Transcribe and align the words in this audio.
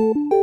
Thank 0.00 0.14
you. 0.32 0.39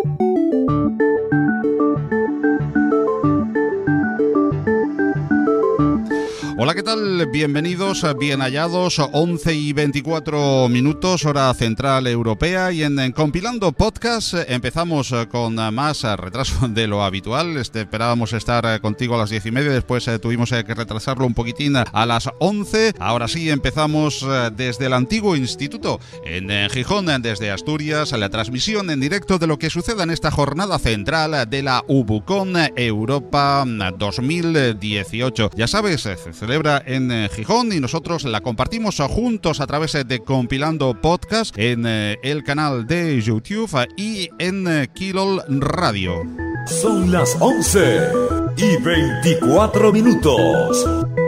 Hola, 6.68 6.76
¿qué 6.76 6.84
tal? 6.84 7.28
Bienvenidos, 7.28 8.06
bien 8.20 8.42
hallados, 8.42 9.00
11 9.00 9.54
y 9.54 9.72
24 9.72 10.68
minutos, 10.68 11.24
hora 11.24 11.54
central 11.54 12.08
europea. 12.08 12.74
Y 12.74 12.84
en, 12.84 13.14
Compilando 13.14 13.72
Podcast 13.72 14.34
empezamos 14.50 15.16
con 15.32 15.56
más 15.56 16.04
retraso 16.04 16.68
de 16.68 16.88
lo 16.88 17.04
habitual. 17.04 17.56
Este, 17.56 17.80
esperábamos 17.80 18.34
estar 18.34 18.82
contigo 18.82 19.16
a 19.16 19.20
las 19.20 19.30
10 19.30 19.46
y 19.46 19.52
media, 19.52 19.72
después 19.72 20.06
eh, 20.10 20.20
tuvimos 20.20 20.52
eh, 20.52 20.66
que 20.66 20.74
retrasarlo 20.74 21.26
un 21.26 21.34
poquitín 21.34 21.78
a 21.78 22.06
las 22.06 22.30
11. 22.40 22.96
Ahora 23.00 23.30
sí, 23.30 23.50
empezamos 23.50 24.26
eh, 24.28 24.52
desde 24.54 24.88
el 24.88 24.94
antiguo 24.94 25.38
instituto 25.38 26.02
en 26.26 26.70
Gijón, 26.70 27.06
desde 27.22 27.50
Asturias, 27.50 28.12
la 28.12 28.28
transmisión 28.28 28.90
en 28.90 29.00
directo 29.00 29.38
de 29.38 29.48
lo 29.48 29.58
que 29.58 29.70
suceda 29.70 30.04
en 30.04 30.12
esta 30.12 30.32
jornada 30.32 30.80
central 30.80 31.50
de 31.50 31.64
la 31.64 31.86
Ubucon 31.88 32.56
Europa 32.76 33.64
2018. 33.66 35.52
Ya 35.56 35.68
sabes, 35.68 36.10
celebra 36.34 36.57
en 36.86 37.12
eh, 37.12 37.30
Gijón 37.30 37.72
y 37.72 37.80
nosotros 37.80 38.24
la 38.24 38.42
compartimos 38.42 38.98
juntos 38.98 39.62
a 39.62 39.68
través 39.68 39.94
de 39.94 40.20
Compilando 40.24 41.00
Podcast 41.00 41.56
en 41.56 41.86
eh, 41.86 42.18
el 42.24 42.44
canal 42.44 42.88
de 42.88 43.22
YouTube 43.22 43.70
y 43.96 44.30
en 44.40 44.68
eh, 44.68 44.88
Kilol 44.92 45.44
Radio. 45.48 46.24
Son 46.66 47.12
las 47.12 47.38
11 47.40 48.10
y 48.58 48.82
24 48.82 49.92
minutos. 49.92 51.27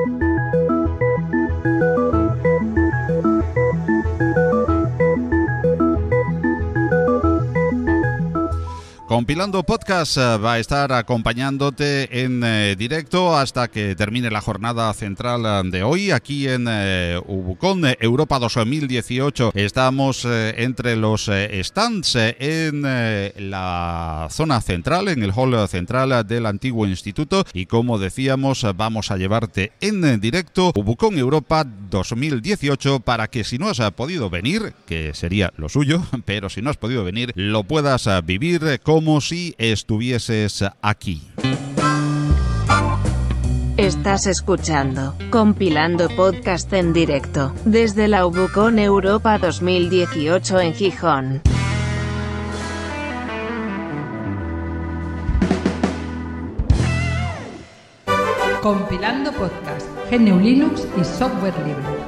Compilando 9.10 9.64
Podcast 9.64 10.18
eh, 10.18 10.38
va 10.38 10.54
a 10.54 10.60
estar 10.60 10.94
acompañándote 10.94 12.22
en 12.22 12.44
eh, 12.44 12.76
directo 12.78 13.36
hasta 13.36 13.68
que 13.68 13.96
termine 13.96 14.30
la 14.30 14.40
jornada 14.40 14.94
central 14.94 15.42
eh, 15.48 15.70
de 15.72 15.82
hoy 15.82 16.12
aquí 16.12 16.48
en 16.48 16.68
Ubucón, 17.26 17.86
Europa 18.00 18.38
2018. 18.38 19.54
Estamos 19.56 20.26
entre 20.26 20.96
los 20.96 21.28
stands 21.64 22.16
en 22.16 22.84
la 23.50 24.28
zona 24.30 24.62
central, 24.62 25.08
en 25.08 25.24
el 25.24 25.32
hall 25.32 25.68
central 25.68 26.28
del 26.28 26.46
antiguo 26.46 26.86
instituto 26.86 27.46
y 27.52 27.66
como 27.66 27.98
decíamos 27.98 28.64
vamos 28.76 29.10
a 29.10 29.18
llevarte 29.18 29.72
en 29.82 30.22
directo 30.22 30.72
Ubucón 30.76 31.18
Europa 31.18 31.66
2018 31.66 33.00
para 33.00 33.28
que 33.28 33.44
si 33.44 33.58
no 33.58 33.70
has 33.70 33.80
podido 33.94 34.30
venir, 34.30 34.76
que 34.86 35.16
sería 35.16 35.52
lo 35.58 35.68
suyo, 35.68 36.04
pero 36.26 36.50
si 36.50 36.62
no 36.62 36.70
has 36.70 36.78
podido 36.78 37.04
venir, 37.04 37.32
lo 37.34 37.64
puedas 37.64 38.08
vivir 38.24 38.80
con 38.84 39.00
como 39.10 39.22
si 39.22 39.56
estuvieses 39.58 40.64
aquí. 40.84 41.24
Estás 43.76 44.28
escuchando, 44.28 45.16
compilando 45.32 46.10
podcast 46.10 46.72
en 46.74 46.94
directo, 46.94 47.52
desde 47.66 48.08
la 48.08 48.28
Ubucon 48.28 48.78
Europa 48.78 49.40
2018 49.40 50.60
en 50.60 50.74
Gijón. 50.76 51.42
Compilando 58.62 59.32
podcast, 59.32 59.88
GNU 60.12 60.40
Linux 60.40 60.88
y 60.96 61.04
software 61.04 61.58
libre. 61.66 61.99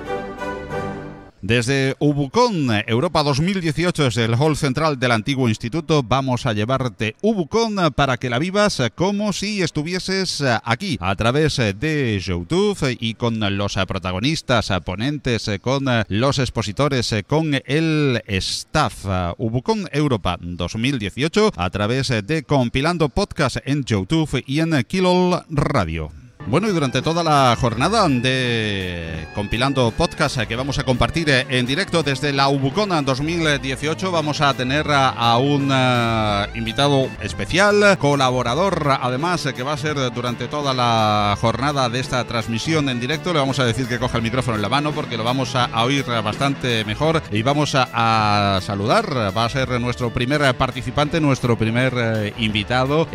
Desde 1.42 1.96
Ubucon, 1.98 2.70
Europa 2.86 3.24
2018, 3.24 4.04
desde 4.04 4.26
el 4.26 4.36
hall 4.36 4.56
central 4.56 5.00
del 5.00 5.12
antiguo 5.12 5.50
instituto, 5.50 6.04
vamos 6.04 6.46
a 6.46 6.54
llevarte 6.54 7.16
Ubucon 7.22 7.92
para 7.96 8.18
que 8.18 8.30
la 8.30 8.38
vivas 8.38 8.80
como 8.94 9.34
si 9.34 9.64
estuvieses 9.64 10.44
aquí, 10.64 11.00
a 11.02 11.16
través 11.16 11.58
de 11.58 12.22
YouTube 12.24 12.96
y 13.00 13.16
con 13.16 13.40
los 13.58 13.74
protagonistas, 13.88 14.72
ponentes, 14.86 15.50
con 15.62 15.86
los 16.10 16.38
expositores, 16.38 17.16
con 17.26 17.60
el 17.66 18.22
staff. 18.28 19.06
Ubucon 19.38 19.90
Europa 19.92 20.38
2018, 20.40 21.54
a 21.56 21.70
través 21.72 22.10
de 22.10 22.44
Compilando 22.44 23.10
Podcast 23.10 23.58
en 23.66 23.84
YouTube 23.84 24.44
y 24.46 24.60
en 24.60 24.84
Kilol 24.84 25.44
Radio. 25.50 26.21
Bueno, 26.48 26.68
y 26.68 26.72
durante 26.72 27.02
toda 27.02 27.24
la 27.24 27.56
jornada 27.60 28.10
de 28.10 29.28
compilando 29.34 29.92
podcast 29.92 30.40
que 30.42 30.56
vamos 30.56 30.80
a 30.80 30.84
compartir 30.84 31.30
en 31.30 31.66
directo 31.66 32.04
desde 32.04 32.34
la 32.34 32.50
Ubucona 32.50 33.02
2018, 33.02 34.12
vamos 34.12 34.42
a 34.42 34.54
tener 34.54 34.86
a 34.90 35.38
un 35.38 35.70
eh, 35.72 36.48
invitado 36.56 37.10
especial, 37.22 37.98
colaborador, 38.00 38.98
además, 39.02 39.48
que 39.56 39.64
va 39.64 39.74
a 39.74 39.78
ser 39.78 39.96
durante 40.14 40.48
toda 40.48 40.74
la 40.74 41.38
jornada 41.40 41.90
de 41.90 42.00
esta 42.00 42.24
transmisión 42.26 42.90
en 42.90 43.00
directo. 43.00 43.34
Le 43.34 43.40
vamos 43.40 43.60
a 43.60 43.66
decir 43.66 43.88
que 43.88 44.00
coja 44.00 44.18
el 44.18 44.24
micrófono 44.24 44.56
en 44.56 44.64
la 44.64 44.70
mano 44.70 44.92
porque 44.92 45.18
lo 45.18 45.24
vamos 45.24 45.56
a, 45.56 45.70
oír 45.84 46.06
bastante 46.24 46.84
mejor 46.86 47.22
y 47.32 47.44
vamos 47.44 47.76
a, 47.76 48.60
saludar. 48.62 49.36
Va 49.36 49.46
a 49.46 49.50
ser 49.50 49.80
nuestro 49.80 50.12
primer 50.12 50.54
participante, 50.56 51.22
nuestro 51.22 51.58
primer 51.58 51.94
eh, 51.96 52.34
invitado, 52.40 53.08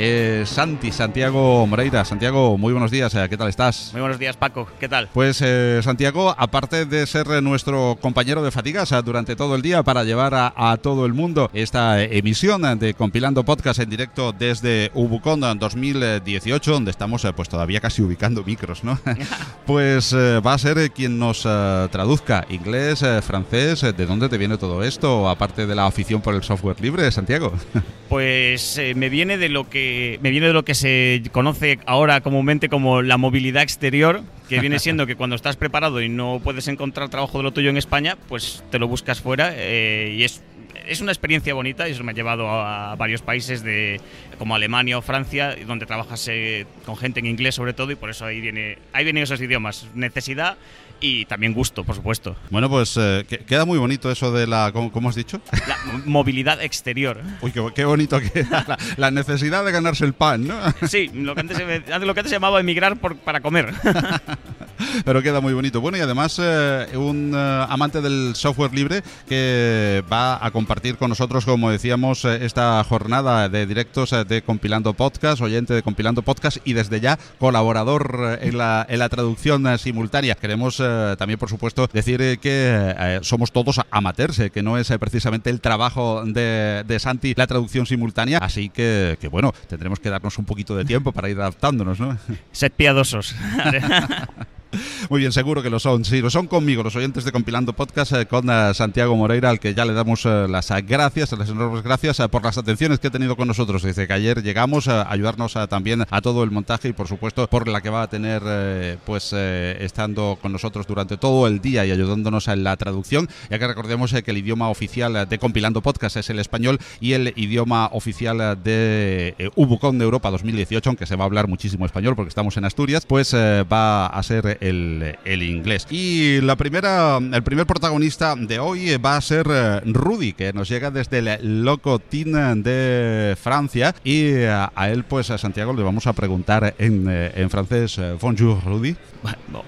Santi, 0.45 0.93
Santiago 0.93 1.67
Moreira. 1.67 2.05
Santiago, 2.05 2.57
muy 2.57 2.73
buenos 2.73 2.91
días. 2.91 3.16
¿Qué 3.29 3.37
tal 3.37 3.49
estás? 3.49 3.91
Muy 3.93 4.03
buenos 4.03 4.19
días, 4.19 4.37
Paco, 4.37 4.69
¿qué 4.79 4.89
tal? 4.89 5.09
Pues 5.13 5.41
eh, 5.43 5.81
Santiago, 5.83 6.35
aparte 6.37 6.85
de 6.85 7.07
ser 7.07 7.43
nuestro 7.43 7.97
compañero 8.01 8.43
de 8.43 8.51
fatigas 8.51 8.93
durante 9.03 9.35
todo 9.35 9.57
el 9.57 9.63
día 9.63 9.83
para 9.83 10.05
llevar 10.05 10.35
a, 10.35 10.77
todo 10.83 11.07
el 11.07 11.15
mundo 11.15 11.51
esta 11.55 12.03
emisión 12.03 12.79
de 12.79 12.93
Compilando 12.93 13.43
Podcast 13.43 13.81
en 13.81 13.89
directo 13.89 14.33
desde 14.33 14.91
Ubucon 14.93 15.41
2018, 15.41 16.71
donde 16.71 16.91
estamos 16.91 17.25
eh, 17.25 17.33
pues 17.33 17.49
todavía 17.49 17.81
casi 17.81 18.03
ubicando 18.03 18.45
micros, 18.45 18.85
¿no? 18.85 18.99
pues 19.67 20.13
eh, 20.13 20.41
va 20.41 20.53
a 20.53 20.59
ser 20.59 20.91
quien 20.91 21.19
nos 21.19 21.43
traduzca 21.43 22.45
inglés, 22.51 23.03
francés, 23.23 23.81
¿de 23.81 24.07
dónde 24.07 24.29
te 24.29 24.37
viene 24.37 24.59
todo 24.59 24.83
esto? 24.83 25.29
Aparte 25.29 25.67
de 25.67 25.75
la 25.75 25.87
afición 25.87 26.21
por 26.21 26.35
el 26.35 26.43
software 26.43 26.81
libre, 26.83 27.11
Santiago. 27.11 27.55
pues 28.11 28.79
me 28.95 29.09
viene 29.09 29.39
de 29.39 29.49
lo 29.49 29.69
que 29.71 30.19
me 30.23 30.31
viene 30.31 30.49
de 30.49 30.53
lo 30.53 30.65
que 30.65 30.75
se 30.75 31.23
conoce 31.33 31.79
ahora 31.87 32.21
comúnmente 32.21 32.69
como 32.69 33.01
la 33.07 33.17
movilidad 33.17 33.63
exterior, 33.63 34.23
que 34.49 34.61
viene 34.61 34.79
siendo 34.79 35.07
que 35.07 35.17
cuando 35.17 35.37
estás 35.37 35.57
preparado 35.57 36.01
y 36.01 36.09
no 36.09 36.41
puedes 36.43 36.69
encontrar 36.69 37.09
trabajo 37.09 37.39
de 37.39 37.45
lo 37.45 37.53
tuyo 37.53 37.71
en 37.71 37.77
España, 37.77 38.17
pues 38.29 38.63
te 38.71 38.79
lo 38.79 38.89
buscas 38.89 39.21
fuera 39.21 39.53
eh, 39.55 40.15
y 40.17 40.25
es 40.25 40.43
es 40.87 41.01
una 41.01 41.11
experiencia 41.11 41.53
bonita 41.55 41.89
y 41.89 41.93
eso 41.93 42.05
me 42.05 42.13
ha 42.13 42.15
llevado 42.15 42.49
a, 42.49 42.95
varios 42.97 43.23
países 43.23 43.63
de 43.63 44.01
como 44.39 44.55
Alemania 44.55 44.99
o 44.99 45.03
Francia 45.03 45.57
donde 45.67 45.87
trabajas 45.87 46.29
eh, 46.29 46.67
con 46.85 46.97
gente 46.97 47.21
en 47.21 47.27
inglés 47.27 47.55
sobre 47.55 47.73
todo 47.73 47.91
y 47.91 47.97
por 47.97 48.11
eso 48.11 48.25
ahí 48.25 48.41
viene 48.41 48.79
ahí 48.93 49.05
vienen 49.05 49.23
esos 49.23 49.41
idiomas. 49.41 49.89
Necesidad 49.95 50.57
y 51.01 51.25
también 51.27 51.53
gusto, 51.53 51.85
por 51.85 51.95
supuesto. 51.95 52.37
Bueno, 52.51 52.69
pues 52.69 52.97
eh, 52.99 53.25
queda 53.47 53.65
muy 53.65 53.79
bonito 53.79 54.11
eso 54.11 54.33
de 54.33 54.47
la, 54.47 54.73
¿cómo, 54.73 55.09
has 55.09 55.15
dicho? 55.15 55.41
La 55.67 55.77
movilidad 56.05 56.63
exterior. 56.63 57.21
Uy, 57.43 57.53
qué, 57.75 57.85
bonito 57.85 58.21
queda. 58.21 58.79
La, 58.97 59.11
necesidad 59.11 59.65
de 59.65 59.73
ganarse 59.73 60.05
el 60.05 60.13
pan, 60.13 60.47
¿no? 60.47 60.57
Sí, 60.89 61.11
lo 61.15 61.35
que 61.35 61.41
antes 61.41 61.59
lo 61.59 62.15
que 62.15 62.21
antes 62.21 62.31
llamaba 62.31 62.61
emigrar 62.61 62.97
por, 62.99 63.17
para 63.17 63.41
comer. 63.41 63.73
Pero 65.05 65.23
queda 65.23 65.41
muy 65.41 65.55
bonito. 65.55 65.81
Bueno, 65.81 65.97
y 65.99 66.01
además 66.01 66.39
eh, 66.43 66.87
un 66.95 67.33
eh, 67.35 67.67
amante 67.69 68.01
del 68.01 68.35
software 68.35 68.75
libre 68.75 69.03
que 69.29 70.05
va 70.11 70.45
a 70.45 70.51
compartir 70.51 70.97
con 70.97 71.09
nosotros, 71.09 71.45
como 71.45 71.71
decíamos, 71.71 72.25
esta 72.25 72.83
jornada 72.85 73.49
de 73.49 73.67
directos 73.67 74.15
de 74.27 74.43
Compilando 74.43 74.93
Podcast, 74.93 75.41
oyente 75.41 75.75
de 75.75 75.83
Compilando 75.83 76.23
Podcast 76.23 76.59
y 76.65 76.75
desde 76.75 77.01
ya 77.01 77.19
colaborador 77.39 78.39
en 78.41 78.59
la, 78.59 78.87
en 78.89 78.99
la 78.99 79.09
traducción 79.09 79.79
simultánea. 79.79 80.35
Queremos 80.35 80.81
también, 81.19 81.39
por 81.39 81.49
supuesto, 81.49 81.89
decir 81.93 82.21
eh, 82.23 82.39
que 82.39 82.95
eh, 82.99 83.19
somos 83.23 83.53
todos 83.53 83.81
amateurs, 83.91 84.41
que 84.53 84.63
no 84.63 84.79
es 84.79 84.89
precisamente 84.99 85.51
el 85.51 85.61
trabajo 85.61 86.25
de, 86.25 86.85
de, 86.87 86.99
Santi 86.99 87.35
la 87.37 87.47
traducción 87.47 87.87
simultánea, 87.87 88.39
así 88.39 88.69
que, 88.69 89.19
que, 89.21 89.29
bueno, 89.29 89.53
tendremos 89.69 90.01
que 90.01 90.11
darnos 90.11 90.39
un 90.39 90.45
poquito 90.45 90.77
de 90.77 90.85
tiempo 90.85 91.13
para 91.13 91.29
ir 91.29 91.39
adaptándonos, 91.39 92.01
¿no? 92.01 92.19
Sed 92.53 92.73
piadosos. 92.73 93.35
Muy 95.11 95.21
bien, 95.21 95.33
seguro 95.33 95.63
que 95.63 95.71
lo 95.71 95.79
son. 95.79 96.05
Sí, 96.05 96.21
lo 96.21 96.31
son 96.31 96.47
conmigo, 96.47 96.83
los 96.83 96.97
oyentes 96.97 97.25
de 97.25 97.33
Compilando 97.33 97.73
Podcast, 97.73 98.13
eh, 98.13 98.27
con 98.27 98.49
eh, 98.51 98.73
Santiago 98.75 99.17
Moreira, 99.17 99.51
al 99.51 99.61
que 99.61 99.75
ya 99.75 99.85
le 99.85 99.93
damos 99.93 100.25
eh, 100.27 100.47
las 100.49 100.71
gracias, 100.87 101.33
las 101.33 101.49
enormes 101.49 101.83
gracias 101.83 102.21
por 102.31 102.45
las 102.45 102.59
atenciones 102.59 102.99
que 102.99 103.09
ha 103.09 103.11
tenido 103.11 103.37
con 103.37 103.49
nosotros. 103.49 103.83
Desde 103.83 104.07
que 104.07 104.13
ayer 104.13 104.43
llegamos 104.43 104.89
a 104.89 105.11
ayudarnos 105.11 105.55
también 105.69 106.05
a 106.11 106.21
todo 106.21 106.43
el 106.43 106.51
montaje 106.51 106.89
y, 106.89 106.93
por 106.93 107.09
supuesto, 107.09 107.47
por 107.49 107.69
la 107.69 107.81
que 107.81 107.91
va 107.91 108.03
a 108.03 108.09
tener, 108.09 108.99
pues, 109.05 109.33
estando 109.33 110.39
con 110.41 110.53
nosotros 110.53 110.87
durante 110.87 111.17
todo 111.17 111.47
el 111.47 111.61
día 111.61 111.85
y 111.87 111.91
ayudándonos 111.91 112.49
en 112.49 112.65
la 112.65 112.77
traducción, 112.77 113.29
ya 113.51 113.59
que 113.59 113.67
recordemos 113.67 114.13
que 114.13 114.31
el 114.31 114.39
idioma 114.39 114.69
oficial 114.69 115.27
de 115.29 115.39
Compilando 115.39 115.83
Podcast 115.83 116.17
es 116.17 116.31
el 116.31 116.39
español 116.39 116.79
y 117.01 117.13
el 117.13 117.33
idioma 117.37 117.87
oficial 117.93 118.59
de 118.63 119.51
Ubucon 119.55 119.99
de 119.99 120.05
Europa 120.05 120.31
2018, 120.31 120.91
aunque 120.91 121.07
se 121.07 121.17
va 121.17 121.25
a 121.25 121.27
hablar 121.27 121.49
muchísimo 121.49 121.87
español 121.87 122.17
porque 122.17 122.29
estamos 122.29 122.57
en 122.57 122.65
Asturias, 122.65 123.07
pues 123.07 123.35
va 123.35 124.07
a 124.07 124.23
ser 124.23 124.59
el, 124.69 125.17
el 125.25 125.43
inglés. 125.43 125.87
Y 125.91 126.41
la 126.41 126.57
primera, 126.57 127.19
el 127.19 127.43
primer 127.43 127.67
protagonista 127.67 128.35
de 128.37 128.59
hoy 128.59 128.97
va 128.97 129.17
a 129.17 129.21
ser 129.21 129.47
eh, 129.51 129.81
Rudy, 129.85 130.33
que 130.33 130.53
nos 130.53 130.69
llega 130.69 130.91
desde 130.91 131.19
el 131.19 131.63
Locotín 131.65 132.33
de 132.63 133.37
Francia. 133.41 133.95
Y 134.05 134.23
eh, 134.29 134.49
a 134.51 134.91
él, 134.91 135.05
pues 135.05 135.31
a 135.31 135.39
Santiago, 135.39 135.73
le 135.73 135.83
vamos 135.83 136.07
a 136.07 136.13
preguntar 136.13 136.75
en, 136.79 137.07
eh, 137.09 137.33
en 137.37 137.51
francés, 137.51 137.99
eh, 137.99 138.17
Bonjour 138.21 138.63
Rudy. 138.65 138.97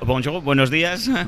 Bonjour, 0.05 0.43
buenos 0.43 0.71
días. 0.71 1.09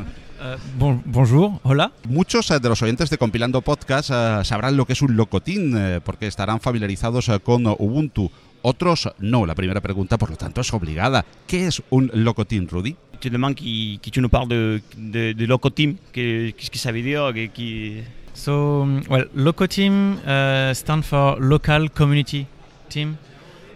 Bon- 0.78 1.02
bonjour, 1.05 1.61
hola. 1.64 1.93
Muchos 2.08 2.50
eh, 2.50 2.58
de 2.61 2.69
los 2.70 2.81
oyentes 2.81 3.11
de 3.11 3.19
Compilando 3.19 3.61
Podcast 3.61 4.08
eh, 4.11 4.40
sabrán 4.44 4.75
lo 4.75 4.87
que 4.87 4.94
es 4.94 5.02
un 5.02 5.14
locotín, 5.14 5.75
eh, 5.76 6.00
porque 6.02 6.26
estarán 6.26 6.61
familiarizados 6.61 7.28
eh, 7.28 7.40
con 7.40 7.67
Ubuntu. 7.67 8.31
Otros 8.62 9.11
no. 9.19 9.44
La 9.44 9.55
primera 9.55 9.82
pregunta, 9.82 10.17
por 10.17 10.31
lo 10.31 10.37
tanto, 10.37 10.62
es 10.62 10.72
obligada. 10.72 11.26
¿Qué 11.46 11.67
es 11.67 11.82
un 11.90 12.11
locotín, 12.14 12.69
Rudy? 12.69 12.96
Tu 13.20 13.31
demandes 13.31 13.55
qui, 13.55 14.00
nous 14.17 14.28
parles 14.28 14.49
de, 14.49 14.81
de, 14.96 15.32
de 15.32 15.46
que- 15.46 16.50
qu'est-ce 16.50 16.70
que 16.70 16.78
ça 16.78 16.90
veut 16.90 17.02
dire 17.02 17.32
qui... 17.55 17.99
So, 18.32 18.87
well, 19.11 19.28
Loco 19.34 19.67
Team 19.67 20.19
uh, 20.26 20.72
stand 20.72 21.02
for 21.05 21.38
Local 21.38 21.90
Community 21.90 22.46
Team. 22.88 23.19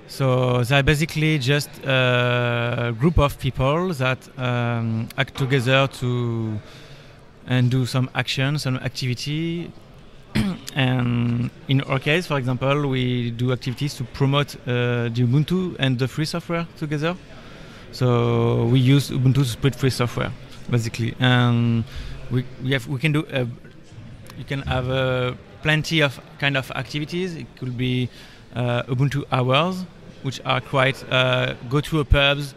So 0.06 0.62
they're 0.62 0.82
basically 0.82 1.38
just 1.38 1.68
a 1.84 2.94
group 2.98 3.18
of 3.18 3.38
people 3.38 3.92
that 3.94 4.18
um, 4.38 5.08
act 5.18 5.36
together 5.36 5.88
to 6.00 6.58
and 7.46 7.70
do 7.70 7.84
some 7.84 8.08
action, 8.14 8.58
some 8.58 8.76
activity. 8.76 9.70
and 10.74 11.50
in 11.68 11.80
our 11.82 11.98
case, 11.98 12.26
for 12.26 12.38
example, 12.38 12.88
we 12.88 13.30
do 13.32 13.52
activities 13.52 13.94
to 13.94 14.04
promote 14.04 14.56
uh, 14.66 15.08
the 15.08 15.22
Ubuntu 15.26 15.76
and 15.78 15.98
the 15.98 16.08
free 16.08 16.24
software 16.24 16.66
together. 16.78 17.16
So 17.94 18.64
we 18.64 18.80
use 18.80 19.10
Ubuntu 19.10 19.44
split 19.44 19.76
free 19.76 19.90
software, 19.90 20.32
basically, 20.68 21.14
and 21.20 21.84
we, 22.28 22.44
we 22.60 22.72
have 22.72 22.88
we 22.88 22.98
can 22.98 23.12
do 23.12 23.24
uh, 23.26 23.46
you 24.36 24.42
can 24.44 24.62
have 24.62 24.90
uh, 24.90 25.34
plenty 25.62 26.00
of 26.00 26.20
kind 26.40 26.56
of 26.56 26.72
activities. 26.72 27.36
It 27.36 27.46
could 27.56 27.78
be 27.78 28.08
uh, 28.56 28.82
Ubuntu 28.88 29.22
hours, 29.30 29.84
which 30.24 30.40
are 30.44 30.60
quite 30.60 31.04
uh, 31.12 31.54
go 31.70 31.80
to 31.82 32.00
a 32.00 32.04
pubs, 32.04 32.56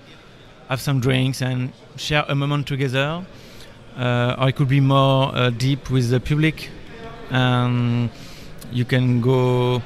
have 0.69 0.81
some 0.81 0.99
drinks, 0.99 1.43
and 1.43 1.71
share 1.97 2.25
a 2.27 2.33
moment 2.33 2.65
together. 2.65 3.23
Uh, 3.95 4.35
or 4.39 4.49
it 4.49 4.55
could 4.55 4.69
be 4.69 4.79
more 4.79 5.35
uh, 5.35 5.51
deep 5.51 5.91
with 5.91 6.09
the 6.09 6.19
public. 6.19 6.71
Um, 7.29 8.09
you 8.71 8.85
can 8.85 9.21
go 9.21 9.83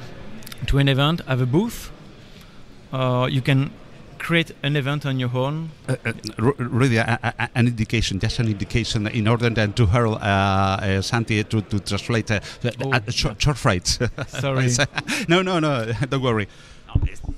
to 0.68 0.78
an 0.78 0.88
event, 0.88 1.20
have 1.26 1.42
a 1.42 1.46
booth, 1.46 1.90
or 2.90 3.28
you 3.28 3.42
can 3.42 3.70
create 4.22 4.54
an 4.62 4.76
event 4.76 5.04
on 5.04 5.18
your 5.18 5.30
own. 5.34 5.70
Uh, 5.88 5.96
uh, 6.06 6.12
Rudy, 6.58 6.96
a- 6.98 7.18
a- 7.22 7.48
an 7.54 7.66
indication, 7.66 8.20
just 8.20 8.38
an 8.38 8.46
indication, 8.48 9.06
in 9.08 9.26
order 9.26 9.50
then 9.50 9.72
to 9.72 9.86
her, 9.86 10.06
uh, 10.06 10.16
uh, 10.20 11.02
Santi, 11.02 11.42
to, 11.44 11.60
to 11.62 11.80
translate 11.80 12.30
uh, 12.30 12.40
Oh, 12.84 12.92
uh, 12.92 13.00
short, 13.10 13.40
short 13.42 13.58
phrase. 13.58 13.98
Sorry. 14.28 14.68
no, 15.28 15.42
no, 15.42 15.58
no, 15.60 15.84
don't 16.08 16.22
worry. 16.22 16.46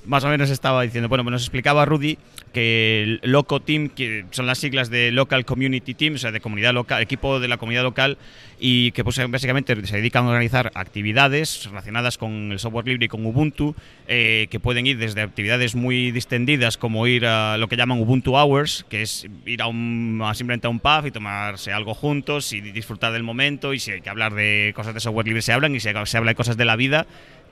Más 0.05 0.23
o 0.25 0.27
menos 0.27 0.49
estaba 0.49 0.83
diciendo, 0.83 1.07
bueno, 1.07 1.23
pues 1.23 1.31
nos 1.31 1.41
explicaba 1.41 1.85
Rudy 1.85 2.17
que 2.53 3.03
el 3.03 3.31
Loco 3.31 3.61
Team, 3.61 3.89
que 3.89 4.25
son 4.31 4.45
las 4.47 4.59
siglas 4.59 4.89
de 4.89 5.11
Local 5.11 5.45
Community 5.45 5.93
Team, 5.93 6.15
o 6.15 6.17
sea, 6.17 6.31
de 6.31 6.41
comunidad 6.41 6.73
local, 6.73 7.01
equipo 7.01 7.39
de 7.39 7.47
la 7.47 7.57
comunidad 7.57 7.83
local, 7.83 8.17
y 8.59 8.91
que 8.91 9.03
pues 9.03 9.19
básicamente 9.29 9.75
se 9.85 9.97
dedican 9.97 10.25
a 10.25 10.29
organizar 10.29 10.71
actividades 10.75 11.65
relacionadas 11.65 12.17
con 12.17 12.51
el 12.51 12.59
software 12.59 12.87
libre 12.87 13.05
y 13.05 13.09
con 13.09 13.25
Ubuntu, 13.25 13.75
eh, 14.07 14.47
que 14.49 14.59
pueden 14.59 14.87
ir 14.87 14.97
desde 14.97 15.21
actividades 15.21 15.75
muy 15.75 16.11
distendidas 16.11 16.77
como 16.77 17.07
ir 17.07 17.25
a 17.25 17.57
lo 17.57 17.67
que 17.67 17.75
llaman 17.75 17.99
Ubuntu 17.99 18.37
Hours, 18.37 18.85
que 18.89 19.01
es 19.01 19.27
ir 19.45 19.61
a 19.61 19.67
un, 19.67 20.21
a 20.23 20.33
simplemente 20.33 20.67
a 20.67 20.69
un 20.69 20.79
pub 20.79 21.05
y 21.05 21.11
tomarse 21.11 21.71
algo 21.71 21.93
juntos 21.93 22.53
y 22.53 22.61
disfrutar 22.61 23.11
del 23.13 23.23
momento, 23.23 23.73
y 23.73 23.79
si 23.79 23.91
hay 23.91 24.01
que 24.01 24.09
hablar 24.09 24.33
de 24.33 24.73
cosas 24.75 24.93
de 24.93 24.99
software 24.99 25.25
libre 25.25 25.41
se 25.41 25.53
hablan, 25.53 25.75
y 25.75 25.79
si 25.79 25.89
se 26.05 26.17
habla 26.17 26.31
de 26.31 26.35
cosas 26.35 26.57
de 26.57 26.65
la 26.65 26.75
vida, 26.75 27.05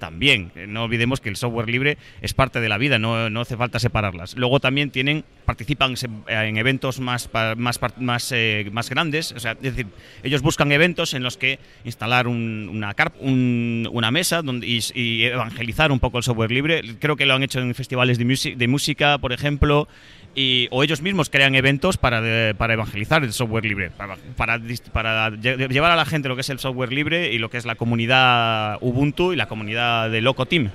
también. 0.03 0.51
Eh, 0.55 0.67
No 0.67 0.83
olvidemos 0.83 1.21
que 1.21 1.29
el 1.29 1.37
software 1.37 1.69
libre 1.69 1.97
es 2.21 2.33
parte 2.33 2.59
de 2.59 2.67
la 2.67 2.77
vida, 2.77 2.99
no, 2.99 3.29
no 3.29 3.41
hace 3.41 3.55
falta 3.55 3.79
separarlas. 3.79 4.35
Luego 4.35 4.59
también 4.59 4.91
tienen, 4.91 5.23
participan 5.45 5.95
en 6.27 6.57
eventos 6.57 6.99
más, 6.99 7.29
más, 7.55 7.79
más, 7.97 8.31
eh, 8.33 8.69
más 8.71 8.89
grandes, 8.89 9.31
o 9.31 9.39
sea, 9.39 9.53
es 9.53 9.61
decir, 9.61 9.87
ellos 10.23 10.41
buscan 10.41 10.71
eventos 10.73 11.02
en 11.13 11.23
los 11.23 11.35
que 11.37 11.59
instalar 11.83 12.27
un- 12.27 12.69
una 12.71 12.95
un- 13.19 13.89
una 13.91 14.11
mesa 14.11 14.41
donde, 14.41 14.65
y, 14.67 15.23
evangelizar 15.23 15.91
un 15.91 15.99
poco 15.99 16.19
el 16.19 16.23
software 16.23 16.51
libre. 16.51 16.81
Creo 16.99 17.15
que 17.17 17.25
lo 17.25 17.33
han 17.33 17.43
hecho 17.43 17.59
en 17.59 17.75
festivales 17.75 18.17
de, 18.17 18.55
de 18.55 18.67
música, 18.67 19.17
por 19.17 19.33
ejemplo. 19.33 19.87
Y, 20.35 20.67
o 20.71 20.83
ellos 20.83 21.01
mismos 21.01 21.29
crean 21.29 21.53
eventos 21.53 21.97
para, 21.97 22.19
de- 22.21 22.55
para 22.55 22.73
evangelizar 22.73 23.23
el 23.23 23.33
software 23.33 23.65
libre, 23.65 23.91
para, 23.91 24.17
llevar 24.57 25.91
a 25.91 25.95
la 25.95 26.05
gente 26.05 26.27
lo 26.29 26.35
que 26.35 26.41
es 26.41 26.49
el 26.49 26.57
software 26.59 26.91
libre 26.91 27.31
y 27.33 27.37
lo 27.37 27.49
que 27.51 27.57
es 27.57 27.65
la 27.65 27.75
comunidad 27.75 28.77
Ubuntu 28.81 29.33
y 29.33 29.35
la 29.35 29.47
comunidad 29.47 30.09
de 30.09 30.21
Loco 30.21 30.45
Team. 30.47 30.71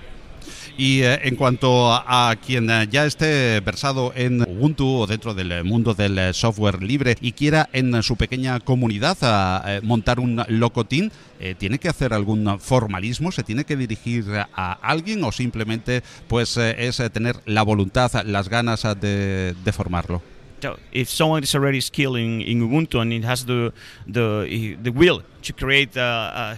Y 0.78 1.02
eh, 1.02 1.18
en 1.24 1.34
cuanto 1.34 1.92
a, 1.92 2.36
quien 2.46 2.70
eh, 2.70 2.86
ya 2.88 3.04
esté 3.04 3.58
versado 3.58 4.12
en 4.14 4.42
Ubuntu 4.42 5.00
o 5.00 5.06
dentro 5.08 5.34
del 5.34 5.64
mundo 5.64 5.92
del 5.92 6.16
eh, 6.16 6.32
software 6.32 6.84
libre 6.84 7.16
y 7.20 7.32
quiera 7.32 7.68
en 7.72 8.00
su 8.04 8.14
pequeña 8.14 8.60
comunidad 8.60 9.18
a, 9.22 9.80
montar 9.82 10.20
un 10.20 10.40
locotín, 10.46 11.10
¿tiene 11.58 11.80
que 11.80 11.88
hacer 11.88 12.12
algún 12.14 12.60
formalismo? 12.60 13.32
¿Se 13.32 13.42
tiene 13.42 13.64
que 13.64 13.76
dirigir 13.76 14.24
a 14.54 14.72
alguien 14.80 15.24
o 15.24 15.32
simplemente 15.32 16.02
pues 16.28 16.56
es 16.56 17.02
tener 17.12 17.36
la 17.46 17.62
voluntad, 17.62 18.12
las 18.24 18.48
ganas 18.48 18.82
de, 19.00 19.54
de 19.64 19.72
formarlo? 19.72 20.22
If 20.92 21.08
someone 21.08 21.42
is 21.44 21.54
already 21.54 21.80
skilled 21.80 22.16
Ubuntu 22.16 23.00
and 23.00 23.12
it 23.12 23.24
has 23.24 23.44
the 23.46 23.72
the 24.06 24.76
the 24.82 24.90
will 24.90 25.22
to 25.42 25.52
create 25.52 25.96
uh, 25.96 26.02
uh, 26.02 26.54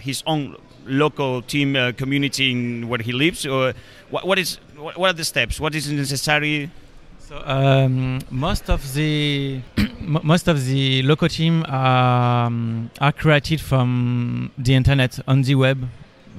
local 0.85 1.41
team 1.41 1.75
uh, 1.75 1.91
community 1.93 2.51
in 2.51 2.87
where 2.87 2.99
he 2.99 3.11
lives, 3.11 3.45
or 3.45 3.73
what, 4.09 4.25
what 4.25 4.39
is 4.39 4.59
what 4.77 5.09
are 5.09 5.13
the 5.13 5.25
steps? 5.25 5.59
What 5.59 5.75
is 5.75 5.91
necessary? 5.91 6.71
So 7.19 7.41
um, 7.45 8.19
most 8.29 8.69
of 8.69 8.93
the 8.93 9.61
most 9.99 10.47
of 10.47 10.65
the 10.65 11.01
local 11.03 11.29
team 11.29 11.65
are, 11.67 12.45
um, 12.47 12.91
are 12.99 13.11
created 13.11 13.61
from 13.61 14.51
the 14.57 14.73
internet 14.73 15.19
on 15.27 15.43
the 15.43 15.55
web. 15.55 15.87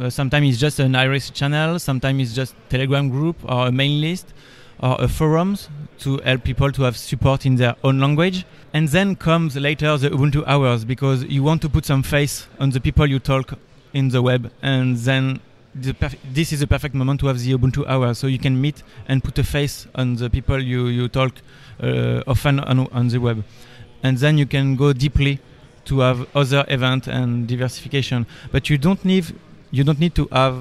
Uh, 0.01 0.11
sometimes 0.11 0.49
it's 0.49 0.59
just 0.59 0.79
an 0.81 0.95
iris 0.95 1.31
channel, 1.31 1.79
sometimes 1.79 2.23
it's 2.23 2.35
just 2.35 2.55
Telegram 2.69 3.09
group 3.09 3.37
or 3.45 3.69
a 3.69 3.73
main 3.73 4.01
list 4.01 4.35
or 4.81 4.97
a 4.99 5.09
forums 5.09 5.69
to 6.01 6.19
help 6.25 6.45
people 6.45 6.73
to 6.73 6.83
have 6.83 6.97
support 6.97 7.47
in 7.47 7.57
their 7.57 7.77
own 7.85 8.01
language. 8.01 8.45
And 8.75 8.89
then 8.89 9.17
comes 9.17 9.57
later 9.57 9.97
the 9.97 10.11
Ubuntu 10.11 10.45
hours 10.47 10.85
because 10.85 11.25
you 11.25 11.43
want 11.43 11.63
to 11.63 11.69
put 11.69 11.85
some 11.85 12.03
face 12.03 12.49
on 12.59 12.71
the 12.71 12.81
people 12.81 13.07
you 13.07 13.19
talk 13.19 13.55
in 13.93 14.09
the 14.09 14.23
web, 14.23 14.51
and 14.63 14.97
then 14.97 15.41
this 15.75 16.53
is 16.53 16.61
the 16.61 16.67
perfect 16.67 16.95
moment 16.95 17.21
to 17.21 17.27
have 17.29 17.39
the 17.39 17.53
Ubuntu 17.53 17.87
hour, 17.87 18.15
so 18.15 18.27
you 18.27 18.39
can 18.39 18.61
meet 18.61 18.83
and 19.09 19.25
put 19.25 19.39
a 19.39 19.45
face 19.45 19.87
on 19.95 20.17
the 20.17 20.29
people 20.29 20.63
you 20.63 20.87
you 20.87 21.09
talk 21.09 21.33
uh, 21.83 22.23
often 22.27 22.61
on, 22.61 22.89
on 22.93 23.09
the 23.09 23.19
web, 23.19 23.45
and 24.03 24.19
then 24.19 24.39
you 24.39 24.47
can 24.47 24.77
go 24.77 24.93
deeply 24.93 25.39
to 25.85 26.01
have 26.01 26.27
other 26.35 26.65
event 26.69 27.07
and 27.09 27.47
diversification. 27.49 28.27
But 28.51 28.69
you 28.69 28.79
don't 28.79 29.05
need 29.05 29.35
you 29.71 29.85
don't 29.85 29.99
need 29.99 30.15
to 30.17 30.29
have 30.31 30.57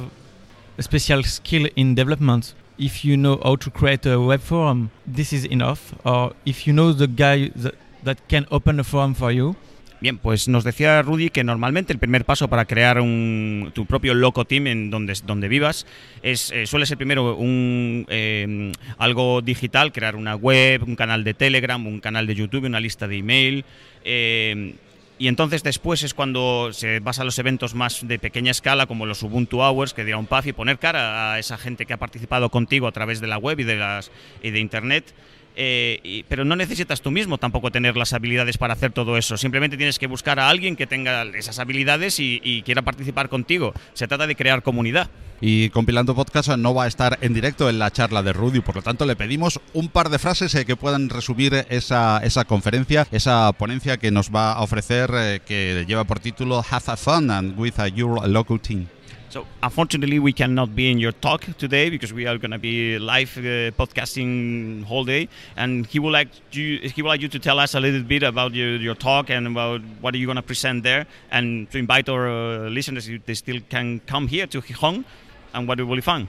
a 0.77 0.83
special 0.83 1.23
skill 1.23 1.67
in 1.75 1.95
development. 1.95 2.53
If 2.77 3.05
you 3.05 3.17
know 3.17 3.39
how 3.43 3.57
to 3.57 3.69
create 3.69 4.05
a 4.05 4.19
web 4.19 4.39
forum, 4.39 4.89
this 5.05 5.33
is 5.33 5.45
enough. 5.45 5.93
Or 6.05 6.33
if 6.45 6.65
you 6.65 6.73
know 6.73 6.93
the 6.93 7.07
guy 7.07 7.51
that, 7.55 7.75
that 8.03 8.27
can 8.27 8.47
open 8.49 8.79
a 8.79 8.83
forum 8.83 9.13
for 9.13 9.31
you, 9.31 9.55
Bien, 10.01 10.17
pues 10.17 10.47
nos 10.47 10.63
decía 10.63 11.03
Rudy 11.03 11.29
que 11.29 11.43
normalmente 11.43 11.93
el 11.93 11.99
primer 11.99 12.25
paso 12.25 12.47
para 12.47 12.65
crear 12.65 12.99
un, 12.99 13.71
tu 13.75 13.85
propio 13.85 14.15
loco 14.15 14.45
team 14.45 14.65
en 14.65 14.89
donde, 14.89 15.13
donde 15.27 15.47
vivas 15.47 15.85
es 16.23 16.51
eh, 16.51 16.65
suele 16.65 16.87
ser 16.87 16.97
primero 16.97 17.35
un 17.35 18.07
eh, 18.09 18.71
algo 18.97 19.43
digital, 19.43 19.91
crear 19.91 20.15
una 20.15 20.35
web, 20.35 20.81
un 20.87 20.95
canal 20.95 21.23
de 21.23 21.35
Telegram, 21.35 21.85
un 21.85 21.99
canal 21.99 22.25
de 22.25 22.33
YouTube, 22.33 22.65
una 22.65 22.79
lista 22.79 23.07
de 23.07 23.17
email. 23.17 23.63
eh, 24.03 24.73
y 25.21 25.27
entonces 25.27 25.61
después 25.61 26.01
es 26.01 26.15
cuando 26.15 26.73
se 26.73 26.99
vas 26.99 27.19
a 27.19 27.23
los 27.23 27.37
eventos 27.37 27.75
más 27.75 28.07
de 28.07 28.17
pequeña 28.17 28.49
escala, 28.49 28.87
como 28.87 29.05
los 29.05 29.21
Ubuntu 29.21 29.61
Hours, 29.61 29.93
que 29.93 30.03
dirá 30.03 30.17
un 30.17 30.25
paz, 30.25 30.47
y 30.47 30.51
poner 30.51 30.79
cara 30.79 31.33
a 31.33 31.37
esa 31.37 31.59
gente 31.59 31.85
que 31.85 31.93
ha 31.93 31.97
participado 31.97 32.49
contigo 32.49 32.87
a 32.87 32.91
través 32.91 33.21
de 33.21 33.27
la 33.27 33.37
web 33.37 33.59
y 33.59 33.63
de, 33.63 33.75
las, 33.75 34.09
y 34.41 34.49
de 34.49 34.59
Internet. 34.59 35.13
Eh, 35.55 36.23
pero 36.27 36.45
no 36.45 36.55
necesitas 36.55 37.01
tú 37.01 37.11
mismo 37.11 37.37
tampoco 37.37 37.71
tener 37.71 37.97
las 37.97 38.13
habilidades 38.13 38.57
para 38.57 38.73
hacer 38.73 38.91
todo 38.91 39.17
eso. 39.17 39.37
Simplemente 39.37 39.77
tienes 39.77 39.99
que 39.99 40.07
buscar 40.07 40.39
a 40.39 40.49
alguien 40.49 40.75
que 40.75 40.87
tenga 40.87 41.23
esas 41.23 41.59
habilidades 41.59 42.19
y, 42.19 42.41
y 42.43 42.61
quiera 42.63 42.81
participar 42.81 43.29
contigo. 43.29 43.73
Se 43.93 44.07
trata 44.07 44.27
de 44.27 44.35
crear 44.35 44.63
comunidad. 44.63 45.09
Y 45.43 45.69
compilando 45.69 46.13
podcast 46.13 46.49
no 46.49 46.75
va 46.75 46.83
a 46.83 46.87
estar 46.87 47.17
en 47.21 47.33
directo 47.33 47.67
en 47.67 47.79
la 47.79 47.89
charla 47.89 48.21
de 48.21 48.31
Rudy, 48.31 48.59
por 48.59 48.75
lo 48.75 48.83
tanto 48.83 49.07
le 49.07 49.15
pedimos 49.15 49.59
un 49.73 49.89
par 49.89 50.09
de 50.09 50.19
frases 50.19 50.53
eh, 50.53 50.65
que 50.65 50.75
puedan 50.75 51.09
resumir 51.09 51.65
esa, 51.69 52.19
esa 52.23 52.45
conferencia, 52.45 53.07
esa 53.11 53.51
ponencia 53.53 53.97
que 53.97 54.11
nos 54.11 54.29
va 54.29 54.53
a 54.53 54.61
ofrecer, 54.61 55.09
eh, 55.15 55.39
que 55.43 55.83
lleva 55.87 56.03
por 56.03 56.19
título 56.19 56.63
Have 56.69 56.83
a 56.85 56.95
Fun 56.95 57.31
and 57.31 57.59
with 57.59 57.79
a 57.79 57.87
Your 57.87 58.27
Local 58.29 58.59
Team. 58.61 58.85
So 59.31 59.47
unfortunately, 59.63 60.19
we 60.19 60.33
cannot 60.33 60.75
be 60.75 60.91
in 60.91 60.99
your 60.99 61.13
talk 61.13 61.45
today 61.57 61.89
because 61.89 62.11
we 62.11 62.27
are 62.27 62.37
going 62.37 62.51
to 62.51 62.59
be 62.59 62.99
live 62.99 63.37
uh, 63.37 63.71
podcasting 63.79 64.83
whole 64.83 65.05
day, 65.05 65.29
and 65.55 65.85
he 65.87 65.99
would 65.99 66.11
like 66.11 66.27
you 66.51 66.79
he 66.79 67.01
would 67.01 67.07
like 67.07 67.21
you 67.21 67.29
to 67.29 67.39
tell 67.39 67.57
us 67.57 67.73
a 67.73 67.79
little 67.79 68.03
bit 68.03 68.23
about 68.23 68.53
your, 68.53 68.75
your 68.75 68.93
talk 68.93 69.29
and 69.29 69.47
about 69.47 69.79
what 70.01 70.13
are 70.13 70.17
you 70.17 70.25
going 70.25 70.35
to 70.35 70.41
present 70.41 70.83
there, 70.83 71.07
and 71.31 71.71
to 71.71 71.77
invite 71.77 72.09
our 72.09 72.27
uh, 72.27 72.69
listeners 72.69 73.07
if 73.07 73.25
they 73.25 73.33
still 73.33 73.61
can 73.69 74.01
come 74.01 74.27
here 74.27 74.47
to 74.47 74.61
Gijón, 74.61 75.05
and 75.53 75.65
what 75.65 75.79
it 75.79 75.85
will 75.85 75.95
be 75.95 76.01
fun. 76.01 76.27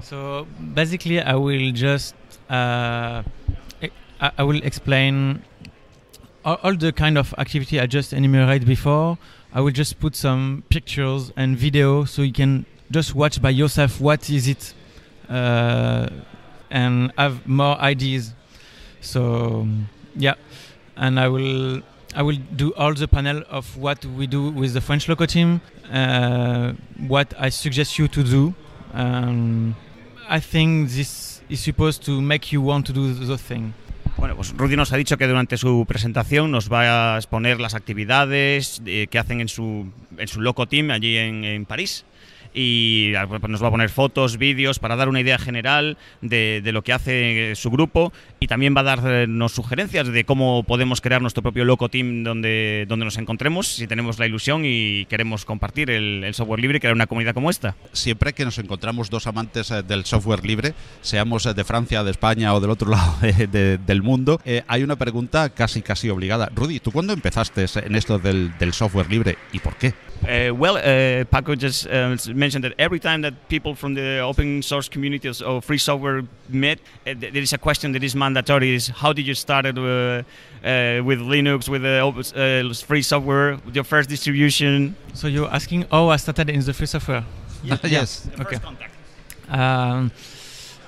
So 0.00 0.46
basically, 0.74 1.20
I 1.20 1.34
will 1.34 1.72
just 1.72 2.14
uh, 2.48 3.24
I, 4.20 4.30
I 4.38 4.42
will 4.44 4.62
explain 4.62 5.42
all, 6.44 6.76
the 6.76 6.92
kind 6.92 7.18
of 7.18 7.34
activity 7.38 7.80
I 7.80 7.86
just 7.86 8.12
enumerated 8.12 8.66
before. 8.66 9.18
I 9.52 9.60
will 9.60 9.72
just 9.72 9.98
put 9.98 10.14
some 10.14 10.62
pictures 10.68 11.32
and 11.36 11.56
video 11.56 12.04
so 12.04 12.22
you 12.22 12.32
can 12.32 12.66
just 12.90 13.14
watch 13.14 13.40
by 13.40 13.50
yourself 13.50 14.00
what 14.00 14.28
is 14.30 14.48
it 14.48 14.74
uh, 15.28 16.08
and 16.70 17.12
have 17.16 17.46
more 17.46 17.76
ideas. 17.78 18.34
So 19.00 19.66
yeah, 20.16 20.34
and 20.96 21.18
I 21.18 21.28
will 21.28 21.82
I 22.14 22.22
will 22.22 22.38
do 22.56 22.72
all 22.74 22.94
the 22.94 23.08
panel 23.08 23.42
of 23.48 23.76
what 23.76 24.04
we 24.04 24.26
do 24.26 24.50
with 24.50 24.72
the 24.72 24.80
French 24.80 25.08
loco 25.08 25.26
team, 25.26 25.60
uh, 25.92 26.72
what 27.06 27.34
I 27.38 27.50
suggest 27.50 27.98
you 27.98 28.08
to 28.08 28.22
do. 28.22 28.54
Um, 28.92 29.76
I 30.28 30.40
think 30.40 30.90
this 30.90 31.42
is 31.48 31.60
supposed 31.60 32.04
to 32.04 32.20
make 32.20 32.52
you 32.52 32.60
want 32.60 32.86
to 32.86 32.92
do 32.92 33.12
the 33.12 33.38
thing. 33.38 33.74
Bueno, 34.18 34.34
pues 34.34 34.52
Rudy 34.56 34.74
nos 34.74 34.92
ha 34.92 34.96
dicho 34.96 35.16
que 35.16 35.28
durante 35.28 35.56
su 35.56 35.84
presentación 35.86 36.50
nos 36.50 36.72
va 36.72 37.14
a 37.14 37.16
exponer 37.18 37.60
las 37.60 37.74
actividades 37.74 38.82
eh, 38.84 39.06
que 39.08 39.18
hacen 39.18 39.40
en 39.40 39.48
su, 39.48 39.92
en 40.16 40.26
su 40.26 40.40
loco 40.40 40.66
team 40.66 40.90
allí 40.90 41.16
en, 41.16 41.44
en 41.44 41.64
París 41.64 42.04
y 42.54 43.12
ah, 43.16 43.26
pues 43.26 43.42
nos 43.48 43.62
va 43.62 43.68
a 43.68 43.70
poner 43.70 43.90
fotos, 43.90 44.36
vídeos 44.36 44.78
para 44.78 44.96
dar 44.96 45.08
una 45.08 45.20
idea 45.20 45.38
general 45.38 45.96
de, 46.20 46.60
de, 46.62 46.72
lo 46.72 46.82
que 46.82 46.92
hace 46.92 47.54
su 47.54 47.70
grupo 47.70 48.12
y 48.40 48.46
también 48.46 48.74
va 48.76 48.80
a 48.80 48.96
darnos 48.96 49.52
sugerencias 49.52 50.08
de 50.08 50.24
cómo 50.24 50.62
podemos 50.62 51.00
crear 51.00 51.22
nuestro 51.22 51.42
propio 51.42 51.64
loco 51.64 51.88
team 51.88 52.24
donde, 52.24 52.86
donde 52.88 53.04
nos 53.04 53.18
encontremos 53.18 53.68
si 53.68 53.86
tenemos 53.86 54.18
la 54.18 54.26
ilusión 54.26 54.62
y 54.64 55.04
queremos 55.06 55.44
compartir 55.44 55.90
el, 55.90 56.24
el 56.24 56.34
software 56.34 56.60
libre 56.60 56.78
y 56.78 56.80
crear 56.80 56.94
una 56.94 57.06
comunidad 57.06 57.34
como 57.34 57.50
esta. 57.50 57.76
Siempre 57.92 58.32
que 58.32 58.44
nos 58.44 58.58
encontramos 58.58 59.10
dos 59.10 59.26
amantes 59.26 59.70
eh, 59.70 59.82
del 59.82 60.04
software 60.04 60.44
libre, 60.44 60.74
seamos 61.00 61.46
eh, 61.46 61.54
de 61.54 61.64
Francia, 61.64 62.04
de 62.04 62.10
España 62.10 62.54
o 62.54 62.60
del 62.60 62.70
otro 62.70 62.90
lado 62.90 63.16
de, 63.20 63.46
de, 63.46 63.78
del 63.78 64.02
mundo, 64.02 64.40
eh, 64.44 64.62
hay 64.68 64.82
una 64.82 64.96
pregunta 64.96 65.50
casi 65.50 65.82
casi 65.82 66.10
obligada. 66.10 66.50
Rudy, 66.54 66.80
¿tú 66.80 66.92
cuándo 66.92 67.12
empezaste 67.12 67.66
en 67.84 67.94
esto 67.94 68.18
del, 68.18 68.56
del 68.58 68.72
software 68.72 69.10
libre 69.10 69.38
y 69.52 69.58
por 69.58 69.76
qué? 69.76 69.94
Uh, 70.26 70.52
well, 70.52 70.76
uh, 70.76 71.24
Paco 71.24 71.54
just 71.54 71.86
uh, 71.86 72.16
mentioned 72.34 72.64
that 72.64 72.72
every 72.78 72.98
time 72.98 73.22
that 73.22 73.48
people 73.48 73.74
from 73.74 73.94
the 73.94 74.18
open 74.18 74.62
source 74.62 74.88
communities 74.88 75.40
or 75.40 75.62
free 75.62 75.78
software 75.78 76.22
meet, 76.48 76.80
uh, 77.06 77.14
there 77.16 77.36
is 77.36 77.52
a 77.52 77.58
question 77.58 77.92
that 77.92 78.02
is 78.02 78.16
mandatory: 78.16 78.74
is 78.74 78.88
how 78.88 79.12
did 79.12 79.26
you 79.26 79.34
start 79.34 79.64
uh, 79.66 79.70
with 79.72 81.20
Linux, 81.20 81.68
with 81.68 81.84
open, 81.84 82.74
free 82.74 83.02
software, 83.02 83.58
with 83.64 83.74
your 83.76 83.84
first 83.84 84.08
distribution? 84.08 84.96
So 85.14 85.28
you're 85.28 85.48
asking 85.48 85.86
oh, 85.92 86.08
I 86.08 86.16
started 86.16 86.50
in 86.50 86.60
the 86.60 86.72
free 86.72 86.86
software? 86.86 87.24
Yeah. 87.64 87.76
yes. 87.82 88.20
The 88.20 88.42
okay. 88.42 88.58
Um, 89.48 90.12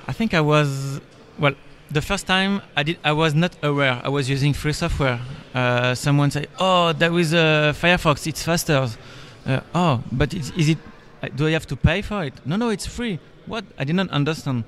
I 0.07 0.13
think 0.13 0.35
I 0.35 0.41
was 0.41 1.01
well. 1.39 1.55
The 1.91 2.01
first 2.01 2.25
time 2.29 2.63
I 2.77 2.85
did, 2.85 2.99
I 3.03 3.11
was 3.11 3.35
not 3.35 3.57
aware 3.65 4.01
I 4.05 4.09
was 4.09 4.31
using 4.31 4.53
free 4.55 4.73
software. 4.73 5.19
Uh, 5.53 5.97
someone 5.97 6.31
said, 6.31 6.49
"Oh, 6.61 6.93
there 6.93 7.17
is 7.19 7.33
a 7.33 7.75
Firefox. 7.75 8.27
It's 8.29 8.45
faster." 8.45 8.89
Uh, 9.47 9.61
oh, 9.75 10.03
but 10.13 10.35
it's, 10.35 10.51
is 10.51 10.69
it? 10.71 10.79
Do 11.37 11.47
I 11.47 11.51
have 11.51 11.67
to 11.67 11.77
pay 11.77 12.03
for 12.03 12.25
it? 12.25 12.35
No, 12.47 12.57
no, 12.57 12.71
it's 12.71 12.87
free. 12.87 13.19
What? 13.47 13.65
I 13.79 13.85
did 13.85 13.97
not 13.97 14.11
understand. 14.11 14.65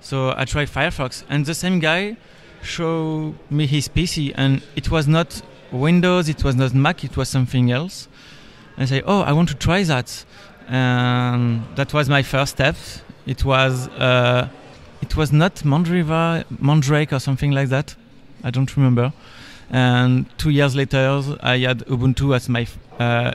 So 0.00 0.34
I 0.36 0.44
tried 0.44 0.68
Firefox, 0.68 1.24
and 1.28 1.46
the 1.46 1.54
same 1.54 1.78
guy 1.78 2.16
showed 2.62 3.34
me 3.50 3.66
his 3.66 3.88
PC, 3.88 4.32
and 4.34 4.62
it 4.74 4.90
was 4.90 5.06
not 5.06 5.42
Windows, 5.70 6.28
it 6.28 6.44
was 6.44 6.54
not 6.56 6.74
Mac, 6.74 7.04
it 7.04 7.16
was 7.16 7.28
something 7.28 7.70
else. 7.70 8.08
And 8.76 8.84
I 8.84 8.86
say, 8.86 9.02
oh, 9.06 9.20
I 9.20 9.32
want 9.32 9.48
to 9.50 9.54
try 9.54 9.82
that. 9.84 10.24
And 10.68 11.64
that 11.76 11.92
was 11.92 12.08
my 12.08 12.22
first 12.22 12.52
step. 12.52 12.76
It 13.26 13.44
was 13.44 13.88
uh, 13.88 14.48
it 15.00 15.16
was 15.16 15.32
not 15.32 15.56
Mandriva, 15.56 16.44
Mandrake 16.60 17.12
or 17.12 17.18
something 17.18 17.50
like 17.50 17.68
that. 17.68 17.94
I 18.44 18.50
don't 18.50 18.74
remember. 18.76 19.12
And 19.70 20.26
two 20.38 20.50
years 20.50 20.74
later, 20.76 21.22
I 21.40 21.58
had 21.58 21.80
Ubuntu 21.86 22.34
as 22.34 22.48
my 22.48 22.66
uh, 22.98 23.32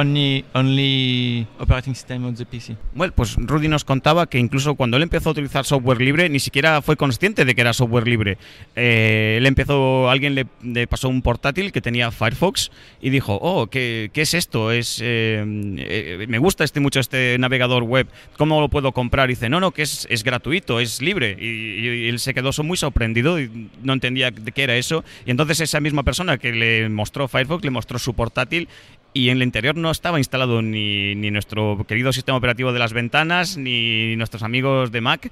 only, 0.00 0.44
only 0.54 1.46
operating 1.58 1.94
system 1.94 2.24
on 2.24 2.34
the 2.34 2.44
PC. 2.44 2.76
Bueno, 2.94 3.12
pues 3.14 3.36
Rudy 3.36 3.68
nos 3.68 3.84
contaba 3.84 4.26
que 4.26 4.38
incluso 4.38 4.74
cuando 4.74 4.96
él 4.96 5.02
empezó 5.02 5.30
a 5.30 5.32
utilizar 5.32 5.64
software 5.64 6.00
libre, 6.00 6.28
ni 6.28 6.40
siquiera 6.40 6.82
fue 6.82 6.96
consciente 6.96 7.44
de 7.44 7.54
que 7.54 7.60
era 7.60 7.72
software 7.72 8.06
libre. 8.06 8.38
Eh, 8.76 9.36
él 9.38 9.46
empezó, 9.46 10.10
alguien 10.10 10.34
le, 10.34 10.46
le, 10.62 10.86
pasó 10.86 11.08
un 11.08 11.22
portátil 11.22 11.72
que 11.72 11.80
tenía 11.80 12.10
Firefox 12.10 12.70
y 13.00 13.10
dijo, 13.10 13.38
oh, 13.40 13.68
¿qué, 13.68 14.10
qué 14.12 14.22
es 14.22 14.34
esto? 14.34 14.72
Es, 14.72 15.00
eh, 15.02 15.44
eh, 15.78 16.26
me 16.28 16.38
gusta 16.38 16.64
este 16.64 16.80
mucho 16.80 17.00
este 17.00 17.36
navegador 17.38 17.84
web, 17.84 18.08
¿cómo 18.36 18.60
lo 18.60 18.68
puedo 18.68 18.92
comprar? 18.92 19.30
Y 19.30 19.34
dice, 19.34 19.48
no, 19.48 19.60
no, 19.60 19.70
que 19.70 19.82
es, 19.82 20.06
es 20.10 20.24
gratuito, 20.24 20.80
es 20.80 21.00
libre. 21.00 21.36
Y, 21.38 21.46
y, 21.46 22.08
él 22.08 22.18
se 22.18 22.34
quedó 22.34 22.50
muy 22.62 22.76
sorprendido 22.76 23.40
y 23.40 23.70
no 23.82 23.92
entendía 23.92 24.30
de 24.30 24.52
qué 24.52 24.64
era 24.64 24.76
eso. 24.76 25.04
Y 25.24 25.30
entonces 25.30 25.60
esa 25.60 25.80
misma 25.80 26.02
persona 26.02 26.38
que 26.38 26.52
le 26.52 26.88
mostró 26.88 27.28
Firefox, 27.28 27.64
le 27.64 27.70
mostró 27.70 27.98
su 27.98 28.14
portátil 28.14 28.68
y 29.12 29.30
en 29.30 29.38
el 29.38 29.42
interior 29.42 29.76
no 29.76 29.90
estaba 29.90 30.18
instalado 30.18 30.62
ni, 30.62 31.14
ni, 31.14 31.30
nuestro 31.30 31.84
querido 31.88 32.12
sistema 32.12 32.38
operativo 32.38 32.72
de 32.72 32.78
las 32.78 32.92
ventanas, 32.92 33.56
ni 33.56 34.16
nuestros 34.16 34.42
amigos 34.42 34.92
de 34.92 35.00
Mac. 35.00 35.30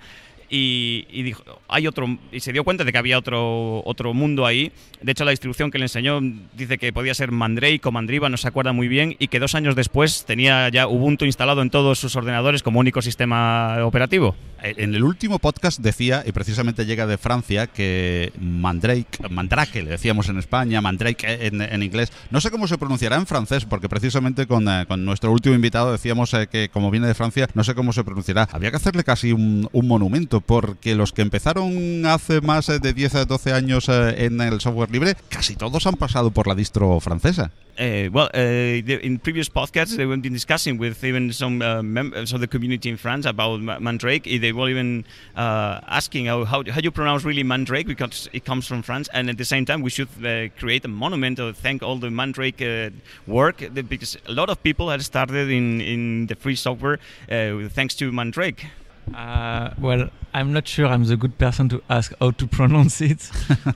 Y, 0.51 1.23
dijo, 1.23 1.43
hay 1.69 1.87
otro, 1.87 2.19
y 2.33 2.41
se 2.41 2.53
dio 2.53 2.65
cuenta 2.65 2.85
de 2.85 2.93
que 2.93 2.99
había 2.99 3.19
otro, 3.19 3.83
otro 3.85 4.15
mundo 4.15 4.47
ahí. 4.47 4.73
De 5.03 5.13
hecho, 5.13 5.25
la 5.25 5.31
distribución 5.31 5.71
que 5.71 5.79
le 5.79 5.85
enseñó 5.85 6.21
dice 6.57 6.79
que 6.79 6.93
podía 6.93 7.15
ser 7.15 7.31
Mandrake 7.33 7.87
o 7.87 7.93
Mandriva, 7.93 8.29
no 8.29 8.37
se 8.37 8.49
acuerda 8.49 8.73
muy 8.73 8.89
bien, 8.89 9.17
y 9.19 9.29
que 9.29 9.41
dos 9.41 9.55
años 9.55 9.77
después 9.77 10.25
tenía 10.25 10.69
ya 10.71 10.89
Ubuntu 10.89 11.25
instalado 11.25 11.63
en 11.63 11.71
todos 11.71 11.99
sus 11.99 12.17
ordenadores 12.17 12.63
como 12.63 12.81
único 12.81 13.03
sistema 13.03 13.85
operativo. 13.85 14.35
En 14.61 14.95
el 14.95 15.05
último 15.05 15.39
podcast 15.39 15.79
decía, 15.79 16.25
y 16.27 16.33
precisamente 16.33 16.85
llega 16.85 17.07
de 17.07 17.17
Francia, 17.17 17.69
que 17.69 18.33
Mandrake, 18.41 19.29
Mandrake, 19.31 19.83
le 19.83 19.91
decíamos 19.91 20.29
en 20.29 20.39
España, 20.39 20.81
Mandrake 20.81 21.47
en, 21.47 21.63
en 21.63 21.83
inglés, 21.83 22.13
no 22.31 22.41
sé 22.41 22.51
cómo 22.51 22.67
se 22.67 22.77
pronunciará 22.77 23.17
en 23.17 23.27
francés, 23.27 23.65
porque 23.65 23.89
precisamente 23.89 24.47
con, 24.47 24.67
eh, 24.69 24.85
con 24.89 25.05
nuestro 25.05 25.31
último 25.31 25.55
invitado 25.55 25.93
decíamos 25.93 26.35
eh, 26.35 26.49
que 26.51 26.71
como 26.71 26.91
viene 26.91 27.07
de 27.07 27.15
Francia, 27.15 27.49
no 27.55 27.63
sé 27.63 27.77
cómo 27.77 27.93
se 27.93 28.03
pronunciará. 28.03 28.49
Había 28.51 28.71
que 28.71 28.77
hacerle 28.77 29.05
casi 29.05 29.31
un 29.33 29.69
monumento, 29.73 30.38
porque 30.41 30.95
los 30.95 31.13
que 31.13 31.23
empezaron 31.23 32.07
hace 32.07 32.41
más 32.41 32.67
de 32.67 32.93
10 32.93 33.15
a 33.15 33.25
12 33.25 33.53
años 33.53 33.89
eh, 33.89 34.27
en 34.27 34.41
el 34.41 34.61
software 34.61 34.91
libre, 34.91 35.17
casi 35.29 35.57
todos 35.57 35.87
han 35.87 35.95
pasado 35.95 36.31
por 36.31 36.47
la 36.47 36.55
distro 36.55 37.01
francesa. 37.01 37.51
Uh, 37.79 38.11
well, 38.13 38.29
uh, 38.35 38.39
in 38.39 39.21
previous 39.21 39.49
podcasts, 39.49 39.97
they 39.97 40.05
been 40.05 40.21
discussing 40.21 40.79
with 40.79 41.05
even 41.05 41.33
some 41.33 41.63
uh, 41.63 41.81
members 41.81 42.33
of 42.33 42.41
the 42.41 42.49
community 42.49 42.89
in 42.89 42.97
France 42.97 43.25
about 43.25 43.61
Mandrake. 43.61 44.25
They 44.25 44.51
were 44.51 44.69
even 44.69 45.05
uh, 45.37 45.79
asking 45.87 46.27
how, 46.27 46.45
how, 46.45 46.65
how 46.69 46.81
you 46.81 46.91
pronounce 46.91 47.25
really 47.25 47.45
Mandrake 47.45 47.87
because 47.87 48.29
it 48.33 48.45
comes 48.45 48.67
from 48.67 48.83
France. 48.83 49.09
And 49.13 49.31
at 49.31 49.39
the 49.39 49.45
same 49.45 49.65
time, 49.65 49.83
we 49.83 49.91
should 49.91 50.09
uh, 50.25 50.49
create 50.59 50.85
a 50.87 50.89
monument 50.89 51.37
to 51.37 51.53
thank 51.53 51.85
all 51.85 51.99
the 51.99 52.11
Mandrake 52.11 52.61
uh, 52.61 52.91
work 53.29 53.63
because 53.73 54.17
a 54.27 54.33
lot 54.33 54.51
of 54.51 54.61
people 54.65 54.91
had 54.91 55.03
started 55.03 55.49
in, 55.49 55.81
in 55.81 56.27
the 56.27 56.35
free 56.35 56.57
software 56.57 56.99
thanks 57.29 57.95
to 57.95 58.11
Mandrake. 58.11 58.67
Uh, 59.15 59.71
well, 59.79 60.11
I'm 60.35 60.53
not 60.53 60.69
sure 60.69 60.87
I'm 60.87 61.05
the 61.05 61.17
good 61.17 61.39
person 61.39 61.69
to 61.71 61.83
ask 61.89 62.13
how 62.21 62.31
to 62.33 62.47
pronounce 62.59 63.01
it. 63.01 63.31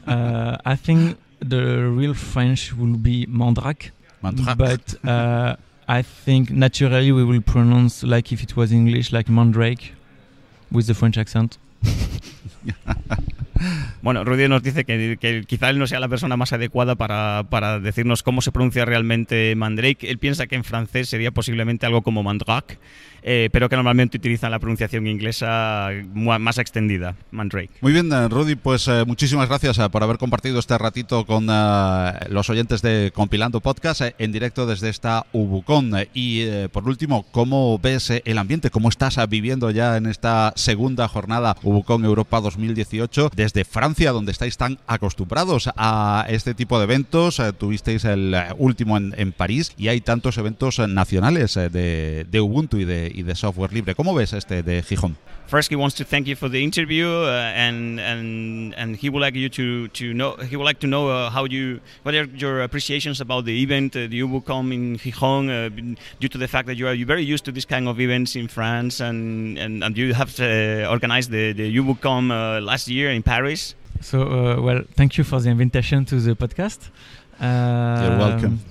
uh, 0.06 0.58
I 0.64 0.76
think 0.76 1.18
the 1.40 1.88
real 1.88 2.14
French 2.14 2.72
will 2.74 2.96
be 2.96 3.26
Mandrake. 3.26 3.90
Mandrake. 4.22 4.56
But 4.56 4.94
uh, 5.08 5.56
I 5.88 6.02
think 6.02 6.50
naturally 6.50 7.12
we 7.12 7.24
will 7.24 7.40
pronounce 7.40 8.02
like 8.02 8.32
if 8.32 8.42
it 8.42 8.56
was 8.56 8.72
English, 8.72 9.12
like 9.12 9.28
Mandrake, 9.28 9.94
with 10.70 10.86
the 10.86 10.94
French 10.94 11.18
accent. 11.18 11.58
Bueno, 14.02 14.24
Rudy 14.24 14.48
nos 14.48 14.62
dice 14.62 14.84
que, 14.84 15.16
que, 15.20 15.44
quizá 15.46 15.70
él 15.70 15.78
no 15.78 15.86
sea 15.86 16.00
la 16.00 16.08
persona 16.08 16.36
más 16.36 16.52
adecuada 16.52 16.96
para, 16.96 17.44
para, 17.48 17.78
decirnos 17.78 18.22
cómo 18.22 18.42
se 18.42 18.52
pronuncia 18.52 18.84
realmente 18.84 19.54
Mandrake. 19.54 20.10
Él 20.10 20.18
piensa 20.18 20.46
que 20.46 20.56
en 20.56 20.64
francés 20.64 21.08
sería 21.08 21.30
posiblemente 21.30 21.86
algo 21.86 22.02
como 22.02 22.22
Mandrake. 22.22 22.78
eh, 23.24 23.48
pero 23.52 23.68
que 23.68 23.76
normalmente 23.76 24.16
utilizan 24.16 24.50
la 24.50 24.58
pronunciación 24.58 25.06
inglesa 25.06 25.90
más 26.14 26.58
extendida, 26.58 27.14
Mandrake. 27.30 27.70
Muy 27.80 27.92
bien, 27.92 28.10
Rudy, 28.28 28.56
pues 28.56 28.90
muchísimas 29.06 29.48
gracias 29.48 29.78
por 29.90 30.02
haber 30.02 30.18
compartido 30.18 30.58
este 30.58 30.76
ratito 30.76 31.24
con 31.24 31.46
los 31.46 32.50
oyentes 32.50 32.82
de 32.82 33.12
Compilando 33.14 33.60
Podcast 33.60 34.02
en 34.18 34.32
directo 34.32 34.66
desde 34.66 34.88
esta 34.88 35.26
Ubucon. 35.32 35.92
Y 36.14 36.66
por 36.68 36.88
último, 36.88 37.24
¿cómo 37.30 37.78
ves 37.78 38.10
el 38.10 38.38
ambiente? 38.38 38.70
¿Cómo 38.70 38.88
estás 38.88 39.18
viviendo 39.28 39.70
ya 39.70 39.96
en 39.96 40.06
esta 40.06 40.52
segunda 40.56 41.06
jornada 41.06 41.56
Ubucon 41.62 42.04
Europa 42.04 42.40
2018 42.40 43.30
desde 43.36 43.51
Francia, 43.64 44.12
donde 44.12 44.32
estáis 44.32 44.56
tan 44.56 44.78
acostumbrados 44.86 45.70
a 45.76 46.26
este 46.28 46.54
tipo 46.54 46.78
de 46.78 46.84
eventos? 46.84 47.40
tuvisteis 47.58 48.04
el 48.04 48.34
último 48.56 48.96
en, 48.96 49.14
en 49.16 49.32
París 49.32 49.72
y 49.76 49.88
hay 49.88 50.00
tantos 50.00 50.38
eventos 50.38 50.78
nacionales 50.78 51.54
de, 51.54 52.26
de 52.28 52.40
Ubuntu 52.40 52.78
y 52.78 52.84
de, 52.84 53.10
y 53.14 53.22
de 53.22 53.34
software 53.34 53.72
libre. 53.72 53.94
¿Cómo 53.94 54.14
ves 54.14 54.32
este 54.32 54.62
de 54.62 54.82
Gijón? 54.82 55.16
First, 55.52 55.68
he 55.68 55.76
wants 55.76 55.94
to 55.96 56.04
thank 56.04 56.26
you 56.28 56.34
for 56.34 56.48
the 56.48 56.64
interview, 56.64 57.06
uh, 57.06 57.52
and 57.54 58.00
and 58.00 58.74
and 58.74 58.96
he 58.96 59.10
would 59.10 59.20
like 59.20 59.34
you 59.34 59.50
to 59.50 59.88
to 59.88 60.14
know 60.14 60.32
he 60.50 60.56
would 60.56 60.64
like 60.64 60.80
to 60.80 60.86
know 60.86 61.10
uh, 61.10 61.28
how 61.28 61.44
you 61.44 61.80
what 62.04 62.14
are 62.14 62.24
your 62.24 62.62
appreciations 62.62 63.20
about 63.20 63.44
the 63.44 63.62
event, 63.62 63.94
uh, 63.94 64.06
the 64.08 64.20
Ubucom 64.22 64.72
in 64.72 64.96
Gijón, 64.96 65.50
uh, 65.50 65.68
due 66.20 66.28
to 66.28 66.38
the 66.38 66.48
fact 66.48 66.68
that 66.68 66.76
you 66.76 66.88
are 66.88 66.96
very 67.04 67.22
used 67.34 67.44
to 67.44 67.52
this 67.52 67.66
kind 67.66 67.86
of 67.86 68.00
events 68.00 68.34
in 68.34 68.48
France, 68.48 68.98
and 69.00 69.58
and, 69.58 69.84
and 69.84 69.98
you 69.98 70.14
have 70.14 70.40
uh, 70.40 70.88
organized 70.88 71.30
the 71.30 71.52
the 71.52 71.68
Ubucom 71.76 72.30
uh, 72.30 72.62
last 72.62 72.88
year 72.88 73.10
in 73.10 73.22
Paris. 73.22 73.74
So, 74.00 74.58
well, 74.58 74.84
thank 74.96 75.18
you 75.18 75.24
for 75.24 75.38
the 75.38 75.50
invitation 75.50 76.06
to 76.06 76.16
the 76.18 76.34
podcast. 76.34 76.80
You're 77.38 78.16
welcome. 78.16 78.60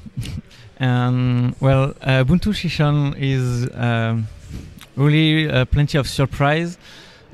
And 0.81 1.55
well, 1.59 1.93
uh, 2.01 2.23
Ubuntu 2.23 2.49
Shishan 2.59 3.13
is 3.15 3.69
um, 3.75 4.27
really 4.95 5.49
uh, 5.49 5.65
plenty 5.65 5.97
of 5.97 6.07
surprise. 6.07 6.77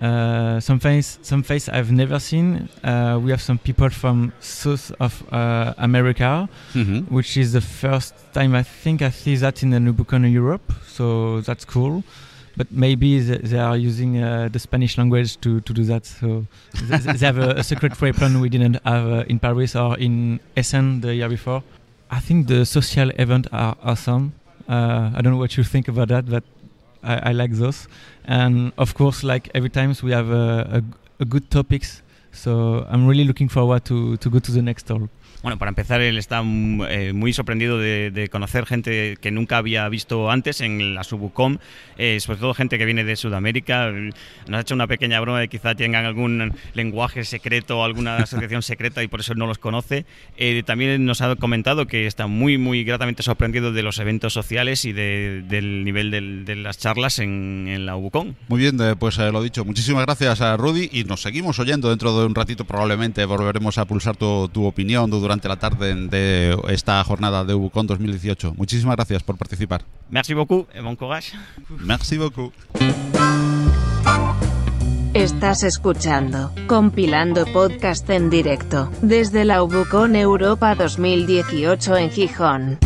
Uh, 0.02 0.60
some 0.60 0.80
face, 0.80 1.18
some 1.24 1.42
face 1.42 1.68
I've 1.68 1.92
never 1.92 2.20
seen. 2.20 2.70
Uh, 2.84 3.20
we 3.22 3.32
have 3.32 3.42
some 3.42 3.58
people 3.58 3.90
from 3.90 4.32
South 4.40 4.92
of 5.00 5.24
uh, 5.34 5.74
America, 5.80 6.48
mm-hmm. 6.74 7.14
which 7.14 7.36
is 7.36 7.54
the 7.54 7.62
first 7.62 8.14
time 8.34 8.54
I 8.54 8.62
think 8.62 9.02
I 9.02 9.10
see 9.10 9.36
that 9.38 9.64
in 9.64 9.72
the 9.72 9.78
in 9.78 10.32
Europe. 10.32 10.72
So 10.88 11.42
that's 11.42 11.66
cool. 11.66 12.04
But 12.56 12.72
maybe 12.72 13.20
they, 13.20 13.38
they 13.38 13.60
are 13.60 13.78
using 13.78 14.22
uh, 14.22 14.50
the 14.52 14.60
Spanish 14.60 14.98
language 14.98 15.40
to, 15.42 15.62
to 15.62 15.74
do 15.74 15.84
that. 15.86 16.06
So 16.06 16.46
they, 16.84 16.98
they 16.98 17.26
have 17.26 17.40
a, 17.40 17.52
a 17.52 17.64
secret 17.64 18.00
weapon 18.02 18.40
we 18.40 18.50
didn't 18.50 18.80
have 18.84 19.28
in 19.30 19.40
Paris 19.40 19.76
or 19.76 19.98
in 19.98 20.40
Essen 20.56 21.02
the 21.02 21.16
year 21.16 21.30
before. 21.30 21.64
I 22.10 22.20
think 22.20 22.48
the 22.48 22.66
social 22.66 23.10
events 23.12 23.50
are 23.52 23.76
awesome. 23.84 24.34
Uh, 24.70 25.12
I 25.16 25.22
don't 25.22 25.34
know 25.34 25.40
what 25.40 25.58
you 25.58 25.64
think 25.64 25.88
about 25.88 26.10
that, 26.10 26.30
but 26.30 26.44
I, 27.04 27.30
I, 27.30 27.32
like 27.32 27.52
those. 27.52 27.88
And 28.26 28.72
of 28.78 28.94
course, 28.94 29.24
like 29.24 29.50
every 29.54 29.70
time 29.70 29.94
we 30.04 30.12
have 30.12 30.30
a, 30.30 30.82
a, 31.20 31.24
a 31.24 31.26
good 31.26 31.50
topics. 31.50 32.02
So 32.32 32.86
I'm 32.90 33.08
really 33.08 33.24
looking 33.24 33.50
forward 33.50 33.86
to, 33.86 34.18
to 34.18 34.30
go 34.30 34.40
to 34.40 34.52
the 34.52 34.62
next 34.62 34.86
stall. 34.86 35.10
Bueno, 35.44 35.60
para 35.60 35.70
empezar, 35.70 36.02
él 36.02 36.18
está 36.18 36.42
eh, 36.42 37.14
muy 37.14 37.32
sorprendido 37.32 37.78
de, 37.78 38.28
conocer 38.32 38.66
gente 38.66 39.18
que 39.22 39.30
nunca 39.30 39.58
había 39.58 39.88
visto 39.88 40.32
antes 40.32 40.62
en 40.62 40.96
la 40.96 41.04
Subucom, 41.04 41.60
eh, 41.98 42.20
sobre 42.20 42.40
todo 42.40 42.54
gente 42.56 42.78
que 42.78 42.86
viene 42.86 43.04
de 43.04 43.16
Sudamérica. 43.16 43.92
Nos 43.92 44.58
ha 44.58 44.62
hecho 44.62 44.74
una 44.74 44.88
pequeña 44.88 45.20
broma 45.20 45.40
de 45.40 45.48
quizá 45.48 45.76
tengan 45.76 46.06
algún 46.06 46.54
lenguaje 46.74 47.24
secreto, 47.24 47.84
alguna 47.84 48.18
asociación 48.24 48.64
secreta 48.64 49.04
y 49.04 49.08
por 49.08 49.20
eso 49.20 49.36
no 49.36 49.46
los 49.46 49.60
conoce. 49.60 50.06
Eh, 50.38 50.64
también 50.66 51.06
nos 51.06 51.22
ha 51.22 51.36
comentado 51.36 51.86
que 51.86 52.08
está 52.08 52.26
muy, 52.26 52.58
muy 52.58 52.84
gratamente 52.84 53.22
sorprendido 53.22 53.72
de 53.72 53.84
los 53.84 54.00
eventos 54.00 54.34
sociales 54.34 54.86
y 54.86 54.92
del 54.92 55.84
nivel 55.84 56.10
de 56.46 56.56
las 56.56 56.80
charlas 56.80 57.20
en, 57.20 57.86
la 57.86 57.96
Ubucom. 57.96 58.34
Muy 58.48 58.60
bien, 58.60 58.78
pues 58.98 59.18
lo 59.18 59.44
dicho. 59.44 59.64
Muchísimas 59.64 60.06
gracias 60.06 60.42
a 60.42 60.58
Rudy 60.58 60.90
y 60.92 61.04
nos 61.04 61.22
seguimos 61.22 61.60
oyendo 61.60 61.90
dentro 61.90 62.20
de 62.20 62.26
un 62.26 62.34
ratito. 62.34 62.66
Probablemente 62.66 63.24
volveremos 63.26 63.78
a 63.78 63.86
pulsar 63.86 64.18
tu, 64.18 64.50
tu 64.50 64.66
opinión 64.66 65.12
durante 65.28 65.50
la 65.50 65.58
tarde 65.58 65.94
de 66.08 66.58
esta 66.70 67.04
jornada 67.04 67.44
de 67.44 67.54
Ubucon 67.54 67.86
2018. 67.86 68.54
Muchísimas 68.56 68.96
gracias 68.96 69.24
por 69.24 69.38
participar. 69.38 69.84
Merci 70.10 70.34
beaucoup 70.34 70.68
et 70.74 70.82
bon 70.82 70.96
courage. 70.96 71.34
Merci 71.80 72.18
beaucoup. 72.18 72.54
Estás 75.14 75.64
escuchando, 75.64 76.54
compilando 76.68 77.46
podcast 77.48 78.10
en 78.10 78.30
directo, 78.30 78.90
desde 79.02 79.44
la 79.44 79.64
Ubucon 79.64 80.16
Europa 80.16 80.76
2018 80.76 81.98
en 81.98 82.10
Gijón. 82.10 82.78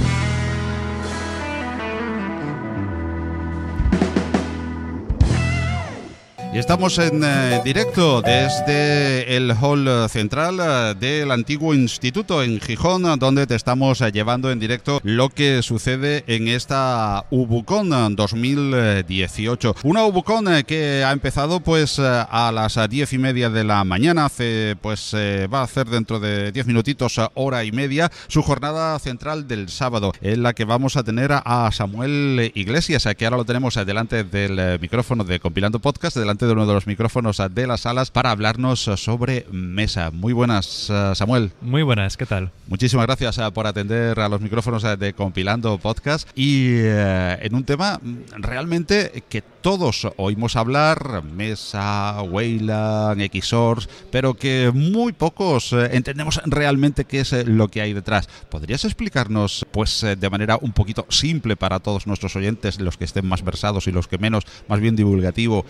Y 6.53 6.57
estamos 6.57 6.97
en 6.97 7.23
eh, 7.23 7.61
directo 7.63 8.21
desde 8.21 9.37
el 9.37 9.51
hall 9.51 9.87
central 10.09 10.59
eh, 10.59 10.95
del 10.99 11.31
antiguo 11.31 11.73
instituto 11.73 12.43
en 12.43 12.59
Gijón, 12.59 13.03
donde 13.17 13.47
te 13.47 13.55
estamos 13.55 14.01
eh, 14.01 14.11
llevando 14.11 14.51
en 14.51 14.59
directo 14.59 14.99
lo 15.05 15.29
que 15.29 15.63
sucede 15.63 16.25
en 16.27 16.49
esta 16.49 17.23
Ubucon 17.31 18.17
2018. 18.17 19.75
Una 19.83 20.03
Ubucon 20.03 20.63
que 20.67 21.05
ha 21.05 21.13
empezado 21.13 21.61
pues 21.61 21.99
a 21.99 22.51
las 22.53 22.77
diez 22.89 23.13
y 23.13 23.17
media 23.17 23.49
de 23.49 23.63
la 23.63 23.85
mañana, 23.85 24.25
hace 24.25 24.75
pues 24.81 25.15
va 25.15 25.59
a 25.61 25.63
hacer 25.63 25.87
dentro 25.87 26.19
de 26.19 26.51
diez 26.51 26.67
minutitos, 26.67 27.17
hora 27.33 27.63
y 27.63 27.71
media, 27.71 28.11
su 28.27 28.41
jornada 28.41 28.99
central 28.99 29.47
del 29.47 29.69
sábado, 29.69 30.11
en 30.21 30.43
la 30.43 30.51
que 30.51 30.65
vamos 30.65 30.97
a 30.97 31.03
tener 31.03 31.31
a 31.31 31.69
Samuel 31.71 32.51
Iglesias, 32.55 33.07
que 33.17 33.25
ahora 33.25 33.37
lo 33.37 33.45
tenemos 33.45 33.75
delante 33.75 34.25
del 34.25 34.79
micrófono 34.81 35.23
de 35.23 35.39
Compilando 35.39 35.79
Podcast, 35.79 36.17
delante 36.17 36.40
de 36.45 36.53
uno 36.53 36.65
de 36.65 36.73
los 36.73 36.87
micrófonos 36.87 37.41
de 37.51 37.67
las 37.67 37.81
salas 37.81 38.09
para 38.09 38.31
hablarnos 38.31 38.79
sobre 38.79 39.45
mesa. 39.51 40.11
Muy 40.11 40.33
buenas, 40.33 40.89
eh, 40.89 41.11
Samuel. 41.13 41.51
Muy 41.61 41.83
buenas, 41.83 42.17
¿qué 42.17 42.25
tal? 42.25 42.51
Muchísimas 42.67 43.05
gracias 43.05 43.37
eh, 43.37 43.51
por 43.53 43.67
atender 43.67 44.19
a 44.19 44.29
los 44.29 44.41
micrófonos 44.41 44.83
eh, 44.83 44.97
de 44.97 45.13
Compilando 45.13 45.77
Podcast 45.77 46.27
y 46.35 46.77
en 46.79 47.53
un 47.53 47.63
tema 47.63 47.99
mm, 48.01 48.41
realmente 48.41 49.23
que 49.29 49.41
todos 49.41 50.07
oímos 50.17 50.55
hablar, 50.55 51.23
Mesa, 51.23 52.21
Wayland, 52.23 53.21
Xors, 53.41 53.87
pero 54.11 54.33
que 54.33 54.71
muy 54.73 55.13
pocos 55.13 55.73
entendemos 55.73 56.41
realmente 56.45 57.05
qué 57.05 57.19
es 57.19 57.47
lo 57.47 57.67
que 57.67 57.81
hay 57.81 57.93
detrás. 57.93 58.27
¿Podrías 58.49 58.83
explicarnos, 58.85 59.65
pues, 59.71 60.01
de 60.01 60.29
manera 60.29 60.57
un 60.59 60.71
poquito 60.71 61.05
simple 61.09 61.55
para 61.55 61.79
todos 61.79 62.07
nuestros 62.07 62.35
oyentes, 62.35 62.79
los 62.79 62.97
que 62.97 63.05
estén 63.05 63.27
más 63.27 63.43
versados 63.43 63.85
y 63.87 63.91
los 63.91 64.07
que 64.07 64.17
menos, 64.17 64.45
más 64.67 64.79
bien 64.79 64.95
divulgativo, 64.95 65.65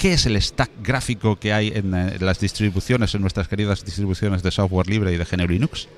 ¿Qué 0.00 0.14
es 0.14 0.24
el 0.24 0.40
stack 0.40 0.70
gráfico 0.82 1.36
que 1.36 1.52
hay 1.52 1.72
en, 1.74 1.94
eh, 1.94 2.16
las 2.20 2.40
distribuciones, 2.40 3.14
en 3.14 3.20
nuestras 3.20 3.48
queridas 3.48 3.84
distribuciones 3.84 4.42
de 4.42 4.50
software 4.50 4.88
libre 4.88 5.12
y 5.12 5.18
de 5.18 5.26
GNU 5.26 5.46
Linux? 5.46 5.88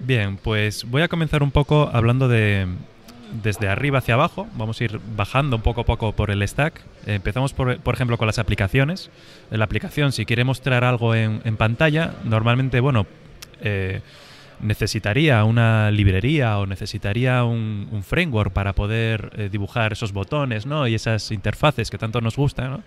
Bien, 0.00 0.36
pues 0.36 0.84
voy 0.84 1.00
a 1.00 1.08
comenzar 1.08 1.42
un 1.42 1.50
poco 1.50 1.88
hablando 1.90 2.28
de 2.28 2.68
desde 3.42 3.70
arriba 3.70 4.00
hacia 4.00 4.14
abajo. 4.14 4.46
Vamos 4.52 4.78
a 4.78 4.84
ir 4.84 5.00
bajando 5.16 5.56
un 5.56 5.62
poco 5.62 5.80
a 5.80 5.84
poco 5.86 6.12
por 6.12 6.30
el 6.30 6.46
stack. 6.46 6.82
empezamos, 7.06 7.54
por, 7.54 7.78
por, 7.80 7.94
ejemplo, 7.94 8.18
con 8.18 8.26
las 8.26 8.38
aplicaciones. 8.38 9.08
La 9.50 9.64
aplicación, 9.64 10.12
si 10.12 10.26
quiere 10.26 10.44
mostrar 10.44 10.84
algo 10.84 11.14
en, 11.14 11.56
pantalla, 11.56 12.16
normalmente, 12.24 12.80
bueno, 12.80 13.06
eh, 13.62 14.02
necesitaría 14.60 15.42
una 15.44 15.90
librería 15.90 16.58
o 16.58 16.66
necesitaría 16.66 17.44
un, 17.44 18.02
framework 18.06 18.52
para 18.52 18.74
poder 18.74 19.30
eh, 19.38 19.48
dibujar 19.50 19.92
esos 19.92 20.12
botones 20.12 20.66
¿no? 20.66 20.86
y 20.86 20.94
esas 20.94 21.30
interfaces 21.30 21.88
que 21.88 21.96
tanto 21.96 22.20
nos 22.20 22.36
gustan. 22.36 22.72
¿no? 22.72 22.82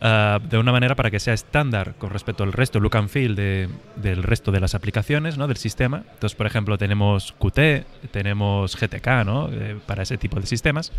Ah, 0.00 0.38
de 0.42 0.58
una 0.58 0.72
manera 0.72 0.94
para 0.94 1.10
que 1.10 1.18
sea 1.18 1.32
estándar 1.32 1.94
con 1.96 2.10
respecto 2.10 2.44
al 2.44 2.52
resto, 2.52 2.80
look 2.80 2.96
and 2.96 3.08
feel 3.08 3.34
del 3.34 4.22
resto 4.22 4.52
de 4.52 4.60
las 4.60 4.74
aplicaciones 4.74 5.38
¿no? 5.38 5.48
del 5.48 5.56
sistema. 5.56 6.04
Entonces, 6.12 6.36
por 6.36 6.46
ejemplo, 6.46 6.76
tenemos 6.76 7.32
Qt, 7.32 7.86
tenemos 8.10 8.76
GTK 8.76 9.06
¿no? 9.24 9.48
Eh, 9.50 9.78
para 9.86 10.02
ese 10.02 10.18
tipo 10.18 10.38
de 10.38 10.46
sistemas. 10.46 10.92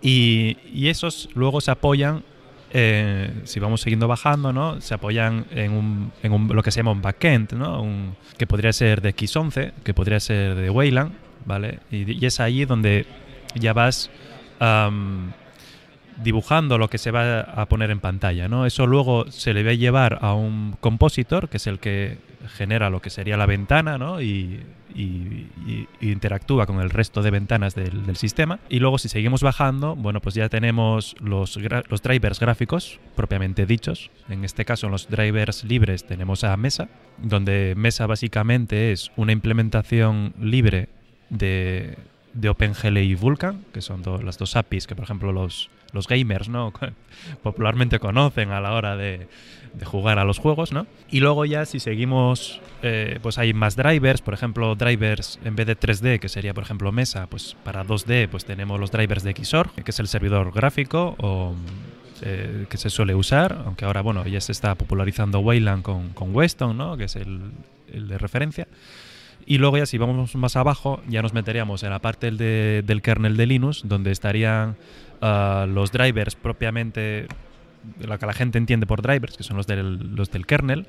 Y, 0.00 0.56
esos 0.88 1.28
luego 1.34 1.60
se 1.60 1.70
apoyan, 1.70 2.24
eh, 2.72 3.30
si 3.44 3.60
vamos 3.60 3.82
siguiendo 3.82 4.08
bajando, 4.08 4.52
¿no? 4.52 4.80
se 4.80 4.94
apoyan 4.94 5.46
en, 5.50 5.72
un, 5.72 6.12
en 6.22 6.32
un, 6.32 6.48
lo 6.48 6.62
que 6.62 6.70
se 6.70 6.80
llama 6.80 6.92
un 6.92 7.02
backend, 7.02 7.52
¿no? 7.52 7.82
Un, 7.82 8.16
que 8.36 8.46
podría 8.46 8.72
ser 8.72 9.00
de 9.00 9.14
X11, 9.14 9.72
que 9.82 9.94
podría 9.94 10.20
ser 10.20 10.54
de 10.54 10.70
Wayland, 10.70 11.12
¿vale? 11.46 11.80
Y, 11.90 12.24
es 12.24 12.40
ahí 12.40 12.64
donde 12.64 13.06
ya 13.54 13.72
vas 13.72 14.10
dibujando 16.22 16.78
lo 16.78 16.88
que 16.88 16.98
se 16.98 17.10
va 17.10 17.40
a 17.40 17.66
poner 17.66 17.90
en 17.90 18.00
pantalla. 18.00 18.48
¿no? 18.48 18.66
Eso 18.66 18.86
luego 18.86 19.30
se 19.30 19.54
le 19.54 19.62
va 19.62 19.70
a 19.70 19.74
llevar 19.74 20.18
a 20.22 20.34
un 20.34 20.76
compositor, 20.80 21.48
que 21.48 21.56
es 21.56 21.66
el 21.66 21.78
que 21.78 22.18
genera 22.56 22.90
lo 22.90 23.00
que 23.00 23.10
sería 23.10 23.36
la 23.36 23.46
ventana 23.46 23.98
¿no? 23.98 24.20
y, 24.20 24.62
interactúa 26.00 26.66
con 26.66 26.80
el 26.80 26.88
resto 26.88 27.20
de 27.22 27.32
ventanas 27.32 27.74
del, 27.74 28.16
sistema. 28.16 28.60
Y 28.68 28.78
luego 28.78 28.98
si 28.98 29.08
seguimos 29.08 29.42
bajando, 29.42 29.96
bueno, 29.96 30.20
pues 30.20 30.36
ya 30.36 30.48
tenemos 30.48 31.16
los, 31.20 31.58
drivers 32.02 32.38
gráficos 32.38 33.00
propiamente 33.16 33.66
dichos. 33.66 34.12
En 34.28 34.44
este 34.44 34.64
caso, 34.64 34.86
en 34.86 34.92
los 34.92 35.08
drivers 35.08 35.64
libres 35.64 36.06
tenemos 36.06 36.44
a 36.44 36.56
Mesa, 36.56 36.88
donde 37.18 37.74
Mesa 37.76 38.06
básicamente 38.06 38.92
es 38.92 39.10
una 39.16 39.32
implementación 39.32 40.32
libre 40.38 40.88
de, 41.28 41.98
de 42.34 42.48
OpenGL 42.48 42.98
y 42.98 43.14
Vulkan, 43.16 43.64
que 43.72 43.80
son 43.80 44.02
las 44.24 44.38
dos 44.38 44.54
APIs 44.54 44.86
que, 44.86 44.94
por 44.94 45.04
ejemplo, 45.04 45.32
los 45.32 45.70
los 45.94 46.08
gamers, 46.08 46.48
¿no? 46.48 46.72
Popularmente 47.42 47.98
conocen 47.98 48.50
a 48.50 48.60
la 48.60 48.72
hora 48.72 48.96
de, 48.96 49.28
jugar 49.84 50.18
a 50.18 50.24
los 50.24 50.38
juegos, 50.38 50.72
¿no? 50.72 50.86
Y 51.10 51.20
luego 51.20 51.44
ya 51.44 51.64
si 51.64 51.80
seguimos, 51.80 52.60
eh, 52.82 53.18
pues 53.22 53.38
hay 53.38 53.54
más 53.54 53.76
drivers, 53.76 54.20
por 54.20 54.34
ejemplo, 54.34 54.74
drivers 54.74 55.38
en 55.44 55.56
vez 55.56 55.66
de 55.66 55.78
3D, 55.78 56.20
que 56.20 56.28
sería 56.28 56.52
por 56.54 56.64
ejemplo 56.64 56.92
Mesa, 56.92 57.26
pues 57.28 57.56
para 57.64 57.84
2D 57.84 58.28
pues 58.28 58.44
tenemos 58.44 58.78
los 58.78 58.90
drivers 58.90 59.22
de 59.22 59.34
Xorg, 59.34 59.72
que 59.72 59.90
es 59.90 59.98
el 59.98 60.08
servidor 60.08 60.52
gráfico 60.52 61.16
eh, 62.22 62.66
que 62.68 62.76
se 62.76 62.90
suele 62.90 63.14
usar, 63.14 63.62
aunque 63.66 63.84
ahora 63.84 64.00
bueno 64.00 64.24
ya 64.26 64.40
se 64.40 64.52
está 64.52 64.76
popularizando 64.76 65.40
Wayland 65.40 65.82
con, 65.82 66.34
Weston, 66.34 66.76
¿no? 66.76 66.96
que 66.96 67.04
es 67.04 67.16
el, 67.16 67.40
el, 67.92 68.08
de 68.08 68.18
referencia. 68.18 68.68
Y 69.46 69.58
luego 69.58 69.76
ya 69.76 69.86
si 69.86 69.98
vamos 69.98 70.34
más 70.36 70.56
abajo 70.56 71.02
ya 71.08 71.20
nos 71.22 71.34
meteríamos 71.34 71.82
en 71.82 71.90
la 71.90 71.98
parte 71.98 72.26
del, 72.26 72.38
de, 72.38 72.82
del 72.86 73.02
kernel 73.02 73.36
de 73.36 73.46
Linux, 73.46 73.82
donde 73.84 74.12
estarían 74.12 74.76
los 75.20 75.92
drivers 75.92 76.34
propiamente 76.34 77.26
lo 78.00 78.18
que 78.18 78.26
la 78.26 78.32
gente 78.32 78.58
entiende 78.58 78.86
por 78.86 79.02
drivers, 79.02 79.36
que 79.36 79.42
son 79.42 79.56
los 79.56 79.66
del, 79.66 80.14
los 80.14 80.30
del 80.30 80.46
kernel, 80.46 80.86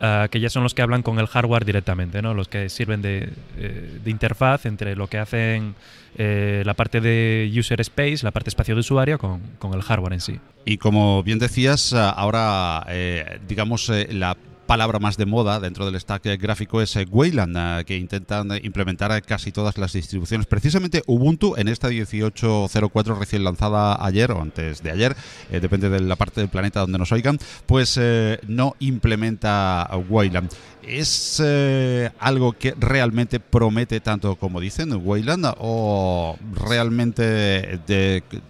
uh, 0.00 0.28
que 0.28 0.40
ya 0.40 0.50
son 0.50 0.62
los 0.62 0.74
que 0.74 0.82
hablan 0.82 1.02
con 1.02 1.18
el 1.18 1.26
hardware 1.26 1.64
directamente, 1.64 2.22
¿no? 2.22 2.34
los 2.34 2.48
que 2.48 2.68
sirven 2.68 3.02
de, 3.02 3.30
eh, 3.56 4.00
interfaz 4.06 4.66
entre 4.66 4.96
lo 4.96 5.06
que 5.08 5.18
hacen 5.18 5.74
eh, 6.16 6.62
la 6.64 6.74
parte 6.74 7.00
de 7.00 7.50
user 7.56 7.80
space, 7.80 8.18
la 8.22 8.30
parte 8.30 8.50
espacio 8.50 8.74
de 8.74 8.80
usuario, 8.80 9.18
con, 9.18 9.40
con, 9.58 9.74
el 9.74 9.82
hardware 9.82 10.14
en 10.14 10.20
sí. 10.20 10.40
Y 10.64 10.78
como 10.78 11.22
bien 11.22 11.38
decías, 11.38 11.92
ahora, 11.92 12.84
eh, 12.88 13.40
digamos, 13.46 13.90
la 14.10 14.36
palabra 14.68 14.98
más 14.98 15.16
de 15.16 15.24
moda 15.24 15.60
dentro 15.60 15.86
del 15.86 15.98
stack 15.98 16.24
gráfico 16.38 16.82
es 16.82 16.94
Wayland, 17.10 17.86
que 17.86 17.96
intentan 17.96 18.50
implementar 18.62 19.22
casi 19.22 19.50
todas 19.50 19.78
las 19.78 19.94
distribuciones. 19.94 20.46
Precisamente 20.46 21.02
Ubuntu 21.06 21.54
en 21.56 21.68
esta 21.68 21.88
18.04 21.88 23.18
recién 23.18 23.44
lanzada 23.44 23.96
ayer 24.04 24.30
o 24.30 24.42
antes 24.42 24.82
de 24.82 24.90
ayer, 24.90 25.16
eh, 25.50 25.60
depende 25.60 25.88
de 25.88 26.00
la 26.00 26.16
parte 26.16 26.42
del 26.42 26.50
planeta 26.50 26.80
donde 26.80 26.98
nos 26.98 27.10
oigan, 27.12 27.38
pues 27.64 27.96
eh, 27.98 28.40
no 28.46 28.76
implementa 28.78 29.88
Wayland. 30.10 30.50
¿Es 30.88 31.42
eh, 31.44 32.10
algo 32.18 32.52
que 32.54 32.74
realmente 32.78 33.40
promete 33.40 34.00
tanto 34.00 34.36
como 34.36 34.58
dicen 34.58 34.90
Wayland 35.04 35.54
o 35.58 36.38
realmente 36.54 37.78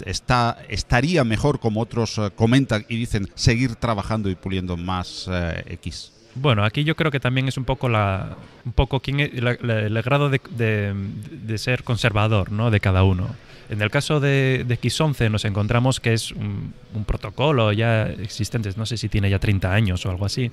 está, 0.07 0.59
estaría 0.68 1.24
mejor 1.24 1.59
como 1.59 1.81
otros 1.81 2.16
uh, 2.18 2.31
comentan 2.35 2.87
y 2.88 2.96
dicen 2.96 3.29
seguir 3.35 3.74
trabajando 3.74 4.31
y 4.31 4.37
puliendo 4.37 4.77
más 4.77 5.27
uh, 5.27 5.33
X? 5.66 6.12
Bueno, 6.37 6.64
aquí 6.64 6.85
yo 6.85 6.94
creo 6.94 7.11
que 7.11 7.18
también 7.18 7.48
es 7.48 7.57
un 7.57 7.64
poco 7.64 7.88
la, 7.88 8.37
un 8.64 8.72
poco 8.72 9.01
quién 9.01 9.18
el 9.18 10.03
grado 10.03 10.31
de, 10.31 10.40
de, 10.51 11.59
ser 11.59 11.83
conservador, 11.83 12.53
¿no? 12.53 12.70
De 12.70 12.79
cada 12.79 13.03
uno. 13.03 13.35
En 13.70 13.83
el 13.83 13.90
caso 13.90 14.20
de, 14.20 14.64
de 14.66 14.81
X11 14.81 15.31
nos 15.31 15.44
encontramos 15.44 16.01
que 16.01 16.12
es 16.12 16.31
un, 16.33 16.72
protocolo 17.07 17.72
ya 17.72 18.07
existente, 18.07 18.70
no 18.77 18.87
sé 18.87 18.96
si 18.96 19.09
tiene 19.09 19.29
ya 19.31 19.38
30 19.38 19.72
años 19.72 20.07
o 20.07 20.11
algo 20.11 20.24
así. 20.24 20.51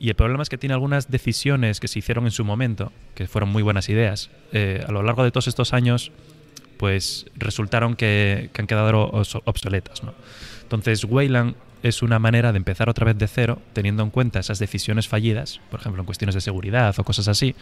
Y 0.00 0.08
el 0.08 0.14
problema 0.14 0.42
es 0.42 0.48
que 0.48 0.56
tiene 0.56 0.72
algunas 0.72 1.10
decisiones 1.10 1.78
que 1.78 1.86
se 1.86 1.98
hicieron 1.98 2.24
en 2.24 2.30
su 2.30 2.42
momento, 2.42 2.90
que 3.14 3.28
fueron 3.28 3.50
muy 3.50 3.62
buenas 3.62 3.90
ideas. 3.90 4.30
Eh, 4.50 4.82
a 4.88 4.90
lo 4.92 5.02
largo 5.02 5.22
de 5.22 5.30
todos 5.30 5.46
estos 5.46 5.74
años, 5.74 6.10
pues 6.78 7.26
resultaron 7.36 7.96
que, 7.96 8.48
que 8.54 8.62
han 8.62 8.66
quedado 8.66 9.10
obsoletas, 9.44 10.02
¿no? 10.02 10.14
Entonces, 10.62 11.04
Wayland 11.04 11.54
es 11.82 12.02
una 12.02 12.18
manera 12.18 12.50
de 12.52 12.56
empezar 12.56 12.88
otra 12.88 13.04
vez 13.04 13.18
de 13.18 13.28
cero, 13.28 13.60
teniendo 13.74 14.02
en 14.02 14.08
cuenta 14.08 14.40
esas 14.40 14.58
decisiones 14.58 15.06
fallidas, 15.06 15.60
por 15.70 15.80
ejemplo, 15.80 16.00
en 16.00 16.06
cuestiones 16.06 16.34
de 16.34 16.40
seguridad 16.40 16.94
o 16.98 17.04
cosas 17.04 17.28
así, 17.28 17.54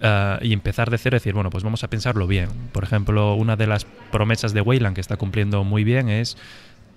uh, 0.00 0.44
y 0.44 0.52
empezar 0.52 0.90
de 0.90 0.98
cero 0.98 1.16
y 1.16 1.18
decir, 1.18 1.34
bueno, 1.34 1.50
pues 1.50 1.64
vamos 1.64 1.82
a 1.82 1.90
pensarlo 1.90 2.28
bien. 2.28 2.50
Por 2.72 2.84
ejemplo, 2.84 3.34
una 3.34 3.56
de 3.56 3.66
las 3.66 3.84
promesas 4.12 4.54
de 4.54 4.60
Wayland 4.60 4.94
que 4.94 5.00
está 5.00 5.16
cumpliendo 5.16 5.64
muy 5.64 5.82
bien 5.82 6.08
es 6.08 6.36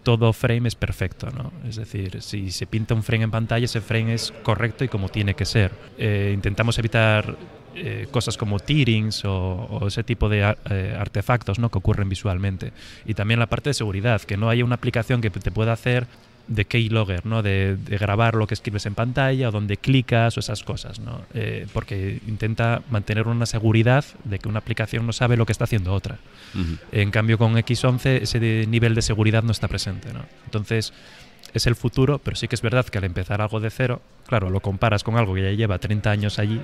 todo 0.08 0.32
frame 0.32 0.70
es 0.70 0.76
perfecto, 0.76 1.28
¿no? 1.32 1.52
Es 1.68 1.76
decir, 1.76 2.22
si 2.22 2.50
se 2.52 2.66
pinta 2.66 2.94
un 2.94 3.04
frame 3.04 3.26
en 3.26 3.32
pantalla, 3.32 3.66
ese 3.66 3.82
frame 3.82 4.14
es 4.14 4.32
correcto 4.42 4.86
y 4.86 4.88
como 4.88 5.10
tiene 5.10 5.34
que 5.34 5.44
ser. 5.44 5.74
Eh, 5.98 6.32
intentamos 6.34 6.80
evitar 6.80 7.36
eh, 7.76 8.08
cosas 8.10 8.38
como 8.38 8.58
tearings 8.58 9.26
o, 9.26 9.84
ese 9.86 10.06
tipo 10.06 10.30
de 10.30 10.56
eh, 10.70 10.96
artefactos 10.98 11.60
¿no? 11.60 11.70
que 11.70 11.80
ocurren 11.80 12.08
visualmente. 12.08 12.72
Y 13.06 13.16
también 13.16 13.42
la 13.42 13.48
parte 13.48 13.72
de 13.72 13.74
seguridad, 13.74 14.22
que 14.22 14.38
no 14.38 14.48
haya 14.48 14.64
una 14.64 14.76
aplicación 14.76 15.20
que 15.20 15.30
te 15.30 15.52
pueda 15.52 15.74
hacer 15.74 16.08
de 16.48 16.66
keylogger, 16.66 17.26
¿no? 17.26 17.44
De, 17.44 17.76
de, 17.76 17.98
grabar 17.98 18.36
lo 18.36 18.48
que 18.48 18.54
escribes 18.54 18.86
en 18.86 18.96
pantalla 18.96 19.50
o 19.50 19.52
donde 19.52 19.78
clicas 19.78 20.38
o 20.38 20.40
esas 20.40 20.64
cosas, 20.64 21.00
¿no? 21.00 21.22
Eh, 21.34 21.68
porque 21.74 22.22
intenta 22.28 22.82
mantener 22.90 23.28
una 23.28 23.46
seguridad 23.46 24.06
de 24.24 24.40
que 24.40 24.48
una 24.48 24.60
aplicación 24.60 25.06
no 25.06 25.14
sabe 25.14 25.38
lo 25.38 25.46
que 25.46 25.52
está 25.52 25.66
haciendo 25.66 25.94
otra. 25.94 26.20
Uh 26.56 26.60
-huh. 26.60 26.78
En 26.92 27.12
cambio, 27.12 27.38
con 27.38 27.56
X11 27.56 28.22
ese 28.22 28.66
nivel 28.68 28.96
de 28.96 29.02
seguridad 29.02 29.44
no 29.44 29.52
está 29.52 29.68
presente, 29.68 30.14
¿no? 30.14 30.26
Entonces, 30.46 30.94
es 31.54 31.68
el 31.68 31.76
futuro, 31.76 32.20
pero 32.20 32.36
sí 32.36 32.48
que 32.48 32.56
es 32.56 32.62
verdad 32.62 32.86
que 32.86 32.98
al 32.98 33.04
empezar 33.04 33.42
algo 33.42 33.60
de 33.60 33.70
cero, 33.70 34.02
claro, 34.28 34.50
lo 34.50 34.60
comparas 34.60 35.04
con 35.04 35.18
algo 35.18 35.34
que 35.34 35.44
ya 35.44 35.52
lleva 35.52 35.80
30 35.80 36.12
años 36.12 36.40
allí, 36.40 36.62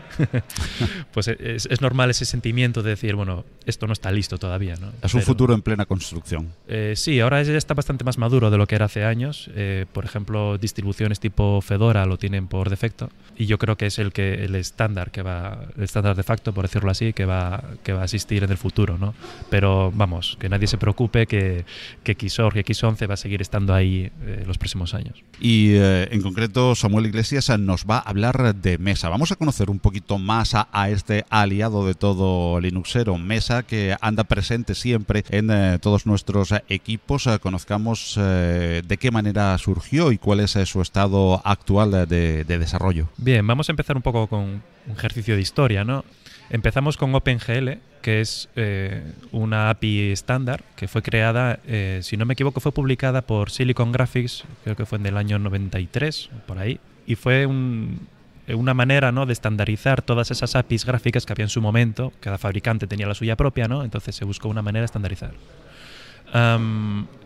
pues 1.13 1.27
es, 1.27 1.65
es, 1.65 1.81
normal 1.81 2.09
ese 2.09 2.25
sentimiento 2.25 2.83
de 2.83 2.91
decir, 2.91 3.15
bueno, 3.15 3.45
esto 3.65 3.87
no 3.87 3.93
está 3.93 4.11
listo 4.11 4.37
todavía. 4.37 4.75
¿no? 4.75 4.91
Es 5.01 5.13
un 5.13 5.21
futuro 5.21 5.53
en 5.53 5.61
plena 5.61 5.85
construcción. 5.85 6.53
Eh, 6.67 6.93
sí, 6.95 7.19
ahora 7.19 7.41
ya 7.43 7.57
está 7.57 7.73
bastante 7.73 8.03
más 8.03 8.17
maduro 8.17 8.49
de 8.51 8.57
lo 8.57 8.67
que 8.67 8.75
era 8.75 8.85
hace 8.85 9.05
años. 9.05 9.49
Eh, 9.55 9.85
por 9.91 10.05
ejemplo, 10.05 10.57
distribuciones 10.57 11.19
tipo 11.19 11.61
Fedora 11.61 12.05
lo 12.05 12.17
tienen 12.17 12.47
por 12.47 12.69
defecto 12.69 13.09
y 13.37 13.45
yo 13.45 13.57
creo 13.57 13.77
que 13.77 13.87
es 13.87 13.99
el 13.99 14.11
que 14.11 14.45
el 14.45 14.55
estándar 14.55 15.11
que 15.11 15.21
va, 15.21 15.65
el 15.77 15.83
estándar 15.83 16.15
de 16.15 16.23
facto, 16.23 16.53
por 16.53 16.65
decirlo 16.65 16.91
así, 16.91 17.13
que 17.13 17.25
va, 17.25 17.63
que 17.83 17.93
va 17.93 18.01
a 18.01 18.05
existir 18.05 18.43
en 18.43 18.51
el 18.51 18.57
futuro. 18.57 18.97
¿no? 18.97 19.13
Pero 19.49 19.91
vamos, 19.91 20.37
que 20.39 20.49
nadie 20.49 20.67
se 20.67 20.77
preocupe 20.77 21.27
que, 21.27 21.65
que 22.03 22.29
Xorg 22.29 22.57
y 22.57 22.63
X11 22.63 23.09
va 23.09 23.13
a 23.13 23.17
seguir 23.17 23.41
estando 23.41 23.73
ahí 23.73 24.11
eh, 24.25 24.43
los 24.45 24.57
próximos 24.57 24.93
años. 24.93 25.23
Y 25.39 25.75
en 25.75 26.21
concreto, 26.21 26.75
Samuel 26.75 27.07
Iglesias 27.07 27.49
nos 27.57 27.85
va 27.85 27.97
a 27.97 28.09
hablar 28.09 28.55
de 28.55 28.77
Mesa. 28.77 29.09
Vamos 29.09 29.31
a 29.31 29.35
conocer 29.35 29.69
un 29.69 29.79
poquito 29.79 30.17
más 30.17 30.53
a, 30.55 30.89
este 30.89 31.25
aliado 31.29 31.85
de 31.87 31.93
todo 31.93 32.59
Linuxero, 32.59 33.17
Mesa, 33.17 33.63
que 33.63 33.95
anda 34.01 34.23
presente 34.23 34.75
siempre 34.75 35.23
en 35.29 35.49
eh, 35.51 35.79
todos 35.79 36.05
nuestros 36.05 36.53
equipos. 36.69 37.27
Eh, 37.27 37.39
conozcamos 37.39 38.15
de 38.15 38.97
qué 38.99 39.11
manera 39.11 39.57
surgió 39.57 40.11
y 40.11 40.17
cuál 40.17 40.39
es 40.39 40.51
su 40.51 40.81
estado 40.81 41.41
actual 41.45 42.07
de, 42.07 42.43
de, 42.43 42.57
desarrollo. 42.57 43.09
Bien, 43.17 43.45
vamos 43.45 43.69
a 43.69 43.71
empezar 43.71 43.95
un 43.95 44.01
poco 44.01 44.27
con 44.27 44.39
un 44.41 44.61
ejercicio 44.95 45.35
de 45.35 45.41
historia, 45.41 45.83
¿no? 45.83 46.03
Empezamos 46.49 46.97
con 46.97 47.15
OpenGL, 47.15 47.79
que 48.03 48.21
es 48.21 48.49
eh, 48.55 49.01
una 49.31 49.69
API 49.69 50.11
estándar 50.11 50.63
que 50.75 50.87
fue 50.87 51.01
creada, 51.01 51.59
eh, 51.65 52.01
si 52.03 52.17
no 52.17 52.25
me 52.25 52.33
equivoco, 52.33 52.59
fue 52.59 52.71
publicada 52.71 53.21
por 53.21 53.49
Silicon 53.49 53.91
Graphics, 53.91 54.43
creo 54.63 54.75
que 54.75 54.85
fue 54.85 54.99
en 54.99 55.05
el 55.05 55.17
año 55.17 55.39
93, 55.39 56.29
por 56.45 56.59
ahí, 56.59 56.79
y 57.05 57.15
fue 57.15 57.45
un, 57.45 58.07
una 58.47 58.73
manera 58.73 59.11
¿no? 59.11 59.25
de 59.25 59.33
estandarizar 59.33 60.01
todas 60.01 60.31
esas 60.31 60.55
APIs 60.55 60.85
gráficas 60.85 61.25
que 61.25 61.33
había 61.33 61.45
en 61.45 61.49
su 61.49 61.61
momento. 61.61 62.13
Cada 62.19 62.37
fabricante 62.37 62.87
tenía 62.87 63.07
la 63.07 63.15
suya 63.15 63.35
propia, 63.35 63.67
¿no? 63.67 63.83
entonces 63.83 64.15
se 64.15 64.25
buscó 64.25 64.49
una 64.49 64.61
manera 64.61 64.81
de 64.81 64.85
estandarizar. 64.85 65.33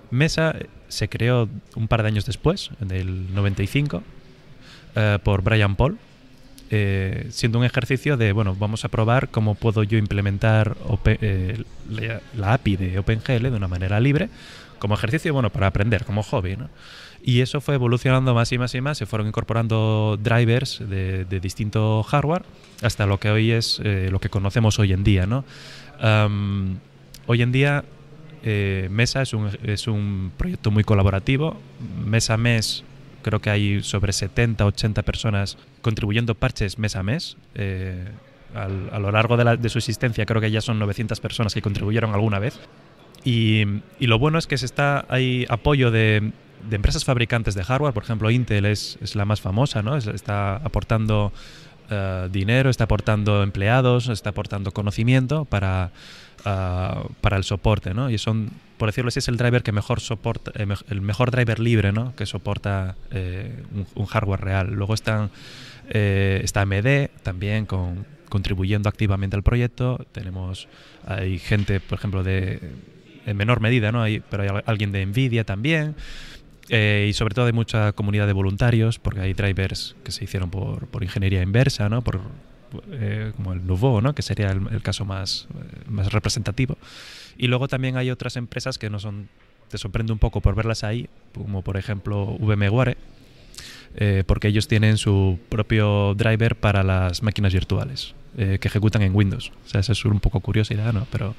Mesa 0.10 0.56
se 0.88 1.10
creó 1.10 1.50
un 1.76 1.88
par 1.88 2.02
de 2.02 2.10
años 2.10 2.26
después, 2.26 2.72
en 2.82 2.92
el 2.92 3.34
95, 3.34 3.98
uh, 3.98 5.20
por 5.20 5.42
Brian 5.42 5.76
Paul, 5.76 5.98
eh, 6.70 7.28
siendo 7.30 7.60
un 7.60 7.66
ejercicio 7.66 8.18
de, 8.18 8.32
bueno, 8.32 8.56
vamos 8.56 8.84
a 8.86 8.90
probar 8.90 9.30
cómo 9.30 9.56
puedo 9.56 9.84
yo 9.84 9.98
implementar 9.98 10.76
Open, 10.86 11.18
eh, 11.22 11.64
la, 11.90 12.22
la, 12.36 12.54
API 12.54 12.76
de 12.76 13.00
OpenGL 13.00 13.44
de 13.44 13.56
una 13.56 13.70
manera 13.70 14.00
libre, 14.00 14.30
como 14.80 14.96
ejercicio, 14.96 15.34
bueno, 15.34 15.50
para 15.50 15.68
aprender, 15.68 16.04
como 16.06 16.24
hobby. 16.24 16.58
Y 17.24 17.42
eso 17.42 17.62
fue 17.62 17.76
evolucionando 17.76 18.34
más 18.34 18.52
y 18.52 18.58
más 18.58 18.74
y 18.76 18.82
más, 18.82 18.98
se 18.98 19.06
fueron 19.06 19.28
incorporando 19.28 20.18
drivers 20.22 20.80
de, 20.88 21.26
de 21.26 21.40
distinto 21.40 22.04
hardware 22.04 22.44
hasta 22.82 23.06
lo 23.06 23.20
que 23.20 23.30
hoy 23.30 23.52
es 23.52 23.82
eh, 23.84 24.10
lo 24.12 24.20
que 24.20 24.30
conocemos 24.30 24.80
hoy 24.80 24.94
en 24.94 25.04
día, 25.04 25.26
¿no? 25.26 25.44
Hoy 27.26 27.42
en 27.42 27.52
día 27.52 27.84
eh, 28.44 28.88
Mesa 28.92 29.22
es 29.22 29.34
un, 29.34 29.50
es 29.64 29.88
un 29.88 30.32
proyecto 30.38 30.72
muy 30.72 30.84
colaborativo, 30.84 31.60
mes 32.06 32.30
a 32.30 32.38
mes 32.38 32.84
creo 33.24 33.42
que 33.42 33.50
hay 33.50 33.84
sobre 33.84 34.14
70, 34.14 34.66
80 34.66 35.02
personas 35.02 35.58
contribuyendo 35.82 36.36
parches 36.36 36.78
mes 36.80 36.96
a 36.96 37.04
mes. 37.04 37.36
Eh, 37.56 38.06
a 38.56 39.00
lo 39.00 39.12
largo 39.12 39.36
de, 39.36 39.44
la, 39.44 39.58
de, 39.58 39.70
su 39.70 39.78
existencia 39.78 40.26
creo 40.26 40.42
que 40.42 40.50
ya 40.50 40.62
son 40.62 40.80
900 40.80 41.20
personas 41.20 41.54
que 41.54 41.62
contribuyeron 41.62 42.14
alguna 42.14 42.40
vez. 42.40 42.58
Y, 43.28 43.66
lo 44.00 44.20
bueno 44.20 44.38
es 44.38 44.48
que 44.48 44.58
se 44.58 44.66
está, 44.66 45.06
hay 45.10 45.46
apoyo 45.50 45.92
de, 45.92 46.32
empresas 46.72 47.04
fabricantes 47.04 47.56
de 47.56 47.64
hardware, 47.66 47.94
por 47.94 48.04
ejemplo 48.04 48.32
Intel 48.32 48.66
es, 48.66 48.98
la 49.16 49.26
más 49.26 49.42
famosa, 49.42 49.82
¿no? 49.82 49.98
Es, 49.98 50.08
está 50.08 50.56
aportando 50.56 51.34
uh, 51.92 52.30
dinero, 52.30 52.70
está 52.70 52.86
aportando 52.86 53.44
empleados, 53.44 54.08
está 54.08 54.30
aportando 54.30 54.72
conocimiento 54.72 55.44
para, 55.44 55.92
uh, 56.46 57.12
para 57.20 57.36
el 57.36 57.44
soporte, 57.44 57.94
¿no? 57.94 58.10
Y 58.10 58.18
son 58.18 58.50
por 58.78 58.88
decirlo 58.88 59.10
así, 59.10 59.20
es 59.20 59.28
el 59.28 59.36
driver 59.36 59.62
que 59.62 59.74
mejor 59.74 60.00
soporta, 60.00 60.52
eh, 60.56 60.66
el 60.88 61.02
mejor 61.02 61.30
driver 61.32 61.60
libre, 61.60 61.92
¿no? 61.92 62.16
Que 62.16 62.26
soporta 62.26 62.96
eh, 63.12 63.64
un, 63.74 63.88
un, 63.96 64.06
hardware 64.06 64.40
real. 64.40 64.72
Luego 64.72 64.94
están, 64.94 65.32
eh, 65.90 66.40
está 66.44 66.62
AMD 66.62 67.10
también 67.24 67.66
con, 67.66 68.06
contribuyendo 68.30 68.88
activamente 68.88 69.36
al 69.36 69.44
proyecto. 69.44 70.06
Tenemos, 70.14 70.68
hay 71.06 71.40
gente, 71.40 71.80
por 71.80 71.98
ejemplo, 71.98 72.24
de 72.24 72.60
en 73.28 73.38
menor 73.38 73.62
medida, 73.62 73.92
¿no? 73.92 74.02
Hay, 74.02 74.22
pero 74.30 74.44
hay 74.44 74.64
alguien 74.66 74.92
de 74.92 75.06
Nvidia 75.06 75.44
también. 75.44 75.96
Eh, 76.70 77.08
y 77.10 77.14
sobre 77.14 77.36
todo 77.36 77.46
hay 77.46 77.54
mucha 77.54 77.94
comunidad 77.94 78.28
de 78.28 78.34
voluntarios, 78.34 78.98
porque 79.00 79.22
hay 79.22 79.34
drivers 79.34 79.96
que 80.04 80.12
se 80.12 80.24
hicieron 80.24 80.50
por, 80.50 80.88
por 80.88 81.04
ingeniería 81.04 81.42
inversa, 81.42 81.88
¿no? 81.88 82.02
Por, 82.02 82.22
eh, 82.92 83.32
como 83.36 83.54
el 83.54 83.66
Nouveau, 83.66 84.02
¿no? 84.02 84.14
que 84.14 84.22
sería 84.22 84.52
el, 84.52 84.62
el 84.72 84.82
caso 84.82 85.06
más, 85.06 85.48
eh, 85.54 85.84
más 85.88 86.12
representativo. 86.12 86.78
Y 87.38 87.48
luego 87.48 87.68
también 87.68 87.98
hay 87.98 88.12
otras 88.12 88.36
empresas 88.36 88.78
que 88.78 88.90
no 88.90 89.00
son, 89.00 89.30
te 89.70 89.78
sorprende 89.78 90.12
un 90.12 90.20
poco 90.20 90.42
por 90.42 90.56
verlas 90.56 90.84
ahí, 90.84 91.08
como 91.34 91.62
por 91.62 91.78
ejemplo 91.78 92.26
VMware, 92.40 92.98
eh, 93.96 94.24
porque 94.26 94.50
ellos 94.50 94.68
tienen 94.68 94.98
su 94.98 95.40
propio 95.50 96.14
driver 96.16 96.56
para 96.56 96.84
las 96.84 97.24
máquinas 97.24 97.54
virtuales 97.54 98.16
eh, 98.38 98.58
que 98.60 98.68
ejecutan 98.68 99.02
en 99.02 99.16
Windows. 99.16 99.52
O 99.66 99.70
sea, 99.70 99.82
eso 99.82 99.94
es 99.94 100.06
un 100.06 100.20
poco 100.20 100.40
curiosidad, 100.40 100.94
¿no? 100.94 101.08
Pero 101.12 101.36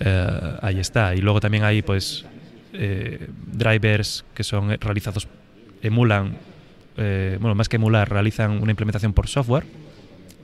eh, 0.00 0.58
ahí 0.62 0.78
está. 0.78 1.14
Y 1.14 1.20
luego 1.20 1.40
también 1.40 1.64
hay, 1.64 1.82
pues, 1.82 2.24
eh, 2.72 3.28
drivers 3.46 4.24
que 4.34 4.44
son 4.44 4.70
realizados, 4.80 5.28
emulan, 5.82 6.36
eh, 6.96 7.38
bueno, 7.40 7.54
más 7.54 7.68
que 7.68 7.76
emular, 7.76 8.08
realizan 8.08 8.62
una 8.62 8.70
implementación 8.70 9.12
por 9.12 9.28
software 9.28 9.64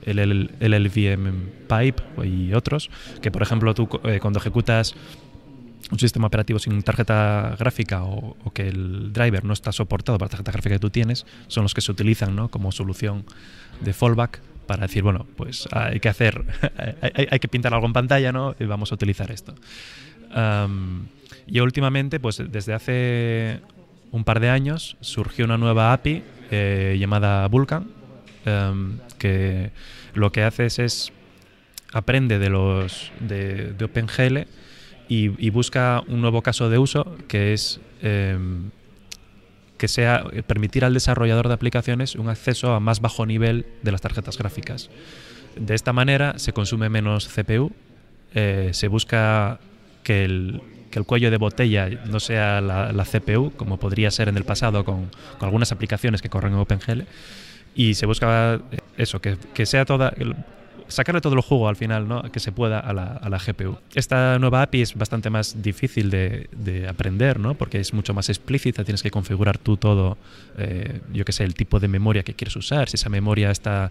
el, 0.02 0.18
el, 0.18 0.50
el 0.60 0.84
LVM 0.84 1.48
Pipe 1.68 2.26
y 2.26 2.52
otros, 2.52 2.90
que 3.22 3.30
por 3.30 3.42
ejemplo 3.42 3.74
tú 3.74 3.88
cuando 3.88 4.38
ejecutas 4.38 4.94
un 5.90 5.98
sistema 5.98 6.26
operativo 6.26 6.58
sin 6.58 6.82
tarjeta 6.82 7.56
gráfica 7.58 8.04
o, 8.04 8.36
o, 8.44 8.50
que 8.52 8.68
el 8.68 9.12
driver 9.12 9.44
no 9.44 9.52
está 9.52 9.72
soportado 9.72 10.18
para 10.18 10.26
la 10.26 10.30
tarjeta 10.30 10.52
gráfica 10.52 10.74
que 10.76 10.80
tú 10.80 10.90
tienes, 10.90 11.26
son 11.46 11.62
los 11.62 11.74
que 11.74 11.80
se 11.80 11.92
utilizan 11.92 12.36
¿no? 12.36 12.48
como 12.48 12.72
solución 12.72 13.24
de 13.80 13.92
fallback 13.92 14.40
para 14.66 14.86
decir, 14.86 15.02
bueno, 15.02 15.26
pues 15.36 15.68
hay 15.72 16.00
que 16.00 16.08
hacer, 16.08 16.44
hay, 17.30 17.38
que 17.38 17.48
pintar 17.48 17.74
algo 17.74 17.86
en 17.86 17.92
pantalla, 17.92 18.32
¿no? 18.32 18.54
Y 18.58 18.64
vamos 18.64 18.92
a 18.92 18.94
utilizar 18.94 19.30
esto. 19.30 19.54
Y 21.46 21.60
últimamente, 21.60 22.20
pues 22.20 22.42
desde 22.50 22.72
hace 22.72 23.60
un 24.10 24.24
par 24.24 24.40
de 24.40 24.48
años, 24.48 24.96
surgió 25.00 25.44
una 25.44 25.58
nueva 25.58 25.92
API 25.92 26.22
eh, 26.50 26.96
llamada 26.98 27.46
Vulkan, 27.48 27.88
um, 28.46 28.98
que 29.18 29.70
lo 30.14 30.32
que 30.32 30.42
hace 30.42 30.66
es, 30.66 30.78
es 30.78 31.12
aprende 31.92 32.38
de 32.38 32.50
los 32.50 33.12
de, 33.20 33.74
OpenGL 33.82 34.46
y, 35.08 35.50
busca 35.50 36.02
un 36.08 36.20
nuevo 36.20 36.42
caso 36.42 36.68
de 36.70 36.78
uso 36.78 37.16
que 37.28 37.52
es 37.52 37.80
eh, 38.02 38.38
que 39.78 39.88
sea 39.88 40.24
permitir 40.46 40.84
al 40.84 40.94
desarrollador 40.94 41.48
de 41.48 41.54
aplicaciones 41.54 42.14
un 42.14 42.28
acceso 42.28 42.74
a 42.74 42.80
más 42.80 43.00
bajo 43.00 43.26
nivel 43.26 43.66
de 43.82 43.92
las 43.92 44.00
tarjetas 44.00 44.38
gráficas. 44.38 44.90
De 45.56 45.74
esta 45.74 45.92
manera 45.92 46.38
se 46.38 46.52
consume 46.52 46.88
menos 46.88 47.28
CPU, 47.28 47.72
eh, 48.34 48.70
se 48.72 48.88
busca 48.88 49.60
que 50.02 50.24
el, 50.24 50.62
el, 50.90 51.04
cuello 51.04 51.30
de 51.30 51.36
botella 51.36 51.88
no 52.06 52.20
sea 52.20 52.60
la, 52.60 53.04
CPU, 53.04 53.52
como 53.56 53.78
podría 53.78 54.10
ser 54.10 54.28
en 54.28 54.36
el 54.36 54.44
pasado 54.44 54.84
con, 54.84 55.10
algunas 55.40 55.72
aplicaciones 55.72 56.22
que 56.22 56.28
corren 56.28 56.52
en 56.52 56.58
OpenGL, 56.58 57.02
y 57.74 57.94
se 57.94 58.06
busca 58.06 58.60
eso, 58.96 59.20
que, 59.20 59.36
que 59.54 59.66
sea 59.66 59.84
toda 59.84 60.12
sacarle 60.88 61.20
todo 61.20 61.34
el 61.34 61.40
juego 61.40 61.68
al 61.68 61.76
final 61.76 62.08
¿no? 62.08 62.22
que 62.30 62.40
se 62.40 62.52
pueda 62.52 62.78
a 62.80 62.92
la, 62.92 63.04
a 63.04 63.28
la, 63.28 63.38
GPU. 63.38 63.78
Esta 63.94 64.38
nueva 64.38 64.62
API 64.62 64.82
es 64.82 64.94
bastante 64.94 65.30
más 65.30 65.62
difícil 65.62 66.10
de, 66.10 66.48
de, 66.52 66.88
aprender, 66.88 67.38
¿no? 67.38 67.54
porque 67.54 67.80
es 67.80 67.92
mucho 67.92 68.14
más 68.14 68.28
explícita, 68.28 68.84
tienes 68.84 69.02
que 69.02 69.10
configurar 69.10 69.58
tú 69.58 69.76
todo, 69.76 70.16
eh, 70.58 71.00
yo 71.12 71.24
que 71.24 71.32
sé, 71.32 71.44
el 71.44 71.54
tipo 71.54 71.80
de 71.80 71.88
memoria 71.88 72.22
que 72.22 72.34
quieres 72.34 72.56
usar, 72.56 72.88
si 72.88 72.96
esa 72.96 73.08
memoria 73.08 73.50
está, 73.50 73.90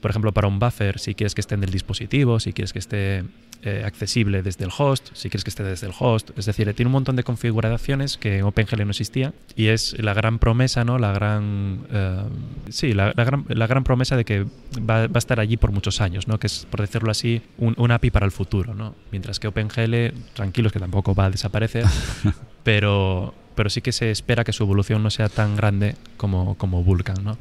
por 0.00 0.10
ejemplo, 0.10 0.32
para 0.32 0.48
un 0.48 0.58
buffer, 0.58 0.98
si 0.98 1.14
quieres 1.14 1.34
que 1.34 1.40
esté 1.40 1.54
en 1.54 1.64
el 1.64 1.70
dispositivo, 1.70 2.40
si 2.40 2.52
quieres 2.52 2.72
que 2.72 2.78
esté 2.78 3.24
eh, 3.62 3.82
accesible 3.84 4.42
desde 4.42 4.64
el 4.64 4.70
host, 4.76 5.08
si 5.14 5.28
quieres 5.30 5.44
que 5.44 5.50
esté 5.50 5.62
desde 5.62 5.86
el 5.86 5.92
host. 5.98 6.30
Es 6.36 6.46
decir, 6.46 6.72
tiene 6.74 6.88
un 6.88 6.92
montón 6.92 7.16
de 7.16 7.22
configuraciones 7.22 8.16
que 8.16 8.38
en 8.38 8.44
OpenGL 8.44 8.84
no 8.84 8.90
existía 8.90 9.32
y 9.54 9.68
es 9.68 9.98
la 9.98 10.14
gran 10.14 10.38
promesa, 10.38 10.84
¿no? 10.84 10.98
La 10.98 11.12
gran, 11.12 11.86
eh, 11.90 12.22
sí, 12.68 12.92
la, 12.92 13.12
la, 13.16 13.24
gran, 13.24 13.44
la, 13.48 13.66
gran, 13.66 13.84
promesa 13.84 14.16
de 14.16 14.24
que 14.24 14.44
va, 14.78 15.06
va, 15.06 15.10
a 15.14 15.18
estar 15.18 15.40
allí 15.40 15.56
por 15.56 15.72
muchos 15.72 16.00
años, 16.00 16.28
¿no? 16.28 16.38
Que 16.38 16.46
es, 16.46 16.66
por 16.70 16.80
decirlo 16.80 17.10
así, 17.10 17.42
un, 17.58 17.74
un 17.78 17.90
API 17.90 18.10
para 18.10 18.26
el 18.26 18.32
futuro, 18.32 18.74
¿no? 18.74 18.94
Mientras 19.10 19.40
que 19.40 19.48
OpenGL, 19.48 20.14
tranquilos 20.34 20.72
que 20.72 20.80
tampoco 20.80 21.14
va 21.14 21.26
a 21.26 21.30
desaparecer, 21.30 21.84
pero 22.62 23.34
pero 23.56 23.70
sí 23.70 23.80
que 23.80 23.90
se 23.90 24.10
espera 24.12 24.44
que 24.44 24.52
su 24.52 24.62
evolución 24.62 25.02
no 25.02 25.10
sea 25.10 25.28
tan 25.28 25.56
grande 25.56 25.96
como, 26.16 26.54
como 26.56 26.84
Vulkan, 26.84 27.24
¿no? 27.24 27.38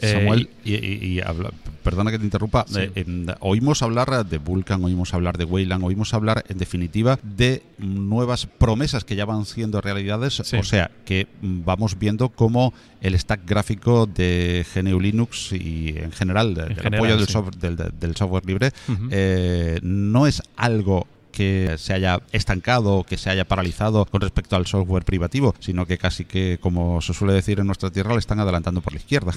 Samuel, 0.00 0.48
eh, 0.64 0.70
y, 0.80 1.06
y, 1.06 1.14
y 1.14 1.20
habla, 1.20 1.50
perdona 1.82 2.10
que 2.10 2.18
te 2.18 2.24
interrumpa, 2.24 2.64
sí. 2.68 2.80
eh, 2.94 3.26
oímos 3.40 3.82
hablar 3.82 4.26
de 4.26 4.38
Vulkan, 4.38 4.82
oímos 4.84 5.12
hablar 5.12 5.36
de 5.38 5.44
Wayland, 5.44 5.84
oímos 5.84 6.14
hablar, 6.14 6.44
en 6.48 6.58
definitiva, 6.58 7.18
de 7.22 7.62
nuevas 7.78 8.46
promesas 8.46 9.04
que 9.04 9.16
ya 9.16 9.24
van 9.24 9.44
siendo 9.44 9.80
realidades, 9.80 10.40
sí. 10.44 10.56
o 10.56 10.62
sea, 10.62 10.90
que 11.04 11.26
vamos 11.42 11.98
viendo 11.98 12.28
cómo 12.28 12.72
el 13.00 13.18
stack 13.18 13.44
gráfico 13.44 14.06
de 14.06 14.64
GNU 14.74 15.00
Linux 15.00 15.52
y 15.52 15.94
en 15.96 16.12
general, 16.12 16.54
de, 16.54 16.62
en 16.62 16.76
general, 16.76 16.94
apoyo 16.94 17.16
del, 17.16 17.28
software, 17.28 17.56
del, 17.56 17.76
del, 17.98 18.16
software 18.16 18.46
libre, 18.46 18.70
uh 18.88 18.92
-huh. 18.92 19.08
eh, 19.10 19.80
no 19.82 20.26
es 20.26 20.42
algo 20.56 21.06
que 21.32 21.76
se 21.78 21.92
haya 21.92 22.20
estancado, 22.32 23.04
que 23.04 23.16
se 23.16 23.30
haya 23.30 23.46
paralizado 23.46 24.04
con 24.06 24.20
respecto 24.20 24.56
al 24.56 24.66
software 24.66 25.04
privativo, 25.04 25.54
sino 25.60 25.86
que 25.86 25.98
casi 25.98 26.24
que, 26.24 26.58
como 26.60 27.00
se 27.00 27.14
suele 27.14 27.34
decir 27.34 27.60
en 27.60 27.66
nuestra 27.66 27.90
tierra, 27.90 28.12
le 28.12 28.18
están 28.18 28.40
adelantando 28.40 28.80
por 28.80 28.92
la 28.92 28.98
izquierda. 28.98 29.32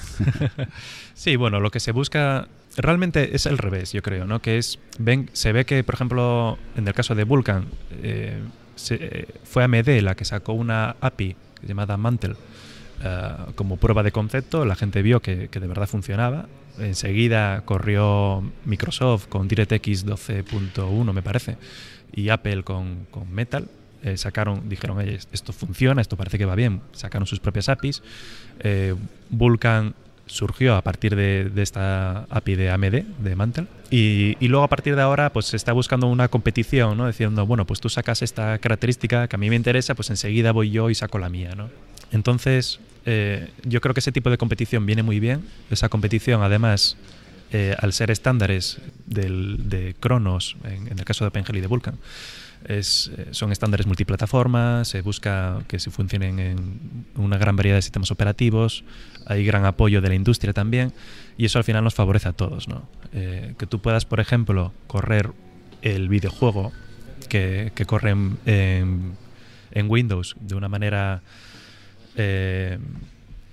sí, 1.14 1.36
bueno, 1.36 1.60
lo 1.60 1.70
que 1.70 1.80
se 1.80 1.92
busca 1.92 2.48
realmente 2.76 3.34
es 3.36 3.46
el 3.46 3.58
revés, 3.58 3.92
yo 3.92 4.02
creo, 4.02 4.24
¿no? 4.26 4.40
Que 4.40 4.58
es, 4.58 4.78
ven, 4.98 5.30
se 5.32 5.52
ve 5.52 5.64
que, 5.64 5.84
por 5.84 5.94
ejemplo, 5.94 6.58
en 6.76 6.86
el 6.86 6.94
caso 6.94 7.14
de 7.14 7.24
Vulkan, 7.24 7.66
eh, 8.02 8.42
se, 8.74 8.96
eh, 9.00 9.28
fue 9.44 9.64
AMD 9.64 9.88
la 10.02 10.14
que 10.14 10.24
sacó 10.24 10.54
una 10.54 10.96
API 11.00 11.36
llamada 11.62 11.96
Mantle 11.96 12.32
uh, 12.32 13.52
como 13.54 13.76
prueba 13.76 14.02
de 14.02 14.10
concepto, 14.10 14.64
la 14.64 14.74
gente 14.74 15.02
vio 15.02 15.20
que 15.20 15.48
de 15.48 15.66
verdad 15.66 15.86
funcionaba, 15.86 16.48
enseguida 16.78 17.62
corrió 17.64 18.42
Microsoft 18.64 19.28
con 19.28 19.48
DirectX 19.48 20.06
12.1 20.06 21.12
me 21.12 21.22
parece 21.22 21.56
y 22.12 22.28
Apple 22.28 22.62
con, 22.62 23.06
Metal 23.30 23.68
eh, 24.02 24.16
sacaron, 24.16 24.68
dijeron, 24.68 25.00
esto 25.00 25.52
funciona, 25.52 26.00
esto 26.00 26.16
parece 26.16 26.38
que 26.38 26.44
va 26.44 26.54
bien, 26.54 26.80
sacaron 26.92 27.26
sus 27.26 27.38
propias 27.40 27.68
APIs. 27.68 28.02
Eh, 28.60 28.94
Vulkan 29.30 29.94
surgió 30.26 30.74
a 30.74 30.82
partir 30.82 31.14
de, 31.14 31.50
de, 31.54 31.62
esta 31.62 32.24
API 32.30 32.54
de 32.56 32.70
AMD, 32.70 33.02
de 33.18 33.36
Mantle, 33.36 33.66
y, 33.90 34.36
y, 34.40 34.48
luego 34.48 34.64
a 34.64 34.68
partir 34.68 34.96
de 34.96 35.02
ahora 35.02 35.32
pues 35.32 35.46
se 35.46 35.56
está 35.56 35.72
buscando 35.72 36.06
una 36.06 36.28
competición, 36.28 36.96
¿no? 36.96 37.06
Diciendo, 37.06 37.46
bueno, 37.46 37.66
pues 37.66 37.80
tú 37.80 37.88
sacas 37.88 38.22
esta 38.22 38.58
característica 38.58 39.28
que 39.28 39.36
a 39.36 39.38
mí 39.38 39.50
me 39.50 39.56
interesa, 39.56 39.94
pues 39.94 40.10
enseguida 40.10 40.52
voy 40.52 40.70
yo 40.70 40.90
y 40.90 40.94
saco 40.94 41.18
la 41.18 41.28
mía, 41.28 41.54
¿no? 41.56 41.68
Entonces, 42.12 42.80
eh, 43.04 43.50
yo 43.64 43.80
creo 43.80 43.94
que 43.94 44.00
ese 44.00 44.12
tipo 44.12 44.30
de 44.30 44.38
competición 44.38 44.86
viene 44.86 45.02
muy 45.02 45.20
bien. 45.20 45.44
Esa 45.70 45.88
competición, 45.88 46.42
además, 46.42 46.96
eh, 47.52 47.74
al 47.78 47.92
ser 47.92 48.10
estándares 48.10 48.78
del, 49.06 49.68
de 49.68 49.94
Cronos, 49.98 50.56
en, 50.64 50.88
el 50.98 51.04
caso 51.04 51.24
de 51.24 51.28
OpenGL 51.28 51.56
y 51.56 51.60
de 51.60 51.66
Vulkan, 51.66 51.98
es, 52.64 53.10
eh, 53.16 53.28
son 53.32 53.50
estándares 53.50 53.86
multiplataformas, 53.86 54.88
se 54.88 55.02
busca 55.02 55.62
que 55.66 55.80
se 55.80 55.90
funcionen 55.90 56.38
en 56.38 57.06
una 57.16 57.36
gran 57.36 57.56
variedad 57.56 57.76
de 57.76 57.82
sistemas 57.82 58.12
operativos, 58.12 58.84
hay 59.26 59.44
gran 59.44 59.64
apoyo 59.64 60.00
de 60.00 60.08
la 60.08 60.14
industria 60.14 60.52
también, 60.52 60.92
y 61.36 61.46
eso 61.46 61.58
al 61.58 61.64
final 61.64 61.82
nos 61.82 61.94
favorece 61.94 62.28
a 62.28 62.32
todos. 62.32 62.68
¿no? 62.68 62.88
Que 63.12 63.66
tú 63.68 63.80
puedas, 63.80 64.04
por 64.04 64.20
ejemplo, 64.20 64.72
correr 64.86 65.30
el 65.82 66.08
videojuego 66.08 66.72
que, 67.28 67.72
que 67.74 67.84
corre 67.84 68.10
en, 68.10 69.16
en 69.72 69.90
Windows 69.90 70.36
de 70.40 70.54
una 70.54 70.68
manera 70.68 71.22
eh, 72.16 72.78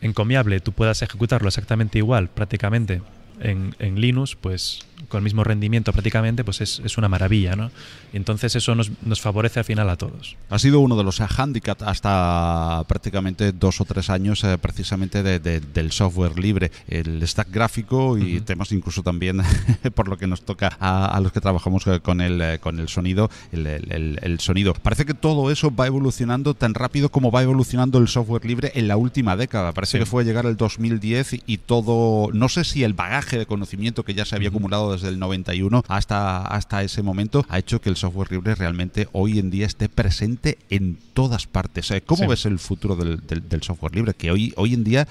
encomiable, 0.01 0.59
tú 0.59 0.71
puedas 0.71 1.01
ejecutarlo 1.01 1.47
exactamente 1.47 1.97
igual, 1.97 2.29
prácticamente, 2.29 3.01
en, 3.39 3.75
en, 3.79 3.99
Linux, 3.99 4.35
pues 4.35 4.79
con 5.07 5.19
el 5.19 5.23
mismo 5.23 5.43
rendimiento 5.43 5.93
prácticamente, 5.93 6.43
pues 6.43 6.61
es, 6.61 6.81
es 6.83 6.97
una 6.97 7.07
maravilla, 7.07 7.55
¿no? 7.55 7.71
Y 8.11 8.17
entonces 8.17 8.55
eso 8.55 8.75
nos, 8.75 8.91
nos, 9.03 9.21
favorece 9.21 9.59
al 9.59 9.65
final 9.65 9.89
a 9.89 9.95
todos. 9.95 10.35
Ha 10.49 10.59
sido 10.59 10.79
uno 10.79 10.97
de 10.97 11.03
los 11.03 11.21
handicaps 11.21 11.83
hasta 11.83 12.83
prácticamente 12.87 13.51
dos 13.51 13.79
o 13.81 13.85
tres 13.85 14.09
años 14.09 14.43
eh, 14.43 14.57
precisamente 14.57 15.23
de, 15.23 15.39
de, 15.39 15.59
del 15.59 15.91
software 15.91 16.37
libre, 16.37 16.71
el 16.87 17.25
stack 17.27 17.49
gráfico 17.51 18.17
y 18.17 18.21
uh 18.21 18.39
-huh. 18.39 18.43
temas 18.43 18.71
incluso 18.71 19.03
también 19.03 19.41
por 19.95 20.07
lo 20.07 20.17
que 20.17 20.27
nos 20.27 20.41
toca 20.41 20.75
a, 20.79 21.05
a 21.05 21.19
los 21.19 21.31
que 21.31 21.39
trabajamos 21.41 21.85
con 22.01 22.21
el, 22.21 22.41
eh, 22.41 22.59
con 22.59 22.79
el 22.79 22.89
sonido, 22.89 23.29
el, 23.51 23.67
el, 23.67 24.19
el, 24.21 24.39
sonido. 24.39 24.73
Parece 24.73 25.05
que 25.05 25.13
todo 25.13 25.51
eso 25.51 25.73
va 25.73 25.87
evolucionando 25.87 26.53
tan 26.53 26.73
rápido 26.73 27.09
como 27.09 27.31
va 27.31 27.43
evolucionando 27.43 27.99
el 27.99 28.07
software 28.07 28.45
libre 28.45 28.71
en 28.75 28.87
la 28.87 28.97
última 28.97 29.35
década. 29.35 29.71
Parece 29.73 29.93
sí. 29.93 29.99
que 29.99 30.05
fue 30.05 30.23
llegar 30.23 30.45
el 30.45 30.57
2010 30.57 31.43
y 31.45 31.57
todo, 31.57 32.29
no 32.33 32.49
sé 32.49 32.63
si 32.63 32.83
el 32.83 32.93
bagaje 32.93 33.28
de 33.37 33.45
conocimiento 33.45 34.03
que 34.03 34.13
ya 34.13 34.25
se 34.25 34.35
había 34.35 34.49
acumulado 34.49 34.93
desde 34.93 35.09
el 35.09 35.19
91 35.19 35.83
hasta, 35.87 36.41
hasta 36.45 36.83
ese 36.83 37.03
momento 37.03 37.45
ha 37.49 37.59
hecho 37.59 37.81
que 37.81 37.89
el 37.89 37.95
software 37.95 38.31
libre 38.31 38.55
realmente 38.55 39.07
hoy 39.11 39.39
en 39.39 39.49
día 39.51 39.65
esté 39.65 39.89
presente 39.89 40.57
en 40.69 40.97
todas 41.13 41.45
partes. 41.47 41.93
¿Cómo 42.05 42.23
sí. 42.23 42.27
ves 42.27 42.45
el 42.45 42.59
futuro 42.59 42.95
del, 42.95 43.19
del, 43.27 43.47
del, 43.47 43.61
software 43.63 43.95
libre? 43.95 44.13
Que 44.13 44.31
hoy, 44.31 44.53
hoy 44.57 44.73
en 44.73 44.83
día 44.83 45.07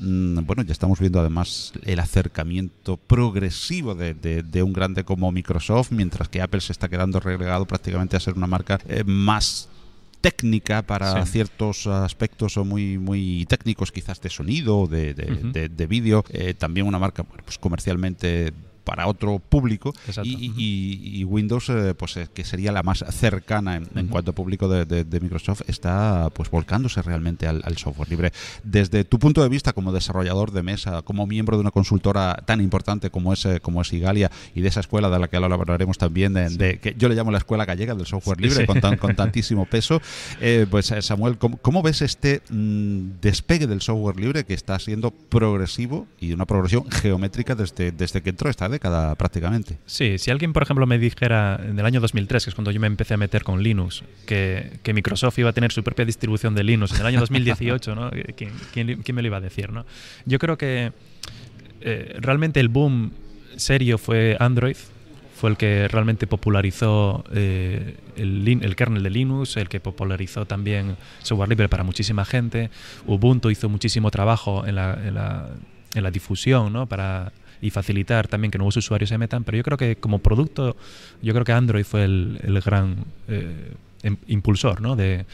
mm, 0.00 0.40
bueno, 0.44 0.62
ya 0.62 0.72
estamos 0.72 0.98
viendo 1.00 1.20
además 1.20 1.72
el 1.84 1.98
acercamiento 2.00 2.96
progresivo 2.96 3.94
de, 3.94 4.14
de- 4.14 4.42
de 4.42 4.62
un 4.62 4.72
grande 4.72 5.04
como 5.04 5.30
Microsoft, 5.32 5.90
mientras 5.92 6.28
que 6.28 6.40
Apple 6.42 6.60
se 6.60 6.72
está 6.72 6.88
quedando 6.88 7.20
relegado 7.20 7.66
prácticamente 7.66 8.16
a 8.16 8.20
ser 8.20 8.34
una 8.34 8.46
marca 8.46 8.80
eh, 8.88 9.04
más 9.04 9.68
técnica 10.22 10.80
para 10.82 11.26
Sí. 11.26 11.32
ciertos 11.32 11.86
aspectos 11.86 12.56
o 12.56 12.64
muy 12.64 12.96
muy 12.96 13.44
técnicos 13.46 13.92
quizás 13.92 14.20
de 14.22 14.30
sonido 14.30 14.86
de, 14.86 15.12
de, 15.12 15.26
de- 15.52 15.68
de 15.68 15.86
vídeo 15.86 16.24
Eh, 16.30 16.54
también 16.54 16.86
una 16.86 16.98
marca 16.98 17.24
pues 17.24 17.58
comercialmente 17.58 18.52
para 18.84 19.06
otro 19.06 19.38
público 19.38 19.92
y, 20.24 20.52
y- 20.56 21.20
y 21.20 21.24
Windows 21.24 21.68
eh, 21.68 21.94
pues 21.96 22.16
eh, 22.16 22.28
que 22.32 22.44
sería 22.44 22.72
la 22.72 22.82
más 22.82 23.04
cercana 23.10 23.76
en, 23.76 23.88
en 23.94 24.08
cuanto 24.08 24.32
a 24.32 24.34
público 24.34 24.68
de, 24.68 24.84
de- 24.84 25.04
de 25.04 25.20
Microsoft 25.20 25.62
está 25.68 26.28
pues 26.34 26.50
volcándose 26.50 27.00
realmente 27.02 27.46
al, 27.46 27.62
al 27.64 27.76
software 27.76 28.08
libre. 28.10 28.32
Desde 28.64 29.04
tu 29.04 29.18
punto 29.18 29.42
de 29.42 29.48
vista 29.48 29.72
como 29.72 29.92
desarrollador 29.92 30.52
de 30.52 30.62
mesa 30.62 31.02
como 31.02 31.26
miembro 31.26 31.56
de 31.56 31.60
una 31.60 31.70
consultora 31.70 32.34
tan 32.44 32.60
importante 32.60 33.10
como 33.10 33.32
es 33.32 33.44
eh, 33.44 33.60
como 33.60 33.82
es 33.82 33.92
Igalia 33.92 34.30
y 34.54 34.60
de 34.62 34.68
esa 34.68 34.80
escuela 34.80 35.08
de 35.10 35.18
la 35.18 35.28
que 35.28 35.36
ahora 35.36 35.54
hablaremos 35.54 35.98
también 35.98 36.32
de, 36.34 36.48
de- 36.50 36.78
que 36.78 36.94
yo 36.98 37.08
le 37.08 37.14
llamo 37.14 37.30
la 37.30 37.38
escuela 37.38 37.64
gallega 37.64 37.94
del 37.94 38.06
software 38.06 38.40
libre 38.40 38.60
Sí. 38.60 38.66
con, 38.66 38.80
tan- 38.80 38.96
con 38.96 39.14
tantísimo 39.16 39.64
peso 39.66 40.00
eh, 40.40 40.66
pues 40.70 40.92
Samuel 41.00 41.38
¿cómo, 41.38 41.56
cómo 41.58 41.82
ves 41.82 42.02
este 42.02 42.42
mm, 42.50 43.20
despegue 43.20 43.66
del 43.66 43.80
software 43.80 44.18
libre 44.18 44.44
que 44.44 44.54
está 44.54 44.78
siendo 44.78 45.10
progresivo 45.10 46.06
y 46.20 46.32
una 46.32 46.46
progresión 46.46 46.90
geométrica 46.90 47.54
desde, 47.54 47.92
desde 47.92 48.22
que 48.22 48.30
entró 48.30 48.48
esta 48.50 48.68
década 48.72 49.14
prácticamente 49.14 49.78
Sí, 49.86 50.18
si 50.18 50.32
alguien, 50.32 50.52
por 50.52 50.64
ejemplo, 50.64 50.84
me 50.86 50.98
dijera 50.98 51.60
en 51.62 51.78
el 51.78 51.86
año 51.86 52.00
2003, 52.00 52.42
que 52.44 52.50
es 52.50 52.54
cuando 52.56 52.72
yo 52.72 52.80
me 52.80 52.88
empecé 52.88 53.14
a 53.14 53.16
meter 53.16 53.44
con 53.44 53.62
Linux, 53.62 54.02
que, 54.26 54.80
Microsoft 54.92 55.38
iba 55.38 55.50
a 55.50 55.52
tener 55.52 55.70
su 55.70 55.84
propia 55.84 56.04
distribución 56.04 56.54
de 56.56 56.64
Linux 56.64 56.92
en 56.94 57.00
el 57.00 57.06
año 57.06 57.20
2018, 57.20 57.94
¿no? 57.94 58.10
¿Quién, 58.36 58.50
quién- 58.72 59.02
quién 59.02 59.14
me 59.14 59.22
lo 59.22 59.28
iba 59.28 59.36
a 59.36 59.40
decir, 59.40 59.70
no? 59.70 59.86
Yo 60.26 60.38
creo 60.40 60.58
que 60.58 60.92
eh, 61.80 62.16
realmente 62.20 62.58
el 62.60 62.68
boom 62.68 63.12
serio 63.56 63.98
fue 63.98 64.36
Android, 64.40 64.76
fue 65.36 65.50
el 65.50 65.56
que 65.56 65.88
realmente 65.88 66.26
popularizó 66.28 67.24
eh, 67.34 67.96
el 68.16 68.76
kernel 68.76 69.02
de 69.02 69.10
Linux, 69.10 69.56
el 69.56 69.68
que 69.68 69.80
popularizó 69.80 70.46
también 70.46 70.96
software 71.22 71.48
libre 71.48 71.68
para 71.68 71.82
muchísima 71.82 72.24
gente. 72.24 72.70
Ubuntu 73.06 73.50
hizo 73.50 73.68
muchísimo 73.68 74.10
trabajo 74.10 74.64
en 74.66 74.76
la, 74.76 74.94
en 75.04 75.14
la- 75.14 75.48
en 75.94 76.02
la 76.04 76.10
difusión, 76.10 76.72
¿no? 76.72 76.86
Para 76.86 77.32
y 77.62 77.70
facilitar 77.70 78.28
también 78.28 78.50
que 78.50 78.58
nuevos 78.58 78.76
usuarios 78.76 79.08
se 79.08 79.16
metan, 79.16 79.44
pero 79.44 79.56
yo 79.56 79.62
creo 79.62 79.78
que 79.78 79.96
como 79.96 80.18
producto, 80.18 80.76
yo 81.22 81.32
creo 81.32 81.44
que 81.46 81.52
Android 81.52 81.84
fue 81.84 82.04
el, 82.04 82.38
el 82.42 82.60
gran 82.60 83.04
eh, 83.28 83.72
em- 84.02 84.16
impulsor 84.26 84.80
¿no? 84.82 84.96
de, 84.96 85.24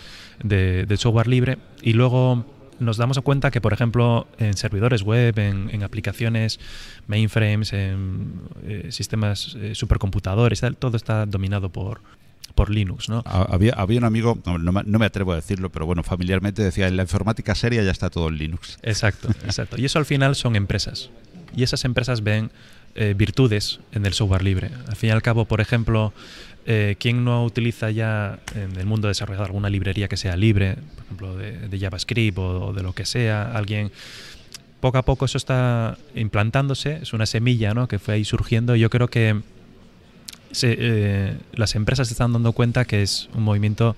de- 0.44 0.86
del 0.86 0.98
software 0.98 1.26
libre 1.26 1.58
y 1.82 1.94
luego 1.94 2.44
nos 2.80 2.96
damos 2.96 3.18
cuenta 3.22 3.50
que, 3.50 3.60
por 3.60 3.72
ejemplo, 3.72 4.28
en 4.38 4.56
servidores 4.56 5.02
web, 5.02 5.36
en, 5.40 5.68
en 5.72 5.82
aplicaciones 5.82 6.60
mainframes, 7.08 7.72
en 7.72 8.34
eh, 8.64 8.88
sistemas 8.92 9.56
eh, 9.58 9.74
supercomputadores, 9.74 10.62
todo 10.78 10.96
está 10.96 11.26
dominado 11.26 11.70
por, 11.70 12.00
por 12.54 12.70
Linux, 12.70 13.08
¿no? 13.08 13.22
Ha- 13.26 13.48
Había, 13.52 13.72
había 13.72 13.98
un 13.98 14.04
amigo, 14.04 14.38
no, 14.46 14.58
no 14.58 14.70
no 14.84 14.98
me 14.98 15.06
atrevo 15.06 15.32
a 15.32 15.36
decirlo, 15.36 15.70
pero 15.70 15.86
bueno, 15.86 16.02
familiarmente 16.04 16.62
decía, 16.62 16.86
en 16.86 16.96
la 16.96 17.02
informática 17.02 17.54
seria 17.56 17.82
ya 17.82 17.90
está 17.90 18.10
todo 18.10 18.28
en 18.28 18.38
Linux. 18.38 18.78
Exacto, 18.82 19.28
exacto. 19.44 19.76
Y 19.80 19.84
eso 19.84 19.98
al 19.98 20.04
final 20.06 20.36
son 20.36 20.54
empresas. 20.54 21.10
Y 21.56 21.62
esas 21.62 21.84
empresas 21.84 22.22
ven 22.22 22.50
eh, 22.94 23.14
virtudes 23.16 23.80
en 23.92 24.06
el 24.06 24.12
software 24.12 24.42
libre. 24.42 24.70
Al 24.88 24.96
fin 24.96 25.08
y 25.08 25.12
al 25.12 25.22
cabo, 25.22 25.44
por 25.44 25.61
ejemplo, 25.61 26.12
eh, 26.66 26.96
¿quién 26.98 27.24
no 27.24 27.44
utiliza 27.44 27.90
ya 27.90 28.38
en 28.54 28.76
el 28.78 28.87
mundo 28.87 29.08
desarrollado 29.08 29.44
alguna 29.46 29.70
librería 29.70 30.08
que 30.08 30.16
sea 30.16 30.37
libre, 30.37 30.76
por 30.96 31.04
ejemplo, 31.04 31.37
de, 31.37 31.78
JavaScript 31.78 32.38
o, 32.38 32.66
o 32.66 32.72
de 32.72 32.82
lo 32.82 32.92
que 32.92 33.06
sea? 33.06 33.52
Alguien 33.56 33.90
poco 34.80 34.98
a 34.98 35.02
poco 35.02 35.24
eso 35.24 35.38
está 35.38 35.96
implantándose, 36.14 36.98
es 37.02 37.12
una 37.12 37.26
semilla 37.26 37.74
¿no? 37.74 37.88
que 37.88 37.98
fue 37.98 38.14
ahí 38.14 38.24
surgiendo. 38.24 38.76
y 38.76 38.80
Yo 38.80 38.90
creo 38.90 39.08
que 39.08 39.40
se- 40.52 40.76
eh, 40.78 41.37
las 41.54 41.74
empresas 41.74 42.08
se 42.08 42.14
están 42.14 42.32
dando 42.32 42.52
cuenta 42.52 42.84
que 42.84 43.02
es 43.02 43.28
un 43.34 43.42
movimiento 43.42 43.96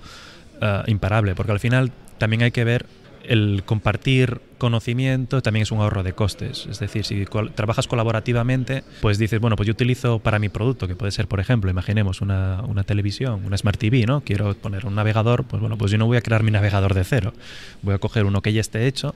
ah, 0.61 0.83
imparable, 0.87 1.35
porque 1.35 1.51
al 1.51 1.59
final 1.59 1.91
también 2.17 2.41
hay 2.43 2.51
que 2.51 2.63
ver 2.63 2.85
el 3.23 3.63
compartir 3.65 4.41
conocimiento 4.57 5.41
también 5.41 5.63
es 5.63 5.71
un 5.71 5.79
ahorro 5.79 6.03
de 6.03 6.13
costes. 6.13 6.67
Es 6.69 6.79
decir, 6.79 7.03
si 7.03 7.25
trabajas 7.55 7.87
colaborativamente, 7.87 8.83
pues 9.01 9.17
dices, 9.17 9.39
bueno, 9.39 9.55
pues 9.55 9.67
yo 9.67 9.71
utilizo 9.71 10.19
para 10.19 10.39
mi 10.39 10.49
producto, 10.49 10.87
que 10.87 10.95
puede 10.95 11.11
ser, 11.11 11.27
por 11.27 11.39
ejemplo, 11.39 11.71
imaginemos 11.71 12.21
una, 12.21 12.61
una 12.67 12.83
televisión, 12.83 13.43
una 13.45 13.57
Smart 13.57 13.79
TV, 13.79 14.05
¿no? 14.05 14.21
Quiero 14.21 14.53
poner 14.53 14.85
un 14.85 14.95
navegador, 14.95 15.45
pues 15.45 15.59
bueno, 15.59 15.77
pues 15.77 15.91
yo 15.91 15.97
no 15.97 16.05
voy 16.05 16.17
a 16.17 16.21
crear 16.21 16.43
mi 16.43 16.51
navegador 16.51 16.93
de 16.93 17.03
cero. 17.03 17.33
Voy 17.81 17.95
a 17.95 17.97
coger 17.97 18.25
uno 18.25 18.41
que 18.41 18.53
ya 18.53 18.61
esté 18.61 18.87
hecho, 18.87 19.15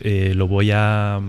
eh, 0.00 0.32
lo 0.34 0.48
voy 0.48 0.70
a, 0.72 1.20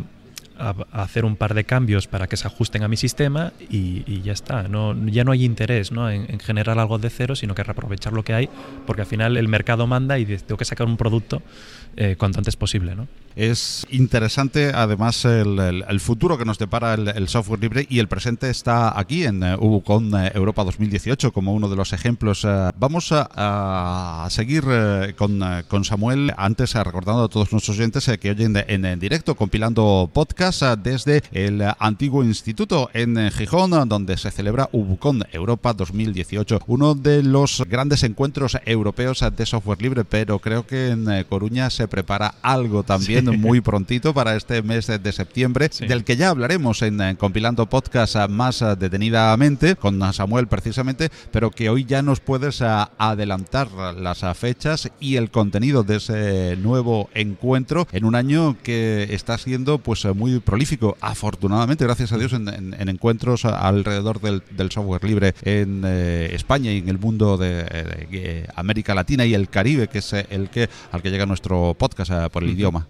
a- 0.60 0.76
hacer 1.04 1.26
un 1.26 1.36
par 1.36 1.54
de 1.54 1.64
cambios 1.64 2.08
para 2.08 2.28
que 2.28 2.38
se 2.38 2.48
ajusten 2.48 2.84
a 2.84 2.88
mi 2.88 2.98
sistema 2.98 3.54
y, 3.70 4.04
y 4.08 4.22
ya 4.24 4.34
está. 4.34 4.64
No, 4.68 4.96
ya 5.08 5.24
no 5.24 5.32
hay 5.32 5.44
interés 5.46 5.92
¿no? 5.92 6.10
En, 6.10 6.26
en 6.30 6.40
generar 6.40 6.80
algo 6.80 6.98
de 6.98 7.10
cero, 7.10 7.36
sino 7.36 7.56
que 7.56 7.64
reaprovechar 7.64 8.14
lo 8.14 8.24
que 8.24 8.34
hay, 8.34 8.50
porque 8.86 9.02
al 9.04 9.08
final 9.08 9.38
el 9.38 9.48
mercado 9.48 9.88
manda 9.88 10.18
y 10.20 10.26
tengo 10.26 10.58
que 10.58 10.66
sacar 10.66 10.88
un 10.88 10.98
producto 10.98 11.42
eh, 11.98 12.16
cuanto 12.18 12.40
antes 12.40 12.56
posible. 12.56 12.96
¿no? 12.96 13.08
Es 13.36 13.86
interesante, 13.90 14.72
además, 14.74 15.24
el, 15.26 15.60
el- 15.60 15.86
el 15.88 16.00
futuro 16.00 16.38
que 16.38 16.46
nos 16.46 16.58
depara 16.58 16.94
el, 16.94 17.08
el 17.10 17.28
software 17.28 17.60
libre 17.62 17.86
y 17.90 18.00
el 18.00 18.08
presente 18.08 18.50
está 18.50 18.98
aquí 19.00 19.24
en 19.26 19.44
eh, 19.44 19.56
UbuCon 19.60 20.14
eh, 20.16 20.32
Europa 20.36 20.64
2018 20.64 21.32
como 21.32 21.54
uno 21.54 21.70
de 21.70 21.76
los 21.76 21.94
ejemplos. 21.94 22.44
Eh, 22.46 22.70
vamos 22.78 23.12
a, 23.12 24.24
a 24.26 24.30
seguir 24.30 24.64
con, 25.18 25.42
con 25.68 25.84
Samuel, 25.86 26.34
antes 26.38 26.74
recordando 26.76 27.24
a 27.24 27.28
todos 27.30 27.52
nuestros 27.52 27.78
oyentes 27.78 28.10
que 28.20 28.30
oyen 28.32 28.56
en, 28.68 28.86
en 28.86 29.00
directo 29.00 29.36
compilando 29.36 30.10
podcast 30.14 30.45
eh, 30.46 30.76
desde 30.82 31.24
el 31.32 31.64
antiguo 31.80 32.24
instituto 32.24 32.90
en 32.94 33.32
Gijón, 33.32 33.72
donde 33.90 34.18
se 34.18 34.32
celebra 34.32 34.70
UbuCon 34.72 35.24
Europa 35.32 35.74
2018, 35.74 36.62
uno 36.68 36.96
de 36.96 37.24
los 37.24 37.64
grandes 37.68 38.04
encuentros 38.04 38.58
europeos 38.66 39.24
de 39.36 39.46
software 39.46 39.82
libre, 39.82 40.06
pero 40.06 40.40
creo 40.40 40.66
que 40.68 40.90
en 40.90 41.10
eh, 41.12 41.26
Coruña 41.26 41.70
se 41.70 41.88
prepara 41.88 42.36
algo 42.42 42.84
también 42.84 43.26
muy 43.40 43.62
prontito 43.62 44.14
para 44.14 44.36
este 44.36 44.62
mes 44.62 44.88
de, 44.88 45.12
septiembre, 45.12 45.70
Sí. 45.72 45.88
del 45.88 46.04
que 46.04 46.16
ya 46.16 46.30
hablaremos 46.30 46.82
en, 46.82 47.16
compilando 47.16 47.66
podcast 47.68 48.16
eh, 48.16 48.28
más 48.28 48.62
eh, 48.62 48.76
detenidamente 48.78 49.76
con 49.76 50.02
Samuel 50.14 50.48
precisamente, 50.48 51.10
pero 51.32 51.52
que 51.52 51.70
hoy 51.70 51.86
ya 51.86 52.02
nos 52.02 52.20
puedes 52.20 52.62
adelantar 52.62 53.72
las 53.72 54.24
fechas 54.38 54.90
y 55.00 55.16
el 55.16 55.32
contenido 55.32 55.84
de 55.84 55.98
ese 55.98 56.58
nuevo 56.58 57.10
encuentro 57.14 57.88
en 57.92 58.06
un 58.06 58.16
año 58.16 58.58
que 58.64 59.08
está 59.12 59.38
siendo 59.38 59.78
pues 59.78 60.06
eh, 60.06 60.14
muy 60.36 60.42
prolífico, 60.42 60.98
afortunadamente, 61.02 61.84
gracias 61.86 62.12
a 62.12 62.18
Dios, 62.18 62.34
en, 62.34 62.48
en- 62.50 62.76
en 62.80 62.90
encuentros 62.90 63.46
alrededor 63.46 64.20
del, 64.22 64.44
del 64.52 64.70
software 64.72 65.04
libre 65.04 65.34
en 65.44 65.84
eh, 65.86 66.30
España 66.34 66.72
y 66.72 66.80
en 66.80 66.90
el 66.90 67.00
mundo 67.00 67.38
de, 67.38 67.64
de, 67.64 68.48
América 68.56 68.94
Latina 68.94 69.26
y 69.26 69.34
el 69.34 69.50
Caribe, 69.50 69.88
que 69.88 70.00
es 70.00 70.14
eh, 70.14 70.26
el 70.30 70.50
que 70.50 70.70
al 70.92 71.02
que 71.02 71.10
llega 71.10 71.26
nuestro 71.26 71.74
podcast 71.78 72.12
eh, 72.12 72.30
por 72.32 72.44
el 72.44 72.50
idioma. 72.52 72.88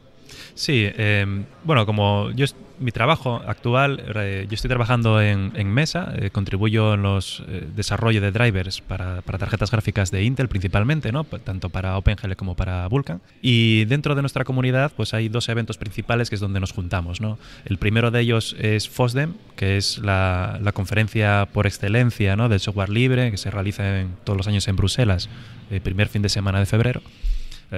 Sí, 0.56 0.88
eh, 0.88 1.46
bueno, 1.63 1.86
como 1.86 2.32
yo 2.32 2.46
mi 2.80 2.91
trabajo 2.91 3.41
actual, 3.48 4.04
eh, 4.15 4.46
yo 4.50 4.56
estoy 4.56 4.70
trabajando 4.70 5.22
en, 5.22 5.52
Mesa, 5.72 6.13
eh, 6.15 6.30
contribuyo 6.30 6.94
en 6.94 7.04
los 7.04 7.44
eh, 7.48 7.68
desarrollo 7.76 8.22
de 8.22 8.32
drivers 8.32 8.82
para, 8.82 9.22
tarjetas 9.22 9.72
gráficas 9.72 10.12
de 10.12 10.24
Intel 10.24 10.48
principalmente, 10.48 11.12
¿no? 11.12 11.24
Tanto 11.24 11.70
para 11.70 11.98
OpenGL 11.98 12.34
como 12.36 12.56
para 12.56 12.88
Vulkan. 12.88 13.22
Y 13.41 13.86
dentro 13.86 14.15
de 14.15 14.22
nuestra 14.22 14.44
comunidad, 14.44 14.91
pues 14.96 15.13
hay 15.13 15.30
dos 15.30 15.50
eventos 15.50 15.78
principales 15.78 16.30
que 16.30 16.36
es 16.36 16.41
donde 16.41 16.60
nos 16.60 16.72
juntamos, 16.72 17.22
¿no? 17.22 17.38
El 17.65 17.78
primero 17.78 18.12
de 18.12 18.22
ellos 18.22 18.56
es 18.60 18.89
FOSDEM, 18.89 19.34
que 19.56 19.78
es 19.78 19.98
la, 20.00 20.60
conferencia 20.74 21.48
por 21.52 21.68
excelencia, 21.68 22.36
¿no? 22.36 22.50
Del 22.50 22.60
software 22.60 22.89
libre 22.89 23.32
que 23.32 23.38
se 23.38 23.50
realiza 23.52 24.04
todos 24.24 24.38
los 24.38 24.48
años 24.48 24.68
en 24.68 24.76
Bruselas, 24.76 25.30
el 25.70 25.82
primer 25.82 26.10
fin 26.10 26.22
de 26.22 26.30
semana 26.30 26.60
de 26.60 26.65
febrero. 26.65 27.02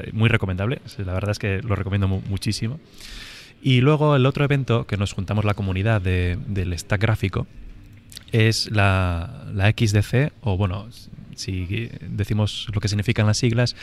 Eh, 0.05 0.09
muy 0.13 0.29
recomendable, 0.29 0.81
la 0.97 1.13
verdad 1.13 1.31
es 1.31 1.39
que 1.39 1.61
lo 1.61 1.75
recomiendo 1.75 2.07
mu- 2.07 2.21
muchísimo. 2.29 2.79
Y 3.61 3.81
luego 3.81 4.15
el 4.15 4.25
otro 4.25 4.43
evento 4.45 4.85
que 4.85 4.97
nos 4.97 5.13
juntamos 5.13 5.43
la 5.45 5.53
comunidad 5.53 6.01
de- 6.01 6.37
del 6.47 6.77
stack 6.77 7.01
gráfico 7.01 7.47
es 8.31 8.69
la, 8.71 9.45
la 9.53 9.69
XDC, 9.71 10.31
o 10.41 10.57
bueno, 10.57 10.87
si 11.35 11.89
decimos 12.09 12.67
lo 12.73 12.81
que 12.81 12.87
significan 12.87 13.25
las 13.25 13.37
siglas, 13.37 13.75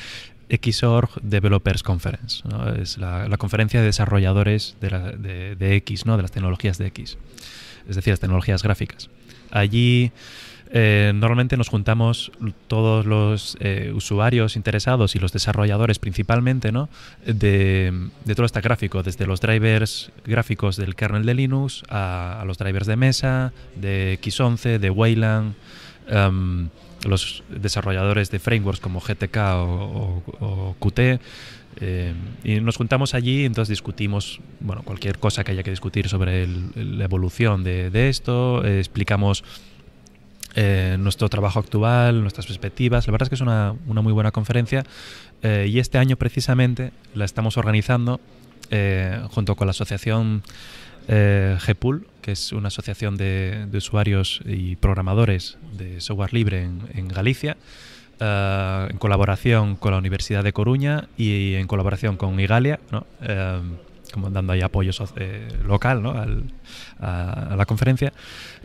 Xorg 0.51 1.09
Developers 1.23 1.83
Conference. 1.83 2.43
¿no? 2.49 2.69
Es 2.75 2.99
la, 2.99 3.29
la 3.29 3.37
conferencia 3.37 3.81
de 3.81 3.87
desarrolladores 3.87 4.77
de, 4.81 4.91
de- 5.19 5.57
de 5.57 5.77
X, 5.77 6.05
¿no? 6.07 6.17
de 6.17 6.23
las 6.23 6.33
tecnologías 6.33 6.79
de 6.79 6.87
X, 6.89 7.17
es 7.89 7.97
decir, 7.97 8.13
las 8.13 8.21
tecnologías 8.21 8.63
gráficas. 8.63 9.09
Allí 9.51 10.11
eh, 10.77 11.13
normalmente 11.15 11.57
nos 11.57 11.69
juntamos 11.69 12.33
todos 12.67 13.07
los 13.07 13.57
eh, 13.61 13.93
usuarios 13.95 14.57
interesados 14.57 15.15
y 15.15 15.21
los 15.21 15.33
desarrolladores 15.33 16.01
principalmente 16.01 16.73
¿no? 16.73 16.89
de, 17.25 17.93
de 18.25 18.35
todo 18.35 18.45
este 18.45 18.61
gráfico, 18.61 19.05
desde 19.05 19.25
los 19.25 19.41
drivers 19.41 20.11
gráficos 20.27 20.77
del 20.77 20.97
kernel 20.97 21.25
de 21.27 21.35
Linux 21.35 21.85
a, 21.89 22.43
los 22.45 22.59
drivers 22.59 22.89
de 22.89 22.97
mesa, 22.97 23.53
de 23.77 24.19
X11, 24.21 24.79
de 24.81 24.91
Wayland, 24.91 25.55
em, 26.09 26.69
los 27.07 27.45
desarrolladores 27.51 28.33
de 28.33 28.41
frameworks 28.41 28.81
como 28.81 29.01
GTK 29.01 29.37
o, 29.57 30.75
Qt, 30.81 31.21
Eh, 31.81 32.15
y 32.45 32.61
nos 32.61 32.77
juntamos 32.77 33.15
allí, 33.15 33.45
entonces 33.45 33.69
discutimos 33.71 34.39
bueno, 34.61 34.83
cualquier 34.85 35.19
cosa 35.19 35.43
que 35.43 35.51
haya 35.51 35.65
que 35.65 35.71
discutir 35.71 36.09
sobre 36.09 36.45
el- 36.45 36.99
la 36.99 37.05
evolución 37.05 37.65
de, 37.65 38.09
esto, 38.09 38.65
explicamos 38.65 39.43
eh, 40.57 40.97
nuestro 41.01 41.29
trabajo 41.29 41.59
actual, 41.59 42.23
nuestras 42.23 42.47
perspectivas. 42.47 43.07
La 43.07 43.13
verdad 43.13 43.27
es 43.27 43.29
que 43.31 43.35
es 43.35 43.41
una, 43.41 43.75
una 43.87 44.03
muy 44.03 44.13
buena 44.13 44.31
conferencia 44.31 44.85
eh, 45.43 45.67
y 45.69 45.81
este 45.81 45.99
año 45.99 46.17
precisamente 46.17 46.93
la 47.15 47.25
estamos 47.25 47.57
organizando 47.57 48.21
eh, 48.71 49.21
junto 49.31 49.57
con 49.57 49.67
la 49.67 49.73
asociación 49.73 50.43
GPUL, 51.07 52.07
que 52.23 52.33
es 52.33 52.53
una 52.53 52.69
asociación 52.69 53.17
de, 53.17 53.69
usuarios 53.75 54.41
y 54.47 54.77
programadores 54.77 55.59
de 55.77 56.01
software 56.01 56.33
libre 56.33 56.63
en, 56.63 57.09
Galicia, 57.09 57.59
en 58.21 58.97
colaboración 58.97 59.77
con 59.77 59.93
la 59.93 59.99
Universidad 59.99 60.43
de 60.43 60.55
Coruña 60.55 61.09
y 61.19 61.57
en 61.57 61.67
colaboración 61.67 62.17
con 62.17 62.41
Igalia. 62.41 62.81
Como 64.15 64.31
dando 64.31 64.53
ahí 64.55 64.63
apoyo 64.63 64.93
eh, 65.17 65.49
local 65.67 66.01
¿no? 66.03 66.13
Al- 66.13 66.45
a, 67.01 67.53
a 67.53 67.57
la 67.57 67.67
conferencia. 67.67 68.13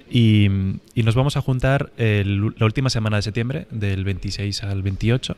Y, 0.09 0.47
y 0.95 1.03
nos 1.03 1.15
vamos 1.15 1.35
a 1.37 1.41
juntar 1.41 1.91
el- 1.97 2.53
la 2.57 2.65
última 2.65 2.89
semana 2.89 3.17
de 3.17 3.23
septiembre, 3.23 3.67
del 3.71 4.03
26 4.05 4.63
al 4.63 4.81
28. 4.83 5.35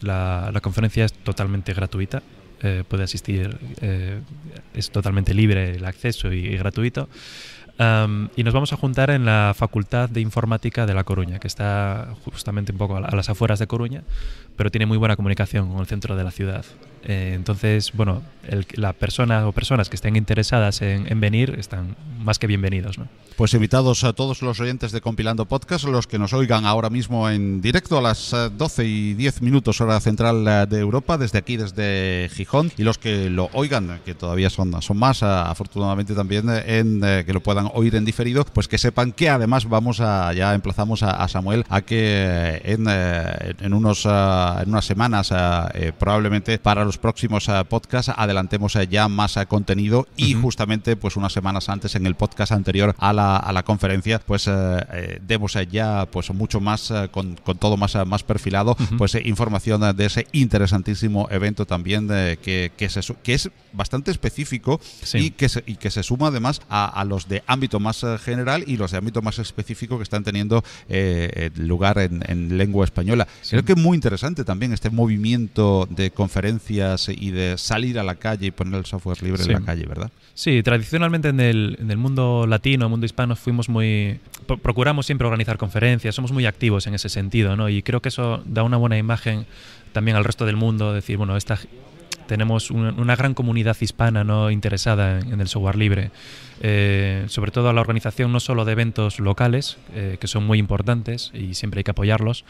La, 0.00 0.50
la 0.52 0.60
conferencia 0.60 1.04
es 1.04 1.12
totalmente 1.12 1.72
gratuita. 1.74 2.22
eh, 2.64 2.84
puede 2.88 3.02
asistir, 3.04 3.56
eh, 3.80 4.20
es 4.74 4.90
totalmente 4.90 5.34
libre 5.34 5.74
el 5.76 5.84
acceso 5.84 6.32
y, 6.32 6.46
y 6.46 6.56
gratuito. 6.56 7.08
Am, 7.78 8.28
y 8.36 8.44
nos 8.44 8.54
vamos 8.54 8.72
a 8.72 8.76
juntar 8.76 9.10
en 9.10 9.24
la 9.24 9.52
Facultad 9.56 10.08
de 10.08 10.20
Informática 10.20 10.86
de 10.86 10.94
La 10.94 11.02
Coruña, 11.04 11.38
que 11.40 11.48
está 11.48 12.14
justamente 12.24 12.70
un 12.70 12.78
poco 12.78 12.96
a, 12.96 13.00
la- 13.00 13.08
a 13.08 13.16
las 13.16 13.28
afueras 13.30 13.58
de 13.58 13.66
Coruña, 13.66 14.02
pero 14.56 14.70
tiene 14.70 14.86
muy 14.86 14.98
buena 14.98 15.16
comunicación 15.16 15.70
con 15.72 15.80
el 15.80 15.86
centro 15.86 16.14
de 16.16 16.22
la 16.24 16.30
ciudad. 16.30 16.64
Eh, 17.04 17.32
entonces, 17.34 17.92
bueno, 17.92 18.22
el- 18.48 18.66
la 18.74 18.92
persona 18.92 19.46
o 19.46 19.52
personas 19.52 19.88
que 19.88 19.96
estén 19.96 20.16
interesadas 20.16 20.82
en, 20.82 21.10
en 21.10 21.20
venir 21.20 21.56
están 21.58 21.96
más 22.18 22.38
que 22.38 22.46
bienvenidos. 22.46 22.98
¿no? 22.98 23.08
Pues 23.42 23.54
invitados 23.54 24.04
a 24.04 24.12
todos 24.12 24.40
los 24.40 24.60
oyentes 24.60 24.92
de 24.92 25.00
Compilando 25.00 25.46
Podcast, 25.46 25.86
los 25.86 26.06
que 26.06 26.16
nos 26.16 26.32
oigan 26.32 26.64
ahora 26.64 26.90
mismo 26.90 27.28
en 27.28 27.60
directo 27.60 27.98
a 27.98 28.00
las 28.00 28.32
eh, 28.32 28.50
12 28.56 28.84
y 28.84 29.14
10 29.14 29.42
minutos 29.42 29.80
hora 29.80 29.98
central 29.98 30.46
eh, 30.46 30.66
de 30.70 30.78
Europa, 30.78 31.18
desde 31.18 31.38
aquí, 31.38 31.56
desde 31.56 32.30
Gijón, 32.32 32.70
y 32.78 32.84
los 32.84 32.98
que 32.98 33.28
lo 33.30 33.50
oigan, 33.52 33.90
eh, 33.90 34.00
que 34.04 34.14
todavía 34.14 34.48
son, 34.48 34.80
son 34.80 34.96
más, 34.96 35.22
eh, 35.22 35.26
afortunadamente 35.26 36.14
también, 36.14 36.48
eh, 36.50 36.78
en 36.78 37.02
eh, 37.02 37.24
que 37.26 37.32
lo 37.32 37.42
puedan 37.42 37.68
oír 37.74 37.96
en 37.96 38.04
diferido, 38.04 38.44
pues 38.44 38.68
que 38.68 38.78
sepan 38.78 39.10
que 39.10 39.28
además 39.28 39.68
vamos 39.68 40.00
a, 40.00 40.32
ya 40.34 40.54
emplazamos 40.54 41.02
a, 41.02 41.10
a 41.10 41.26
Samuel 41.26 41.64
a 41.68 41.80
que 41.80 41.98
eh, 41.98 42.60
en, 42.62 42.86
eh, 42.88 43.54
en, 43.58 43.74
unos, 43.74 44.06
eh, 44.06 44.08
en 44.62 44.68
unas 44.68 44.84
semanas, 44.84 45.32
eh, 45.32 45.36
eh, 45.74 45.92
probablemente 45.98 46.60
para 46.60 46.84
los 46.84 46.96
próximos 46.96 47.48
eh, 47.48 47.64
podcasts, 47.68 48.12
adelantemos 48.16 48.76
eh, 48.76 48.86
ya 48.86 49.08
más 49.08 49.36
eh, 49.36 49.46
contenido 49.46 50.06
y 50.16 50.34
justamente 50.34 50.94
pues 50.94 51.16
unas 51.16 51.32
semanas 51.32 51.68
antes 51.68 51.96
en 51.96 52.06
el 52.06 52.14
podcast 52.14 52.52
anterior 52.52 52.94
a 52.98 53.12
la, 53.12 53.31
a 53.36 53.52
la 53.52 53.62
conferencia 53.62 54.18
pues 54.18 54.46
eh, 54.48 54.52
eh, 54.92 55.18
demos 55.26 55.56
ya 55.70 56.06
pues 56.10 56.30
mucho 56.32 56.60
más 56.60 56.90
eh, 56.90 57.08
con, 57.10 57.34
con 57.36 57.58
todo 57.58 57.76
más, 57.76 57.94
eh, 57.94 58.04
más 58.04 58.22
perfilado 58.22 58.72
Ujú. 58.78 58.96
pues 58.96 59.14
eh, 59.14 59.22
información 59.24 59.80
de 59.96 60.04
ese 60.06 60.26
interesantísimo 60.32 61.28
evento 61.30 61.66
también 61.66 62.08
eh, 62.10 62.38
que, 62.42 62.72
que, 62.76 62.88
se 62.88 63.00
que 63.22 63.34
es 63.34 63.50
bastante 63.72 64.10
específico 64.10 64.80
Sí. 65.02 65.18
y, 65.18 65.30
que 65.30 65.48
se, 65.48 65.62
y 65.66 65.76
que 65.76 65.90
se 65.90 66.02
suma 66.02 66.28
además 66.28 66.60
a, 66.68 66.86
a 66.86 67.04
los 67.04 67.28
de 67.28 67.42
ámbito 67.46 67.80
más 67.80 68.04
general 68.24 68.64
y 68.66 68.76
los 68.76 68.90
de 68.92 68.98
ámbito 68.98 69.22
más 69.22 69.38
específico 69.38 69.96
que 69.96 70.02
están 70.04 70.24
teniendo 70.24 70.62
eh, 70.88 71.50
lugar 71.56 71.98
en, 71.98 72.22
en 72.28 72.56
lengua 72.58 72.84
española. 72.84 73.26
Sí. 73.42 73.50
Creo 73.50 73.64
que 73.64 73.72
es 73.72 73.78
muy 73.78 73.96
interesante 73.96 74.44
también 74.44 74.72
este 74.72 74.90
movimiento 74.90 75.86
de 75.90 76.10
conferencias 76.10 77.08
y 77.08 77.30
de 77.30 77.56
salir 77.58 77.98
a 77.98 78.02
la 78.02 78.14
calle 78.16 78.46
y 78.46 78.50
poner 78.50 78.74
el 78.80 78.86
software 78.86 79.22
libre 79.22 79.42
Sí. 79.42 79.50
en 79.50 79.60
la 79.60 79.64
calle, 79.66 79.86
¿verdad? 79.86 80.10
Sí, 80.34 80.62
tradicionalmente 80.62 81.28
en 81.28 81.40
el, 81.40 81.76
en 81.80 81.90
el 81.90 81.96
mundo 81.98 82.46
latino, 82.46 82.88
mundo 82.88 83.04
hispano, 83.12 83.36
fuimos 83.36 83.68
muy. 83.68 84.18
pro- 84.46 84.56
procuramos 84.58 85.04
siempre 85.06 85.26
organizar 85.26 85.58
conferencias, 85.58 86.14
somos 86.14 86.32
muy 86.32 86.46
activos 86.46 86.86
en 86.86 86.94
ese 86.94 87.08
sentido, 87.08 87.54
¿no? 87.56 87.68
Y 87.68 87.82
creo 87.82 88.00
que 88.00 88.08
eso 88.08 88.42
da 88.46 88.62
una 88.62 88.78
buena 88.78 88.96
imagen 88.98 89.46
también 89.92 90.16
al 90.16 90.24
resto 90.24 90.46
del 90.46 90.56
mundo, 90.56 90.92
decir, 90.94 91.18
bueno, 91.18 91.36
esta, 91.36 91.58
tenemos 92.26 92.70
una, 92.70 92.92
una 92.92 93.14
gran 93.14 93.34
comunidad 93.34 93.76
hispana 93.80 94.24
no 94.24 94.50
interesada 94.50 95.20
en, 95.20 95.34
en 95.34 95.40
el 95.40 95.48
software 95.48 95.76
libre. 95.76 96.10
Eh, 96.64 97.24
sobre 97.26 97.50
todo 97.50 97.68
a 97.70 97.72
la 97.72 97.80
organización 97.80 98.30
no 98.30 98.38
solo 98.38 98.64
de 98.64 98.70
eventos 98.70 99.18
locales, 99.18 99.78
eh, 99.94 100.16
que 100.20 100.28
son 100.28 100.44
muy 100.46 100.60
importantes 100.60 101.32
y 101.34 101.54
siempre 101.54 101.80
hay 101.80 101.84
que 101.84 101.90
apoyarlos, 101.90 102.44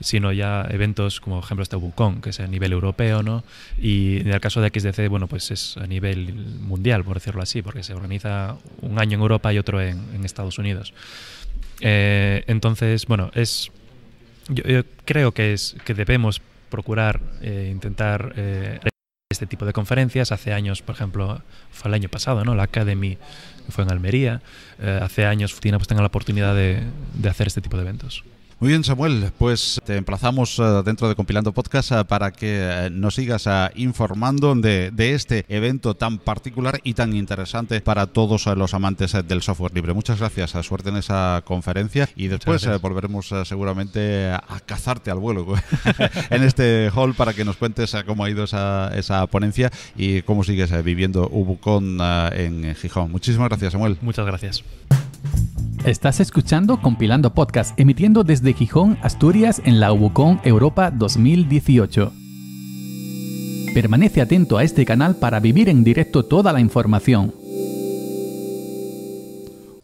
sino 0.00 0.32
ya 0.32 0.66
eventos 0.68 1.20
como 1.20 1.36
por 1.36 1.44
ejemplo 1.44 1.62
este 1.62 1.76
Bucon, 1.76 2.20
que 2.20 2.30
es 2.30 2.40
a 2.40 2.48
nivel 2.48 2.72
europeo, 2.72 3.22
¿no? 3.22 3.44
Y 3.80 4.18
en 4.18 4.32
el 4.32 4.40
caso 4.40 4.60
de 4.60 4.68
XDC, 4.68 5.08
bueno, 5.08 5.28
pues 5.28 5.52
es 5.52 5.76
a 5.76 5.86
nivel 5.86 6.34
mundial, 6.34 7.04
por 7.04 7.14
decirlo 7.14 7.40
así, 7.40 7.62
porque 7.62 7.84
se 7.84 7.94
organiza 7.94 8.56
un 8.80 8.98
año 8.98 9.14
en 9.14 9.20
Europa 9.20 9.52
y 9.52 9.58
otro 9.58 9.80
en, 9.80 10.24
Estados 10.24 10.58
Unidos. 10.58 10.92
Eh, 11.80 12.42
entonces, 12.48 13.06
bueno, 13.06 13.30
es 13.34 13.70
yo, 14.48 14.64
creo 15.04 15.30
que 15.30 15.52
es 15.52 15.76
que 15.84 15.94
debemos 15.94 16.40
procurar 16.68 17.20
intentar 17.42 18.34
este 19.32 19.46
tipo 19.46 19.66
de 19.66 19.72
conferencias. 19.72 20.32
Hace 20.32 20.52
años, 20.52 20.82
por 20.82 20.94
ejemplo, 20.94 21.42
fue 21.70 21.88
el 21.88 21.94
año 21.94 22.08
pasado, 22.08 22.44
¿no? 22.44 22.54
La 22.54 22.64
Academy 22.64 23.18
fue 23.68 23.84
en 23.84 23.90
Almería. 23.90 24.42
Eh, 24.80 25.00
hace 25.02 25.26
años 25.26 25.52
Futina 25.52 25.78
pues 25.78 25.90
la 25.90 26.06
oportunidad 26.06 26.54
de 26.54 27.28
hacer 27.28 27.46
este 27.46 27.60
tipo 27.60 27.76
de 27.76 27.82
eventos. 27.82 28.24
Muy 28.62 28.68
bien, 28.68 28.84
Samuel, 28.84 29.32
pues 29.38 29.80
te 29.84 29.96
emplazamos 29.96 30.56
eh, 30.60 30.62
dentro 30.84 31.08
de 31.08 31.16
Compilando 31.16 31.50
Podcast 31.50 31.90
eh, 31.90 32.04
para 32.04 32.30
que 32.30 32.60
eh, 32.62 32.90
nos 32.92 33.16
sigas 33.16 33.48
informando 33.74 34.54
de, 34.54 34.92
de 34.92 35.14
este 35.14 35.44
evento 35.48 35.94
tan 35.94 36.18
particular 36.18 36.78
y 36.84 36.94
tan 36.94 37.12
interesante 37.12 37.80
para 37.80 38.06
todos 38.06 38.46
los 38.46 38.72
amantes 38.72 39.16
del 39.26 39.42
software 39.42 39.74
libre. 39.74 39.94
Muchas 39.94 40.20
gracias, 40.20 40.52
suerte 40.64 40.90
en 40.90 40.96
esa 40.98 41.42
conferencia 41.44 42.08
y 42.14 42.28
después 42.28 42.64
volveremos 42.80 43.34
seguramente 43.42 44.30
a 44.30 44.60
cazarte 44.64 45.10
al 45.10 45.18
vuelo 45.18 45.44
en 46.30 46.44
este 46.44 46.88
hall 46.94 47.14
para 47.14 47.34
que 47.34 47.44
nos 47.44 47.56
cuentes 47.56 47.96
cómo 48.06 48.22
ha 48.22 48.30
ido 48.30 48.44
esa, 48.44 48.96
esa 48.96 49.26
ponencia 49.26 49.72
y 49.96 50.22
cómo 50.22 50.44
sigues 50.44 50.70
viviendo 50.84 51.28
Ubucon 51.32 51.98
en 52.30 52.76
Gijón. 52.76 53.10
Muchísimas 53.10 53.48
gracias, 53.48 53.72
Samuel. 53.72 53.98
Muchas 54.02 54.24
gracias. 54.24 54.62
Estás 55.84 56.20
escuchando 56.20 56.80
Compilando 56.80 57.34
Podcast, 57.34 57.76
emitiendo 57.78 58.22
desde 58.22 58.52
Gijón, 58.52 58.98
Asturias, 59.02 59.60
en 59.64 59.80
la 59.80 59.92
UBUCON 59.92 60.40
Europa 60.44 60.92
2018. 60.92 62.12
Permanece 63.74 64.20
atento 64.20 64.58
a 64.58 64.62
este 64.62 64.84
canal 64.84 65.16
para 65.16 65.40
vivir 65.40 65.68
en 65.68 65.82
directo 65.82 66.24
toda 66.24 66.52
la 66.52 66.60
información. 66.60 67.34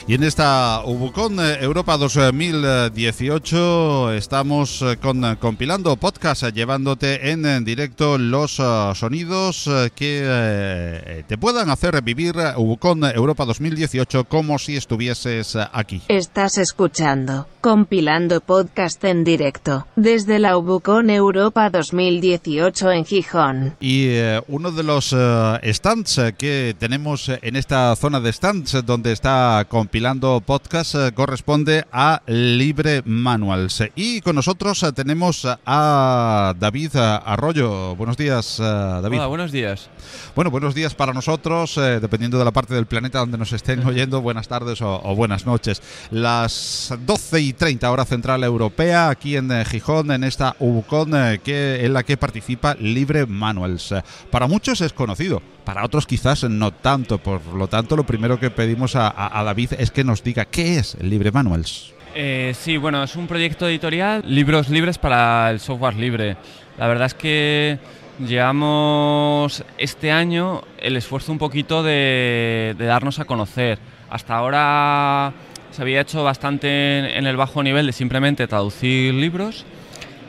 Y 0.09 0.14
en 0.14 0.24
esta 0.24 0.82
Ubucon 0.86 1.38
eh, 1.38 1.59
Europa 1.61 1.98
2018 1.98 4.14
estamos 4.14 4.80
eh, 4.80 4.96
con 4.96 5.22
eh, 5.22 5.36
compilando 5.38 5.94
podcast, 5.96 6.44
llevándote 6.44 7.30
en, 7.30 7.62
directo 7.62 8.16
los 8.16 8.52
sonidos 8.52 9.68
que 9.94 10.22
eh, 10.24 11.24
te 11.28 11.36
puedan 11.36 11.68
hacer 11.68 12.00
vivir 12.00 12.36
Ubucon 12.56 13.04
Europa 13.04 13.44
2018 13.44 14.24
como 14.24 14.59
si 14.59 14.78
estuvieses 14.78 15.59
aquí. 15.74 16.00
Estás 16.09 16.56
escuchando, 16.56 17.46
compilando 17.61 18.40
podcast 18.40 19.04
en 19.04 19.24
directo, 19.24 19.86
desde 19.94 20.38
la 20.38 20.56
Ubucon 20.56 21.11
Europa 21.11 21.68
2018 21.68 22.92
en 22.92 23.04
Gijón. 23.04 23.76
Y 23.78 24.06
eh, 24.06 24.40
uno 24.48 24.72
de 24.72 24.84
los 24.84 25.14
stands 25.62 26.18
que 26.38 26.74
tenemos 26.78 27.28
en 27.28 27.56
esta 27.56 27.94
zona 27.94 28.20
de 28.20 28.32
stands 28.32 28.86
donde 28.86 29.12
está 29.12 29.66
compilando 29.68 29.97
podcast 30.46 30.94
eh, 30.94 31.12
corresponde 31.12 31.84
a 31.90 32.22
Libre 32.26 33.03
Manuals. 33.05 33.82
Y 33.96 34.20
con 34.20 34.36
nosotros 34.36 34.82
eh, 34.82 34.92
tenemos 34.92 35.46
a 35.66 36.55
David 36.59 36.90
eh, 36.94 37.20
Arroyo. 37.24 37.96
Buenos 37.96 38.16
días, 38.16 38.59
David. 38.59 39.18
Hola, 39.18 39.26
buenos 39.26 39.51
días. 39.53 39.90
Bueno, 40.34 40.51
buenos 40.51 40.74
días 40.74 40.94
para 40.94 41.12
nosotros, 41.12 41.76
eh, 41.78 41.99
dependiendo 42.01 42.38
de 42.38 42.44
la 42.44 42.53
parte 42.53 42.74
del 42.74 42.86
planeta 42.86 43.18
donde 43.18 43.38
nos 43.38 43.53
estén 43.53 43.84
oyendo, 43.86 44.20
buenas 44.20 44.46
tardes 44.46 44.80
o, 44.82 45.01
o 45.03 45.14
buenas 45.16 45.46
noches. 45.46 45.82
Las 46.11 46.94
12 47.05 47.40
y 47.40 47.53
30 47.53 47.90
hora 47.90 48.05
central 48.05 48.44
europea, 48.44 49.09
aquí 49.09 49.36
en 49.36 49.51
Gijón, 49.64 50.12
en 50.12 50.24
esta 50.24 50.55
UBUCON, 50.61 51.14
eh, 51.14 51.40
que, 51.42 51.84
en 51.84 51.92
la 51.92 52.05
que 52.05 52.16
participa 52.16 52.74
Libre 52.74 53.26
Manuals. 53.26 53.94
Para 54.30 54.46
muchos 54.46 54.80
es 54.80 54.92
conocido, 54.92 55.42
para 55.68 55.84
otros 55.84 56.06
quizás 56.06 56.44
no 56.44 56.70
tanto. 56.72 57.18
Por 57.18 57.44
lo 57.54 57.68
tanto, 57.68 57.94
lo 57.94 58.04
primero 58.06 58.40
que 58.40 58.48
pedimos 58.50 58.96
a, 58.96 59.06
a- 59.08 59.38
a 59.38 59.44
David 59.44 59.74
es 59.78 59.90
que 59.90 60.02
nos 60.02 60.22
diga 60.24 60.46
qué 60.46 60.78
es 60.78 60.96
Libre 61.02 61.30
Manuals. 61.30 61.92
Eh, 62.14 62.54
sí, 62.58 62.78
bueno, 62.78 63.02
es 63.02 63.14
un 63.16 63.26
proyecto 63.26 63.68
editorial, 63.68 64.22
libros 64.24 64.70
libres 64.70 64.96
para 64.96 65.50
el 65.50 65.60
software 65.60 65.94
libre. 65.96 66.38
La 66.78 66.86
verdad 66.88 67.04
es 67.08 67.12
que 67.12 67.78
llevamos 68.26 69.62
este 69.76 70.10
año 70.10 70.62
el 70.78 70.96
esfuerzo 70.96 71.32
un 71.32 71.38
poquito 71.38 71.82
de, 71.82 72.74
de 72.78 72.86
darnos 72.86 73.18
a 73.18 73.26
conocer. 73.26 73.78
Hasta 74.08 74.36
ahora 74.38 75.34
se 75.70 75.82
había 75.82 76.00
hecho 76.00 76.24
bastante 76.24 77.18
en, 77.18 77.26
el 77.26 77.36
bajo 77.36 77.62
nivel 77.62 77.84
de 77.84 77.92
simplemente 77.92 78.46
traducir 78.48 79.12
libros 79.12 79.66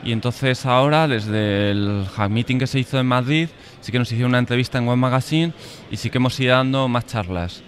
y 0.04 0.12
entonces 0.12 0.66
ahora 0.66 1.08
desde 1.08 1.70
el 1.70 2.04
hack 2.14 2.30
meeting 2.30 2.58
que 2.58 2.66
se 2.66 2.78
hizo 2.78 3.00
en 3.00 3.06
Madrid 3.06 3.48
sí 3.80 3.92
que 3.92 3.98
nos 3.98 4.10
hicieron 4.10 4.30
una 4.30 4.38
entrevista 4.38 4.78
en 4.78 4.86
Web 4.86 4.96
Magazine 4.96 5.52
y 5.90 5.96
sí 5.96 6.10
que 6.10 6.18
hemos 6.18 6.38
ido 6.40 6.54
dando 6.54 6.88
más 6.88 7.06
charlas 7.06 7.62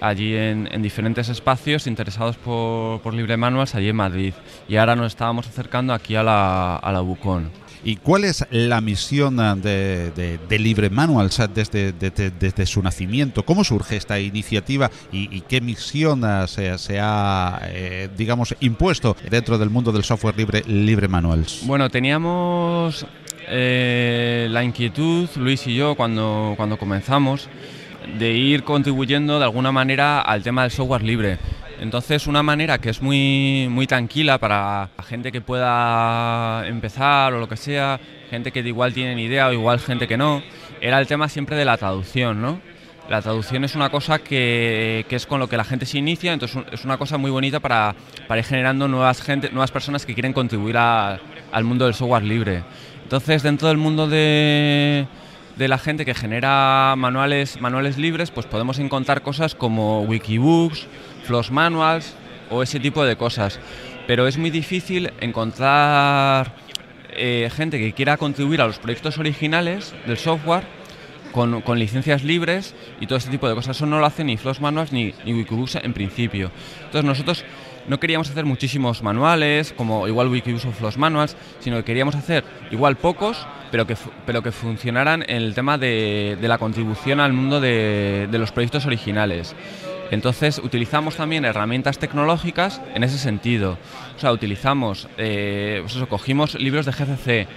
allí 0.00 0.34
en, 0.34 0.68
en 0.72 0.82
diferentes 0.82 1.28
espacios 1.28 1.86
interesados 1.86 2.36
por, 2.36 3.00
por 3.02 3.14
Libre 3.14 3.36
Manuals 3.36 3.74
allí 3.74 3.88
en 3.88 3.96
Madrid. 3.96 4.34
Y 4.68 4.76
ahora 4.76 4.96
nos 4.96 5.08
estábamos 5.08 5.46
acercando 5.46 5.92
aquí 5.92 6.16
a 6.16 6.22
la, 6.22 6.76
a 6.76 6.92
la 6.92 7.00
Bucón. 7.00 7.50
¿Y 7.82 7.96
cuál 7.96 8.24
es 8.24 8.46
la 8.50 8.82
misión 8.82 9.40
eh, 9.40 9.54
de, 9.56 10.10
de, 10.10 10.38
de 10.38 10.58
Libre 10.58 10.90
Manuals 10.90 11.38
eh, 11.38 11.48
desde, 11.52 11.92
desde, 11.92 12.30
desde, 12.30 12.66
su 12.66 12.82
nacimiento? 12.82 13.42
¿Cómo 13.42 13.64
surge 13.64 13.96
esta 13.96 14.20
iniciativa 14.20 14.90
y, 15.10 15.34
y 15.34 15.40
qué 15.42 15.62
misión 15.62 16.22
eh, 16.22 16.46
se, 16.46 16.76
se 16.76 16.98
ha, 17.00 17.58
eh, 17.68 18.10
digamos, 18.14 18.54
impuesto 18.60 19.16
dentro 19.30 19.56
del 19.56 19.70
mundo 19.70 19.92
del 19.92 20.04
software 20.04 20.36
libre 20.36 20.62
Libre 20.66 21.08
Manuals? 21.08 21.62
Bueno, 21.64 21.88
teníamos 21.88 23.06
eh, 23.50 24.48
la 24.50 24.62
inquietud, 24.62 25.28
Luis 25.36 25.66
y 25.66 25.74
yo, 25.74 25.94
cuando, 25.96 26.54
cuando 26.56 26.78
comenzamos, 26.78 27.48
de 28.18 28.32
ir 28.32 28.62
contribuyendo 28.64 29.38
de 29.38 29.44
alguna 29.44 29.72
manera 29.72 30.20
al 30.20 30.42
tema 30.42 30.62
del 30.62 30.70
software 30.70 31.02
libre. 31.02 31.38
Entonces, 31.80 32.26
una 32.26 32.42
manera 32.42 32.78
que 32.78 32.90
es 32.90 33.00
muy, 33.00 33.66
muy 33.70 33.86
tranquila 33.86 34.38
para 34.38 34.90
gente 35.08 35.32
que 35.32 35.40
pueda 35.40 36.66
empezar 36.66 37.32
o 37.32 37.40
lo 37.40 37.48
que 37.48 37.56
sea, 37.56 37.98
gente 38.28 38.52
que 38.52 38.60
igual 38.60 38.92
tienen 38.92 39.18
idea 39.18 39.48
o 39.48 39.52
igual 39.52 39.80
gente 39.80 40.06
que 40.06 40.16
no, 40.16 40.42
era 40.80 41.00
el 41.00 41.06
tema 41.06 41.28
siempre 41.28 41.56
de 41.56 41.64
la 41.64 41.76
traducción, 41.78 42.40
¿no? 42.42 42.60
La 43.08 43.22
traducción 43.22 43.64
es 43.64 43.74
una 43.74 43.88
cosa 43.88 44.20
que, 44.20 45.04
que 45.08 45.16
es 45.16 45.26
con 45.26 45.40
lo 45.40 45.48
que 45.48 45.56
la 45.56 45.64
gente 45.64 45.84
se 45.84 45.98
inicia, 45.98 46.32
entonces 46.32 46.62
es 46.70 46.84
una 46.84 46.96
cosa 46.96 47.18
muy 47.18 47.30
bonita 47.30 47.58
para, 47.58 47.94
para 48.28 48.38
ir 48.38 48.44
generando 48.44 48.86
nuevas, 48.86 49.20
gente, 49.20 49.50
nuevas 49.50 49.72
personas 49.72 50.06
que 50.06 50.14
quieren 50.14 50.32
contribuir 50.32 50.76
a, 50.76 51.18
al 51.50 51.64
mundo 51.64 51.86
del 51.86 51.94
software 51.94 52.22
libre. 52.22 52.62
Entonces, 53.10 53.42
dentro 53.42 53.66
del 53.66 53.76
mundo 53.76 54.06
de, 54.06 55.04
la 55.58 55.78
gente 55.78 56.04
que 56.04 56.14
genera 56.14 56.94
manuales, 56.96 57.60
manuales 57.60 57.98
libres, 57.98 58.30
pues 58.30 58.46
podemos 58.46 58.78
encontrar 58.78 59.22
cosas 59.22 59.56
como 59.56 60.02
wikibooks, 60.02 60.86
floss 61.24 61.50
manuals 61.50 62.14
o 62.50 62.62
ese 62.62 62.78
tipo 62.78 63.04
de 63.04 63.16
cosas. 63.16 63.58
Pero 64.06 64.28
es 64.28 64.38
muy 64.38 64.50
difícil 64.50 65.12
encontrar 65.20 66.54
eh, 67.10 67.50
gente 67.52 67.80
que 67.80 67.92
quiera 67.94 68.16
contribuir 68.16 68.60
a 68.60 68.68
los 68.68 68.78
proyectos 68.78 69.18
originales 69.18 69.92
del 70.06 70.16
software 70.16 70.62
con, 71.32 71.64
licencias 71.80 72.22
libres 72.22 72.76
y 73.00 73.08
todo 73.08 73.18
este 73.18 73.32
tipo 73.32 73.48
de 73.48 73.56
cosas. 73.56 73.76
Eso 73.76 73.86
no 73.86 73.98
lo 73.98 74.06
hacen 74.06 74.28
ni 74.28 74.36
floss 74.36 74.60
manuals 74.60 74.92
ni, 74.92 75.14
ni 75.24 75.34
wikibooks 75.34 75.74
en 75.82 75.92
principio. 75.92 76.52
Entonces 76.84 77.04
nosotros 77.04 77.44
no 77.90 77.98
queríamos 77.98 78.30
hacer 78.30 78.44
muchísimos 78.44 79.02
manuales, 79.02 79.74
como 79.76 80.06
igual 80.06 80.28
wikibooks 80.28 80.64
o 80.64 80.70
floss 80.70 80.96
manuals, 80.96 81.36
sino 81.58 81.76
que 81.78 81.84
queríamos 81.84 82.14
hacer 82.14 82.44
igual 82.70 82.96
pocos, 82.96 83.44
pero 83.72 83.84
que, 83.84 83.96
pero 84.24 84.44
que 84.44 84.52
funcionaran 84.52 85.24
en 85.26 85.38
el 85.38 85.54
tema 85.54 85.76
de, 85.76 86.38
de 86.40 86.48
la 86.48 86.58
contribución 86.58 87.18
al 87.18 87.32
mundo 87.32 87.60
de, 87.60 88.28
de 88.30 88.38
los 88.38 88.52
proyectos 88.52 88.86
originales. 88.86 89.56
Entonces 90.12 90.60
utilizamos 90.62 91.16
también 91.16 91.44
herramientas 91.44 91.98
tecnológicas 91.98 92.80
en 92.94 93.02
ese 93.02 93.18
sentido. 93.18 93.76
O 94.16 94.20
sea, 94.20 94.30
utilizamos, 94.30 95.08
eh, 95.18 95.82
pues 95.82 95.96
cogimos 96.08 96.54
libros 96.54 96.86
de 96.86 96.92
GCC, 96.92 97.48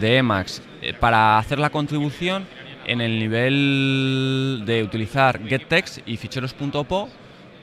de 0.00 0.16
Emacs, 0.16 0.62
eh, 0.82 0.94
para 0.98 1.38
hacer 1.38 1.60
la 1.60 1.70
contribución 1.70 2.44
en 2.86 3.00
el 3.00 3.20
nivel 3.20 4.64
de 4.66 4.82
utilizar 4.82 5.40
gettext 5.46 5.98
y 6.06 6.16
ficheros.po 6.16 7.08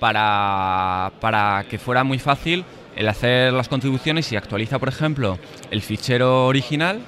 para, 0.03 1.13
para 1.21 1.63
que 1.69 1.77
fuera 1.77 2.03
muy 2.03 2.19
fácil 2.19 2.65
el 2.97 3.07
hacer 3.07 3.53
las 3.53 3.69
contribuciones 3.69 4.29
y 4.33 4.35
actualiza, 4.35 4.77
por 4.77 4.89
ejemplo, 4.89 5.39
el 5.71 5.81
fichero 5.81 6.45
original 6.47 6.99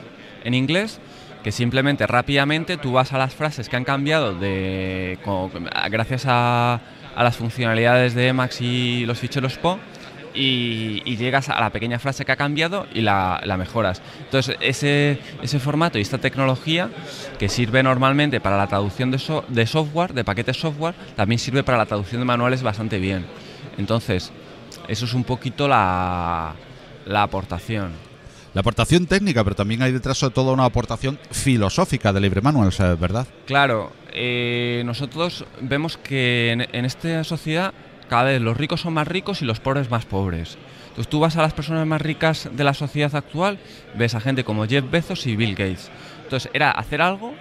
en 0.46 0.54
inglés 0.54 1.02
que 1.43 1.52
simplemente 1.52 2.08
rápidamente 2.08 2.78
tú 2.78 2.93
vas 2.93 3.12
a 3.12 3.18
las 3.18 3.36
frases 3.36 3.68
que 3.68 3.76
han 3.76 3.84
cambiado 3.84 4.34
de, 4.34 5.20
gracias 5.91 6.24
a, 6.26 6.80
a 7.14 7.24
las 7.26 7.36
funcionalidades 7.36 8.16
de 8.16 8.30
Emacs 8.30 8.62
y 8.62 9.06
los 9.06 9.20
ficheros 9.20 9.58
PO 9.58 9.78
y, 10.36 11.01
y, 11.05 11.17
llegas 11.17 11.49
a 11.49 11.59
la 11.59 11.69
pequeña 11.69 11.99
frase 11.99 12.25
que 12.25 12.31
ha 12.31 12.36
cambiado 12.36 12.86
y 12.93 13.01
la, 13.01 13.41
la 13.43 13.57
mejoras. 13.57 14.01
Entonces, 14.19 14.55
ese, 14.59 15.19
ese, 15.41 15.59
formato 15.59 15.97
y 15.97 16.01
esta 16.01 16.17
tecnología 16.17 16.89
que 17.39 17.49
sirve 17.49 17.81
normalmente 17.81 18.41
para 18.41 18.57
la 18.57 18.67
traducción 18.67 19.11
de, 19.11 19.19
so, 19.19 19.45
de 19.47 19.65
software, 19.65 20.13
de 20.13 20.23
paquetes 20.23 20.57
software, 20.57 20.95
también 21.15 21.39
sirve 21.39 21.63
para 21.63 21.77
la 21.77 21.86
traducción 21.86 22.21
de 22.21 22.25
manuales 22.25 22.61
bastante 22.63 22.99
bien. 22.99 23.25
Entonces, 23.77 24.31
eso 24.88 25.05
es 25.05 25.13
un 25.13 25.23
poquito 25.23 25.67
la, 25.67 26.53
la 27.05 27.23
aportación. 27.23 27.91
La 28.53 28.61
aportación 28.61 29.05
técnica, 29.05 29.43
pero 29.43 29.55
también 29.55 29.81
hay 29.81 29.91
detrás 29.91 30.21
de 30.21 30.29
toda 30.29 30.53
una 30.53 30.63
aportación 30.63 31.19
filosófica 31.29 32.13
de 32.13 32.21
Libre 32.21 32.41
Manuals, 32.41 32.79
¿verdad? 32.97 33.27
Claro, 33.45 33.91
eh, 34.13 34.81
nosotros 34.86 35.45
vemos 35.59 35.97
que 35.97 36.51
en, 36.51 36.61
en, 36.61 36.86
esta 36.86 37.25
sociedad 37.25 37.73
cada 38.10 38.24
vez 38.26 38.41
los 38.41 38.58
ricos 38.58 38.82
son 38.82 38.93
más 38.93 39.08
ricos 39.08 39.41
y 39.41 39.45
los 39.45 39.60
pobres 39.60 39.89
más 39.89 40.06
pobres. 40.06 40.58
Entonces 40.89 41.10
tú 41.10 41.20
vas 41.20 41.36
a 41.36 41.41
las 41.41 41.53
personas 41.53 41.86
más 41.86 42.01
ricas 42.01 42.49
de 42.51 42.64
la 42.64 42.74
sociedad 42.74 43.16
actual, 43.16 43.60
ves 43.95 44.16
a 44.16 44.22
gente 44.22 44.43
como 44.43 44.66
Jeff 44.66 44.89
Bezos 44.89 45.28
y 45.28 45.36
Bill 45.36 45.56
Gates. 45.56 45.91
Entonces 46.24 46.49
era 46.53 46.72
hacer 46.72 47.01
algo 47.01 47.34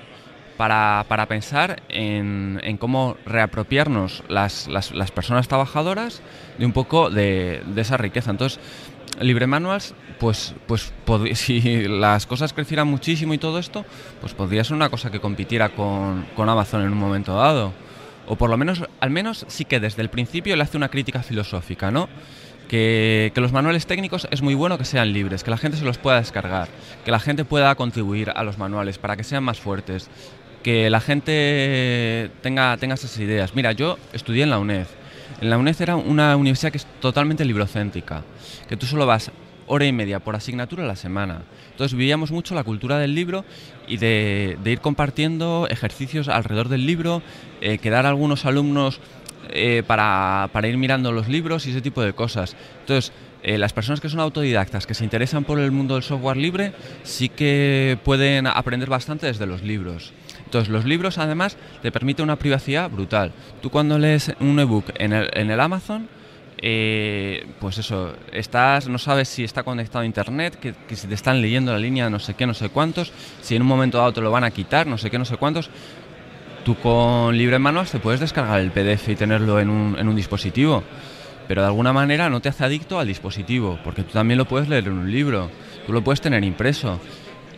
para, 0.57 1.05
para 1.09 1.27
pensar 1.27 1.83
en, 1.89 2.61
en, 2.63 2.77
cómo 2.77 3.17
reapropiarnos 3.27 4.23
las, 4.29 4.69
las, 4.69 4.93
las, 4.93 5.11
personas 5.11 5.49
trabajadoras 5.49 6.23
de 6.59 6.67
un 6.67 6.73
poco 6.73 7.11
de, 7.11 7.63
de 7.67 7.81
esa 7.81 7.97
riqueza. 7.97 8.31
Entonces, 8.31 8.61
Libre 9.21 9.47
Manuals, 9.47 9.95
pues, 10.19 10.55
pues 10.67 10.93
si 11.35 11.87
las 11.89 12.27
cosas 12.27 12.53
crecieran 12.53 12.89
muchísimo 12.89 13.35
y 13.35 13.39
todo 13.39 13.59
esto, 13.59 13.85
pues 14.21 14.35
podría 14.35 14.65
ser 14.65 14.75
una 14.75 14.89
cosa 14.89 15.11
que 15.11 15.21
compitiera 15.21 15.71
con, 15.71 16.27
con 16.35 16.49
Amazon 16.49 16.83
en 16.83 16.93
un 16.93 16.99
momento 16.99 17.37
dado. 17.37 17.73
O 18.27 18.37
por 18.37 18.51
lo 18.51 18.57
menos, 18.57 18.85
al 19.01 19.11
menos 19.11 19.45
sí 19.49 19.65
que 19.65 19.81
desde 19.81 20.03
el 20.03 20.09
principio 20.09 20.57
le 20.57 20.63
hace 20.63 20.77
una 20.77 20.89
crítica 20.89 21.23
filosófica, 21.23 21.91
¿no? 21.91 22.09
Que, 22.69 23.31
que, 23.35 23.41
los 23.43 23.53
manuales 23.53 23.87
técnicos 23.87 24.27
es 24.31 24.41
muy 24.41 24.55
bueno 24.55 24.79
que 24.79 24.87
sean 24.87 25.13
libres, 25.13 25.45
que 25.45 25.51
la 25.51 25.59
gente 25.59 25.77
se 25.77 25.85
los 25.85 25.99
pueda 25.99 26.17
descargar, 26.17 26.69
que 27.05 27.11
la 27.11 27.21
gente 27.21 27.45
pueda 27.45 27.75
contribuir 27.75 28.33
a 28.35 28.43
los 28.43 28.57
manuales 28.57 28.97
para 28.97 29.17
que 29.17 29.25
sean 29.25 29.45
más 29.45 29.61
fuertes, 29.61 30.09
que 30.65 30.89
la 30.89 31.01
gente 31.01 32.31
tenga, 32.43 32.77
tenga 32.79 32.95
esas 32.95 33.17
ideas. 33.19 33.55
Mira, 33.55 33.73
yo 33.73 33.99
estudié 34.15 34.43
en 34.45 34.51
la 34.51 34.59
UNED. 34.59 34.87
En 35.41 35.51
la 35.51 35.59
UNED 35.59 35.77
era 35.81 35.95
una 35.95 36.37
universidad 36.37 36.73
que 36.73 36.79
es 36.79 36.87
totalmente 37.01 37.45
librocéntrica, 37.45 38.25
que 38.67 38.77
tú 38.77 38.87
solo 38.87 39.05
vas 39.05 39.31
hora 39.67 39.87
y 39.87 39.93
media 39.93 40.21
por 40.21 40.37
asignatura 40.37 40.85
a 40.85 40.87
la 40.87 40.97
semana. 40.97 41.43
Entonces 41.71 41.97
vivíamos 41.97 42.31
mucho 42.31 42.55
la 42.55 42.65
cultura 42.65 42.99
del 42.99 43.15
libro 43.15 43.45
y 43.87 43.99
de, 43.99 44.57
de 44.63 44.73
ir 44.73 44.81
compartiendo 44.81 45.67
ejercicios 45.71 46.29
alrededor 46.29 46.69
del 46.69 46.87
libro, 46.87 47.23
eh, 47.65 47.79
quedar 47.79 48.05
algunos 48.05 48.45
alumnos 48.45 49.01
eh, 49.49 49.83
para, 49.87 50.51
para, 50.53 50.69
ir 50.69 50.77
mirando 50.77 51.13
los 51.13 51.29
libros 51.29 51.67
y 51.67 51.71
ese 51.71 51.81
tipo 51.81 52.03
de 52.03 52.13
cosas. 52.13 52.55
Entonces, 52.81 53.11
eh, 53.43 53.57
las 53.57 53.73
personas 53.73 54.03
que 54.03 54.11
son 54.11 54.21
autodidactas, 54.21 54.87
que 54.87 54.93
se 54.93 55.03
interesan 55.03 55.45
por 55.45 55.59
el 55.59 55.71
mundo 55.71 55.95
del 55.95 56.03
software 56.03 56.37
libre, 56.37 56.75
sí 57.05 57.31
que 57.31 57.97
pueden 58.05 58.49
aprender 58.49 58.91
bastante 58.91 59.29
desde 59.29 59.47
los 59.47 59.63
libros. 59.63 60.13
Entonces, 60.45 60.69
los 60.69 60.85
libros 60.85 61.17
además 61.17 61.57
te 61.81 61.91
permiten 61.91 62.25
una 62.25 62.37
privacidad 62.37 62.91
brutal. 62.91 63.33
Tú 63.63 63.71
cuando 63.71 63.99
lees 63.99 64.31
un 64.41 64.61
ebook 64.61 64.93
en 64.97 65.15
el, 65.15 65.31
en 65.33 65.51
el 65.51 65.59
Amazon, 65.59 66.07
pues 67.61 67.79
eso, 67.79 68.15
estás, 68.31 68.89
no 68.89 68.99
sabes 68.99 69.29
si 69.29 69.43
está 69.43 69.63
conectado 69.63 70.03
a 70.03 70.07
internet, 70.07 70.59
que, 70.61 70.75
que, 70.87 70.97
si 70.97 71.07
te 71.07 71.15
están 71.15 71.41
leyendo 71.41 71.73
la 71.73 71.79
línea 71.79 72.11
no 72.11 72.19
sé 72.19 72.35
qué, 72.35 72.47
no 72.47 72.55
sé 72.55 72.69
cuántos, 72.69 73.11
si 73.41 73.57
en 73.57 73.63
un 73.63 73.69
momento 73.69 73.99
dado 73.99 74.13
te 74.13 74.21
lo 74.21 74.31
van 74.31 74.45
a 74.45 74.51
quitar, 74.51 74.87
no 74.87 74.99
sé 74.99 75.11
qué, 75.11 75.19
no 75.19 75.25
sé 75.25 75.39
cuántos. 75.39 75.71
Tú 76.65 76.77
con 76.77 77.37
Libre 77.37 77.59
Manuals 77.59 77.91
te 77.91 77.99
puedes 77.99 78.21
descargar 78.21 78.59
el 78.61 78.71
PDF 78.71 79.11
y 79.11 79.17
tenerlo 79.17 79.61
en 79.61 79.69
un, 79.69 80.17
dispositivo, 80.17 80.83
pero 81.47 81.61
de 81.61 81.67
alguna 81.67 81.93
manera 81.93 82.31
no 82.31 82.41
te 82.41 82.49
hace 82.49 82.65
adicto 82.65 82.99
al 82.99 83.07
dispositivo, 83.07 83.79
porque 83.85 84.03
tú 84.03 84.13
también 84.15 84.39
lo 84.39 84.47
puedes 84.47 84.67
leer 84.71 84.87
en 84.87 84.95
un 84.95 85.13
libro, 85.13 85.51
tú 85.87 85.93
lo 85.93 86.03
puedes 86.03 86.23
tener 86.23 86.43
impreso. 86.43 86.99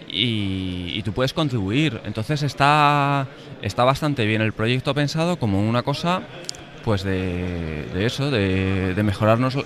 Y, 0.08 1.02
tú 1.04 1.12
puedes 1.12 1.32
contribuir. 1.32 2.00
Entonces 2.04 2.42
está, 2.42 3.28
está 3.62 3.84
bastante 3.84 4.24
bien 4.24 4.42
el 4.42 4.52
proyecto 4.52 4.92
pensado 4.94 5.38
como 5.38 5.60
una 5.60 5.82
cosa 5.82 6.22
pues 6.84 7.04
de, 7.04 7.84
de 7.94 8.06
eso, 8.06 8.30
de, 8.30 8.94
de, 8.94 9.02
mejorarnos, 9.02 9.58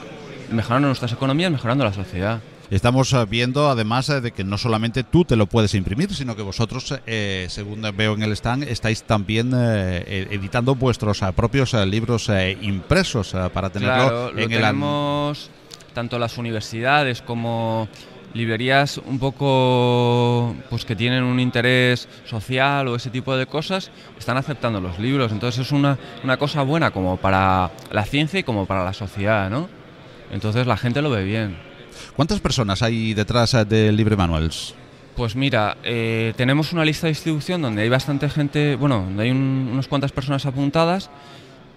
mejorando 0.51 0.89
nuestras 0.89 1.13
economías, 1.13 1.51
mejorando 1.51 1.85
la 1.85 1.93
sociedad. 1.93 2.41
Estamos 2.71 3.15
viendo 3.29 3.69
además 3.69 4.07
de 4.07 4.31
que 4.31 4.45
no 4.45 4.57
solamente 4.57 5.03
tú 5.03 5.25
te 5.25 5.35
lo 5.35 5.47
puedes 5.47 5.75
imprimir, 5.75 6.15
sino 6.15 6.37
que 6.37 6.43
vosotros, 6.43 6.95
eh, 7.07 7.47
según 7.49 7.83
veo 7.97 8.15
en 8.15 8.23
el 8.23 8.33
stand, 8.33 8.63
estáis 8.63 9.03
también 9.03 9.53
eh, 9.55 10.29
editando 10.31 10.77
vuestros 10.77 11.23
uh, 11.23 11.33
propios 11.33 11.75
libros 11.75 12.31
impresos 12.63 13.35
para 13.53 13.71
tenerlo 13.71 13.95
claro, 13.95 14.29
en 14.31 14.37
lo 14.37 14.43
el 14.43 14.49
tenemos 14.49 15.51
tanto 15.93 16.19
las 16.19 16.39
universidades 16.39 17.23
como 17.23 17.89
librerías 18.33 18.99
un 18.99 19.19
poco 19.19 20.55
pues 20.69 20.85
que 20.85 20.95
tienen 20.95 21.25
un 21.25 21.41
interés 21.41 22.09
social 22.25 22.87
o 22.87 22.95
ese 22.95 23.11
tipo 23.11 23.37
de 23.37 23.47
cosas 23.47 23.91
están 24.19 24.37
aceptando 24.37 24.81
los 24.81 25.01
libros 25.01 25.33
entonces 25.33 25.67
es 25.67 25.73
una, 25.73 25.99
una 26.23 26.37
cosa 26.37 26.63
buena 26.63 26.93
como 26.93 27.17
para 27.17 27.73
la 27.91 28.05
ciencia 28.05 28.39
y 28.39 28.45
como 28.45 28.67
para 28.67 28.85
la 28.85 28.93
sociedad 28.93 29.51
¿no? 29.51 29.69
entonces 30.31 30.67
la 30.67 30.77
gente 30.77 31.03
lo 31.03 31.11
ve 31.11 31.25
bien 31.25 31.70
¿Cuántas 32.17 32.41
personas 32.41 32.83
hay 32.83 33.15
detrás 33.15 33.57
de 33.69 33.93
Libre 33.93 34.17
Manuals? 34.17 34.75
Pues 35.17 35.37
mira, 35.37 35.77
eh, 35.83 36.33
tenemos 36.37 36.73
una 36.73 36.85
lista 36.85 37.07
de 37.07 37.13
distribución 37.13 37.61
donde 37.61 37.83
hay 37.83 37.89
bastante 37.89 38.29
gente, 38.31 38.77
bueno, 38.77 39.03
donde 39.03 39.25
hay 39.25 39.31
unas 39.31 39.89
cuantas 39.89 40.13
personas 40.13 40.47
apuntadas, 40.47 41.11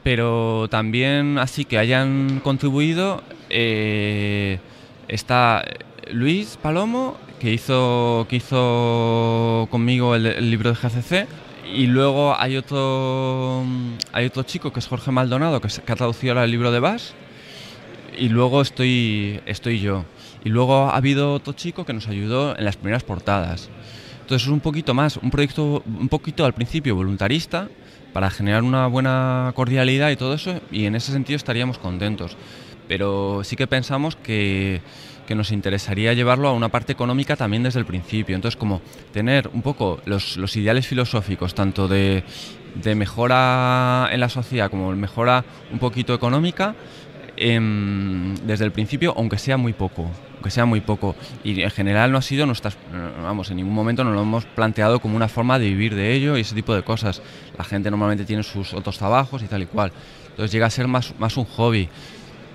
pero 0.04 0.68
también 0.70 1.38
así 1.38 1.66
que 1.66 1.78
hayan 1.78 2.40
contribuido 2.44 3.22
eh, 3.50 4.60
está 5.08 5.64
Luis 6.12 6.58
Palomo, 6.62 7.18
que 7.40 7.52
hizo, 7.52 8.26
que 8.30 8.38
hizo 8.38 9.68
conmigo 9.70 10.16
el, 10.16 10.50
libro 10.50 10.70
de 10.72 10.76
GCC, 10.76 11.28
y 11.74 11.88
luego 11.88 12.36
hay 12.38 12.58
otro, 12.58 13.64
hay 14.12 14.26
otro 14.26 14.44
chico 14.44 14.72
que 14.72 14.80
es 14.80 14.88
Jorge 14.88 15.12
Maldonado, 15.12 15.60
que, 15.60 15.68
ha 15.68 15.96
traducido 15.96 16.42
el 16.42 16.52
libro 16.52 16.72
de 16.72 16.80
Bass, 16.80 17.14
y 18.18 18.30
luego 18.30 18.62
estoy, 18.62 19.42
estoy 19.46 19.80
yo. 19.80 20.06
Y 20.44 20.50
luego 20.50 20.90
ha 20.90 20.96
habido 20.96 21.34
otro 21.34 21.54
chico 21.54 21.86
que 21.86 21.94
nos 21.94 22.08
ayudó 22.08 22.58
en 22.58 22.66
las 22.66 22.76
primeras 22.78 23.04
portadas. 23.04 23.70
Entonces 24.22 24.48
es 24.48 24.54
un 24.54 24.60
poquito 24.60 24.94
más, 24.94 25.18
un 25.18 25.32
proyecto 25.32 25.84
un 25.86 26.10
poquito 26.10 26.46
al 26.46 26.54
principio 26.54 26.96
voluntarista 26.96 27.70
para 28.14 28.30
generar 28.30 28.64
una 28.64 28.88
buena 28.88 29.52
cordialidad 29.56 30.12
y 30.12 30.16
todo 30.16 30.36
eso, 30.36 30.62
y 30.72 30.86
en 30.86 30.96
ese 30.96 31.12
sentido 31.12 31.36
estaríamos 31.36 31.78
contentos. 31.78 32.38
Pero 32.88 33.44
sí 33.44 33.56
que 33.56 33.68
pensamos 33.68 34.16
que, 34.16 34.82
que 35.28 35.36
nos 35.36 35.52
interesaría 35.52 36.14
llevarlo 36.14 36.48
a 36.48 36.54
una 36.54 36.70
parte 36.70 36.94
económica 36.94 37.36
también 37.36 37.64
desde 37.64 37.80
el 37.80 37.86
principio. 37.86 38.36
Entonces, 38.36 38.58
como 38.58 38.82
tener 39.12 39.50
un 39.54 39.62
poco 39.62 40.00
los, 40.06 40.38
los 40.38 40.56
ideales 40.56 40.88
filosóficos, 40.88 41.56
tanto 41.56 41.88
de, 41.88 42.24
de 42.76 42.96
mejora 42.96 44.10
en 44.12 44.20
la 44.20 44.30
sociedad 44.30 44.70
como 44.70 44.92
mejora 44.96 45.44
un 45.72 45.80
poquito 45.80 46.14
económica, 46.14 46.76
Em, 47.36 48.36
desde 48.46 48.66
el 48.66 48.72
principio, 48.72 49.14
aunque 49.18 49.40
sea 49.40 49.58
muy 49.58 49.74
poco, 49.74 50.10
aunque 50.36 50.52
sea 50.52 50.66
muy 50.66 50.82
poco. 50.82 51.16
Y 51.44 51.62
en 51.62 51.72
general 51.72 52.12
no 52.12 52.18
ha 52.18 52.22
sido 52.22 52.46
nuestras, 52.46 52.78
vamos, 53.22 53.50
en 53.50 53.58
ningún 53.58 53.74
momento 53.74 54.04
nos 54.04 54.14
lo 54.14 54.22
hemos 54.22 54.46
planteado 54.46 55.00
como 55.00 55.16
una 55.16 55.28
forma 55.28 55.58
de 55.58 55.66
vivir 55.66 55.96
de 55.96 56.14
ello 56.14 56.38
y 56.38 56.42
ese 56.42 56.54
tipo 56.54 56.76
de 56.76 56.84
cosas. 56.84 57.22
La 57.58 57.64
gente 57.64 57.90
normalmente 57.90 58.26
tiene 58.26 58.44
sus 58.44 58.74
otros 58.74 58.98
trabajos 58.98 59.42
y 59.42 59.48
tal 59.48 59.64
y 59.64 59.66
cual. 59.66 59.92
Entonces 60.30 60.52
llega 60.52 60.68
a 60.68 60.70
ser 60.70 60.88
más, 60.88 61.14
más 61.20 61.38
un 61.38 61.46
hobby. 61.46 61.90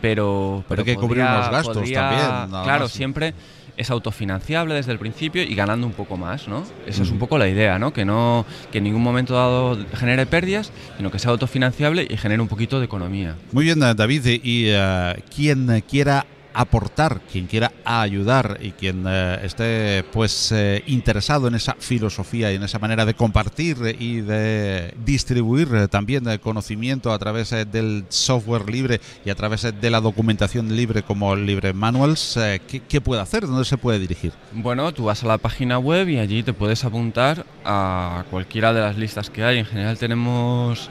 Pero, 0.01 0.64
pero, 0.68 0.83
hay 0.83 0.85
que 0.85 0.95
cubrir 0.95 1.24
los 1.24 1.51
gastos 1.51 1.74
también. 1.74 2.31
Claro, 2.62 2.87
siempre 2.89 3.35
es 3.79 3.91
autofinanciable 3.91 4.74
desde 4.74 4.93
el 4.93 4.99
principio 4.99 5.43
y 5.43 5.55
ganando 5.55 5.87
un 5.87 5.93
poco 5.93 6.16
más, 6.16 6.49
¿no? 6.49 6.64
Esa 6.87 7.03
es 7.03 7.11
un 7.11 7.18
poco 7.18 7.39
la 7.39 7.49
idea, 7.49 7.79
¿no? 7.79 7.93
Que 7.93 8.05
no 8.05 8.45
que 8.70 8.79
en 8.79 8.85
ningún 8.85 9.03
momento 9.03 9.35
dado 9.35 9.79
genere 9.95 10.26
pérdidas, 10.26 10.72
sino 10.97 11.11
que 11.11 11.18
sea 11.18 11.31
autofinanciable 11.31 12.07
y 12.11 12.16
genere 12.16 12.43
un 12.43 12.49
poquito 12.49 12.79
de 12.81 12.85
economía. 12.85 13.37
Muy 13.53 13.64
bien, 13.64 13.79
David, 13.81 14.26
y 14.43 14.70
uh, 14.72 15.14
quien 15.35 15.83
quiera 15.89 16.26
aportar, 16.55 17.21
quien 17.31 17.47
quiera 17.47 17.73
ayudar 17.85 18.59
y 18.61 18.73
quien 18.73 19.05
eh, 19.07 19.41
esté 19.43 20.05
pues 20.13 20.53
eh, 20.53 20.83
interesado 20.87 21.49
en 21.49 21.55
esa 21.55 21.77
filosofía 21.79 22.53
y 22.53 22.57
en 22.57 22.63
esa 22.63 22.79
manera 22.79 23.05
de 23.05 23.15
compartir 23.15 23.97
y 23.99 24.21
de 24.21 24.95
distribuir 25.05 25.69
eh, 25.75 25.89
también 25.89 26.25
conocimiento 26.39 27.13
a 27.13 27.19
través 27.19 27.51
del 27.51 28.05
software 28.09 28.69
libre 28.71 29.01
y 29.25 29.31
a 29.31 29.35
través 29.35 29.63
de 29.63 29.91
la 29.91 30.01
documentación 30.01 30.75
libre 30.75 31.03
como 31.03 31.35
Libre 31.37 31.73
Manuals, 31.73 32.39
¿qué, 32.67 32.81
¿qué, 32.89 33.01
puede 33.01 33.21
hacer? 33.21 33.47
¿Dónde 33.47 33.65
se 33.65 33.79
puede 33.79 33.99
dirigir? 33.99 34.33
Bueno, 34.53 34.93
tú 34.93 35.05
vas 35.05 35.23
a 35.23 35.27
la 35.27 35.39
página 35.39 35.79
web 35.79 36.09
y 36.09 36.19
allí 36.19 36.43
te 36.43 36.53
puedes 36.53 36.85
apuntar 36.85 37.47
a 37.65 38.25
cualquiera 38.31 38.73
de 38.73 38.81
las 38.81 38.97
listas 38.97 39.31
que 39.31 39.45
hay. 39.45 39.59
En 39.59 39.65
general 39.65 39.99
tenemos 39.99 40.91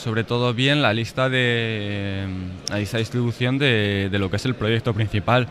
sobre 0.00 0.24
todo 0.24 0.54
bien 0.54 0.82
la 0.82 0.92
lista 0.92 1.28
de 1.28 2.26
la 2.70 2.78
lista 2.78 2.96
de 2.96 3.02
distribución 3.02 3.58
de, 3.58 4.08
de 4.10 4.18
lo 4.18 4.30
que 4.30 4.36
es 4.36 4.44
el 4.46 4.54
proyecto 4.54 4.94
principal 4.94 5.46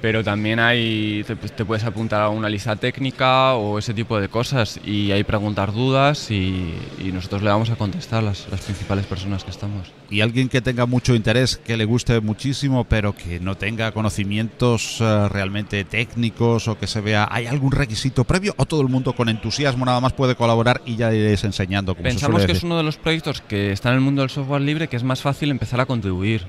pero 0.00 0.24
también 0.24 0.58
hay 0.60 1.24
te, 1.24 1.64
puedes 1.64 1.84
apuntar 1.84 2.22
a 2.22 2.28
una 2.28 2.48
lista 2.48 2.76
técnica 2.76 3.54
o 3.54 3.78
ese 3.78 3.94
tipo 3.94 4.20
de 4.20 4.28
cosas 4.28 4.80
y 4.84 5.12
ahí 5.12 5.24
preguntar 5.24 5.72
dudas 5.72 6.30
y, 6.30 6.74
nosotros 7.10 7.42
le 7.42 7.50
vamos 7.50 7.70
a 7.70 7.76
contestar 7.76 8.22
las, 8.22 8.46
las 8.50 8.60
principales 8.60 9.04
personas 9.04 9.42
que 9.42 9.50
estamos. 9.50 9.92
Y 10.10 10.20
alguien 10.20 10.48
que 10.48 10.62
tenga 10.62 10.86
mucho 10.86 11.14
interés, 11.14 11.56
que 11.56 11.76
le 11.76 11.84
guste 11.84 12.20
muchísimo, 12.20 12.84
pero 12.84 13.14
que 13.14 13.40
no 13.40 13.56
tenga 13.56 13.90
conocimientos 13.92 15.00
eh, 15.00 15.28
realmente 15.28 15.84
técnicos 15.84 16.68
o 16.68 16.78
que 16.78 16.86
se 16.86 17.00
vea, 17.00 17.28
¿hay 17.30 17.46
algún 17.46 17.72
requisito 17.72 18.24
previo 18.24 18.54
o 18.56 18.64
todo 18.64 18.80
el 18.80 18.88
mundo 18.88 19.12
con 19.12 19.28
entusiasmo 19.28 19.84
nada 19.84 20.00
más 20.00 20.12
puede 20.12 20.36
colaborar 20.36 20.82
y 20.86 20.96
ya 20.96 21.12
iréis 21.12 21.42
enseñando? 21.44 21.94
Pensamos 21.94 22.46
que 22.46 22.52
es 22.52 22.62
uno 22.62 22.76
de 22.76 22.84
los 22.84 22.96
proyectos 22.96 23.40
que 23.40 23.72
está 23.72 23.90
en 23.90 23.96
el 23.96 24.00
mundo 24.00 24.22
del 24.22 24.30
software 24.30 24.62
libre 24.62 24.88
que 24.88 24.96
es 24.96 25.04
más 25.04 25.20
fácil 25.20 25.50
empezar 25.50 25.80
a 25.80 25.86
contribuir 25.86 26.46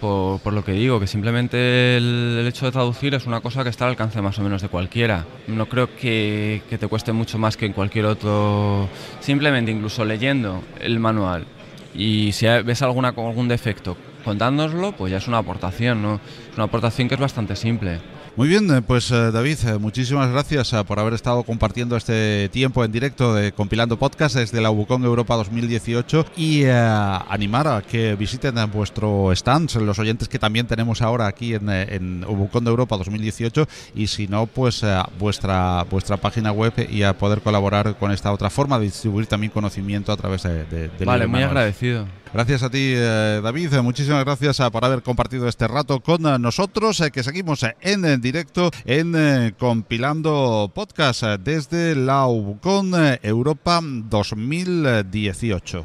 por, 0.00 0.52
lo 0.52 0.64
que 0.64 0.72
digo, 0.72 1.00
que 1.00 1.06
simplemente 1.06 1.96
el, 1.96 2.44
hecho 2.46 2.66
de 2.66 2.72
traducir 2.72 3.14
es 3.14 3.26
una 3.26 3.40
cosa 3.40 3.62
que 3.62 3.70
está 3.70 3.84
al 3.84 3.90
alcance 3.90 4.20
más 4.22 4.38
o 4.38 4.42
menos 4.42 4.62
de 4.62 4.68
cualquiera. 4.68 5.24
No 5.46 5.66
creo 5.66 5.94
que, 5.96 6.62
te 6.68 6.88
cueste 6.88 7.12
mucho 7.12 7.38
más 7.38 7.56
que 7.56 7.66
en 7.66 7.72
cualquier 7.72 8.06
otro, 8.06 8.88
simplemente 9.20 9.70
incluso 9.70 10.04
leyendo 10.04 10.62
el 10.80 10.98
manual 11.00 11.46
y 11.94 12.32
si 12.32 12.46
ves 12.46 12.82
alguna, 12.82 13.08
algún 13.08 13.48
defecto, 13.48 13.96
contándonoslo, 14.24 14.92
pues 14.92 15.10
ya 15.10 15.18
es 15.18 15.26
una 15.26 15.38
aportación, 15.38 16.02
¿no? 16.02 16.20
Es 16.50 16.54
una 16.54 16.64
aportación 16.64 17.08
que 17.08 17.14
es 17.14 17.20
bastante 17.20 17.56
simple. 17.56 17.98
Muy 18.38 18.46
bien, 18.46 18.70
eh, 18.72 18.82
pues 18.82 19.10
eh, 19.10 19.32
David, 19.32 19.58
eh, 19.66 19.78
muchísimas 19.78 20.30
gracias 20.30 20.72
por 20.86 21.00
haber 21.00 21.12
estado 21.12 21.42
compartiendo 21.42 21.96
este 21.96 22.48
tiempo 22.50 22.84
en 22.84 22.92
directo 22.92 23.34
de 23.34 23.50
Compilando 23.50 23.98
Podcast 23.98 24.36
desde 24.36 24.60
la 24.60 24.70
Ubucon 24.70 25.02
Europa 25.02 25.34
2018 25.34 26.24
y 26.36 26.64
animar 26.66 27.66
a 27.66 27.82
que 27.82 28.14
visiten 28.14 28.54
vuestro 28.70 29.32
stand, 29.32 29.74
los 29.80 29.98
oyentes 29.98 30.28
que 30.28 30.38
también 30.38 30.68
tenemos 30.68 31.02
ahora 31.02 31.26
aquí 31.26 31.54
en, 31.54 31.68
en 31.68 32.24
Ubucon 32.28 32.62
de 32.62 32.70
Europa 32.70 32.96
2018 32.96 33.66
y 33.96 34.06
si 34.06 34.28
no, 34.28 34.46
pues 34.46 34.86
vuestra, 35.18 35.84
vuestra 35.90 36.16
página 36.16 36.52
web 36.52 36.74
y 36.88 37.02
a 37.02 37.18
poder 37.18 37.40
colaborar 37.40 37.96
con 37.96 38.12
esta 38.12 38.32
otra 38.32 38.50
forma 38.50 38.78
de 38.78 38.84
distribuir 38.84 39.26
también 39.26 39.50
conocimiento 39.50 40.12
a 40.12 40.16
través 40.16 40.44
de... 40.44 40.64
de, 40.64 41.04
vale, 41.04 41.26
muy 41.26 41.42
agradecido. 41.42 42.06
Gracias 42.32 42.62
a 42.62 42.70
ti, 42.70 42.92
eh, 42.94 43.40
David. 43.42 43.74
Muchísimas 43.82 44.24
gracias 44.24 44.60
eh, 44.60 44.70
por 44.70 44.84
haber 44.84 45.02
compartido 45.02 45.48
este 45.48 45.66
rato 45.66 45.98
con 46.00 46.24
eh, 46.26 46.38
nosotros, 46.38 47.02
que 47.12 47.22
seguimos 47.22 47.64
en 47.80 48.20
directo 48.20 48.70
en 48.84 49.54
Compilando 49.58 50.70
Podcast 50.74 51.22
desde 51.40 51.96
la 51.96 52.26
UBUCON 52.26 52.92
Europa 53.22 53.80
2018. 53.82 55.84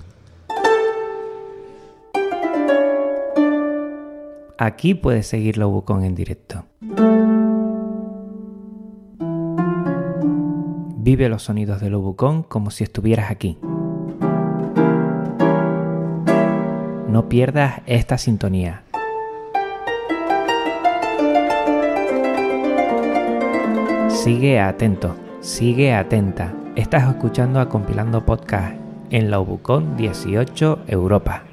Aquí 4.57 4.95
puedes 4.95 5.27
seguir 5.27 5.57
la 5.57 5.65
en 5.65 6.15
directo. 6.15 6.65
Vive 10.97 11.29
los 11.29 11.43
sonidos 11.43 11.79
del 11.81 11.95
UBUCON 11.95 12.43
como 12.43 12.71
si 12.71 12.83
estuvieras 12.83 13.31
aquí. 13.31 13.57
No 17.13 17.29
pierdas 17.29 17.81
esta 17.85 18.17
sintonía. 18.17 18.81
Sigue 24.09 24.59
atento, 24.59 25.15
sigue 25.39 25.93
atenta. 25.93 26.55
Estás 26.75 27.07
escuchando 27.07 27.59
a 27.59 27.69
Compilando 27.69 28.25
Podcast 28.25 28.77
en 29.11 29.29
la 29.29 29.39
Ubucon 29.39 29.95
18 29.95 30.85
Europa. 30.87 31.43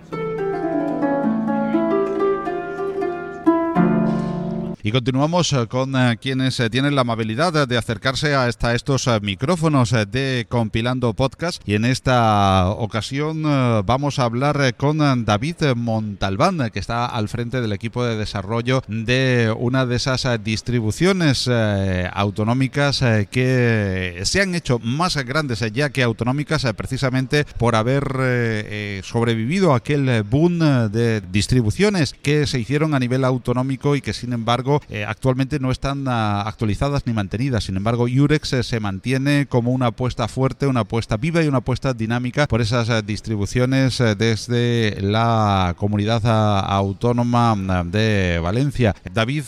Continuamos 4.93 5.53
eh, 5.53 5.67
con 5.69 5.95
eh, 5.95 6.19
quienes 6.21 6.59
eh, 6.59 6.69
tienen 6.69 6.95
la 6.95 7.03
amabilidad 7.03 7.69
de 7.69 7.77
acercarse 7.77 8.35
a 8.35 8.49
estos 8.49 9.09
micrófonos 9.23 9.95
de 10.11 10.47
Compilando 10.49 11.15
Podcast. 11.15 11.63
Y 11.67 11.75
en 11.75 11.85
esta 11.85 12.69
ocasión 12.71 13.43
vamos 13.85 14.19
a 14.19 14.25
hablar 14.25 14.75
con 14.77 14.99
David 15.25 15.75
Montalbán, 15.77 16.71
que 16.71 16.79
está 16.79 17.07
al 17.07 17.29
frente 17.29 17.61
del 17.61 17.73
equipo 17.73 18.05
de 18.05 18.17
desarrollo 18.17 18.83
de 18.89 19.55
una 19.59 19.87
de 19.87 19.97
esas 19.97 20.27
distribuciones 20.43 21.49
autonómicas 22.13 23.01
que 23.31 24.21
se 24.25 24.43
han 24.43 24.55
hecho 24.55 24.79
más 24.79 25.17
grandes 25.25 25.61
ya 25.73 25.91
que 25.91 26.03
autonómicas 26.03 26.67
precisamente 26.77 27.45
por 27.59 27.77
haber 27.77 29.03
sobrevivido 29.05 29.73
a 29.73 29.79
aquel 29.79 30.23
boom 30.23 30.59
de 30.91 31.21
distribuciones 31.33 32.15
que 32.15 32.47
se 32.47 32.59
hicieron 32.59 32.95
a 32.95 32.99
nivel 32.99 33.25
autonómico 33.25 33.97
y 33.97 34.01
que 34.01 34.13
sin 34.13 34.33
embargo 34.33 34.80
eh, 34.89 35.05
actualmente 35.05 35.59
no 35.59 35.71
están 35.71 36.05
ah, 36.09 36.43
actualizadas 36.43 37.07
ni 37.07 37.13
mantenidas. 37.13 37.65
Sin 37.65 37.77
embargo, 37.77 38.05
Urex 38.05 38.53
eh, 38.53 38.63
se 38.63 38.81
mantiene 38.81 39.47
como 39.47 39.73
una 39.73 39.87
apuesta 39.87 40.29
fuerte, 40.29 40.67
una 40.67 40.81
apuesta 40.81 41.17
viva 41.17 41.43
y 41.43 41.49
una 41.49 41.59
apuesta 41.59 41.93
dinámica 41.93 42.47
por 42.47 42.61
esas 42.61 42.89
eh, 42.89 43.03
distribuciones 43.03 43.99
desde 44.17 44.99
la 45.01 45.75
comunidad 45.77 46.23
ah, 46.25 46.61
autónoma 46.61 47.53
ah, 47.53 47.85
de 47.85 48.41
Valencia. 48.43 48.95
David 49.13 49.45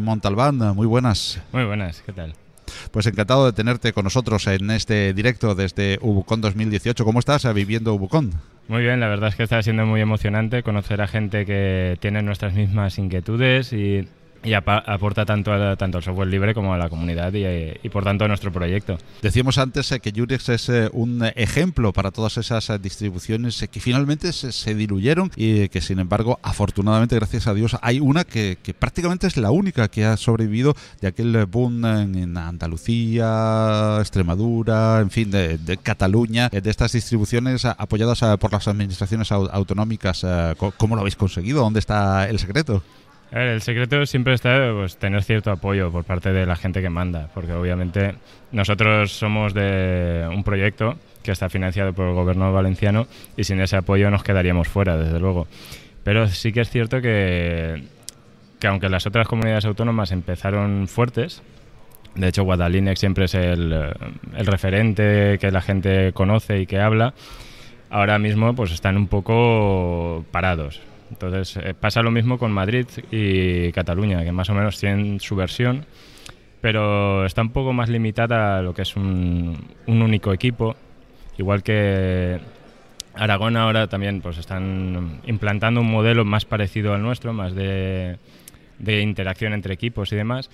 Montalbán, 0.00 0.58
muy 0.74 0.86
buenas. 0.86 1.40
Muy 1.52 1.64
buenas, 1.64 2.02
¿qué 2.02 2.12
tal? 2.12 2.34
Pues 2.90 3.06
encantado 3.06 3.46
de 3.46 3.52
tenerte 3.52 3.92
con 3.92 4.04
nosotros 4.04 4.46
en 4.46 4.70
este 4.70 5.12
directo 5.14 5.54
desde 5.54 5.98
Ubucon 6.02 6.40
2018. 6.40 7.04
¿Cómo 7.04 7.18
estás 7.18 7.52
viviendo 7.54 7.94
Ubucon? 7.94 8.32
Muy 8.68 8.82
bien, 8.82 8.98
la 8.98 9.08
verdad 9.08 9.28
es 9.28 9.36
que 9.36 9.44
está 9.44 9.62
siendo 9.62 9.86
muy 9.86 10.00
emocionante 10.00 10.64
conocer 10.64 11.00
a 11.00 11.06
gente 11.06 11.46
que 11.46 11.96
tiene 12.00 12.22
nuestras 12.22 12.54
mismas 12.54 12.98
inquietudes 12.98 13.72
y 13.72 14.08
y 14.46 14.54
aporta 14.54 15.24
tanto, 15.24 15.76
tanto 15.76 15.98
al 15.98 16.04
software 16.04 16.28
libre 16.28 16.54
como 16.54 16.72
a 16.72 16.78
la 16.78 16.88
comunidad 16.88 17.32
y, 17.34 17.88
por 17.88 18.04
tanto 18.04 18.24
a 18.24 18.28
nuestro 18.28 18.52
proyecto. 18.52 18.96
Decíamos 19.20 19.58
antes 19.58 19.90
eh, 19.92 20.00
que 20.00 20.12
Jurex 20.14 20.48
es 20.50 20.68
eh, 20.68 20.88
un 20.92 21.24
ejemplo 21.34 21.92
para 21.92 22.10
todas 22.12 22.36
esas 22.36 22.70
eh, 22.70 22.78
distribuciones 22.78 23.66
que 23.70 23.80
finalmente 23.80 24.32
se, 24.32 24.74
diluyeron 24.74 25.32
y 25.36 25.68
que 25.68 25.80
sin 25.80 25.98
embargo 25.98 26.38
afortunadamente 26.42 27.16
gracias 27.16 27.46
a 27.46 27.54
Dios 27.54 27.76
hay 27.80 27.98
una 27.98 28.24
que, 28.24 28.56
prácticamente 28.78 29.26
es 29.26 29.36
la 29.36 29.50
única 29.50 29.88
que 29.88 30.04
ha 30.04 30.16
sobrevivido 30.16 30.74
de 31.00 31.08
aquel 31.08 31.46
boom 31.46 31.84
en, 31.84 32.36
Andalucía, 32.36 33.96
Extremadura, 34.00 35.00
en 35.00 35.10
fin, 35.10 35.30
de, 35.30 35.78
Cataluña, 35.82 36.48
de 36.48 36.70
estas 36.70 36.92
distribuciones 36.92 37.64
apoyadas 37.64 38.22
por 38.38 38.52
las 38.52 38.68
administraciones 38.68 39.32
autonómicas. 39.32 40.24
¿Cómo 40.76 40.94
lo 40.94 41.00
habéis 41.00 41.16
conseguido? 41.16 41.62
¿Dónde 41.62 41.80
está 41.80 42.28
el 42.28 42.38
secreto? 42.38 42.82
El 43.32 43.60
secreto 43.60 44.06
siempre 44.06 44.34
está 44.34 44.70
pues, 44.72 44.96
tener 44.96 45.22
cierto 45.22 45.50
apoyo 45.50 45.90
por 45.90 46.04
parte 46.04 46.32
de 46.32 46.46
la 46.46 46.56
gente 46.56 46.80
que 46.80 46.90
manda, 46.90 47.28
porque 47.34 47.52
obviamente 47.52 48.14
nosotros 48.52 49.12
somos 49.12 49.52
de 49.52 50.28
un 50.32 50.44
proyecto 50.44 50.96
que 51.22 51.32
está 51.32 51.48
financiado 51.48 51.92
por 51.92 52.06
el 52.06 52.14
gobierno 52.14 52.52
valenciano 52.52 53.06
y 53.36 53.44
sin 53.44 53.60
ese 53.60 53.76
apoyo 53.76 54.10
nos 54.10 54.22
quedaríamos 54.22 54.68
fuera, 54.68 54.96
desde 54.96 55.18
luego. 55.18 55.48
Pero 56.04 56.28
sí 56.28 56.52
que 56.52 56.60
es 56.60 56.70
cierto 56.70 57.00
que, 57.00 57.82
que 58.60 58.68
aunque 58.68 58.88
las 58.88 59.06
otras 59.06 59.26
comunidades 59.26 59.64
autónomas 59.64 60.12
empezaron 60.12 60.86
fuertes, 60.86 61.42
de 62.14 62.28
hecho 62.28 62.44
Guadalinex 62.44 63.00
siempre 63.00 63.24
es 63.24 63.34
el, 63.34 63.72
el 63.72 64.46
referente 64.46 65.38
que 65.40 65.50
la 65.50 65.60
gente 65.60 66.12
conoce 66.12 66.60
y 66.60 66.66
que 66.66 66.78
habla, 66.78 67.12
ahora 67.90 68.20
mismo 68.20 68.54
pues 68.54 68.70
están 68.70 68.96
un 68.96 69.08
poco 69.08 70.24
parados 70.30 70.80
entonces 71.10 71.56
eh, 71.56 71.74
pasa 71.74 72.02
lo 72.02 72.10
mismo 72.10 72.38
con 72.38 72.52
Madrid 72.52 72.86
y 73.10 73.72
Cataluña, 73.72 74.24
que 74.24 74.32
más 74.32 74.50
o 74.50 74.54
menos 74.54 74.78
tienen 74.78 75.20
su 75.20 75.36
versión, 75.36 75.86
pero 76.60 77.24
está 77.26 77.42
un 77.42 77.50
poco 77.50 77.72
más 77.72 77.88
limitada 77.88 78.58
a 78.58 78.62
lo 78.62 78.74
que 78.74 78.82
es 78.82 78.96
un, 78.96 79.56
único 79.86 80.32
equipo, 80.32 80.76
igual 81.38 81.62
que 81.62 82.40
Aragón 83.14 83.56
ahora 83.56 83.86
también 83.86 84.20
pues 84.20 84.38
están 84.38 85.20
implantando 85.26 85.80
un 85.80 85.90
modelo 85.90 86.24
más 86.24 86.44
parecido 86.44 86.92
al 86.92 87.02
nuestro, 87.02 87.32
más 87.32 87.54
de, 87.54 88.18
de 88.78 89.00
interacción 89.00 89.52
entre 89.52 89.74
equipos 89.74 90.12
y 90.12 90.16
demás, 90.16 90.50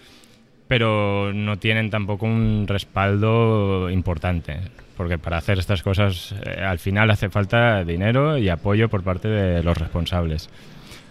pero 0.69 1.33
no 1.33 1.59
tienen 1.59 1.91
tampoco 1.91 2.27
un 2.27 2.67
respaldo 2.67 3.91
importante 3.91 4.61
porque 5.03 5.19
para 5.19 5.37
hacer 5.37 5.59
estas 5.59 5.83
cosas 5.83 6.33
eh, 6.47 6.61
al 6.63 6.79
final 6.79 7.11
hace 7.11 7.29
falta 7.29 7.83
dinero 7.83 8.39
y 8.39 8.49
apoyo 8.49 8.89
por 8.89 9.03
parte 9.03 9.27
de 9.27 9.61
los 9.61 9.77
responsables. 9.77 10.49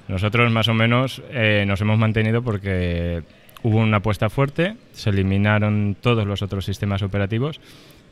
Nosotros 0.08 0.50
más 0.50 0.70
o 0.70 0.74
menos 0.74 1.22
eh, 1.30 1.66
nos 1.68 1.82
hemos 1.82 1.98
mantenido 1.98 2.42
porque 2.42 3.22
hubo 3.64 3.80
una 3.80 3.98
apuesta 3.98 4.30
fuerte, 4.30 4.78
se 4.94 5.10
eliminaron 5.10 5.98
todos 6.00 6.26
los 6.26 6.42
otros 6.42 6.64
sistemas 6.64 7.02
operativos 7.02 7.60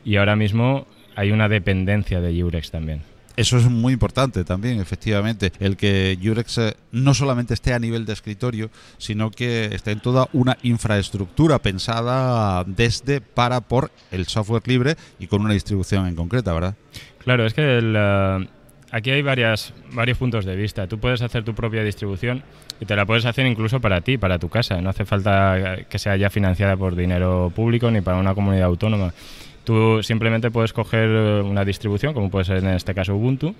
y 0.04 0.16
ahora 0.16 0.36
mismo 0.36 0.86
hay 1.16 1.32
una 1.32 1.48
dependencia 1.48 2.20
de 2.20 2.38
Jurex 2.38 2.70
también. 2.70 3.00
Eso 3.40 3.56
es 3.56 3.64
muy 3.70 3.94
importante 3.94 4.44
también, 4.44 4.80
efectivamente, 4.80 5.50
el 5.60 5.78
que 5.78 6.18
Jurex 6.22 6.58
eh, 6.58 6.76
no 6.92 7.14
solamente 7.14 7.54
esté 7.54 7.72
a 7.72 7.78
nivel 7.78 8.04
de 8.04 8.12
escritorio, 8.12 8.68
sino 8.98 9.30
que 9.30 9.74
esté 9.74 9.92
en 9.92 10.00
toda 10.00 10.28
una 10.34 10.58
infraestructura 10.62 11.58
pensada 11.58 12.62
desde, 12.64 13.22
para, 13.22 13.62
por 13.62 13.92
el 14.10 14.26
software 14.26 14.68
libre 14.68 14.96
y 15.18 15.26
con 15.26 15.40
una 15.40 15.54
distribución 15.54 16.06
en 16.06 16.16
concreta, 16.16 16.52
¿verdad? 16.52 16.74
Claro, 17.24 17.46
es 17.46 17.54
que 17.54 17.62
eh, 17.64 18.48
aquí 18.90 19.10
hay 19.10 19.22
varios 19.22 19.72
puntos 20.18 20.44
de 20.44 20.54
vista. 20.54 20.86
Tú 20.86 20.98
puedes 20.98 21.22
hacer 21.22 21.42
tu 21.42 21.54
propia 21.54 21.82
distribución 21.82 22.42
y 22.78 22.84
te 22.84 22.94
la 22.94 23.06
puedes 23.06 23.24
hacer 23.24 23.46
incluso 23.46 23.80
para 23.80 24.02
ti, 24.02 24.18
para 24.18 24.38
tu 24.38 24.50
casa. 24.50 24.82
No 24.82 24.90
hace 24.90 25.06
falta 25.06 25.78
que 25.88 25.98
sea 25.98 26.14
ya 26.16 26.28
financiada 26.28 26.76
por 26.76 26.94
dinero 26.94 27.50
público 27.56 27.90
ni 27.90 28.02
para 28.02 28.18
una 28.18 28.34
comunidad 28.34 28.66
autónoma. 28.66 29.14
Tú 29.70 30.02
simplemente 30.02 30.50
puedes 30.50 30.72
coger 30.72 31.08
eh, 31.08 31.42
una 31.42 31.64
distribución, 31.64 32.12
como 32.12 32.28
puede 32.28 32.44
ser 32.44 32.56
en 32.56 32.70
este 32.70 32.92
caso 32.92 33.14
Ubuntu, 33.14 33.54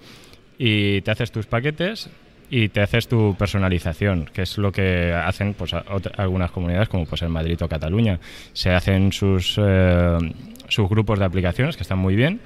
y 0.58 1.02
te 1.02 1.12
haces 1.12 1.30
tus 1.30 1.46
paquetes 1.46 2.10
y 2.50 2.68
te 2.68 2.80
haces 2.80 3.06
tu 3.06 3.36
personalización, 3.38 4.24
que 4.24 4.42
es 4.42 4.58
lo 4.58 4.72
que 4.72 5.12
hacen 5.12 5.54
pues, 5.54 5.72
algunas 5.72 6.50
comunidades, 6.50 6.88
como 6.88 7.04
puede 7.04 7.18
ser 7.18 7.28
Madrid 7.28 7.62
o 7.62 7.68
Cataluña. 7.68 8.18
Se 8.54 8.70
hacen 8.70 9.12
sus, 9.12 9.54
eh, 9.62 10.18
sus 10.66 10.88
grupos 10.88 11.20
de 11.20 11.26
aplicaciones, 11.26 11.76
que 11.76 11.84
están 11.84 11.98
muy 12.00 12.16
bien, 12.16 12.40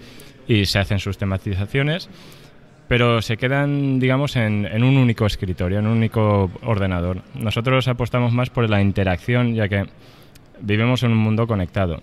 y 0.47 0.67
se 0.67 0.79
hacen 0.79 0.99
sus 0.99 1.17
tematizaciones, 1.17 2.11
pero 2.87 3.23
se 3.23 3.39
quedan, 3.39 3.99
digamos, 3.99 4.37
en, 4.37 4.67
en 4.67 4.85
un 4.85 4.99
único 4.99 5.25
escritorio, 5.25 5.79
en 5.79 5.87
un 5.87 5.97
único 5.97 6.51
ordenador. 6.65 7.23
Nosotros 7.33 7.89
apostamos 7.89 8.31
más 8.35 8.51
por 8.51 8.69
la 8.69 8.83
interacción, 8.83 9.55
ya 9.55 9.71
que 9.71 9.87
vivimos 10.61 11.03
en 11.03 11.13
un 11.13 11.19
mundo 11.19 11.47
conectado. 11.47 12.03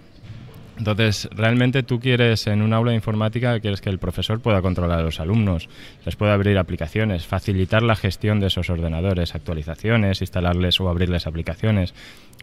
Entonces, 0.77 1.29
realmente 1.31 1.83
tú 1.83 1.99
quieres 1.99 2.47
en 2.47 2.61
un 2.61 2.73
aula 2.73 2.91
de 2.91 2.95
informática, 2.95 3.59
quieres 3.59 3.81
que 3.81 3.89
el 3.89 3.99
profesor 3.99 4.39
pueda 4.39 4.61
controlar 4.61 4.99
a 4.99 5.03
los 5.03 5.19
alumnos, 5.19 5.69
les 6.05 6.15
pueda 6.15 6.33
abrir 6.33 6.57
aplicaciones, 6.57 7.27
facilitar 7.27 7.83
la 7.83 7.95
gestión 7.95 8.39
de 8.39 8.47
esos 8.47 8.69
ordenadores, 8.69 9.35
actualizaciones, 9.35 10.21
instalarles 10.21 10.79
o 10.79 10.89
abrirles 10.89 11.27
aplicaciones, 11.27 11.93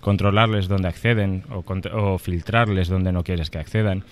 controlarles 0.01 0.69
dónde 0.69 0.89
acceden 0.89 1.45
o, 1.51 2.19
filtrarles 2.19 2.89
donde 2.89 3.13
no 3.13 3.25
quieres 3.25 3.51
que 3.51 3.59
accedan. 3.59 4.05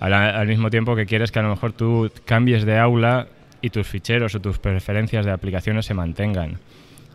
al 0.00 0.46
mismo 0.46 0.68
tiempo 0.68 0.94
que 0.96 1.06
quieres 1.06 1.32
que 1.32 1.38
a 1.38 1.42
lo 1.42 1.50
mejor 1.50 1.72
tú 1.72 2.10
cambies 2.26 2.64
de 2.64 2.78
aula 2.78 3.28
y 3.62 3.70
tus 3.70 3.86
ficheros 3.86 4.34
o 4.34 4.40
tus 4.40 4.58
preferencias 4.58 5.24
de 5.24 5.32
aplicaciones 5.32 5.86
se 5.86 5.94
mantengan. 5.94 6.58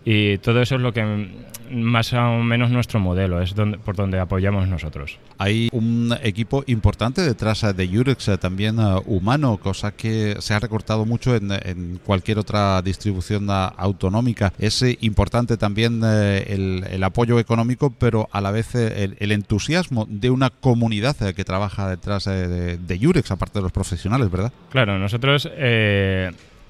Y 0.05 0.37
todo 0.39 0.61
eso 0.61 0.75
es 0.75 0.81
lo 0.81 0.93
que 0.93 1.29
más 1.71 2.13
o 2.13 2.37
menos 2.43 2.71
nuestro 2.71 2.99
modelo, 2.99 3.41
es 3.41 3.53
donde, 3.53 3.77
por 3.77 3.95
donde 3.95 4.19
apoyamos 4.19 4.67
nosotros. 4.67 5.19
Hay 5.37 5.69
un 5.71 6.15
equipo 6.23 6.63
importante 6.67 7.21
detrás 7.21 7.65
de 7.75 7.87
Yurex, 7.87 8.27
eh, 8.29 8.37
también 8.37 8.79
eh, 8.79 9.01
humano, 9.05 9.57
cosa 9.57 9.91
que 9.91 10.35
se 10.39 10.53
ha 10.53 10.59
recortado 10.59 11.05
mucho 11.05 11.35
en, 11.35 11.99
cualquier 12.03 12.39
otra 12.39 12.81
distribución 12.81 13.49
eh, 13.49 13.69
autonómica. 13.77 14.53
Es 14.57 14.83
importante 15.01 15.57
también 15.57 16.01
el, 16.03 17.03
apoyo 17.03 17.39
económico, 17.39 17.91
pero 17.97 18.27
a 18.31 18.41
la 18.41 18.51
vez 18.51 18.75
el, 18.75 19.31
entusiasmo 19.31 20.05
de 20.09 20.29
una 20.29 20.49
comunidad 20.49 21.15
que 21.33 21.43
trabaja 21.43 21.89
detrás 21.89 22.25
de, 22.25 22.77
de, 22.77 22.99
Yurex, 22.99 23.31
aparte 23.31 23.59
de 23.59 23.63
los 23.63 23.71
profesionales, 23.71 24.29
¿verdad? 24.29 24.51
Claro, 24.69 24.99
nosotros 24.99 25.49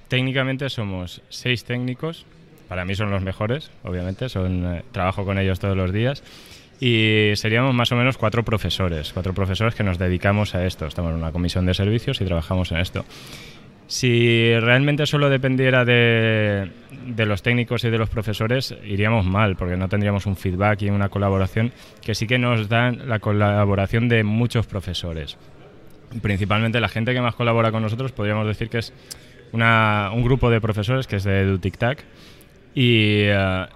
técnicamente 0.07 0.69
somos 0.69 1.21
seis 1.29 1.63
técnicos 1.63 2.25
para 2.69 2.85
mí 2.85 2.95
son 2.95 3.09
los 3.09 3.23
mejores, 3.23 3.71
obviamente, 3.83 4.29
son, 4.29 4.75
eh, 4.75 4.83
trabajo 4.91 5.25
con 5.25 5.39
ellos 5.39 5.59
todos 5.59 5.75
los 5.75 5.91
días. 5.91 6.23
Y 6.79 7.31
seríamos 7.35 7.73
más 7.73 7.91
o 7.91 7.95
menos 7.97 8.17
cuatro 8.17 8.45
profesores, 8.45 9.11
cuatro 9.11 9.33
profesores 9.33 9.75
que 9.75 9.83
nos 9.83 9.97
dedicamos 9.97 10.55
a 10.55 10.65
esto. 10.65 10.85
Estamos 10.85 11.11
en 11.11 11.17
una 11.17 11.33
comisión 11.33 11.65
de 11.65 11.73
servicios 11.73 12.21
y 12.21 12.25
trabajamos 12.25 12.71
en 12.71 12.77
esto. 12.77 13.03
Si 13.87 14.53
realmente 14.59 15.07
solo 15.07 15.29
dependiera 15.29 15.83
de, 15.83 16.71
de, 17.07 17.25
los 17.25 17.41
técnicos 17.41 17.83
y 17.83 17.89
de 17.89 17.97
los 17.97 18.07
profesores, 18.07 18.75
iríamos 18.85 19.25
mal, 19.25 19.55
porque 19.55 19.75
no 19.75 19.89
tendríamos 19.89 20.27
un 20.27 20.37
feedback 20.37 20.83
y 20.83 20.89
una 20.91 21.09
colaboración 21.09 21.73
que 22.03 22.13
sí 22.13 22.27
que 22.27 22.37
nos 22.37 22.69
dan 22.69 23.09
la 23.09 23.17
colaboración 23.17 24.07
de 24.07 24.23
muchos 24.23 24.67
profesores. 24.67 25.37
Principalmente 26.21 26.79
la 26.79 26.87
gente 26.87 27.13
que 27.13 27.21
más 27.21 27.33
colabora 27.33 27.71
con 27.71 27.81
nosotros, 27.81 28.11
podríamos 28.11 28.45
decir 28.45 28.69
que 28.69 28.77
es 28.77 28.93
una, 29.51 30.11
un 30.13 30.23
grupo 30.23 30.51
de 30.51 30.61
profesores 30.61 31.07
que 31.07 31.15
es 31.15 31.23
de 31.23 31.41
EduTicTac, 31.41 31.99
eh, 31.99 32.03
y, 32.81 33.25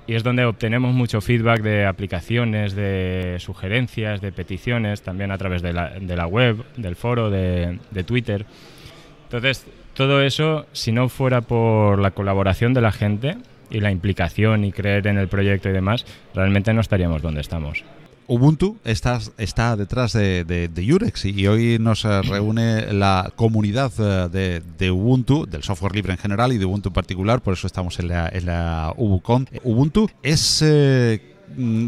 es 0.08 0.24
donde 0.24 0.46
obtenemos 0.46 0.94
mucho 0.94 1.20
feedback 1.20 1.62
de 1.62 1.86
aplicaciones, 1.86 2.74
de 2.74 3.36
sugerencias, 3.40 4.22
de 4.22 4.32
peticiones, 4.32 5.02
también 5.02 5.30
a 5.32 5.38
través 5.38 5.62
de 5.62 5.74
la, 5.74 5.90
de 5.90 6.16
la 6.16 6.26
web, 6.26 6.64
del 6.78 6.96
foro, 6.96 7.30
de, 7.30 7.80
de, 7.92 8.04
Twitter. 8.06 8.46
Entonces, 9.26 9.66
todo 9.94 10.22
eso, 10.22 10.68
si 10.72 10.94
no 10.94 11.10
fuera 11.10 11.42
por 11.42 12.00
la 12.00 12.12
colaboración 12.12 12.74
de 12.74 12.80
la 12.80 12.94
gente 12.94 13.36
y 13.70 13.82
la 13.82 13.92
implicación 13.92 14.64
y 14.64 14.72
creer 14.72 15.06
en 15.08 15.18
el 15.18 15.28
proyecto 15.28 15.68
y 15.68 15.74
demás, 15.74 16.06
realmente 16.34 16.74
no 16.74 16.80
estaríamos 16.80 17.22
donde 17.22 17.42
estamos. 17.42 17.84
Ubuntu 18.28 18.78
está, 18.86 19.20
está 19.38 19.76
detrás 19.76 20.14
de, 20.14 20.44
de, 20.46 20.86
Yurex 20.86 21.26
y 21.26 21.48
hoy 21.48 21.78
nos 21.80 22.06
eh, 22.06 22.22
reúne 22.22 22.94
la 22.94 23.32
comunidad 23.36 23.92
eh, 24.00 24.62
de, 24.78 24.92
Ubuntu, 24.92 25.46
del 25.46 25.64
software 25.64 25.94
libre 25.94 26.14
en 26.14 26.18
general 26.18 26.54
y 26.54 26.58
de 26.58 26.66
Ubuntu 26.66 26.90
en 26.90 26.94
particular, 26.94 27.42
por 27.42 27.54
eso 27.54 27.68
estamos 27.68 28.00
en 28.00 28.08
la, 28.08 28.30
en 28.30 28.46
la. 28.46 28.94
Ubuntu 28.98 30.10
es 30.22 30.62
eh, 30.62 31.22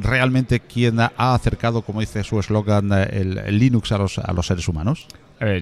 realmente 0.01 0.59
quien 0.59 0.99
ha 0.99 1.11
acercado, 1.15 1.81
como 1.81 2.01
dice 2.01 2.23
su 2.23 2.39
eslogan, 2.39 2.91
el, 2.91 3.57
Linux 3.57 3.91
a 3.91 3.97
los, 3.97 4.19
a 4.19 4.33
los 4.33 4.47
seres 4.47 4.67
humanos. 4.67 5.07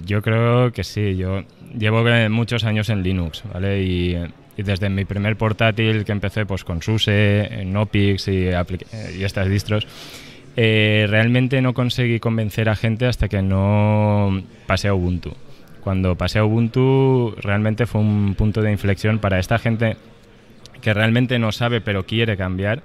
yo 0.06 0.22
creo 0.22 0.72
que 0.72 0.84
sí, 0.84 1.16
yo 1.16 1.44
llevo 1.78 2.04
muchos 2.30 2.64
años 2.64 2.90
en 2.90 3.04
Linux, 3.04 3.44
¿vale? 3.54 3.84
Y, 3.84 4.18
desde 4.56 4.88
mi 4.88 5.04
primer 5.04 5.36
portátil 5.36 6.06
que 6.06 6.12
empecé 6.12 6.46
pues 6.46 6.64
con 6.64 6.84
SUSE, 6.84 7.64
Nopix 7.66 8.28
y, 8.28 8.50
y 8.52 9.24
estas 9.24 9.50
distros, 9.50 9.88
eh, 10.56 11.08
realmente 11.10 11.62
no 11.62 11.74
conseguí 11.74 12.20
convencer 12.20 12.70
a 12.70 12.76
gente 12.76 13.06
hasta 13.06 13.28
que 13.28 13.41
no 13.41 14.43
pasé 14.68 14.88
a 14.88 14.93
Ubuntu. 14.93 15.34
Cuando 15.82 16.16
pasé 16.16 16.39
a 16.39 16.45
Ubuntu 16.45 17.36
realmente 17.41 17.86
fue 17.86 18.01
un 18.01 18.36
punto 18.36 18.62
de 18.62 18.72
inflexión 18.72 19.20
para 19.20 19.39
esta 19.39 19.58
gente 19.60 19.97
que 20.82 20.93
realmente 20.93 21.39
no 21.39 21.51
sabe 21.51 21.82
pero 21.82 22.06
quiere 22.06 22.38
cambiar. 22.38 22.84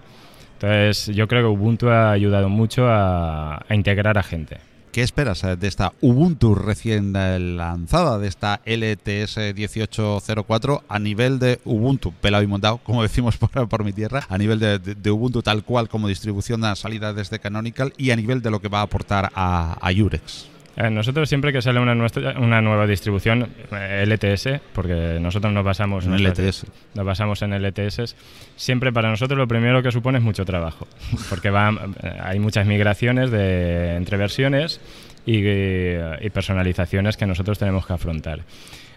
Entonces 0.55 1.15
yo 1.15 1.29
creo 1.29 1.43
que 1.43 1.59
Ubuntu 1.59 1.91
ha 1.91 2.11
ayudado 2.11 2.49
mucho 2.49 2.89
a, 2.89 3.65
a 3.69 3.75
integrar 3.75 4.19
a 4.19 4.23
gente. 4.23 4.68
¿Qué 4.99 5.05
esperas 5.05 5.45
eh, 5.45 5.55
de 5.55 5.69
esta 5.69 5.93
Ubuntu 6.01 6.57
recién 6.57 7.15
eh, 7.15 7.39
lanzada, 7.39 8.19
de 8.19 8.27
esta 8.27 8.61
LTS 8.65 9.55
1804 9.55 10.83
a 10.89 10.99
nivel 10.99 11.39
de 11.39 11.61
Ubuntu, 11.65 12.11
pelado 12.15 12.43
y 12.43 12.49
montado, 12.49 12.79
como 12.79 13.03
decimos 13.05 13.37
por, 13.37 13.85
mi 13.85 13.93
tierra, 13.93 14.27
a 14.29 14.37
nivel 14.37 14.59
de, 14.59 15.11
Ubuntu 15.13 15.41
tal 15.41 15.63
cual 15.63 15.89
como 15.89 16.09
distribución 16.09 16.63
de 16.63 16.75
salida 16.75 17.13
desde 17.13 17.39
Canonical 17.39 17.93
y 17.97 18.11
a 18.11 18.17
nivel 18.17 18.43
de 18.43 18.51
lo 18.51 18.61
que 18.61 18.67
va 18.67 18.81
a 18.81 18.83
aportar 18.83 19.31
a, 19.37 19.75
a 19.81 19.93
Urex? 19.93 20.58
Eh, 20.81 20.91
Nosotros 20.91 21.29
siempre 21.29 21.53
que 21.53 21.61
sale 21.61 21.81
una, 21.81 21.95
nuestra- 21.97 22.39
una 22.39 22.61
nueva 22.63 22.87
distribución 22.87 23.49
eh, 23.73 24.05
LTS, 24.07 24.61
porque 24.73 25.19
nosotros 25.21 25.53
nos 25.53 25.65
basamos 25.65 26.07
En 26.07 26.15
LTS. 26.23 26.67
nos 26.95 27.05
basamos 27.05 27.43
en 27.43 27.53
LTS, 27.53 28.15
siempre 28.55 28.93
para 28.93 29.11
nosotros 29.11 29.37
lo 29.37 29.49
primero 29.49 29.83
que 29.83 29.91
supone 29.91 30.19
es 30.19 30.25
mucho 30.25 30.45
trabajo, 30.45 30.87
porque 31.31 31.51
va, 31.51 31.71
eh, 32.03 32.13
hay 32.23 32.39
muchas 32.39 32.65
migraciones 32.67 33.33
de, 33.33 33.97
entre 33.97 34.17
versiones 34.17 34.81
y, 35.27 35.39
y 35.39 36.31
personalizaciones 36.31 37.17
que 37.17 37.27
nosotros 37.27 37.59
tenemos 37.59 37.85
que 37.85 37.95
afrontar. 37.95 38.41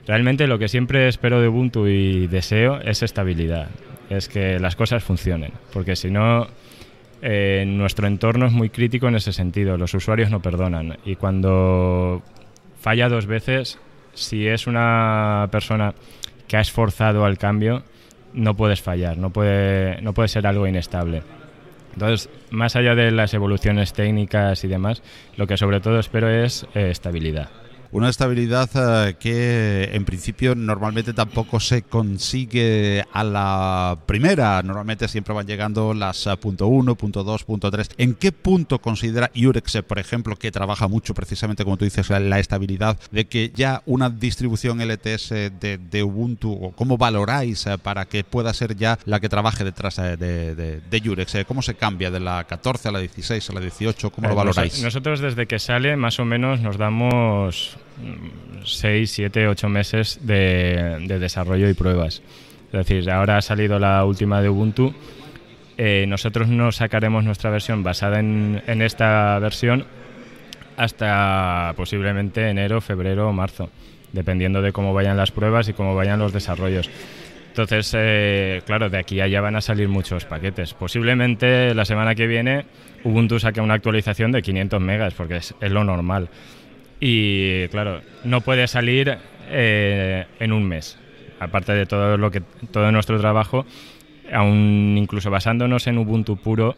Realmente 0.05 0.45
lo 0.47 0.59
que 0.59 0.67
siempre 0.67 1.07
espero 1.07 1.41
de 1.41 1.47
Ubuntu 1.47 1.88
y 1.88 2.27
deseo 2.27 2.79
es 2.82 3.01
estabilidad, 3.01 3.69
es 4.09 4.27
que 4.29 4.59
las 4.59 4.75
cosas 4.75 5.03
funcionen, 5.03 5.51
porque 5.73 5.95
si 5.95 6.11
no 6.11 6.47
eh, 7.22 7.63
nuestro 7.67 8.07
entorno 8.07 8.47
es 8.47 8.51
muy 8.51 8.69
crítico 8.69 9.07
en 9.07 9.15
ese 9.15 9.34
sentido, 9.34 9.78
los 9.78 9.93
usuarios 9.93 10.32
no 10.32 10.41
perdonan 10.41 10.97
y 11.05 11.15
cuando 11.15 12.22
falla 12.80 13.09
dos 13.09 13.28
veces, 13.28 13.80
si 14.13 14.47
es 14.47 14.67
una 14.67 15.47
persona 15.51 15.93
que 16.47 16.57
ha 16.57 16.61
esforzado 16.61 17.24
al 17.24 17.38
cambio, 17.38 17.84
no 18.34 18.55
puedes 18.55 18.82
fallar, 18.82 19.17
no 19.17 19.30
puede, 19.30 20.01
no 20.01 20.13
puede 20.13 20.30
ser 20.30 20.47
algo 20.47 20.67
inestable. 20.67 21.22
Entonces, 21.93 22.30
más 22.49 22.76
allá 22.76 22.95
de 22.95 23.11
las 23.11 23.34
evoluciones 23.34 23.93
técnicas 23.93 24.63
y 24.63 24.67
demás, 24.67 25.03
lo 25.38 25.47
que 25.47 25.57
sobre 25.57 25.82
todo 25.82 25.99
espero 25.99 26.30
es 26.30 26.65
eh, 26.74 26.89
estabilidad. 26.89 27.49
Una 27.94 28.08
estabilidad 28.10 28.70
eh, 29.10 29.16
que 29.20 29.89
en 29.94 30.06
principio 30.06 30.56
normalmente 30.56 31.14
tampoco 31.14 31.60
se 31.60 31.82
consigue 31.82 33.04
a 33.12 33.24
la 33.24 33.98
primera. 34.06 34.62
Normalmente 34.64 35.08
siempre 35.10 35.34
van 35.34 35.46
llegando 35.46 35.94
las 35.94 36.26
eh, 36.26 36.38
punto 36.38 36.68
uno, 36.68 36.96
punto 36.96 37.24
dos, 37.26 37.44
punto 37.44 37.70
tres. 37.70 37.89
¿En 37.98 38.14
qué 38.16 38.32
punto 38.32 38.80
considera 38.80 39.30
Urex, 39.36 39.76
eh, 39.76 39.84
por 39.84 40.00
ejemplo, 40.00 40.38
que 40.38 40.52
trabaja 40.52 40.88
mucho 40.88 41.14
precisamente, 41.14 41.64
como 41.66 41.76
tú 41.76 41.84
dices, 41.84 42.10
la, 42.10 42.39
estabilidad 42.39 42.98
de 43.12 43.26
que 43.26 43.52
ya 43.54 43.82
una 43.86 44.10
distribución 44.10 44.80
LTS 44.80 45.30
de, 45.30 45.78
de 45.92 46.04
Ubuntu, 46.04 46.52
o 46.54 46.72
cómo 46.72 46.98
valoráis 46.98 47.66
eh, 47.68 47.78
para 47.78 48.06
que 48.06 48.24
pueda 48.24 48.54
ser 48.54 48.76
ya 48.78 48.98
la 49.06 49.20
que 49.20 49.28
trabaje 49.28 49.64
detrás 49.66 49.98
de, 49.98 50.16
de, 50.18 50.80
de 50.80 51.10
Urex? 51.10 51.36
Eh, 51.36 51.46
¿Cómo 51.46 51.62
se 51.62 51.76
cambia 51.76 52.10
de 52.10 52.22
la 52.22 52.46
14 52.46 52.88
a 52.88 52.92
la 52.94 53.00
16 53.00 53.50
a 53.50 53.54
la 53.54 53.60
18? 53.60 54.12
¿Cómo 54.12 54.30
lo 54.30 54.36
valoráis? 54.36 54.74
noso- 54.76 54.84
Nosotros 54.86 55.20
desde 55.20 55.46
que 55.46 55.60
sale 55.60 55.98
más 55.98 56.20
o 56.20 56.26
menos 56.26 56.62
nos 56.62 56.78
damos 56.78 57.76
6, 58.63 59.11
7, 59.11 59.47
8 59.47 59.69
meses 59.69 60.19
de, 60.21 60.97
de 61.07 61.19
desarrollo 61.19 61.69
y 61.69 61.73
pruebas. 61.73 62.21
Es 62.71 62.88
decir, 62.88 63.11
ahora 63.11 63.38
ha 63.38 63.41
salido 63.41 63.79
la 63.79 64.03
última 64.05 64.41
de 64.41 64.49
Ubuntu. 64.49 64.93
eh, 65.77 66.05
nosotros 66.07 66.47
no 66.47 66.71
sacaremos 66.71 67.23
nuestra 67.23 67.49
versión 67.49 67.84
basada 67.84 68.19
en, 68.19 68.82
esta 68.82 69.38
versión 69.39 69.86
hasta 70.77 71.73
posiblemente 71.75 72.49
enero, 72.49 72.79
febrero 72.79 73.27
o 73.27 73.34
marzo, 73.34 73.69
dependiendo 74.13 74.61
de 74.61 74.71
cómo 74.71 74.93
vayan 74.93 75.17
las 75.17 75.32
pruebas 75.32 75.67
y 75.67 75.73
cómo 75.73 75.95
vayan 75.95 76.19
los 76.19 76.32
desarrollos. 76.32 76.89
Entonces, 77.49 77.93
eh, 77.97 78.61
claro, 78.65 78.89
de 78.89 78.97
aquí 78.97 79.19
a 79.19 79.25
allá 79.25 79.41
van 79.41 79.57
a 79.57 79.61
salir 79.61 79.89
muchos 79.89 80.23
paquetes. 80.23 80.73
Posiblemente 80.73 81.75
la 81.75 81.84
semana 81.84 82.15
que 82.15 82.25
viene 82.25 82.65
Ubuntu 83.03 83.38
saque 83.39 83.59
una 83.59 83.73
actualización 83.73 84.32
de 84.32 84.41
500 84.41 84.79
megas, 84.79 85.13
porque 85.13 85.38
es 85.38 85.53
lo 85.59 85.84
normal. 85.84 86.29
Y 87.04 87.68
claro, 87.70 88.02
no 88.24 88.41
puede 88.41 88.68
salir 88.68 89.18
eh, 89.49 90.26
en 90.39 90.54
un 90.54 90.64
mes. 90.68 90.99
Aparte 91.39 91.74
de 91.74 91.88
todo 91.88 92.16
lo 92.16 92.30
que 92.30 92.41
todo 92.72 92.91
nuestro 92.91 93.20
trabajo, 93.20 93.66
aún 94.32 94.95
incluso 94.97 95.32
basándonos 95.32 95.88
en 95.88 95.97
Ubuntu 95.97 96.38
puro, 96.38 96.76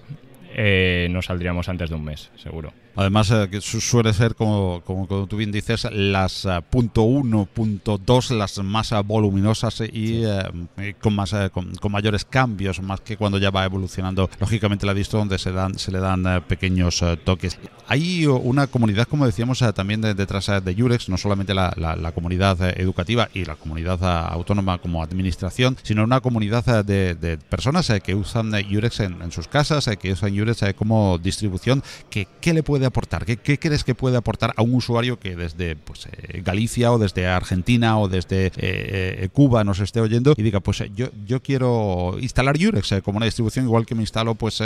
eh, 0.55 1.07
no 1.11 1.21
saldríamos 1.21 1.67
antes 1.67 1.89
de 1.89 1.95
un 1.95 2.05
mes, 2.05 2.31
seguro. 2.37 2.71
Además, 2.95 3.31
eh, 3.31 3.47
que 3.49 3.59
su- 3.61 3.81
suele 3.81 4.13
ser, 4.13 4.35
como, 4.35 4.81
como, 4.85 5.07
como 5.07 5.25
tú 5.27 5.37
bien 5.37 5.51
dices, 5.51 5.87
las 5.91 6.45
eh, 6.45 6.59
punto 6.69 7.01
uno, 7.03 7.45
punto 7.51 7.97
dos, 7.97 8.29
las 8.31 8.59
más 8.59 8.91
eh, 8.91 9.01
voluminosas 9.03 9.81
y 9.81 10.23
eh, 10.25 10.95
con, 11.01 11.15
más, 11.15 11.33
con, 11.51 11.73
con 11.75 11.91
mayores 11.91 12.23
cambios, 12.25 12.81
más 12.81 13.01
que 13.01 13.17
cuando 13.17 13.37
ya 13.37 13.49
va 13.49 13.65
evolucionando, 13.65 14.29
lógicamente, 14.39 14.85
la 14.85 14.93
distro 14.93 15.19
donde 15.19 15.39
se, 15.39 15.51
dan, 15.51 15.77
se 15.79 15.91
le 15.91 15.99
dan 15.99 16.43
pequeños 16.47 17.03
toques. 17.23 17.57
Hay 17.87 18.25
una 18.27 18.67
comunidad, 18.67 19.07
como 19.07 19.25
decíamos, 19.25 19.59
también 19.73 20.01
de- 20.01 20.13
detrás 20.13 20.51
de 20.63 20.75
Yurex, 20.75 21.09
no 21.09 21.17
solamente 21.17 21.53
la, 21.53 21.73
la- 21.77 21.95
la 21.95 22.11
comunidad 22.11 22.57
educativa 22.79 23.27
y 23.33 23.45
la 23.45 23.55
comunidad 23.55 24.03
autónoma 24.31 24.77
como 24.77 25.01
administración, 25.01 25.77
sino 25.83 26.03
una 26.03 26.21
comunidad 26.21 26.85
de, 26.85 27.15
de 27.15 27.37
personas 27.37 27.91
que 28.03 28.13
usan 28.15 28.51
Yurex 28.53 28.99
en, 28.99 29.21
en 29.21 29.31
sus 29.31 29.47
casas, 29.47 29.89
que 29.99 30.11
usan 30.11 30.33
Yurex 30.33 30.61
eh, 30.63 30.73
como 30.73 31.17
distribución. 31.17 31.81
que 32.09 32.27
¿Qué 32.39 32.53
le 32.53 32.61
puede 32.63 32.82
aportar? 32.85 33.25
¿Qué, 33.25 33.37
qué 33.37 33.57
crees 33.59 33.83
que 33.83 33.95
puede 33.95 34.17
aportar 34.17 34.53
a 34.55 34.61
un 34.61 34.75
usuario 34.75 35.19
que 35.19 35.35
desde 35.35 35.75
pues, 35.75 36.07
eh, 36.07 36.41
Galicia 36.43 36.91
o 36.91 36.97
desde 36.97 37.27
Argentina 37.27 37.99
o 37.99 38.07
desde 38.07 38.47
eh, 38.47 38.51
eh, 38.57 39.29
Cuba 39.31 39.63
nos 39.63 39.79
esté 39.79 39.99
oyendo 40.01 40.33
y 40.37 40.43
diga, 40.43 40.59
pues 40.59 40.81
eh, 40.81 40.91
yo, 40.95 41.07
yo 41.25 41.41
quiero 41.41 42.17
instalar 42.19 42.57
Yurex 42.57 42.91
eh, 42.93 43.01
como 43.01 43.17
una 43.17 43.25
distribución 43.25 43.65
igual 43.65 43.85
que 43.85 43.95
me 43.95 44.01
instalo 44.01 44.35
pues 44.35 44.61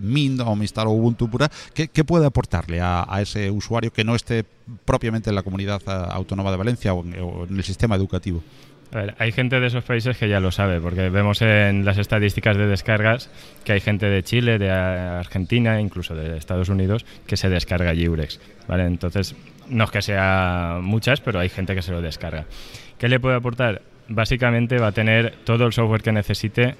Mint 0.00 0.40
o 0.40 0.56
me 0.56 0.64
instalo 0.64 0.90
Ubuntu 0.90 1.28
pura? 1.28 1.50
¿Qué, 1.74 1.88
qué 1.88 2.04
puede 2.04 2.26
aportarle 2.26 2.80
a, 2.80 3.06
ese 3.20 3.50
usuario 3.50 3.92
que 3.92 4.04
no 4.04 4.14
esté 4.14 4.44
propiamente 4.84 5.30
en 5.30 5.36
la 5.36 5.42
comunidad 5.42 5.82
autónoma 6.10 6.50
de 6.50 6.56
Valencia 6.56 6.94
o 6.94 7.04
en, 7.04 7.20
o 7.20 7.44
en 7.44 7.56
el 7.56 7.64
sistema 7.64 7.96
educativo? 7.96 8.42
A 8.92 8.98
ver, 8.98 9.14
hay 9.18 9.30
gente 9.30 9.60
de 9.60 9.68
esos 9.68 9.84
países 9.84 10.16
que 10.16 10.28
ya 10.28 10.40
lo 10.40 10.50
sabe, 10.50 10.80
porque 10.80 11.10
vemos 11.10 11.42
en 11.42 11.84
las 11.84 11.98
estadísticas 11.98 12.56
de 12.56 12.66
descargas 12.66 13.30
que 13.64 13.72
hay 13.72 13.80
gente 13.80 14.06
de 14.06 14.22
Chile, 14.24 14.58
de 14.58 14.70
Argentina, 14.70 15.80
incluso 15.80 16.14
de 16.16 16.36
Estados 16.36 16.68
Unidos, 16.68 17.06
que 17.26 17.36
se 17.36 17.48
descarga 17.48 17.92
Urex. 17.92 18.40
¿vale? 18.66 18.86
Entonces, 18.86 19.36
no 19.68 19.84
es 19.84 19.90
que 19.90 20.02
sea 20.02 20.78
muchas, 20.82 21.20
pero 21.20 21.38
hay 21.38 21.48
gente 21.48 21.74
que 21.74 21.82
se 21.82 21.92
lo 21.92 22.02
descarga. 22.02 22.46
¿Qué 22.98 23.08
le 23.08 23.20
puede 23.20 23.36
aportar? 23.36 23.82
Básicamente 24.08 24.78
va 24.78 24.88
a 24.88 24.92
tener 24.92 25.36
todo 25.44 25.66
el 25.66 25.72
software 25.72 26.02
que 26.02 26.10
necesite 26.10 26.74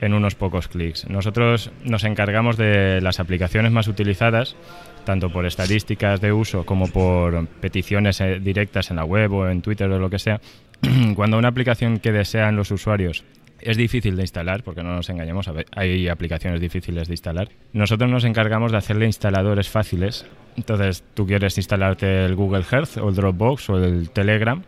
en 0.00 0.14
unos 0.14 0.34
pocos 0.34 0.68
clics. 0.68 1.08
Nosotros 1.08 1.70
nos 1.84 2.04
encargamos 2.04 2.56
de 2.56 3.00
las 3.02 3.20
aplicaciones 3.20 3.70
más 3.70 3.86
utilizadas, 3.86 4.56
tanto 5.04 5.30
por 5.30 5.44
estadísticas 5.44 6.20
de 6.22 6.32
uso 6.32 6.64
como 6.64 6.88
por 6.88 7.46
peticiones 7.46 8.20
eh, 8.20 8.40
directas 8.40 8.90
en 8.90 8.96
la 8.96 9.04
web 9.04 9.32
o 9.32 9.48
en 9.48 9.60
Twitter 9.60 9.90
o 9.90 9.98
lo 9.98 10.08
que 10.08 10.18
sea. 10.18 10.40
Cuando 11.14 11.38
una 11.38 11.48
aplicación 11.48 11.98
que 11.98 12.12
desean 12.12 12.56
los 12.56 12.70
usuarios 12.70 13.24
es 13.60 13.76
difícil 13.76 14.16
de 14.16 14.22
instalar, 14.22 14.62
porque 14.62 14.82
no 14.82 14.94
nos 14.94 15.08
engañemos, 15.10 15.50
hay 15.76 16.08
aplicaciones 16.08 16.60
difíciles 16.60 17.08
de 17.08 17.14
instalar. 17.14 17.48
Nosotros 17.72 18.10
nos 18.10 18.24
encargamos 18.24 18.72
de 18.72 18.78
hacerle 18.78 19.06
instaladores 19.06 19.68
fáciles. 19.68 20.26
Entonces, 20.56 21.04
tú 21.14 21.26
quieres 21.26 21.56
instalarte 21.58 22.24
el 22.24 22.34
Google 22.34 22.64
Earth 22.70 22.96
o 22.96 23.08
el 23.08 23.14
Dropbox 23.14 23.70
o 23.70 23.84
el 23.84 24.10
Telegram 24.10 24.62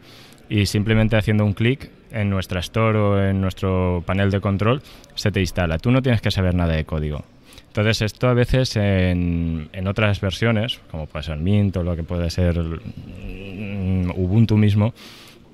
y 0.48 0.66
simplemente 0.66 1.16
haciendo 1.16 1.44
un 1.44 1.54
clic 1.54 1.90
en 2.10 2.28
nuestra 2.28 2.60
store 2.60 2.98
o 2.98 3.22
en 3.22 3.40
nuestro 3.40 4.02
panel 4.04 4.30
de 4.30 4.40
control 4.40 4.82
se 5.14 5.32
te 5.32 5.40
instala. 5.40 5.78
Tú 5.78 5.90
no 5.90 6.02
tienes 6.02 6.20
que 6.20 6.30
saber 6.30 6.54
nada 6.54 6.74
de 6.74 6.84
código. 6.84 7.24
Entonces 7.68 8.02
esto 8.02 8.28
a 8.28 8.34
veces 8.34 8.76
en, 8.76 9.70
en 9.72 9.88
otras 9.88 10.20
versiones, 10.20 10.80
como 10.90 11.06
puede 11.06 11.22
ser 11.22 11.38
Mint 11.38 11.74
o 11.78 11.82
lo 11.82 11.96
que 11.96 12.02
puede 12.02 12.28
ser 12.28 12.58
mm, 12.58 14.10
Ubuntu 14.14 14.58
mismo, 14.58 14.92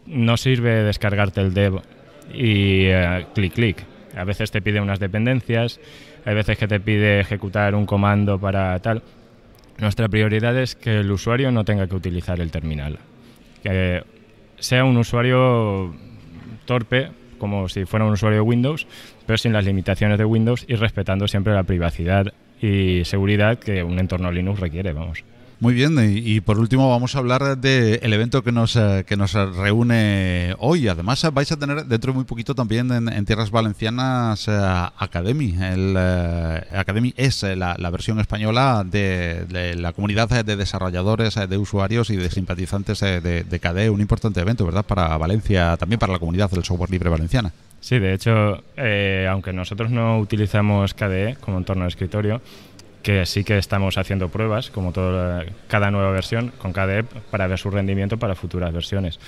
no 0.08 0.36
sirve 0.36 0.82
descargarte 0.82 1.40
el 1.40 1.54
dev 1.54 1.80
y 2.32 2.86
eh, 2.86 3.26
clic 3.34 3.54
clic. 3.54 3.84
A 4.16 4.24
veces 4.24 4.50
te 4.50 4.62
pide 4.62 4.80
unas 4.80 4.98
dependencias, 4.98 5.80
hay 6.24 6.34
veces 6.34 6.58
que 6.58 6.66
te 6.66 6.80
pide 6.80 7.20
ejecutar 7.20 7.74
un 7.74 7.86
comando 7.86 8.38
para 8.38 8.78
tal. 8.80 9.02
Nuestra 9.78 10.08
prioridad 10.08 10.56
es 10.58 10.74
que 10.74 11.00
el 11.00 11.10
usuario 11.10 11.52
no 11.52 11.64
tenga 11.64 11.86
que 11.86 11.94
utilizar 11.94 12.40
el 12.40 12.50
terminal. 12.50 12.98
Que 13.62 14.02
sea 14.58 14.84
un 14.84 14.96
usuario 14.96 15.94
torpe, 16.64 17.10
como 17.38 17.68
si 17.68 17.84
fuera 17.84 18.04
un 18.04 18.12
usuario 18.12 18.38
de 18.38 18.42
Windows, 18.42 18.86
pero 19.26 19.38
sin 19.38 19.52
las 19.52 19.64
limitaciones 19.64 20.18
de 20.18 20.24
Windows 20.24 20.64
y 20.66 20.74
respetando 20.74 21.28
siempre 21.28 21.54
la 21.54 21.62
privacidad 21.62 22.32
y 22.60 23.04
seguridad 23.04 23.58
que 23.58 23.84
un 23.84 24.00
entorno 24.00 24.32
Linux 24.32 24.58
requiere, 24.58 24.92
vamos. 24.92 25.22
Muy 25.60 25.74
bien, 25.74 25.98
y, 25.98 26.36
y 26.36 26.40
por 26.40 26.60
último 26.60 26.88
vamos 26.88 27.16
a 27.16 27.18
hablar 27.18 27.58
del 27.58 28.12
evento 28.12 28.44
que 28.44 28.52
nos, 28.52 28.76
eh, 28.76 29.04
que 29.04 29.16
nos 29.16 29.32
reúne 29.32 30.54
hoy. 30.60 30.86
Además 30.86 31.26
vais 31.32 31.50
a 31.50 31.56
tener 31.56 31.84
dentro 31.84 32.12
de 32.12 32.16
muy 32.16 32.24
poquito 32.24 32.54
también 32.54 32.92
en, 32.92 33.08
en 33.08 33.24
tierras 33.24 33.50
valencianas 33.50 34.46
eh, 34.46 34.52
Academy. 34.98 35.56
El, 35.60 35.96
eh, 35.98 36.62
Academy 36.74 37.12
es 37.16 37.42
eh, 37.42 37.56
la, 37.56 37.74
la 37.76 37.90
versión 37.90 38.20
española 38.20 38.84
de, 38.88 39.46
de 39.48 39.74
la 39.74 39.92
comunidad 39.92 40.28
de 40.44 40.54
desarrolladores, 40.54 41.36
eh, 41.36 41.48
de 41.48 41.58
usuarios 41.58 42.10
y 42.10 42.16
de 42.16 42.30
simpatizantes 42.30 43.02
eh, 43.02 43.20
de, 43.20 43.42
de 43.42 43.58
KDE. 43.58 43.90
Un 43.90 44.00
importante 44.00 44.38
evento, 44.40 44.64
¿verdad? 44.64 44.84
Para 44.84 45.16
Valencia, 45.18 45.76
también 45.76 45.98
para 45.98 46.12
la 46.12 46.20
comunidad 46.20 46.48
del 46.52 46.62
software 46.62 46.90
libre 46.90 47.10
valenciana. 47.10 47.52
Sí, 47.80 47.98
de 47.98 48.12
hecho, 48.12 48.62
eh, 48.76 49.26
aunque 49.30 49.52
nosotros 49.52 49.90
no 49.90 50.18
utilizamos 50.18 50.94
KDE 50.94 51.36
como 51.40 51.58
entorno 51.58 51.84
de 51.84 51.88
escritorio, 51.88 52.42
que 53.02 53.26
sí 53.26 53.44
que 53.44 53.58
estamos 53.58 53.98
haciendo 53.98 54.28
pruebas, 54.28 54.70
como 54.70 54.92
toda, 54.92 55.44
cada 55.68 55.90
nueva 55.90 56.10
versión, 56.10 56.52
con 56.58 56.72
KDE 56.72 57.04
para 57.30 57.46
ver 57.46 57.58
su 57.58 57.70
rendimiento 57.70 58.18
para 58.18 58.34
futuras 58.34 58.72
versiones. 58.72 59.18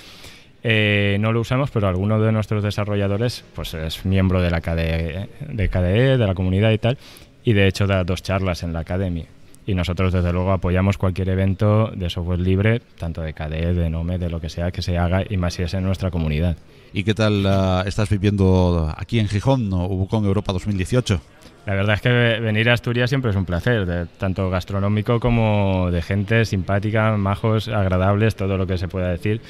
Eh, 0.63 1.17
no 1.19 1.31
lo 1.31 1.41
usamos, 1.41 1.71
pero 1.71 1.87
alguno 1.87 2.19
de 2.19 2.31
nuestros 2.31 2.63
desarrolladores 2.63 3.43
pues 3.55 3.73
es 3.73 4.05
miembro 4.05 4.41
de 4.41 4.51
la 4.51 4.61
KDE, 4.61 5.29
de 5.47 5.69
KDE, 5.69 6.17
de 6.17 6.27
la 6.27 6.35
comunidad 6.35 6.71
y 6.71 6.77
tal, 6.77 6.97
y 7.43 7.53
de 7.53 7.67
hecho 7.67 7.87
da 7.87 8.03
dos 8.03 8.21
charlas 8.21 8.63
en 8.63 8.73
la 8.73 8.79
Academy. 8.79 9.25
Y 9.65 9.75
nosotros, 9.75 10.11
desde 10.11 10.33
luego, 10.33 10.51
apoyamos 10.51 10.97
cualquier 10.97 11.29
evento 11.29 11.91
de 11.95 12.09
software 12.09 12.39
libre, 12.39 12.81
tanto 12.97 13.21
de 13.21 13.33
KDE, 13.33 13.73
de 13.73 13.89
Nome, 13.89 14.17
de 14.17 14.29
lo 14.29 14.41
que 14.41 14.49
sea, 14.49 14.71
que 14.71 14.81
se 14.81 14.97
haga, 14.97 15.23
y 15.27 15.37
más 15.37 15.53
si 15.53 15.63
es 15.63 15.73
en 15.75 15.83
nuestra 15.83 16.09
comunidad. 16.09 16.57
¿Y 16.93 17.03
qué 17.03 17.13
tal 17.13 17.45
uh, 17.45 17.87
estás 17.87 18.09
viviendo 18.09 18.93
aquí 18.97 19.19
en 19.19 19.27
Gijón, 19.27 19.69
¿no? 19.69 19.85
Ubucon 19.85 20.25
Europa 20.25 20.51
2018? 20.51 21.21
La 21.65 21.75
verdad 21.75 21.95
es 21.95 22.01
que 22.01 22.09
venir 22.09 22.69
a 22.69 22.73
Asturias 22.73 23.09
siempre 23.09 23.29
es 23.29 23.37
un 23.37 23.45
placer, 23.45 24.07
tanto 24.17 24.49
gastronómico 24.49 25.19
como 25.19 25.91
de 25.91 26.01
gente 26.01 26.43
simpática, 26.45 27.15
majos, 27.17 27.67
agradables, 27.67 28.35
todo 28.35 28.57
lo 28.57 28.65
que 28.65 28.79
se 28.79 28.87
pueda 28.87 29.09
decir, 29.09 29.41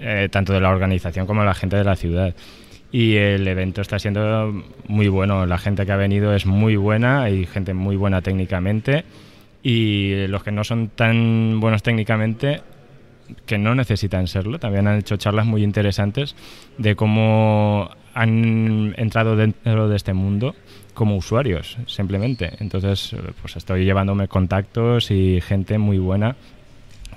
eh, 0.00 0.28
tanto 0.30 0.54
de 0.54 0.60
la 0.60 0.70
organización 0.70 1.26
como 1.26 1.42
de 1.42 1.46
la 1.46 1.54
gente 1.54 1.76
de 1.76 1.84
la 1.84 1.96
ciudad. 1.96 2.34
Y 2.90 3.16
el 3.16 3.46
evento 3.46 3.82
está 3.82 3.98
siendo 3.98 4.64
muy 4.88 5.08
bueno, 5.08 5.44
la 5.44 5.58
gente 5.58 5.84
que 5.84 5.92
ha 5.92 5.96
venido 5.96 6.34
es 6.34 6.46
muy 6.46 6.76
buena, 6.76 7.22
hay 7.22 7.44
gente 7.46 7.74
muy 7.74 7.96
buena 7.96 8.22
técnicamente 8.22 9.04
y 9.62 10.26
los 10.28 10.42
que 10.42 10.52
no 10.52 10.64
son 10.64 10.88
tan 10.88 11.60
buenos 11.60 11.82
técnicamente 11.82 12.62
que 13.44 13.58
no 13.58 13.74
necesitan 13.74 14.26
serlo. 14.28 14.58
También 14.58 14.88
han 14.88 14.98
hecho 14.98 15.18
charlas 15.18 15.44
muy 15.44 15.62
interesantes 15.62 16.34
de 16.78 16.96
cómo 16.96 17.90
han 18.14 18.94
entrado 18.96 19.36
dentro 19.36 19.88
de 19.88 19.96
este 19.96 20.14
mundo 20.14 20.54
como 21.00 21.16
usuarios, 21.16 21.78
simplemente. 21.86 22.52
Entonces, 22.60 23.16
pues 23.40 23.56
estoy 23.56 23.86
llevándome 23.86 24.28
contactos 24.28 25.10
y 25.10 25.40
gente 25.40 25.78
muy 25.78 25.96
buena 25.96 26.36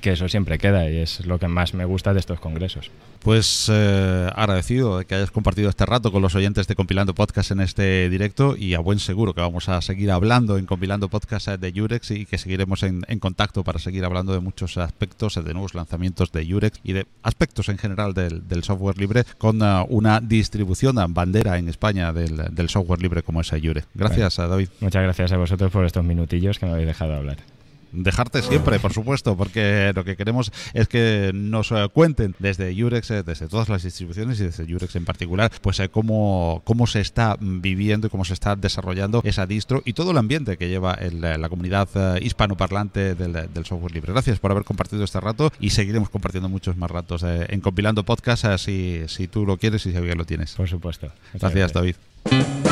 que 0.03 0.11
eso 0.11 0.27
siempre 0.27 0.57
queda 0.57 0.89
y 0.89 0.97
es 0.97 1.25
lo 1.25 1.39
que 1.39 1.47
más 1.47 1.73
me 1.73 1.85
gusta 1.85 2.13
de 2.13 2.19
estos 2.19 2.37
congresos. 2.41 2.91
Pues 3.21 3.71
eh, 3.71 4.29
agradecido 4.35 4.97
de 4.97 5.05
que 5.05 5.15
hayas 5.15 5.31
compartido 5.31 5.69
este 5.69 5.85
rato 5.85 6.11
con 6.11 6.21
los 6.21 6.35
oyentes 6.35 6.67
de 6.67 6.75
Compilando 6.75 7.15
Podcast 7.15 7.51
en 7.51 7.61
este 7.61 8.09
directo 8.09 8.57
y 8.57 8.73
a 8.73 8.79
buen 8.79 8.99
seguro 8.99 9.33
que 9.33 9.39
vamos 9.39 9.69
a 9.69 9.81
seguir 9.81 10.11
hablando 10.11 10.57
en 10.57 10.65
Compilando 10.65 11.07
Podcast 11.07 11.47
de 11.47 11.71
Yurex 11.71 12.11
y 12.11 12.25
que 12.25 12.37
seguiremos 12.37 12.83
en, 12.83 13.03
en 13.07 13.19
contacto 13.19 13.63
para 13.63 13.79
seguir 13.79 14.03
hablando 14.03 14.33
de 14.33 14.41
muchos 14.41 14.75
aspectos, 14.75 15.35
de 15.35 15.53
nuevos 15.53 15.73
lanzamientos 15.73 16.33
de 16.33 16.45
Yurex 16.45 16.81
y 16.83 16.91
de 16.91 17.07
aspectos 17.23 17.69
en 17.69 17.77
general 17.77 18.13
del, 18.13 18.45
del 18.45 18.65
software 18.65 18.97
libre 18.97 19.23
con 19.37 19.61
uh, 19.61 19.85
una 19.87 20.19
distribución 20.19 20.97
uh, 20.97 21.07
bandera 21.07 21.57
en 21.57 21.69
España 21.69 22.11
del, 22.11 22.53
del, 22.53 22.67
software 22.67 23.01
libre 23.01 23.23
como 23.23 23.39
es 23.39 23.49
Yurex. 23.51 23.87
Gracias, 23.93 24.35
bueno, 24.35 24.51
David. 24.51 24.67
Muchas 24.81 25.01
gracias 25.01 25.31
a 25.31 25.37
vosotros 25.37 25.71
por 25.71 25.85
estos 25.85 26.03
minutillos 26.03 26.59
que 26.59 26.65
me 26.65 26.73
habéis 26.73 26.87
dejado 26.87 27.15
hablar 27.15 27.52
dejarte 27.93 28.41
siempre, 28.41 28.79
por 28.79 28.93
supuesto, 28.93 29.37
porque 29.37 29.91
lo 29.95 30.03
que 30.03 30.15
queremos 30.15 30.51
es 30.73 30.87
que 30.87 31.31
nos 31.33 31.71
uh, 31.71 31.89
cuenten 31.91 32.35
desde 32.39 32.73
Yurex, 32.75 33.11
eh, 33.11 33.23
desde 33.23 33.47
todas 33.47 33.69
las 33.69 33.83
distribuciones 33.83 34.39
y 34.39 34.45
desde 34.45 34.65
Yurex 34.65 34.95
en 34.95 35.05
particular, 35.05 35.51
pues 35.61 35.79
eh, 35.79 35.89
cómo, 35.89 36.61
cómo 36.65 36.87
se 36.87 37.01
está 37.01 37.37
viviendo 37.39 38.07
y 38.07 38.09
cómo 38.09 38.25
se 38.25 38.33
está 38.33 38.55
desarrollando 38.55 39.21
esa 39.23 39.45
distro 39.45 39.81
y 39.85 39.93
todo 39.93 40.11
el 40.11 40.17
ambiente 40.17 40.57
que 40.57 40.69
lleva 40.69 40.93
el, 40.93 41.21
la 41.21 41.49
comunidad 41.49 41.87
hispanoparlante 42.21 43.15
del, 43.15 43.33
del, 43.33 43.65
software 43.65 43.93
libre. 43.93 44.11
Gracias 44.11 44.39
por 44.39 44.51
haber 44.51 44.63
compartido 44.63 45.03
este 45.03 45.19
rato 45.19 45.51
y 45.59 45.69
seguiremos 45.69 46.09
compartiendo 46.09 46.49
muchos 46.49 46.77
más 46.77 46.91
ratos 46.91 47.23
eh, 47.23 47.45
en 47.49 47.61
compilando 47.61 48.03
podcast 48.03 48.45
si, 48.57 49.03
si 49.07 49.27
tú 49.27 49.45
lo 49.45 49.57
quieres 49.57 49.85
y 49.85 49.91
si 49.91 49.99
bien 49.99 50.17
lo 50.17 50.25
tienes. 50.25 50.53
Por 50.53 50.67
supuesto. 50.67 51.11
Gracias, 51.33 51.73
gracias. 51.73 51.73
David. 51.73 52.62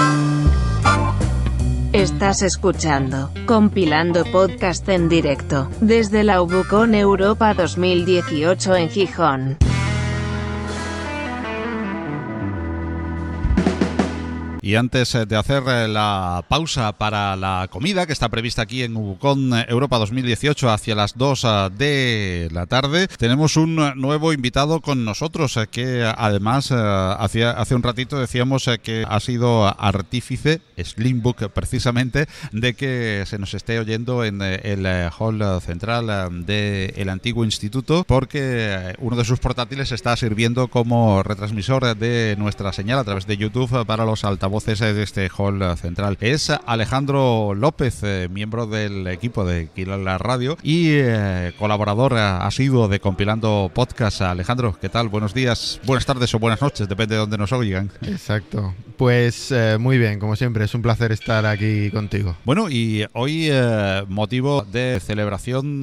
Estás 2.01 2.41
escuchando, 2.41 3.29
compilando 3.45 4.25
podcast 4.25 4.89
en 4.89 5.07
directo, 5.07 5.69
desde 5.81 6.23
la 6.23 6.41
Ubucon 6.41 6.95
Europa 6.95 7.53
2018 7.53 8.75
en 8.75 8.89
Gijón. 8.89 9.70
Y 14.63 14.75
antes 14.75 15.17
de 15.27 15.35
hacer 15.35 15.63
la 15.63 16.45
pausa 16.47 16.91
para 16.91 17.35
la 17.35 17.67
comida 17.71 18.05
que 18.05 18.13
está 18.13 18.29
prevista 18.29 18.61
aquí 18.61 18.83
en 18.83 18.95
Ubucon 18.95 19.53
Europa 19.67 19.97
2018 19.97 20.69
hacia 20.69 20.93
las 20.93 21.17
2 21.17 21.47
de 21.75 22.47
la 22.51 22.67
tarde, 22.67 23.07
tenemos 23.07 23.57
un 23.57 23.75
nuevo 23.95 24.33
invitado 24.33 24.79
con 24.81 25.03
nosotros 25.03 25.57
que 25.71 26.03
además 26.15 26.71
hace 26.71 27.73
un 27.73 27.81
ratito 27.81 28.19
decíamos 28.19 28.69
que 28.83 29.03
ha 29.09 29.19
sido 29.19 29.65
artífice, 29.81 30.61
Slimbook 30.77 31.49
precisamente, 31.49 32.27
de 32.51 32.75
que 32.75 33.23
se 33.25 33.39
nos 33.39 33.55
esté 33.55 33.79
oyendo 33.79 34.23
en 34.23 34.43
el 34.43 34.85
hall 35.17 35.41
central 35.61 36.45
del 36.45 37.09
antiguo 37.09 37.45
instituto 37.45 38.03
porque 38.07 38.93
uno 38.99 39.15
de 39.15 39.25
sus 39.25 39.39
portátiles 39.39 39.91
está 39.91 40.15
sirviendo 40.15 40.67
como 40.67 41.23
retransmisor 41.23 41.97
de 41.97 42.35
nuestra 42.37 42.71
señal 42.73 42.99
a 42.99 43.03
través 43.03 43.25
de 43.25 43.37
YouTube 43.37 43.87
para 43.87 44.05
los 44.05 44.23
altavoces 44.23 44.50
voces 44.51 44.79
de 44.79 45.01
este 45.01 45.29
hall 45.35 45.77
central. 45.77 46.17
Es 46.19 46.49
Alejandro 46.49 47.55
López, 47.55 48.03
eh, 48.03 48.27
miembro 48.29 48.67
del 48.67 49.07
equipo 49.07 49.45
de 49.45 49.69
Quila 49.73 50.17
Radio 50.17 50.57
y 50.61 50.89
eh, 50.91 51.53
colaborador 51.57 52.15
asiduo 52.15 52.87
de 52.87 52.99
Compilando 52.99 53.71
Podcast. 53.73 54.21
Alejandro, 54.21 54.77
¿qué 54.79 54.89
tal? 54.89 55.07
Buenos 55.07 55.33
días, 55.33 55.79
buenas 55.85 56.05
tardes 56.05 56.33
o 56.35 56.39
buenas 56.39 56.61
noches, 56.61 56.89
depende 56.89 57.15
de 57.15 57.19
dónde 57.19 57.37
nos 57.37 57.51
oigan. 57.53 57.91
Exacto. 58.01 58.75
Pues 59.01 59.51
eh, 59.51 59.79
muy 59.79 59.97
bien, 59.97 60.19
como 60.19 60.35
siempre, 60.35 60.63
es 60.63 60.75
un 60.75 60.83
placer 60.83 61.11
estar 61.11 61.43
aquí 61.47 61.89
contigo. 61.89 62.35
Bueno, 62.45 62.69
y 62.69 63.03
hoy 63.13 63.47
eh, 63.49 64.03
motivo 64.07 64.61
de 64.61 64.99
celebración 65.03 65.81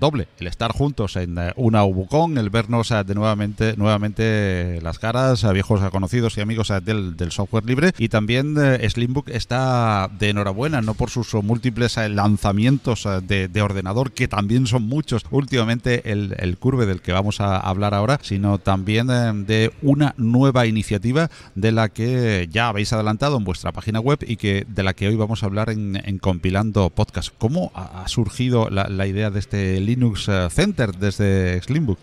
doble, 0.00 0.28
el 0.38 0.46
estar 0.46 0.72
juntos 0.72 1.16
en 1.16 1.36
uh, 1.36 1.50
una 1.56 1.84
Ubucon, 1.84 2.38
el 2.38 2.48
vernos 2.48 2.90
uh, 2.90 3.04
de 3.04 3.14
nuevamente, 3.14 3.76
nuevamente 3.76 4.80
las 4.80 4.98
caras, 4.98 5.44
viejos 5.52 5.82
conocidos 5.90 6.38
y 6.38 6.40
amigos 6.40 6.72
del, 6.82 7.18
del 7.18 7.32
software 7.32 7.66
libre 7.66 7.92
y 7.98 8.08
también 8.08 8.54
eh, 8.58 8.88
Slimbook 8.88 9.28
está 9.28 10.08
de 10.18 10.30
enhorabuena, 10.30 10.80
no 10.80 10.94
por 10.94 11.10
sus 11.10 11.34
múltiples 11.34 11.98
eh, 11.98 12.08
lanzamientos 12.08 13.04
eh, 13.04 13.20
de, 13.22 13.48
de, 13.48 13.62
ordenador, 13.62 14.12
que 14.12 14.26
también 14.26 14.66
son 14.66 14.84
muchos 14.84 15.24
últimamente 15.30 16.10
el, 16.10 16.34
el, 16.38 16.56
Curve 16.56 16.86
del 16.86 17.02
que 17.02 17.12
vamos 17.12 17.42
a 17.42 17.58
hablar 17.58 17.92
ahora, 17.92 18.18
sino 18.22 18.58
también 18.58 19.06
de 19.06 19.70
una 19.82 20.14
nueva 20.16 20.66
iniciativa 20.66 21.30
de 21.54 21.72
la 21.72 21.90
que 21.90 22.48
ya 22.54 22.68
habéis 22.68 22.92
adelantado 22.92 23.36
en 23.36 23.44
vuestra 23.44 23.72
página 23.72 23.98
web 23.98 24.20
y 24.26 24.36
que 24.36 24.64
de 24.68 24.82
la 24.84 24.94
que 24.94 25.08
hoy 25.08 25.16
vamos 25.16 25.42
a 25.42 25.46
hablar 25.46 25.70
en, 25.70 26.18
compilando 26.20 26.88
podcast. 26.88 27.34
¿Cómo 27.36 27.72
ha 27.74 28.06
surgido 28.06 28.70
la, 28.70 29.06
idea 29.06 29.30
de 29.30 29.40
este 29.40 29.80
Linux 29.80 30.30
Center 30.50 30.92
desde 30.92 31.60
Slimbook? 31.60 31.98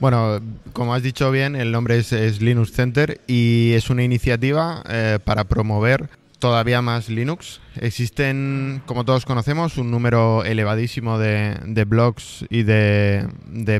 Bueno, 0.00 0.40
como 0.72 0.92
has 0.92 1.02
dicho 1.02 1.30
bien, 1.30 1.54
el 1.54 1.70
nombre 1.72 1.98
es, 1.98 2.12
es 2.12 2.42
Linux 2.42 2.72
Center 2.72 3.20
y 3.28 3.72
es 3.72 3.88
una 3.88 4.02
iniciativa 4.02 4.82
eh, 4.90 5.18
para 5.24 5.44
promover 5.44 6.10
todavía 6.38 6.82
más 6.82 7.08
Linux. 7.08 7.60
Existen, 7.76 8.82
como 8.86 9.04
todos 9.04 9.24
conocemos, 9.24 9.78
un 9.78 9.90
número 9.90 10.44
elevadísimo 10.44 11.18
de, 11.18 11.56
de 11.64 11.84
blogs 11.84 12.44
y 12.50 12.62
de, 12.62 13.28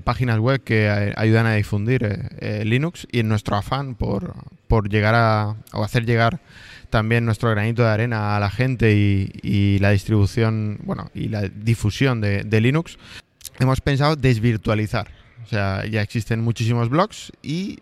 páginas 0.04 0.38
web 0.38 0.62
que 0.62 1.14
ayudan 1.16 1.46
a 1.46 1.54
difundir 1.54 2.30
eh, 2.38 2.62
Linux 2.64 3.06
y 3.10 3.20
en 3.20 3.28
nuestro 3.28 3.56
afán 3.56 3.94
por, 3.94 4.34
por 4.68 4.88
llegar 4.88 5.14
a 5.14 5.56
o 5.72 5.82
hacer 5.82 6.06
llegar 6.06 6.40
también 6.90 7.24
nuestro 7.24 7.50
granito 7.50 7.82
de 7.82 7.88
arena 7.88 8.36
a 8.36 8.40
la 8.40 8.50
gente 8.50 8.94
y, 8.94 9.30
y 9.42 9.78
la 9.80 9.90
distribución, 9.90 10.78
bueno, 10.84 11.10
y 11.14 11.28
la 11.28 11.42
difusión 11.48 12.20
de, 12.20 12.44
de 12.44 12.60
Linux, 12.60 12.98
hemos 13.58 13.80
pensado 13.80 14.16
desvirtualizar 14.16 15.08
o 15.46 15.48
sea, 15.48 15.86
ya 15.86 16.02
existen 16.02 16.40
muchísimos 16.40 16.88
blogs 16.88 17.32
y 17.40 17.78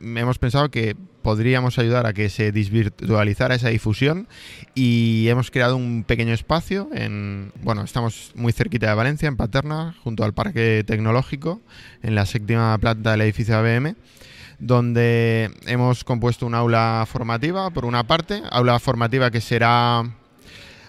hemos 0.00 0.38
pensado 0.38 0.70
que 0.70 0.96
podríamos 1.24 1.78
ayudar 1.78 2.06
a 2.06 2.12
que 2.12 2.28
se 2.28 2.52
desvirtualizara 2.52 3.54
esa 3.54 3.70
difusión 3.70 4.28
y 4.74 5.26
hemos 5.28 5.50
creado 5.50 5.74
un 5.74 6.04
pequeño 6.04 6.34
espacio 6.34 6.90
en, 6.92 7.50
bueno, 7.62 7.82
estamos 7.82 8.32
muy 8.34 8.52
cerquita 8.52 8.88
de 8.88 8.94
Valencia, 8.94 9.26
en 9.26 9.38
Paterna, 9.38 9.96
junto 10.04 10.22
al 10.22 10.34
Parque 10.34 10.84
Tecnológico, 10.86 11.62
en 12.02 12.14
la 12.14 12.26
séptima 12.26 12.76
planta 12.76 13.12
del 13.12 13.22
edificio 13.22 13.56
ABM, 13.56 13.96
donde 14.58 15.50
hemos 15.66 16.04
compuesto 16.04 16.44
un 16.44 16.54
aula 16.54 17.06
formativa, 17.10 17.70
por 17.70 17.86
una 17.86 18.06
parte, 18.06 18.42
aula 18.50 18.78
formativa 18.78 19.30
que 19.30 19.40
será 19.40 20.04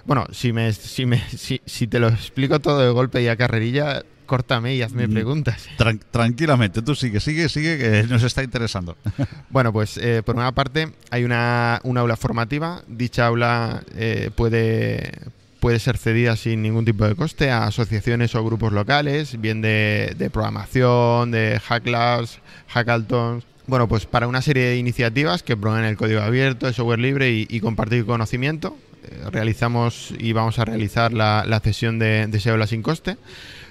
Bueno, 0.03 0.25
si, 0.33 0.51
me, 0.51 0.73
si, 0.73 1.05
me, 1.05 1.21
si, 1.29 1.61
si 1.65 1.87
te 1.87 1.99
lo 1.99 2.09
explico 2.09 2.59
todo 2.59 2.81
de 2.81 2.89
golpe 2.89 3.23
y 3.23 3.29
a 3.29 3.37
carrerilla, 3.37 4.03
córtame 4.25 4.75
y 4.75 4.81
hazme 4.81 5.07
Mm. 5.07 5.11
preguntas. 5.13 5.67
Tran- 5.77 5.99
tranquilamente, 6.11 6.81
tú 6.81 6.95
sigue, 6.95 7.19
sigue, 7.19 7.49
sigue, 7.49 7.77
que 7.77 8.03
nos 8.09 8.23
está 8.23 8.43
interesando. 8.43 8.97
Bueno, 9.49 9.71
pues 9.71 9.97
eh, 9.97 10.21
por 10.25 10.35
una 10.35 10.51
parte 10.53 10.89
hay 11.11 11.23
una, 11.23 11.79
una 11.83 12.01
aula 12.01 12.17
formativa. 12.17 12.81
Dicha 12.87 13.27
aula 13.27 13.83
eh, 13.95 14.29
puede, 14.35 15.11
puede 15.59 15.79
ser 15.79 15.97
cedida 15.97 16.35
sin 16.35 16.61
ningún 16.61 16.83
tipo 16.85 17.07
de 17.07 17.15
coste 17.15 17.51
a 17.51 17.65
asociaciones 17.67 18.35
o 18.35 18.43
grupos 18.43 18.73
locales, 18.73 19.39
bien 19.39 19.61
de, 19.61 20.13
de 20.17 20.29
programación, 20.29 21.31
de 21.31 21.59
Hack 21.65 21.87
Labs, 21.87 22.39
Hackathons. 22.67 23.45
Bueno, 23.67 23.87
pues 23.87 24.05
para 24.05 24.27
una 24.27 24.41
serie 24.43 24.65
de 24.65 24.77
iniciativas 24.77 25.41
que 25.41 25.57
promueven 25.57 25.87
el 25.89 25.97
código 25.97 26.21
abierto, 26.21 26.67
el 26.67 26.73
software 26.73 26.99
libre 26.99 27.31
y, 27.31 27.47
y 27.49 27.59
compartir 27.61 28.05
conocimiento. 28.05 28.77
Eh, 29.05 29.29
realizamos 29.31 30.13
y 30.19 30.33
vamos 30.33 30.59
a 30.59 30.65
realizar 30.65 31.13
la, 31.13 31.45
la 31.47 31.59
cesión 31.61 31.97
de, 31.97 32.27
de 32.27 32.37
esa 32.37 32.51
aula 32.51 32.67
sin 32.67 32.81
coste. 32.83 33.17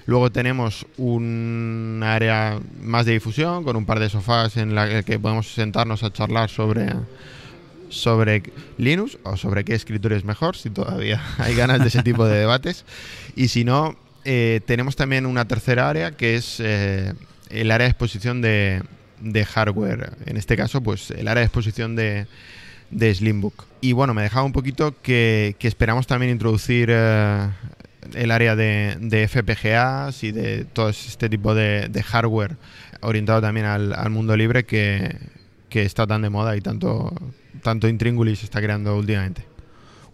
Luego 0.05 0.31
tenemos 0.31 0.85
un 0.97 2.01
área 2.03 2.59
más 2.81 3.05
de 3.05 3.13
difusión 3.13 3.63
con 3.63 3.75
un 3.75 3.85
par 3.85 3.99
de 3.99 4.09
sofás 4.09 4.55
en 4.57 4.75
la 4.75 5.01
que 5.03 5.19
podemos 5.19 5.47
sentarnos 5.47 6.03
a 6.03 6.13
charlar 6.13 6.49
sobre, 6.49 6.93
sobre 7.89 8.43
Linux 8.77 9.17
o 9.23 9.35
sobre 9.35 9.63
qué 9.63 9.73
escritorio 9.73 10.15
es 10.15 10.23
mejor, 10.23 10.55
si 10.55 10.69
todavía 10.69 11.21
hay 11.39 11.55
ganas 11.55 11.79
de 11.79 11.87
ese 11.87 12.03
tipo 12.03 12.25
de 12.25 12.37
debates. 12.37 12.85
Y 13.35 13.47
si 13.47 13.63
no, 13.63 13.95
eh, 14.25 14.61
tenemos 14.65 14.95
también 14.95 15.25
una 15.25 15.47
tercera 15.47 15.89
área 15.89 16.11
que 16.11 16.35
es 16.35 16.59
eh, 16.59 17.13
el 17.49 17.71
área 17.71 17.85
de 17.85 17.91
exposición 17.91 18.41
de, 18.41 18.83
hardware. 19.47 20.11
En 20.27 20.37
este 20.37 20.55
caso, 20.55 20.81
pues 20.81 21.09
el 21.11 21.27
área 21.27 21.39
de 21.39 21.45
exposición 21.45 21.95
de, 21.95 22.27
Slimbook. 22.91 23.65
Y 23.81 23.93
bueno, 23.93 24.13
me 24.13 24.21
dejaba 24.21 24.45
un 24.45 24.53
poquito 24.53 24.93
que, 25.01 25.55
que 25.57 25.67
esperamos 25.67 26.05
también 26.05 26.31
introducir 26.31 26.89
eh, 26.91 27.49
el 28.13 28.31
área 28.31 28.55
de, 28.55 28.97
de 28.99 29.27
FPGAs 29.27 30.23
y 30.23 30.31
de 30.31 30.65
todo 30.65 30.89
este 30.89 31.29
tipo 31.29 31.55
de, 31.55 31.89
hardware 32.03 32.57
orientado 33.01 33.41
también 33.41 33.65
al, 33.65 34.09
mundo 34.09 34.35
libre 34.35 34.65
que, 34.65 35.15
que 35.69 35.83
está 35.83 36.05
tan 36.07 36.21
de 36.21 36.29
moda 36.29 36.55
y 36.55 36.61
tanto, 36.61 37.13
tanto 37.61 37.87
intríngulis 37.87 38.43
está 38.43 38.61
creando 38.61 38.95
últimamente. 38.95 39.54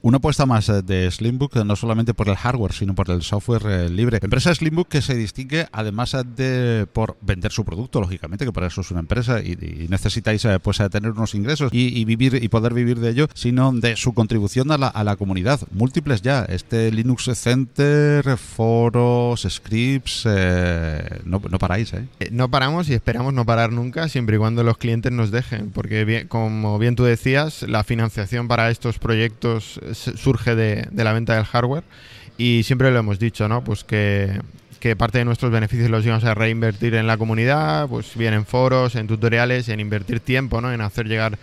Una 0.03 0.17
apuesta 0.17 0.47
más 0.47 0.67
eh, 0.67 0.81
de 0.81 1.11
Slimbook, 1.11 1.55
no 1.57 1.75
solamente 1.75 2.15
por 2.15 2.27
el 2.27 2.35
hardware, 2.35 2.73
sino 2.73 2.95
por 2.95 3.11
el 3.11 3.21
software 3.21 3.61
eh, 3.67 3.89
libre. 3.89 4.17
Empresa 4.21 4.53
Slimbook 4.53 4.87
que 4.87 5.01
se 5.01 5.13
distingue 5.15 5.67
además 5.71 6.15
eh, 6.15 6.23
de 6.35 6.87
por 6.91 7.17
vender 7.21 7.51
su 7.51 7.63
producto, 7.63 8.01
lógicamente, 8.01 8.43
que 8.43 8.51
para 8.51 8.65
eso 8.65 8.81
es 8.81 8.89
una 8.89 9.01
empresa 9.01 9.41
y, 9.41 9.51
y 9.51 9.87
necesitáis 9.89 10.47
pues 10.63 10.77
tener 10.89 11.11
unos 11.11 11.35
ingresos 11.35 11.69
y, 11.71 12.03
vivir 12.05 12.39
y 12.41 12.47
poder 12.49 12.73
vivir 12.73 12.99
de 12.99 13.11
ello, 13.11 13.27
sino 13.35 13.71
de 13.73 13.95
su 13.95 14.13
contribución 14.13 14.71
a 14.71 14.79
la, 14.79 14.87
a 14.87 15.03
la 15.03 15.17
comunidad. 15.17 15.59
Múltiples 15.71 16.23
ya, 16.23 16.45
este 16.45 16.91
Linux 16.91 17.29
Center, 17.35 18.37
foros, 18.37 19.45
scripts, 19.47 20.23
eh, 20.25 21.19
no, 21.25 21.41
no 21.47 21.59
paráis, 21.59 21.93
¿eh? 21.93 22.07
No 22.31 22.49
paramos 22.49 22.89
y 22.89 22.93
esperamos 22.93 23.33
no 23.35 23.45
parar 23.45 23.71
nunca, 23.71 24.09
siempre 24.09 24.37
y 24.37 24.39
cuando 24.39 24.63
los 24.63 24.77
clientes 24.79 25.11
nos 25.11 25.29
dejen, 25.29 25.69
porque 25.69 26.05
bien- 26.05 26.27
como 26.27 26.79
bien 26.79 26.95
tú 26.95 27.03
decías, 27.03 27.61
la 27.63 27.83
financiación 27.83 28.47
para 28.47 28.71
estos 28.71 28.97
proyectos 28.97 29.79
surge 29.93 30.55
de, 30.55 30.87
la 30.93 31.13
venta 31.13 31.35
del 31.35 31.45
hardware 31.45 31.83
y 32.37 32.63
siempre 32.63 32.91
lo 32.91 32.99
hemos 32.99 33.19
dicho, 33.19 33.47
¿no? 33.47 33.63
Pues 33.63 33.83
que, 33.83 34.39
que 34.79 34.95
parte 34.95 35.19
de 35.19 35.25
nuestros 35.25 35.51
beneficios 35.51 35.89
los 35.89 36.05
íbamos 36.05 36.23
a 36.23 36.33
reinvertir 36.33 36.95
en 36.95 37.07
la 37.07 37.17
comunidad, 37.17 37.87
pues 37.87 38.15
bien 38.15 38.33
en 38.33 38.45
foros, 38.45 38.95
en 38.95 39.07
tutoriales, 39.07 39.69
en 39.69 39.79
invertir 39.79 40.19
tiempo, 40.19 40.61
¿no? 40.61 40.71
En 40.71 40.81
hacer 40.81 41.07
llegar 41.07 41.37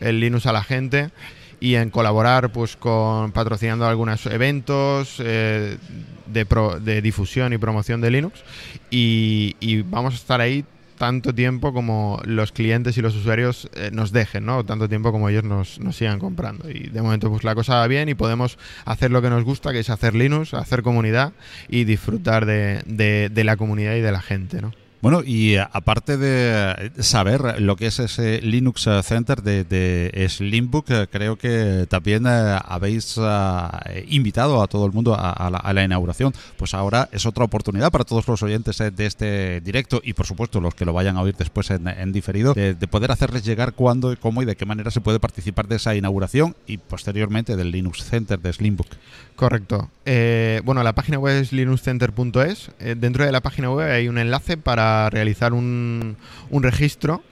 el 0.00 0.20
Linux 0.20 0.46
a 0.46 0.52
la 0.52 0.62
gente 0.62 1.10
y 1.58 1.76
en 1.76 1.90
colaborar 1.90 2.52
pues 2.52 2.76
con 2.76 3.32
patrocinando 3.32 3.86
algunos 3.86 4.26
eventos 4.26 5.16
eh, 5.20 5.78
de, 6.26 7.00
difusión 7.00 7.52
y 7.54 7.58
promoción 7.58 8.00
de 8.00 8.10
Linux 8.10 8.42
y 8.90 9.82
vamos 9.82 10.12
a 10.12 10.16
estar 10.16 10.40
ahí 10.40 10.64
tanto 10.96 11.34
tiempo 11.34 11.72
como 11.72 12.20
los 12.24 12.52
clientes 12.52 12.96
y 12.98 13.02
los 13.02 13.14
usuarios 13.14 13.68
eh, 13.74 13.90
nos 13.92 14.12
dejen, 14.12 14.44
¿no? 14.46 14.64
Tanto 14.64 14.88
tiempo 14.88 15.12
como 15.12 15.28
ellos 15.28 15.44
nos, 15.44 15.78
nos 15.80 15.96
sigan 15.96 16.18
comprando. 16.18 16.68
Y 16.70 16.88
de 16.88 17.02
momento 17.02 17.30
pues 17.30 17.44
la 17.44 17.54
cosa 17.54 17.76
va 17.76 17.86
bien 17.86 18.08
y 18.08 18.14
podemos 18.14 18.58
hacer 18.84 19.10
lo 19.10 19.22
que 19.22 19.30
nos 19.30 19.44
gusta, 19.44 19.72
que 19.72 19.80
es 19.80 19.90
hacer 19.90 20.14
Linux, 20.14 20.54
hacer 20.54 20.82
comunidad 20.82 21.32
y 21.68 21.84
disfrutar 21.84 22.46
de, 22.46 22.82
de- 22.86 23.28
de 23.32 23.44
la 23.44 23.56
comunidad 23.56 23.94
y 23.94 24.00
de 24.00 24.12
la 24.12 24.20
gente, 24.20 24.60
¿no? 24.60 24.72
Bueno, 25.06 25.22
y 25.24 25.54
eh, 25.54 25.64
aparte 25.70 26.16
de 26.16 26.90
saber 26.98 27.60
lo 27.60 27.76
que 27.76 27.86
es 27.86 28.00
ese 28.00 28.40
Linux 28.42 28.88
eh, 28.88 29.00
Center 29.04 29.40
de, 29.40 30.26
Slimbook, 30.28 30.90
eh, 30.90 31.06
creo 31.08 31.36
que 31.36 31.86
también 31.88 32.26
eh, 32.26 32.58
habéis 32.64 33.16
eh, 33.16 34.04
invitado 34.08 34.60
a 34.60 34.66
todo 34.66 34.84
el 34.84 34.90
mundo 34.90 35.14
a, 35.16 35.72
la, 35.72 35.84
inauguración. 35.84 36.32
Pues 36.56 36.74
ahora 36.74 37.08
es 37.12 37.24
otra 37.24 37.44
oportunidad 37.44 37.92
para 37.92 38.02
todos 38.02 38.26
los 38.26 38.42
oyentes 38.42 38.80
eh, 38.80 38.90
de 38.90 39.06
este 39.06 39.60
directo 39.60 40.00
y, 40.02 40.12
por 40.14 40.26
supuesto, 40.26 40.60
los 40.60 40.74
que 40.74 40.84
lo 40.84 40.92
vayan 40.92 41.16
a 41.16 41.22
oír 41.22 41.36
después 41.36 41.70
en, 41.70 42.10
diferido, 42.10 42.52
de, 42.52 42.74
de 42.74 42.88
poder 42.88 43.12
hacerles 43.12 43.44
llegar 43.44 43.74
cuándo, 43.74 44.12
cómo 44.18 44.42
y 44.42 44.44
de 44.44 44.56
qué 44.56 44.66
manera 44.66 44.90
se 44.90 45.00
puede 45.00 45.20
participar 45.20 45.68
de 45.68 45.76
esa 45.76 45.94
inauguración 45.94 46.56
y 46.66 46.78
posteriormente 46.78 47.54
del 47.54 47.70
Linux 47.70 48.02
Center 48.02 48.40
de 48.40 48.52
Slimbook. 48.52 48.88
Correcto. 49.36 49.90
Eh, 50.06 50.62
bueno, 50.64 50.82
la 50.82 50.94
página 50.94 51.18
web 51.18 51.36
es 51.36 51.52
linuxcenter.es. 51.52 52.70
Eh, 52.80 52.94
dentro 52.98 53.24
de 53.24 53.32
la 53.32 53.42
página 53.42 53.70
web 53.70 53.90
hay 53.90 54.08
un 54.08 54.16
enlace 54.16 54.56
para 54.56 54.95
realizar 55.10 55.52
un, 55.52 56.16
un 56.50 56.62
registro. 56.62 57.22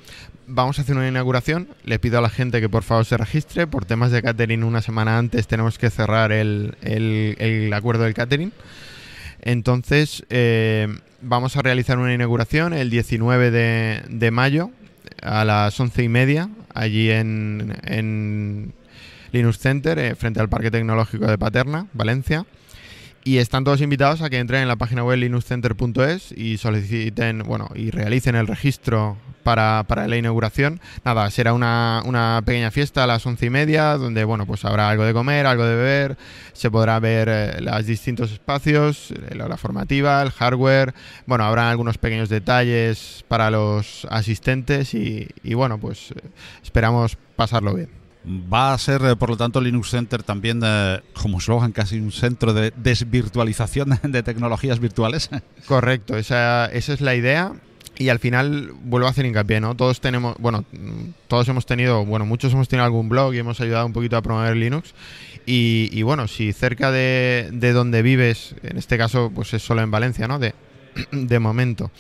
Vamos 0.47 0.79
a 0.79 0.83
hacer 0.83 0.95
una 0.97 1.09
inauguración. 1.09 1.69
Le 1.85 1.99
pido 1.99 2.19
a 2.19 2.21
la 2.21 2.29
gente 2.31 2.61
que 2.61 2.69
por 2.69 2.83
favor 2.83 3.05
se 3.07 3.17
registre. 3.17 3.67
Por 3.67 3.85
temas 3.87 4.11
de 4.11 4.23
catering, 4.23 4.63
una 4.63 4.83
semana 4.83 5.17
antes 5.19 5.47
tenemos 5.47 5.79
que 5.79 5.89
cerrar 5.91 6.33
el, 6.33 6.77
el- 6.83 7.73
acuerdo 7.73 8.05
del 8.05 8.15
catering. 8.15 8.53
Entonces, 9.43 10.25
eh, 10.31 10.89
vamos 11.21 11.57
a 11.57 11.63
realizar 11.63 11.99
una 11.99 12.13
inauguración 12.15 12.73
el 12.73 12.91
19 12.91 13.51
de, 13.51 14.03
de 14.09 14.31
mayo 14.31 14.71
a 15.23 15.45
las 15.45 15.79
once 15.81 16.03
y 16.03 16.09
media, 16.09 16.49
allí 16.75 17.11
en, 17.11 17.75
en 17.85 18.73
Linux 19.33 19.59
Center, 19.59 19.99
eh, 19.99 20.15
frente 20.15 20.41
al 20.41 20.49
Parque 20.49 20.71
Tecnológico 20.71 21.27
de 21.27 21.39
Paterna, 21.39 21.87
Valencia. 21.93 22.47
Y 23.27 23.39
están 23.39 23.65
todos 23.65 23.81
invitados 23.81 24.21
a 24.21 24.29
que 24.29 24.39
entren 24.39 24.61
en 24.61 24.69
la 24.69 24.77
página 24.77 25.03
web 25.03 25.17
linuxcenter.es 25.17 26.33
y 26.33 26.59
soliciten, 26.59 27.43
bueno, 27.47 27.71
y 27.75 27.91
realicen 27.91 28.35
el 28.35 28.47
registro 28.47 29.17
para, 29.43 29.85
para 29.89 30.07
la 30.09 30.19
inauguración. 30.19 30.79
Nada, 31.07 31.31
será 31.31 31.55
una, 31.55 32.03
una 32.05 32.43
pequeña 32.45 32.71
fiesta 32.71 33.03
a 33.03 33.07
las 33.07 33.25
once 33.25 33.47
y 33.47 33.51
media, 33.51 33.97
donde, 33.97 34.25
bueno, 34.25 34.45
pues 34.45 34.67
habrá 34.67 34.91
algo 34.91 35.05
de 35.05 35.15
comer, 35.15 35.47
algo 35.47 35.65
de 35.65 35.75
beber, 35.75 36.19
se 36.53 36.71
podrá 36.71 37.01
ver 37.01 37.31
eh, 37.31 37.61
los 37.63 37.87
distintos 37.87 38.31
espacios, 38.31 39.13
eh, 39.13 39.35
la 39.35 39.47
hora 39.47 39.57
formativa, 39.57 40.21
el 40.21 40.31
hardware, 40.31 40.93
bueno, 41.25 41.45
habrá 41.45 41.71
algunos 41.71 41.97
pequeños 41.97 42.29
detalles 42.29 43.25
para 43.27 43.51
los 43.51 44.07
asistentes 44.11 44.93
y, 44.93 45.29
y 45.43 45.55
bueno, 45.55 45.79
pues 45.79 46.11
eh, 46.11 46.29
esperamos 46.63 47.17
pasarlo 47.37 47.73
bien. 47.73 48.04
Va 48.27 48.73
a 48.73 48.79
ser, 48.79 49.03
eh, 49.05 49.17
por 49.17 49.29
lo 49.29 49.37
tanto, 49.37 49.61
Linux 49.61 49.91
Center 49.91 50.23
también, 50.23 50.61
eh, 50.65 51.01
como 51.13 51.39
eslogan, 51.39 51.73
casi 51.73 52.01
un 52.01 52.11
centro 52.11 52.55
de 52.55 52.73
desvirtualización 52.77 53.99
de 54.03 54.23
tecnologías 54.23 54.81
virtuales. 54.81 55.29
Correcto, 55.67 56.17
esa, 56.17 56.67
esa 56.67 56.95
es 56.95 57.01
la 57.01 57.15
idea. 57.15 57.53
Y 57.97 58.09
al 58.09 58.19
final 58.19 58.73
vuelvo 58.83 59.07
a 59.07 59.11
hacer 59.11 59.25
hincapié, 59.25 59.61
¿no? 59.61 59.77
Todos 59.77 60.01
tenemos, 60.01 60.37
bueno, 60.39 60.65
todos 61.29 61.47
hemos 61.49 61.65
tenido, 61.65 62.05
bueno, 62.05 62.27
muchos 62.27 62.53
hemos 62.53 62.67
tenido 62.67 62.85
algún 62.85 63.09
blog 63.09 63.35
y 63.35 63.39
hemos 63.39 63.61
ayudado 63.61 63.87
un 63.87 63.93
poquito 63.93 64.17
a 64.17 64.23
promover 64.23 64.57
Linux. 64.57 64.95
Y, 65.47 65.91
y 65.93 66.03
bueno, 66.03 66.27
si 66.27 66.53
cerca 66.53 66.91
de, 66.91 67.51
de 67.53 67.73
donde 67.73 68.03
vives, 68.03 68.57
en 68.63 68.79
este 68.79 68.99
caso, 68.99 69.31
pues 69.33 69.55
es 69.55 69.63
solo 69.63 69.83
en 69.83 69.91
Valencia, 69.91 70.27
¿no? 70.27 70.39
De, 70.39 70.55
de 71.13 71.39
momento. 71.39 71.91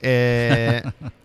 Eh, 0.00 0.82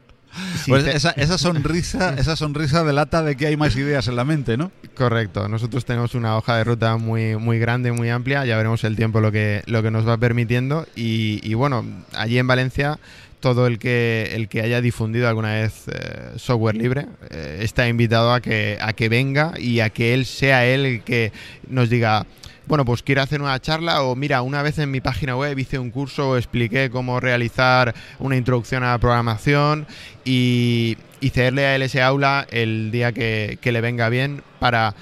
si 0.64 0.72
Pues 0.72 0.86
esa, 0.88 1.12
esa 1.12 1.38
sonrisa, 1.38 2.14
esa 2.18 2.36
sonrisa 2.36 2.84
delata 2.84 3.24
de 3.24 3.36
que 3.36 3.48
hay 3.48 3.58
más 3.58 3.76
ideas 3.76 4.08
en 4.08 4.16
la 4.16 4.24
mente, 4.24 4.58
¿no? 4.58 4.72
Correcto, 4.96 5.48
nosotros 5.48 5.86
tenemos 5.86 6.16
una 6.16 6.38
hoja 6.38 6.58
de 6.58 6.64
ruta 6.64 6.98
muy, 6.98 7.36
muy 7.38 7.60
grande, 7.60 7.92
muy 7.92 8.10
amplia, 8.10 8.46
ya 8.46 8.58
veremos 8.58 8.84
el 8.84 8.96
tiempo 8.96 9.22
lo 9.22 9.32
que, 9.32 9.64
lo 9.66 9.84
que 9.84 9.92
nos 9.92 10.08
va 10.08 10.18
permitiendo. 10.18 10.88
Y, 10.96 11.40
y 11.44 11.54
bueno, 11.54 11.86
allí 12.14 12.38
en 12.38 12.48
Valencia 12.48 13.00
todo 13.40 13.68
el 13.68 13.78
que, 13.78 14.32
el 14.34 14.48
que 14.48 14.62
haya 14.62 14.82
difundido 14.82 15.28
alguna 15.28 15.54
vez 15.54 15.88
eh, 15.88 16.32
software 16.38 16.76
libre 16.76 17.06
eh, 17.30 17.60
está 17.62 17.88
invitado 17.88 18.34
a 18.34 18.42
que, 18.42 18.78
a 18.82 18.94
que 18.94 19.10
venga 19.10 19.54
y 19.60 19.80
a 19.80 19.90
que 19.90 20.14
él 20.14 20.26
sea 20.26 20.66
él 20.66 20.86
el 20.86 21.04
que 21.04 21.32
nos 21.68 21.90
diga, 21.90 22.26
bueno, 22.66 22.84
pues 22.84 23.04
quiero 23.04 23.22
hacer 23.22 23.42
una 23.42 23.60
charla 23.62 24.02
o 24.02 24.16
mira, 24.16 24.42
una 24.42 24.64
vez 24.64 24.80
en 24.80 24.90
mi 24.90 25.02
página 25.02 25.36
web 25.36 25.58
hice 25.58 25.78
un 25.78 25.92
curso 25.92 26.36
expliqué 26.38 26.90
cómo 26.90 27.20
realizar 27.20 27.94
una 28.20 28.36
introducción 28.36 28.84
a 28.84 28.92
la 28.92 28.98
programación 28.98 29.86
y, 30.26 30.98
cederle 31.32 31.66
a 31.66 31.76
él 31.76 31.82
ese 31.82 32.02
aula 32.02 32.48
el 32.50 32.90
día 32.92 33.12
que, 33.12 33.60
le 33.64 33.82
venga 33.82 34.10
bien 34.10 34.42
para, 34.60 34.96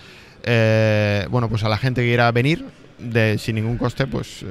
eh, 0.43 1.25
bueno, 1.29 1.49
pues 1.49 1.63
a 1.63 1.69
la 1.69 1.77
gente 1.77 2.01
que 2.01 2.07
quiera 2.07 2.31
venir 2.31 2.65
de, 2.99 3.37
sin 3.37 3.55
ningún 3.55 3.77
coste, 3.77 4.07
pues 4.07 4.45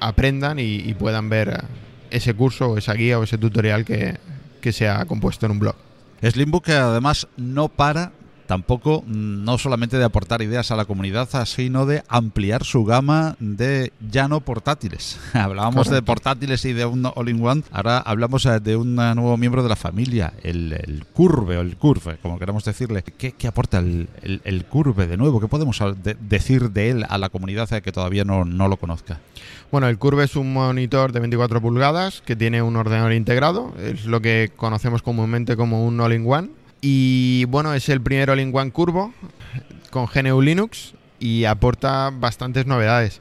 aprendan 0.00 0.58
y 0.58 0.94
puedan 0.94 1.28
ver 1.28 1.62
ese 2.10 2.34
curso 2.34 2.70
o 2.70 2.78
esa 2.78 2.94
guía 2.94 3.18
o 3.18 3.22
ese 3.22 3.38
tutorial 3.38 3.84
que, 3.84 4.18
que 4.60 4.72
se 4.72 4.88
ha 4.88 5.04
compuesto 5.06 5.46
en 5.46 5.52
un 5.52 5.58
blog. 5.58 5.76
Slimbook 6.22 6.64
que 6.64 6.72
además 6.72 7.28
no 7.36 7.68
para 7.68 8.12
tampoco 8.46 9.02
mm, 9.06 9.44
no 9.44 9.58
solamente 9.58 9.98
de 9.98 10.04
aportar 10.04 10.42
ideas 10.42 10.70
a 10.70 10.76
la 10.76 10.84
comunidad, 10.84 11.28
sino 11.44 11.86
de 11.86 12.02
ampliar 12.08 12.64
su 12.64 12.84
gama 12.84 13.36
de 13.40 13.92
ya 14.10 14.28
no 14.28 14.40
portátiles. 14.40 15.18
Hablábamos 15.32 15.90
de 15.90 16.02
portátiles 16.02 16.64
y 16.64 16.72
de 16.72 16.86
un 16.86 17.06
all-in-one, 17.14 17.62
ahora 17.70 17.98
hablamos 17.98 18.46
eh, 18.46 18.60
de 18.60 18.76
un 18.76 18.98
eh, 18.98 19.14
nuevo 19.14 19.36
miembro 19.36 19.62
de 19.62 19.68
la 19.68 19.76
familia, 19.76 20.32
el, 20.42 20.72
el 20.72 21.04
Curve 21.12 21.58
o 21.58 21.60
el 21.60 21.76
Curve, 21.76 22.18
como 22.22 22.38
queramos 22.38 22.64
decirle. 22.64 23.02
¿Qué, 23.02 23.32
qué 23.32 23.48
aporta 23.48 23.78
el, 23.78 24.08
el, 24.22 24.40
el, 24.44 24.64
Curve 24.64 25.06
de 25.06 25.16
nuevo? 25.16 25.40
¿Qué 25.40 25.48
podemos 25.48 25.78
de, 26.02 26.16
decir 26.20 26.70
de 26.70 26.90
él 26.90 27.06
a 27.08 27.18
la 27.18 27.28
comunidad 27.28 27.68
que 27.82 27.92
todavía 27.92 28.24
no, 28.24 28.44
no 28.44 28.68
lo 28.68 28.76
conozca? 28.76 29.20
Bueno, 29.70 29.88
el 29.88 29.98
Curve 29.98 30.24
es 30.24 30.36
un 30.36 30.52
monitor 30.52 31.12
de 31.12 31.20
24 31.20 31.60
pulgadas 31.60 32.22
que 32.22 32.36
tiene 32.36 32.62
un 32.62 32.76
ordenador 32.76 33.12
integrado, 33.12 33.74
es 33.78 34.06
lo 34.06 34.20
que 34.20 34.52
conocemos 34.54 35.02
comúnmente 35.02 35.56
como 35.56 35.86
un 35.86 36.00
all-in-one. 36.00 36.50
Y 36.80 37.44
bueno, 37.46 37.74
es 37.74 37.88
el 37.88 38.00
primer 38.00 38.30
all-in-one 38.30 38.70
curvo 38.70 39.12
con 39.90 40.06
GNU 40.06 40.40
Linux 40.42 40.94
y 41.18 41.44
aporta 41.44 42.10
bastantes 42.12 42.66
novedades. 42.66 43.20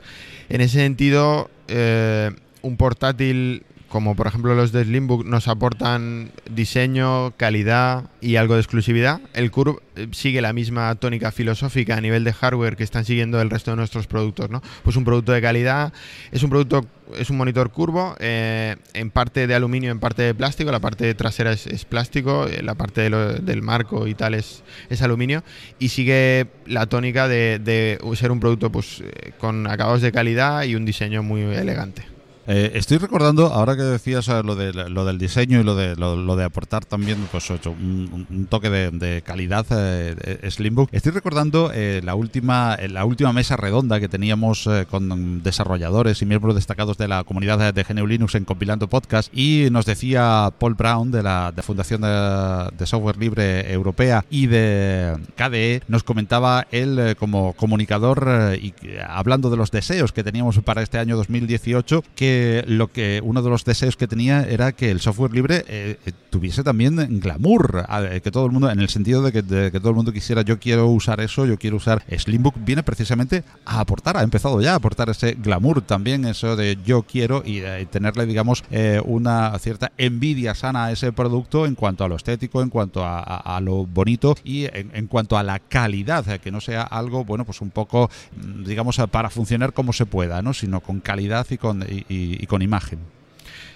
En 0.49 0.61
ese 0.61 0.80
sentido, 0.80 1.49
eh, 1.68 2.32
un 2.61 2.77
portátil 2.77 3.64
como 3.96 4.14
por 4.14 4.28
ejemplo 4.28 4.54
los 4.56 4.74
de 4.74 4.84
Slimbook 4.84 5.24
nos 5.24 5.48
aportan 5.48 6.30
diseño, 6.52 7.32
calidad 7.38 8.10
y 8.20 8.36
algo 8.36 8.56
de 8.56 8.60
exclusividad. 8.60 9.22
El 9.34 9.52
Curve 9.52 9.80
eh, 9.96 10.10
sigue 10.12 10.42
la 10.42 10.52
misma 10.52 10.94
tónica 10.96 11.32
filosófica 11.32 11.96
a 11.96 12.02
nivel 12.02 12.26
de 12.26 12.34
hardware 12.34 12.76
que 12.76 12.84
están 12.84 13.06
siguiendo 13.06 13.40
el 13.40 13.50
resto 13.50 13.72
de 13.72 13.78
nuestros 13.78 14.06
productos, 14.06 14.50
¿no? 14.50 14.62
Pues 14.84 14.98
un 14.98 15.06
producto 15.06 15.32
de 15.32 15.42
calidad, 15.42 15.94
es 16.34 16.44
un 16.44 16.50
producto, 16.50 16.86
es 17.18 17.30
un 17.30 17.38
monitor 17.38 17.72
curvo, 17.72 18.18
eh, 18.20 18.76
en 18.94 19.12
parte 19.12 19.48
de 19.48 19.56
aluminio, 19.56 19.92
en 19.92 20.02
parte 20.02 20.24
de 20.24 20.36
plástico, 20.36 20.74
la 20.74 20.82
parte 20.82 21.14
trasera 21.14 21.54
es, 21.54 21.86
plástico, 21.86 22.48
eh, 22.48 22.64
la 22.64 22.76
parte 22.76 23.10
del 23.10 23.62
marco 23.62 24.08
y 24.08 24.14
tal 24.14 24.34
es, 24.34 24.66
es, 24.90 25.02
aluminio, 25.04 25.42
y 25.80 25.88
sigue 25.88 26.48
la 26.66 26.88
tónica 26.88 27.30
de, 27.30 27.60
de 27.60 27.98
ser 28.18 28.34
un 28.34 28.42
producto 28.42 28.74
pues 28.74 29.02
con 29.38 29.68
acabados 29.68 30.02
de 30.02 30.12
calidad 30.12 30.64
y 30.64 30.76
un 30.76 30.84
diseño 30.84 31.24
muy 31.24 31.44
elegante. 31.44 32.15
Eh, 32.48 32.72
estoy 32.76 33.00
recordando, 33.00 33.48
ahora 33.48 33.76
que 33.76 33.82
decías 33.82 34.28
eh, 34.28 34.44
lo, 34.44 34.56
de, 34.56 34.72
lo 34.72 35.06
del 35.06 35.18
diseño 35.18 35.60
y 35.60 35.64
lo 35.64 35.76
de, 35.76 35.96
lo, 35.96 36.36
de 36.36 36.44
aportar 36.44 36.86
también 36.86 37.28
pues, 37.32 37.50
un, 37.50 38.48
toque 38.50 38.70
de, 38.70 39.24
calidad 39.24 39.66
eh, 39.72 40.48
Slimbook, 40.52 40.90
estoy 40.92 41.12
recordando 41.12 41.72
la, 42.04 42.16
última, 42.16 42.78
la 42.88 43.06
última 43.06 43.34
mesa 43.34 43.58
redonda 43.58 44.00
que 44.00 44.08
teníamos 44.08 44.70
con 44.90 45.42
desarrolladores 45.42 46.22
y 46.22 46.26
miembros 46.26 46.56
destacados 46.56 46.98
de 46.98 47.08
la 47.08 47.24
comunidad 47.24 47.74
de 47.74 47.84
GNU 47.84 48.06
Linux 48.06 48.36
en 48.36 48.46
Compilando 48.46 48.88
Podcast 48.88 49.36
y 49.36 49.68
nos 49.72 49.86
decía 49.86 50.52
Paul 50.60 50.76
Brown 50.76 51.12
de 51.12 51.24
la 51.24 51.54
Fundación 51.64 52.02
de, 52.02 52.86
Software 52.86 53.18
Libre 53.18 53.72
Europea 53.72 54.24
y 54.30 54.46
de 54.46 55.18
KDE, 55.36 55.82
nos 55.88 56.04
comentaba 56.04 56.68
él 56.70 57.16
como 57.18 57.54
comunicador 57.54 58.56
y 58.62 58.74
hablando 59.08 59.50
de 59.50 59.58
los 59.58 59.72
deseos 59.72 60.12
que 60.12 60.24
teníamos 60.24 60.60
para 60.60 60.84
este 60.84 61.00
año 61.00 61.18
2018 61.18 62.04
que 62.16 62.35
lo 62.68 62.91
que 62.91 63.22
uno 63.24 63.41
de 63.41 63.49
los 63.49 63.66
deseos 63.66 63.98
que 63.98 64.07
tenía 64.07 64.44
era 64.44 64.72
que 64.72 64.91
el 64.91 64.99
software 64.99 65.34
libre 65.34 65.66
eh, 65.68 65.98
eh, 66.06 66.12
tuviese 66.30 66.64
también 66.64 67.20
glamour, 67.20 67.86
que 68.22 68.32
todo 68.32 68.45
el 68.45 68.52
mundo, 68.52 68.70
en 68.70 68.80
el 68.80 68.90
sentido 68.90 69.22
de 69.22 69.32
que, 69.32 69.41
todo 69.44 69.90
el 69.90 69.95
mundo 69.95 70.12
quisiera, 70.12 70.41
yo 70.41 70.60
quiero 70.60 70.88
usar 70.88 71.22
eso, 71.22 71.45
yo 71.45 71.57
quiero 71.57 71.78
usar 71.78 72.03
Slimbook, 72.10 72.56
viene 72.57 72.84
precisamente 72.84 73.44
a 73.66 73.80
aportar, 73.80 74.18
ha 74.18 74.22
empezado 74.22 74.62
ya 74.62 74.74
a 74.74 74.76
aportar 74.76 75.10
ese 75.10 75.34
glamour 75.34 75.82
también, 75.82 76.26
eso 76.26 76.56
de 76.56 76.78
yo 76.86 77.03
quiero 77.03 77.44
y, 77.45 77.60
eh, 77.60 77.88
tenerle, 77.90 78.26
digamos, 78.26 78.64
una 79.06 79.57
cierta 79.60 79.91
envidia 79.98 80.53
sana 80.56 80.86
a 80.86 80.91
ese 80.91 81.12
producto 81.12 81.66
en 81.66 81.76
cuanto 81.76 82.03
a 82.03 82.07
lo 82.07 82.16
estético, 82.16 82.62
en 82.62 82.70
cuanto 82.70 83.03
a, 83.03 83.60
lo 83.62 83.86
bonito 83.86 84.36
y 84.44 84.66
en, 84.66 85.07
cuanto 85.07 85.38
a 85.38 85.44
la 85.44 85.60
calidad, 85.60 86.26
que 86.40 86.52
no 86.52 86.62
sea 86.62 86.82
algo, 86.84 87.24
bueno, 87.24 87.45
pues 87.45 87.62
un 87.62 87.70
poco, 87.70 88.10
mm, 88.36 88.66
digamos, 88.66 88.98
para 89.12 89.30
funcionar 89.30 89.74
como 89.74 89.94
se 89.94 90.06
pueda, 90.06 90.41
¿no? 90.41 90.53
Sino 90.53 90.82
con 90.82 90.99
calidad 90.99 91.45
y 91.49 91.57
con 91.57 91.86
y, 91.88 92.24
con 92.47 92.61
imagen. 92.61 92.99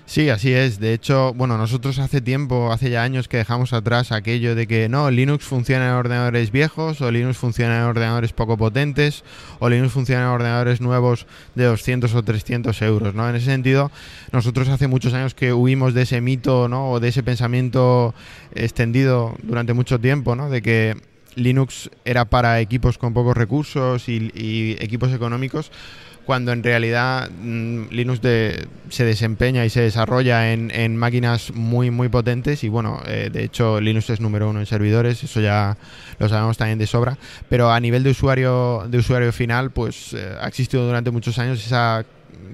Sí, 0.09 0.27
así 0.29 0.51
es. 0.51 0.79
De 0.79 0.91
hecho, 0.91 1.35
bueno, 1.35 1.55
nosotros 1.59 1.99
hace 1.99 2.19
tiempo, 2.19 2.71
hace 2.71 2.89
ya 2.89 3.03
años 3.03 3.27
que 3.27 3.37
dejamos 3.37 3.73
atrás 3.73 4.11
aquello 4.11 4.55
de 4.55 4.65
que 4.65 4.89
no, 4.89 5.11
Linux 5.11 5.45
funciona 5.45 5.89
en 5.89 5.93
ordenadores 5.93 6.51
viejos, 6.51 6.99
o 7.01 7.11
Linux 7.11 7.37
funciona 7.37 7.77
en 7.77 7.83
ordenadores 7.83 8.33
poco 8.33 8.57
potentes, 8.57 9.23
o 9.59 9.69
Linux 9.69 9.93
funciona 9.93 10.23
en 10.23 10.29
ordenadores 10.29 10.81
nuevos 10.81 11.27
de 11.53 11.65
200 11.65 12.11
o 12.15 12.23
300 12.23 12.81
euros, 12.81 13.13
¿no? 13.13 13.29
En 13.29 13.35
ese 13.35 13.45
sentido, 13.45 13.91
nosotros 14.31 14.67
hace 14.69 14.87
muchos 14.87 15.13
años 15.13 15.35
que 15.35 15.53
huimos 15.53 15.93
de 15.93 16.01
ese 16.01 16.21
mito, 16.21 16.67
¿no? 16.67 16.89
O 16.89 16.99
de 16.99 17.09
ese 17.09 17.21
pensamiento 17.21 18.15
extendido 18.55 19.35
durante 19.43 19.73
mucho 19.73 19.99
tiempo, 19.99 20.35
¿no? 20.35 20.49
De 20.49 20.63
que 20.63 20.97
Linux 21.35 21.91
era 22.03 22.25
para 22.25 22.59
equipos 22.61 22.97
con 22.97 23.13
pocos 23.13 23.37
recursos 23.37 24.09
y 24.09 24.75
equipos 24.79 25.13
económicos 25.13 25.69
cuando 26.29 26.51
en 26.51 26.61
realidad 26.61 27.27
mm, 27.31 27.85
Linux 27.89 28.21
se 28.21 29.03
desempeña 29.03 29.65
y 29.65 29.71
se 29.71 29.81
desarrolla 29.81 30.53
en, 30.53 30.95
máquinas 30.95 31.51
muy 31.55 31.89
muy 31.89 32.07
potentes 32.07 32.63
y 32.63 32.69
bueno, 32.69 33.01
eh, 33.07 33.31
de 33.33 33.45
hecho 33.45 33.81
Linux 33.81 34.11
es 34.11 34.21
número 34.21 34.47
uno 34.47 34.59
en 34.59 34.67
servidores, 34.67 35.23
eso 35.23 35.41
ya 35.41 35.75
lo 36.19 36.29
sabemos 36.29 36.55
también 36.55 36.77
de 36.77 36.85
sobra, 36.85 37.17
pero 37.49 37.71
a 37.71 37.79
nivel 37.79 38.03
de 38.03 38.11
usuario 38.11 38.85
de 38.87 38.99
usuario 38.99 39.31
final, 39.31 39.71
pues 39.71 40.13
eh, 40.13 40.35
ha 40.39 40.47
existido 40.47 40.85
durante 40.85 41.09
muchos 41.09 41.39
años 41.39 41.65
esa 41.65 42.05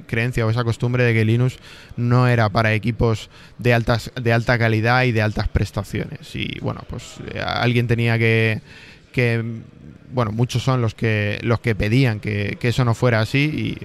creencia 0.07 0.45
o 0.45 0.49
esa 0.49 0.63
costumbre 0.63 1.03
de 1.03 1.13
que 1.13 1.25
Linux 1.25 1.57
no 1.97 2.29
era 2.29 2.47
para 2.47 2.73
equipos 2.73 3.29
de 3.57 3.73
altas 3.73 4.09
de 4.15 4.31
alta 4.31 4.57
calidad 4.57 5.03
y 5.03 5.11
de 5.11 5.21
altas 5.21 5.49
prestaciones. 5.49 6.33
Y 6.33 6.59
bueno, 6.61 6.79
pues 6.89 7.15
eh, 7.27 7.41
alguien 7.45 7.87
tenía 7.87 8.17
que 8.17 8.61
que 9.15 9.41
bueno, 10.11 10.33
muchos 10.33 10.61
son 10.61 10.81
los 10.81 10.93
que, 10.93 11.39
los 11.41 11.61
que 11.61 11.73
pedían 11.73 12.19
que, 12.19 12.57
eso 12.61 12.83
no 12.83 12.93
fuera 12.93 13.21
así 13.21 13.77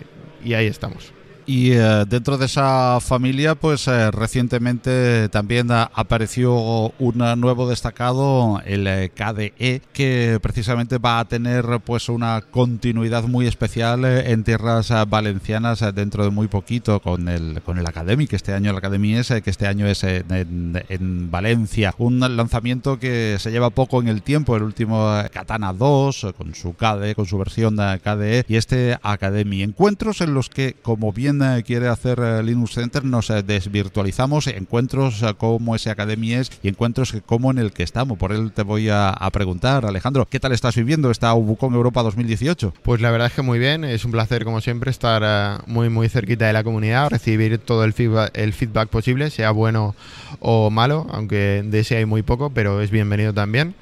y 0.44 0.55
ahí 0.55 0.66
estamos. 0.66 1.12
Y 1.46 1.72
eh, 1.72 2.04
dentro 2.08 2.38
de 2.38 2.46
esa 2.46 2.98
familia, 3.00 3.54
pues 3.54 3.88
eh, 3.88 4.10
recientemente 4.10 5.28
también 5.30 5.70
apareció 5.70 6.92
un 6.98 7.18
nuevo 7.40 7.68
destacado, 7.68 8.60
el 8.64 8.86
eh, 8.86 9.10
KDE, 9.14 9.82
que 9.92 10.38
precisamente 10.40 10.98
va 10.98 11.20
a 11.20 11.24
tener 11.24 11.64
pues 11.84 12.08
una 12.08 12.40
continuidad 12.42 13.24
muy 13.24 13.46
especial 13.46 14.04
en 14.04 14.44
tierras 14.44 14.92
valencianas 15.08 15.84
dentro 15.94 16.24
de 16.24 16.30
muy 16.30 16.48
poquito 16.48 17.00
con 17.00 17.28
el 17.28 17.60
con 17.62 17.78
el 17.78 17.86
Academy, 17.86 18.26
que 18.26 18.36
este 18.36 18.52
año 18.52 18.70
el 18.70 18.76
Academy 18.76 19.14
es 19.14 19.28
que 19.28 19.50
este 19.50 19.66
año 19.66 19.86
es 19.86 20.04
en, 20.04 21.30
Valencia. 21.30 21.94
Un 21.98 22.20
lanzamiento 22.20 22.98
que 22.98 23.36
se 23.38 23.50
lleva 23.50 23.70
poco 23.70 24.00
en 24.00 24.08
el 24.08 24.22
tiempo, 24.22 24.56
el 24.56 24.62
último 24.62 25.10
Katana 25.32 25.72
2 25.72 26.28
con 26.36 26.54
su 26.54 26.74
KDE, 26.74 27.14
con 27.14 27.26
su 27.26 27.38
versión 27.38 27.76
de 27.76 28.00
KDE 28.02 28.44
y 28.48 28.56
este 28.56 28.98
Academy. 29.02 29.62
Encuentros 29.62 30.20
en 30.20 30.34
los 30.34 30.48
que, 30.48 30.74
como 30.82 31.12
bien 31.12 31.39
quiere 31.64 31.88
hacer 31.88 32.18
eh, 32.20 32.42
Linux 32.42 32.74
Center, 32.74 33.04
nos 33.04 33.30
eh, 33.30 33.42
desvirtualizamos 33.42 34.46
encuentros 34.46 35.22
eh, 35.22 35.34
como 35.36 35.74
ese 35.74 35.90
Academy 35.90 36.34
es 36.34 36.50
y 36.62 36.68
encuentros 36.68 37.14
como 37.26 37.50
en 37.50 37.58
el 37.58 37.72
que 37.72 37.82
estamos. 37.82 38.18
Por 38.18 38.32
él 38.32 38.52
te 38.52 38.62
voy 38.62 38.88
a, 38.90 39.14
preguntar, 39.32 39.86
Alejandro, 39.86 40.26
¿qué 40.26 40.40
tal 40.40 40.52
estás 40.52 40.76
viviendo 40.76 41.10
esta 41.10 41.32
Ubucon 41.34 41.74
Europa 41.74 42.02
2018? 42.02 42.74
Pues 42.82 43.00
la 43.00 43.10
verdad 43.10 43.28
es 43.28 43.32
que 43.32 43.42
muy 43.42 43.58
bien, 43.58 43.84
es 43.84 44.04
un 44.04 44.12
placer 44.12 44.44
como 44.44 44.60
siempre 44.60 44.90
estar 44.90 45.62
muy 45.66 45.88
muy 45.88 46.08
cerquita 46.08 46.46
de 46.46 46.52
la 46.52 46.64
comunidad, 46.64 47.10
recibir 47.10 47.58
todo 47.58 47.84
el 47.84 47.92
feedback, 47.92 48.36
el 48.36 48.52
feedback 48.52 48.88
posible, 48.88 49.30
sea 49.30 49.50
bueno 49.50 49.94
o 50.40 50.70
malo, 50.70 51.06
aunque 51.10 51.62
de 51.64 51.80
ese 51.80 51.96
hay 51.96 52.04
muy 52.04 52.22
poco, 52.22 52.50
pero 52.50 52.80
es 52.80 52.90
bienvenido 52.90 53.32
también. 53.32 53.74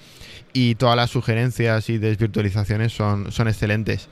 Y 0.52 0.76
todas 0.76 0.96
las 0.96 1.10
sugerencias 1.10 1.88
y 1.90 1.98
desvirtualizaciones 1.98 2.92
son, 2.92 3.32
son 3.32 3.48
excelentes. 3.48 4.08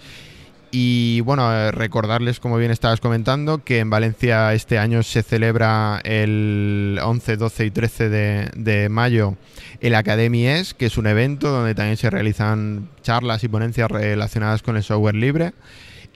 Y 0.70 1.20
bueno, 1.20 1.52
eh, 1.52 1.70
recordarles, 1.70 2.40
como 2.40 2.56
bien 2.56 2.70
estabas 2.70 3.00
comentando, 3.00 3.62
que 3.62 3.78
en 3.78 3.88
Valencia 3.88 4.52
este 4.52 4.78
año 4.78 5.02
se 5.02 5.22
celebra 5.22 6.00
el 6.04 6.98
11, 7.02 7.36
12 7.36 7.66
y 7.66 7.70
13 7.70 8.08
de, 8.08 8.88
mayo 8.90 9.36
el 9.80 9.94
Academy 9.94 10.46
ES, 10.46 10.74
que 10.74 10.86
es 10.86 10.98
un 10.98 11.06
evento 11.06 11.50
donde 11.50 11.74
también 11.74 11.96
se 11.96 12.10
realizan 12.10 12.88
charlas 13.02 13.44
y 13.44 13.48
ponencias 13.48 13.90
relacionadas 13.90 14.62
con 14.62 14.76
el 14.76 14.82
software 14.82 15.14
libre 15.14 15.52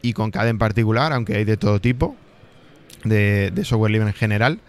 y 0.02 0.14
con 0.14 0.30
CADE 0.30 0.50
en 0.50 0.58
particular, 0.58 1.12
aunque 1.12 1.36
hay 1.36 1.44
de 1.44 1.56
todo 1.56 1.80
tipo 1.80 2.16
de 3.04 3.52
software 3.64 3.92
libre 3.92 4.08
en 4.08 4.14
general. 4.14 4.60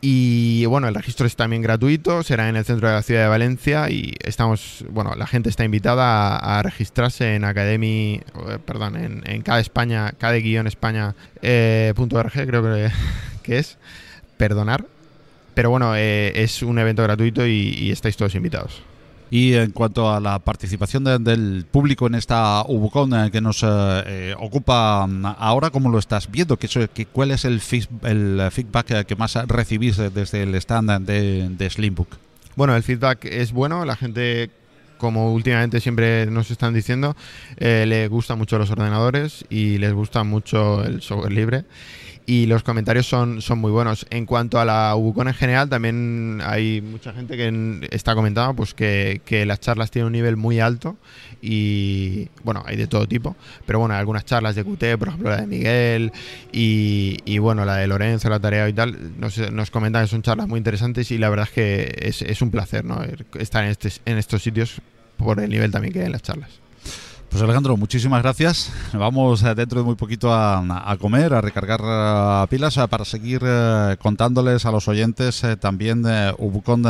Y 0.00 0.66
bueno, 0.66 0.88
el 0.88 0.94
registro 0.94 1.26
es 1.26 1.36
también 1.36 1.62
gratuito, 1.62 2.22
será 2.22 2.48
en 2.48 2.56
el 2.56 2.64
centro 2.64 2.88
de 2.88 2.94
la 2.94 3.02
ciudad 3.02 3.22
de 3.22 3.28
Valencia 3.28 3.88
y 3.90 4.14
estamos, 4.20 4.84
bueno, 4.90 5.14
la 5.16 5.26
gente 5.26 5.48
está 5.48 5.64
invitada 5.64 6.36
a, 6.36 6.62
registrarse 6.62 7.34
en 7.34 7.44
Academy, 7.44 8.20
eh, 8.48 8.58
perdón, 8.64 8.96
en, 8.96 9.22
en 9.26 9.42
cada 9.42 9.60
España, 9.60 10.12
cada 10.18 10.34
guion 10.34 10.66
España 10.66 11.14
eh, 11.40 11.94
creo 11.96 12.62
que, 12.62 12.90
que, 13.42 13.58
es, 13.58 13.78
perdonar. 14.36 14.84
Pero 15.54 15.70
bueno, 15.70 15.96
eh, 15.96 16.32
es 16.42 16.62
un 16.62 16.78
evento 16.78 17.02
gratuito 17.02 17.46
y 17.46 17.90
estáis 17.90 18.16
todos 18.16 18.34
invitados. 18.34 18.82
Y 19.30 19.54
en 19.54 19.72
cuanto 19.72 20.12
a 20.12 20.20
la 20.20 20.38
participación 20.38 21.04
del 21.04 21.66
público 21.70 22.06
en 22.06 22.14
esta 22.14 22.62
Ubucon 22.66 23.12
eh, 23.12 23.30
que 23.30 23.40
nos 23.40 23.62
eh, 23.62 23.66
eh, 23.66 24.34
ocupa 24.38 25.06
mm, 25.06 25.26
ahora, 25.38 25.70
¿cómo 25.70 25.90
lo 25.90 25.98
estás 25.98 26.30
viendo? 26.30 26.56
¿Qué, 26.56 27.06
¿Cuál 27.06 27.32
es 27.32 27.44
el, 27.44 27.60
el 28.04 28.48
feedback 28.52 29.04
que 29.04 29.16
más 29.16 29.34
recibís 29.46 29.96
desde 29.96 30.44
el 30.44 30.54
stand 30.54 31.06
de, 31.06 31.48
de 31.48 31.70
Slimbook? 31.70 32.08
Bueno, 32.54 32.76
el 32.76 32.82
feedback 32.82 33.24
es 33.24 33.52
bueno, 33.52 33.84
la 33.84 33.96
gente 33.96 34.50
como 34.98 35.32
últimamente 35.32 35.80
siempre 35.80 36.26
nos 36.26 36.50
están 36.50 36.74
diciendo, 36.74 37.16
eh, 37.58 37.84
les 37.86 38.08
gustan 38.08 38.38
mucho 38.38 38.58
los 38.58 38.70
ordenadores 38.70 39.44
y 39.50 39.78
les 39.78 39.92
gusta 39.92 40.24
mucho 40.24 40.84
el 40.84 41.02
software 41.02 41.32
libre 41.32 41.64
y 42.26 42.46
los 42.46 42.64
comentarios 42.64 43.06
son, 43.06 43.40
son 43.40 43.60
muy 43.60 43.70
buenos. 43.70 44.04
En 44.10 44.26
cuanto 44.26 44.58
a 44.58 44.64
la 44.64 44.96
Ubucon 44.96 45.28
en 45.28 45.34
general, 45.34 45.68
también 45.68 46.40
hay 46.44 46.80
mucha 46.80 47.12
gente 47.12 47.36
que 47.36 47.88
está 47.92 48.16
comentando 48.16 48.54
pues 48.54 48.74
que, 48.74 49.20
que, 49.24 49.46
las 49.46 49.60
charlas 49.60 49.92
tienen 49.92 50.06
un 50.06 50.12
nivel 50.12 50.36
muy 50.36 50.58
alto 50.58 50.96
y 51.40 52.28
bueno, 52.42 52.64
hay 52.66 52.76
de 52.76 52.88
todo 52.88 53.06
tipo, 53.06 53.36
pero 53.64 53.78
bueno, 53.78 53.94
hay 53.94 54.00
algunas 54.00 54.24
charlas 54.24 54.56
de 54.56 54.64
QT, 54.64 54.98
por 54.98 55.08
ejemplo 55.08 55.30
la 55.30 55.40
de 55.40 55.46
Miguel 55.46 56.12
y, 56.52 57.18
y 57.24 57.38
bueno, 57.38 57.64
la 57.64 57.76
de 57.76 57.86
Lorenzo, 57.86 58.28
la 58.28 58.40
tarea 58.40 58.68
y 58.68 58.72
tal, 58.72 58.96
nos, 59.18 59.70
comentan 59.70 60.02
que 60.02 60.08
son 60.08 60.22
charlas 60.22 60.48
muy 60.48 60.58
interesantes 60.58 61.10
y 61.12 61.18
la 61.18 61.28
verdad 61.28 61.46
es 61.48 61.52
que 61.52 61.98
es, 62.00 62.22
es 62.22 62.42
un 62.42 62.50
placer 62.50 62.84
¿no? 62.84 63.00
estar 63.38 63.64
en, 63.64 63.70
este, 63.70 63.92
en 64.04 64.18
estos 64.18 64.42
sitios 64.42 64.80
por 65.16 65.40
el 65.40 65.48
nivel 65.48 65.70
también 65.70 65.92
que 65.92 66.00
hay 66.00 66.06
en 66.06 66.12
las 66.12 66.22
charlas. 66.22 66.65
Pues 67.28 67.42
Alejandro, 67.42 67.76
muchísimas 67.76 68.22
gracias. 68.22 68.72
Vamos 68.92 69.42
eh, 69.42 69.54
dentro 69.54 69.80
de 69.80 69.84
muy 69.84 69.94
poquito 69.94 70.32
a, 70.32 70.96
comer, 71.00 71.34
a 71.34 71.40
recargar 71.40 71.80
uh, 71.82 72.46
pilas 72.48 72.76
uh, 72.76 72.88
para 72.88 73.04
seguir 73.04 73.42
contándoles 73.98 74.64
a 74.64 74.70
los 74.70 74.88
oyentes 74.88 75.42
también 75.60 76.02
de 76.02 76.34
Ubucon 76.38 76.84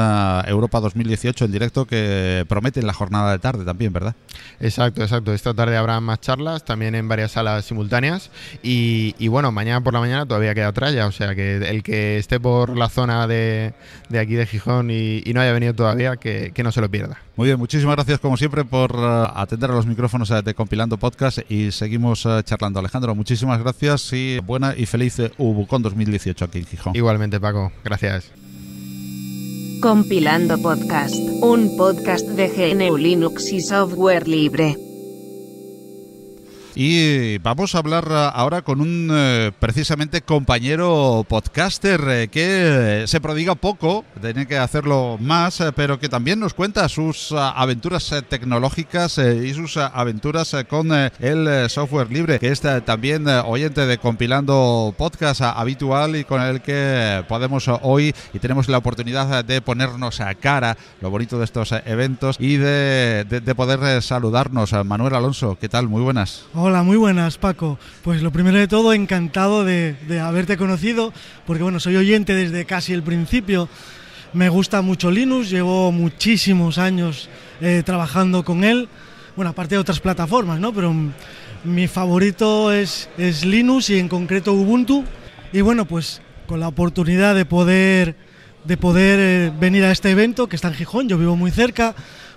Europa 0.47 0.81
2018 0.81 1.47
en 1.47 1.53
directo 1.53 1.87
que 1.87 2.45
prometen 2.49 2.87
la 2.87 2.93
jornada 2.93 3.33
de 3.33 3.39
tarde 3.39 3.65
también, 3.65 3.93
¿verdad? 3.93 4.15
Exacto, 4.61 5.03
exacto. 5.03 5.33
Esta 5.33 5.55
tarde 5.55 5.77
habrá 5.77 6.01
más 6.01 6.21
charlas, 6.21 6.65
también 6.65 6.95
en 6.95 7.09
varias 7.09 7.33
salas 7.33 7.65
simultáneas 7.65 8.31
y, 8.63 9.29
bueno, 9.29 9.53
mañana 9.53 9.83
por 9.83 9.95
la 9.95 10.01
mañana 10.01 10.27
todavía 10.27 10.55
queda 10.55 10.73
tralla, 10.73 11.07
o 11.07 11.13
sea 11.13 11.35
que 11.35 11.57
el 11.57 11.83
que 11.83 12.19
esté 12.19 12.39
por 12.39 12.77
la 12.77 12.89
zona 12.89 13.27
de, 13.27 13.75
de 14.09 14.19
aquí 14.19 14.35
de 14.35 14.47
Gijón 14.47 14.91
y, 14.91 15.23
no 15.35 15.41
haya 15.41 15.53
venido 15.53 15.75
todavía, 15.75 16.17
que 16.17 16.63
no 16.63 16.73
se 16.73 16.81
lo 16.81 16.91
pierda. 16.91 17.26
Muy 17.37 17.49
bien, 17.49 17.59
muchísimas 17.59 17.97
gracias 17.97 18.19
como 18.19 18.39
siempre 18.39 18.65
por 18.65 18.97
atender 18.97 19.71
a 19.71 19.75
los 19.75 19.87
micrófonos 19.87 20.33
de 20.43 20.55
Compilando 20.55 20.97
Podcast 20.97 21.39
y 21.51 21.71
seguimos 21.71 22.25
uh, 22.25 22.41
charlando. 22.43 22.81
Alejandro, 22.81 23.15
muchísimas 23.15 23.61
gracias 23.61 24.11
y 24.15 24.39
buena 24.39 24.75
y 24.75 24.87
feliz 24.87 25.21
Ubucon 25.37 25.83
2018 25.83 26.45
aquí 26.47 26.61
en 26.61 26.67
Gijón. 26.67 26.97
Igualmente, 26.97 27.39
Paco. 27.39 27.73
Gracias. 27.85 28.33
Compilando 29.83 30.57
Podcast, 30.63 31.15
un 31.43 31.77
podcast 31.77 32.27
de 32.27 32.49
GNU 32.49 32.97
Linux 32.97 33.53
y 33.53 33.61
software 33.61 34.27
libre. 34.27 34.75
Y 36.79 37.39
vamos 37.39 37.75
a 37.75 37.79
hablar 37.79 38.07
ahora 38.13 38.61
con 38.61 38.83
un 38.83 39.09
eh, 39.11 39.51
precisamente 39.59 40.21
compañero 40.21 41.25
podcaster 41.27 42.03
eh, 42.07 42.29
que 42.29 43.05
se 43.07 43.19
prodiga 43.19 43.55
poco, 43.55 44.05
tiene 44.21 44.47
que 44.47 44.59
hacerlo 44.59 45.17
más, 45.19 45.59
eh, 45.63 45.73
pero 45.75 45.99
que 45.99 46.11
también 46.11 46.39
nos 46.39 46.53
cuenta 46.53 46.87
sus 46.91 47.33
aventuras 47.33 48.15
tecnológicas 48.29 49.17
y 49.17 49.55
sus 49.55 49.79
aventuras 49.79 50.55
con 50.69 50.93
el 50.93 51.71
software 51.71 52.13
libre, 52.13 52.39
que 52.39 52.49
es 52.49 52.61
también 52.61 53.27
oyente 53.27 53.87
de 53.87 53.97
compilando 53.97 54.95
podcast 54.99 55.41
habitual 55.41 56.15
y 56.17 56.25
con 56.25 56.43
el 56.43 56.61
que 56.61 57.25
podemos 57.27 57.69
hoy 57.81 58.15
y 58.35 58.39
tenemos 58.39 58.69
la 58.69 58.77
oportunidad 58.77 59.43
de 59.47 59.63
ponernos 59.63 60.21
a 60.21 60.35
cara 60.35 60.77
lo 61.01 61.09
bonito 61.09 61.39
de 61.39 61.47
estos 61.47 61.73
eventos 61.87 62.37
y 62.39 62.59
de, 62.59 63.25
de, 63.27 63.41
de 63.41 63.55
poder 63.55 64.03
saludarnos. 64.03 64.75
Manuel 64.85 65.15
Alonso, 65.15 65.57
¿qué 65.59 65.71
tal? 65.71 65.89
Muy 65.89 66.03
buenas. 66.03 66.45
Hola, 66.53 66.66
muy 66.67 66.97
buenas, 66.97 67.39
Paco. 67.39 67.79
Pues 68.03 68.23
lo 68.23 68.33
primero 68.33 68.59
de 68.59 68.67
todo, 68.67 68.93
encantado 68.93 69.65
de, 69.65 69.95
de, 70.09 70.19
haberte 70.19 70.57
conocido, 70.57 71.13
porque 71.47 71.63
bueno, 71.63 71.79
soy 71.79 71.97
oyente 71.97 72.35
desde 72.35 72.65
casi 72.65 72.93
el 72.93 73.03
principio. 73.03 73.69
Me 74.33 74.49
gusta 74.49 74.83
mucho 74.83 75.11
Linux, 75.11 75.49
llevo 75.49 75.93
muchísimos 75.93 76.79
años 76.79 77.29
eh, 77.61 77.83
trabajando 77.87 78.45
con 78.45 78.65
él. 78.65 78.89
Bueno, 79.37 79.51
aparte 79.51 79.77
de 79.77 79.81
otras 79.81 80.01
plataformas, 80.01 80.59
¿no? 80.59 80.73
Pero 80.73 80.93
mi 81.65 81.87
favorito 81.87 82.73
es, 82.73 83.09
es 83.17 83.45
Linux 83.45 83.91
y 83.91 83.99
en 83.99 84.09
concreto 84.09 84.53
Ubuntu. 84.53 85.05
Y 85.53 85.61
bueno, 85.61 85.85
pues 85.85 86.21
con 86.47 86.59
la 86.59 86.69
oportunidad 86.69 87.37
de 87.37 87.45
poder, 87.45 88.17
de 88.65 88.77
poder 88.77 89.19
eh, 89.21 89.53
venir 89.59 89.85
a 89.85 89.93
este 89.93 90.11
evento 90.11 90.49
que 90.49 90.57
está 90.57 90.69
en 90.69 90.75
Gijón, 90.75 91.09
yo 91.09 91.17
vivo 91.17 91.37
muy 91.37 91.53
cerca, 91.53 91.95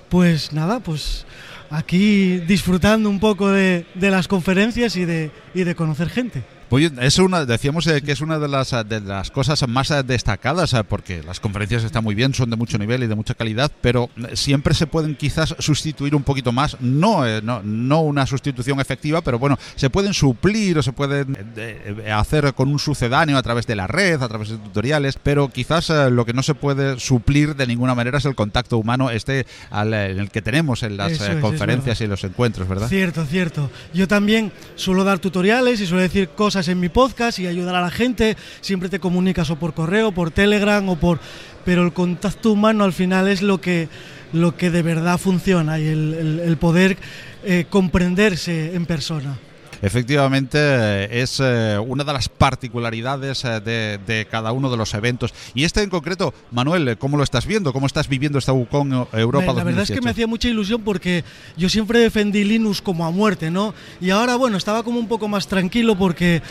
pues 0.08 0.54
nada, 0.54 0.80
pues 0.80 1.26
aquí 1.70 2.40
disfrutando 2.40 3.10
un 3.10 3.20
poco 3.20 3.50
de, 3.50 3.86
las 3.96 4.28
conferencias 4.28 4.96
y 4.96 5.06
de 5.06 5.76
conocer 5.76 6.10
gente. 6.10 6.44
Oye, 6.70 6.92
es 7.02 7.18
una, 7.20 7.46
decíamos 7.46 7.88
eh, 7.88 8.02
que 8.02 8.12
es 8.12 8.22
una 8.22 8.40
de 8.40 8.48
las, 8.48 8.72
de 8.88 9.02
las 9.02 9.32
cosas 9.32 9.68
más 9.68 9.94
destacadas, 10.06 10.74
eh, 10.74 10.84
porque 10.84 11.24
las 11.24 11.40
conferencias 11.40 11.84
están 11.84 12.04
muy 12.04 12.16
bien, 12.16 12.34
son 12.34 12.50
de 12.50 12.56
mucho 12.56 12.78
nivel 12.78 13.04
y 13.04 13.08
de 13.08 13.16
mucha 13.16 13.34
calidad, 13.34 13.72
pero 13.82 14.10
siempre 14.34 14.74
se 14.74 14.88
pueden 14.88 15.16
quizás 15.16 15.56
sustituir 15.60 16.16
un 16.16 16.24
poquito 16.24 16.52
más, 16.52 16.78
no, 16.80 17.26
eh, 17.26 17.42
no, 17.42 17.62
no 17.64 18.02
una 18.02 18.26
sustitución 18.26 18.80
efectiva, 18.80 19.22
pero 19.22 19.40
bueno, 19.40 19.58
se 19.76 19.90
pueden 19.90 20.14
suplir 20.14 20.78
o 20.78 20.84
se 20.84 20.94
pueden 20.94 21.38
eh, 21.58 22.12
hacer 22.12 22.54
con 22.54 22.70
un 22.70 22.80
sucedáneo 22.80 23.38
a 23.38 23.44
través 23.44 23.68
de 23.68 23.76
la 23.76 23.88
red, 23.88 24.22
a 24.22 24.28
través 24.28 24.50
de 24.50 24.58
tutoriales, 24.58 25.18
pero 25.22 25.50
quizás 25.50 25.90
eh, 25.90 26.10
lo 26.10 26.26
que 26.26 26.34
no 26.34 26.44
se 26.44 26.56
puede 26.56 27.00
suplir 27.00 27.56
de 27.56 27.68
ninguna 27.68 27.96
manera 27.96 28.18
es 28.18 28.26
el 28.26 28.36
contacto 28.36 28.78
humano 28.78 29.10
este 29.10 29.46
al, 29.70 29.94
en 29.94 30.20
el 30.20 30.30
que 30.30 30.42
tenemos 30.42 30.84
en 30.84 30.98
las 30.98 31.14
es, 31.14 31.42
conferencias 31.42 32.02
y 32.02 32.08
los 32.08 32.24
encuentros, 32.24 32.68
¿verdad? 32.68 32.88
Cierto, 32.88 33.26
cierto. 33.26 33.70
Yo 33.94 34.08
también 34.08 34.52
suelo 34.76 35.04
dar 35.04 35.20
tutoriales 35.20 35.82
y 35.82 35.88
suelo 35.88 36.02
decir 36.02 36.30
cosas 36.30 36.59
en 36.68 36.80
mi 36.80 36.90
podcast 36.90 37.40
y 37.40 37.48
ayudar 37.48 37.76
a 37.76 37.82
la 37.82 37.92
gente. 37.92 38.38
Siempre 38.62 38.90
te 38.90 39.00
comunicas 39.00 39.50
o 39.50 39.56
por 39.56 39.74
correo, 39.74 40.12
por 40.12 40.32
Telegram 40.32 40.88
o 40.90 40.96
por... 40.96 41.20
Pero 41.66 41.84
el 41.84 41.94
contacto 41.94 42.52
humano 42.52 42.84
al 42.84 42.94
final 42.94 43.28
es 43.28 43.42
lo 43.42 43.62
que, 43.62 43.90
lo 44.34 44.56
que 44.56 44.70
de 44.72 44.82
verdad 44.82 45.18
funciona 45.18 45.80
y 45.80 45.88
el, 45.88 46.58
poder 46.60 46.98
eh, 47.44 47.66
comprenderse 47.70 48.76
en 48.76 48.86
persona. 48.86 49.38
Efectivamente, 49.82 51.22
es 51.22 51.40
eh, 51.42 51.78
una 51.80 52.04
de 52.04 52.14
las 52.14 52.30
particularidades 52.30 53.46
eh, 53.46 53.60
de, 53.62 54.00
de, 54.06 54.26
cada 54.26 54.52
uno 54.52 54.70
de 54.70 54.78
los 54.78 54.94
eventos. 54.94 55.34
Y 55.54 55.64
este 55.64 55.82
en 55.82 55.90
concreto, 55.90 56.34
Manuel, 56.52 56.98
¿cómo 56.98 57.18
lo 57.18 57.24
estás 57.24 57.46
viendo? 57.46 57.72
¿Cómo 57.72 57.88
estás 57.88 58.08
viviendo 58.08 58.40
esta 58.40 58.54
UCON 58.54 59.08
Europa 59.14 59.48
La 59.48 59.54
2018? 59.54 59.66
verdad 59.66 59.84
es 59.84 59.92
que 59.92 60.02
me 60.02 60.12
hacía 60.12 60.28
mucha 60.28 60.48
ilusión 60.48 60.82
porque 60.82 61.24
yo 61.56 61.70
siempre 61.70 62.00
defendí 62.00 62.44
Linux 62.44 62.82
como 62.82 63.06
a 63.06 63.12
muerte, 63.12 63.52
¿no? 63.52 63.74
Y 64.02 64.10
ahora, 64.10 64.36
bueno, 64.36 64.58
estaba 64.58 64.84
como 64.84 65.00
un 65.00 65.08
poco 65.08 65.28
más 65.28 65.48
tranquilo 65.48 65.98
porque 65.98 66.42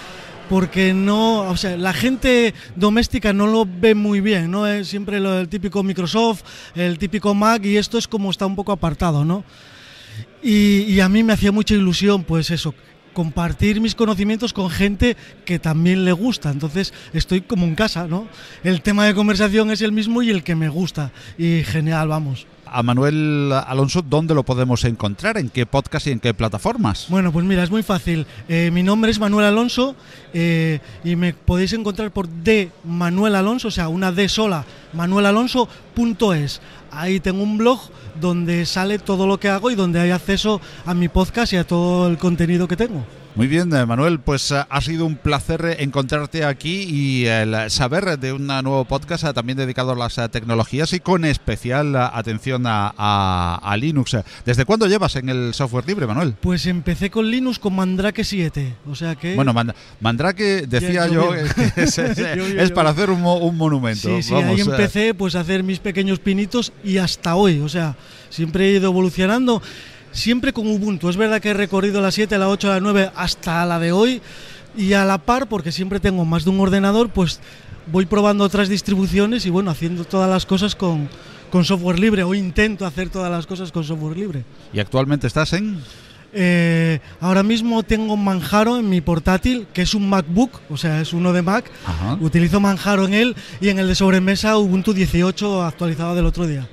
porque 0.49 0.95
no, 0.95 1.43
o 1.43 1.57
sea, 1.57 1.77
la 1.77 1.93
gente 1.93 2.55
doméstica 2.75 3.33
no 3.33 3.47
lo 3.47 3.67
ve 3.67 3.95
muy 3.95 4.21
bien, 4.21 4.51
¿no? 4.51 4.67
Es 4.67 4.89
siempre 4.89 5.21
lo, 5.21 5.39
el 5.39 5.49
típico 5.49 5.83
Microsoft, 5.83 6.43
el 6.75 6.99
típico 6.99 7.35
Mac 7.35 7.65
y 7.65 7.77
esto 7.77 7.99
es 7.99 8.09
como 8.09 8.31
está 8.31 8.47
un 8.47 8.57
poco 8.57 8.73
apartado, 8.73 9.25
¿no? 9.25 9.45
Y, 10.43 10.83
y 10.83 11.01
a 11.01 11.09
mí 11.09 11.23
me 11.23 11.35
hacía 11.35 11.53
mucha 11.53 11.75
ilusión, 11.75 12.25
pues 12.25 12.51
eso, 12.51 12.75
compartir 13.19 13.81
mis 13.81 13.97
conocimientos 13.97 14.53
con 14.53 14.71
gente 14.71 15.17
que 15.45 15.59
también 15.59 16.05
le 16.05 16.13
gusta. 16.13 16.53
Entonces 16.53 16.95
estoy 17.13 17.41
como 17.41 17.67
en 17.67 17.75
casa, 17.75 18.07
¿no? 18.07 18.29
El 18.63 18.81
tema 18.81 19.07
de 19.07 19.13
conversación 19.13 19.73
es 19.73 19.83
el 19.83 19.91
mismo 19.91 20.23
y 20.23 20.31
el 20.31 20.45
que 20.45 20.55
me 20.55 20.69
gusta. 20.69 21.11
Y 21.37 21.65
genial, 21.65 22.07
vamos. 22.07 22.47
A 22.73 22.83
Manuel 22.83 23.53
Alonso, 23.53 24.03
¿dónde 24.03 24.35
lo 24.35 24.43
podemos 24.43 24.85
encontrar? 24.85 25.39
¿En 25.39 25.49
qué 25.49 25.67
podcast 25.67 26.07
y 26.07 26.11
en 26.11 26.21
qué 26.21 26.35
plataformas? 26.35 27.07
Bueno, 27.09 27.33
pues 27.33 27.45
mira, 27.45 27.63
es 27.63 27.71
muy 27.71 27.83
fácil. 27.83 28.27
Eh, 28.49 28.71
mi 28.73 28.83
nombre 28.83 29.11
es 29.11 29.19
Manuel 29.19 29.47
Alonso 29.47 29.97
eh, 30.33 30.81
y 31.05 31.17
me 31.17 31.35
podéis 31.35 31.73
encontrar 31.73 32.11
por 32.11 32.29
D 32.29 32.71
Manuel 32.85 33.35
Alonso, 33.35 33.69
o 33.69 33.71
sea, 33.71 33.89
una 33.89 34.13
D 34.13 34.29
sola, 34.29 34.65
manuelalonso.es. 34.93 36.61
Ahí 36.91 37.21
tengo 37.21 37.43
un 37.43 37.59
blog 37.59 37.81
donde 38.21 38.67
sale 38.67 38.99
todo 38.99 39.27
lo 39.27 39.39
que 39.39 39.49
hago 39.49 39.71
y 39.71 39.75
donde 39.75 40.01
hay 40.01 40.11
acceso 40.11 40.61
a 40.85 40.95
mi 40.95 41.09
podcast 41.09 41.53
y 41.53 41.57
a 41.57 41.67
todo 41.67 42.09
el 42.09 42.19
contenido 42.19 42.69
que 42.69 42.77
tengo. 42.77 43.05
Muy 43.39 43.47
bien, 43.47 43.69
Manuel, 43.69 44.19
pues 44.19 44.51
ha 44.51 44.81
sido 44.81 45.07
un 45.07 45.15
placer 45.15 45.77
encontrarte 45.79 46.45
aquí 46.45 46.83
y 46.91 47.27
el 47.27 47.71
saber 47.71 48.19
de 48.19 48.33
un 48.33 48.49
nuevo 48.49 48.85
podcast 48.85 49.33
también 49.33 49.57
dedicado 49.57 49.93
a 49.93 49.95
las 49.95 50.17
tecnologías 50.33 50.93
y 50.93 50.99
con 50.99 51.25
especial 51.25 51.95
atención 51.95 52.67
a, 52.67 52.93
a, 52.99 53.61
a, 53.63 53.77
Linux. 53.77 54.17
¿Desde 54.45 54.65
cuándo 54.65 54.89
llevas 54.89 55.15
en 55.15 55.29
el 55.29 55.55
software 55.55 55.87
libre, 55.87 56.09
Manuel? 56.09 56.35
Pues 56.41 56.67
empecé 56.67 57.11
con 57.11 57.31
Linux 57.31 57.61
con 57.61 57.77
Mandrake 57.77 58.25
7, 58.25 58.75
o 58.91 58.97
sea 58.97 59.15
que... 59.15 59.37
Bueno, 59.37 59.55
Mandrake 60.01 60.67
decía 60.67 61.07
ya, 61.07 61.07
yo, 61.07 61.31
que 61.31 61.43
es, 61.77 61.97
es, 61.97 62.19
es, 62.19 62.73
para 62.73 62.91
hacer 62.91 63.09
un, 63.09 63.25
un 63.25 63.57
monumento. 63.57 64.17
Sí, 64.17 64.21
sí, 64.21 64.35
Vamos, 64.35 64.51
ahí 64.51 64.61
empecé 64.63 65.15
pues 65.15 65.37
a 65.37 65.41
hacer 65.43 65.63
mis 65.63 65.79
pequeños 65.79 66.19
pinitos 66.19 66.73
y 66.83 66.99
hasta 66.99 67.37
hoy, 67.37 67.61
o 67.61 67.69
sea, 67.69 67.95
siempre 68.31 68.67
he 68.67 68.73
ido 68.73 68.91
evolucionando 68.91 69.63
siempre 70.19 70.53
con 70.53 70.67
Ubuntu. 70.67 71.09
Es 71.09 71.17
verdad 71.17 71.41
que 71.41 71.51
he 71.51 71.55
recorrido 71.55 72.01
la 72.01 72.11
7, 72.11 72.37
la 72.39 72.49
8, 72.49 72.69
la 72.69 72.81
9 72.81 73.11
hasta 73.15 73.65
la 73.65 73.79
de 73.79 73.93
hoy 73.93 74.21
y 74.77 74.93
a 74.93 75.05
la 75.05 75.19
par, 75.19 75.49
porque 75.49 75.73
siempre 75.73 76.01
tengo 76.01 76.25
más 76.25 76.45
de 76.45 76.51
un 76.51 76.61
ordenador, 76.61 77.11
pues 77.11 77.41
voy 77.91 78.07
probando 78.07 78.45
otras 78.45 78.69
distribuciones 78.69 79.47
y 79.47 79.51
bueno, 79.51 79.71
haciendo 79.71 80.05
todas 80.05 80.29
las 80.29 80.47
cosas 80.47 80.75
con, 80.75 81.09
con 81.51 81.65
software 81.65 81.99
libre 81.99 82.23
o 82.23 82.35
intento 82.35 82.87
hacer 82.87 83.09
todas 83.09 83.31
las 83.31 83.47
cosas 83.47 83.73
con 83.73 83.85
software 83.85 84.17
libre. 84.17 84.45
¿Y 84.73 84.81
actualmente 84.81 85.27
estás 85.27 85.53
en...? 85.53 85.81
Eh, 86.35 87.01
ahora 87.21 87.43
mismo 87.43 87.83
tengo 87.83 88.15
Manjaro 88.15 88.79
en 88.79 88.89
mi 88.89 89.01
portátil, 89.01 89.67
que 89.73 89.81
es 89.81 89.95
un 89.95 90.11
MacBook, 90.11 90.61
o 90.69 90.77
sea, 90.77 91.01
es 91.01 91.15
uno 91.15 91.33
de 91.33 91.41
Mac. 91.41 91.71
Ajá. 91.87 92.19
Utilizo 92.21 92.61
Manjaro 92.61 93.07
en 93.07 93.15
él 93.15 93.37
y 93.63 93.71
en 93.71 93.79
el 93.79 93.89
de 93.89 93.95
sobremesa 93.95 94.59
Ubuntu 94.59 94.93
18 94.93 95.63
actualizado 95.63 96.15
del 96.15 96.27
otro 96.27 96.47
día. 96.47 96.69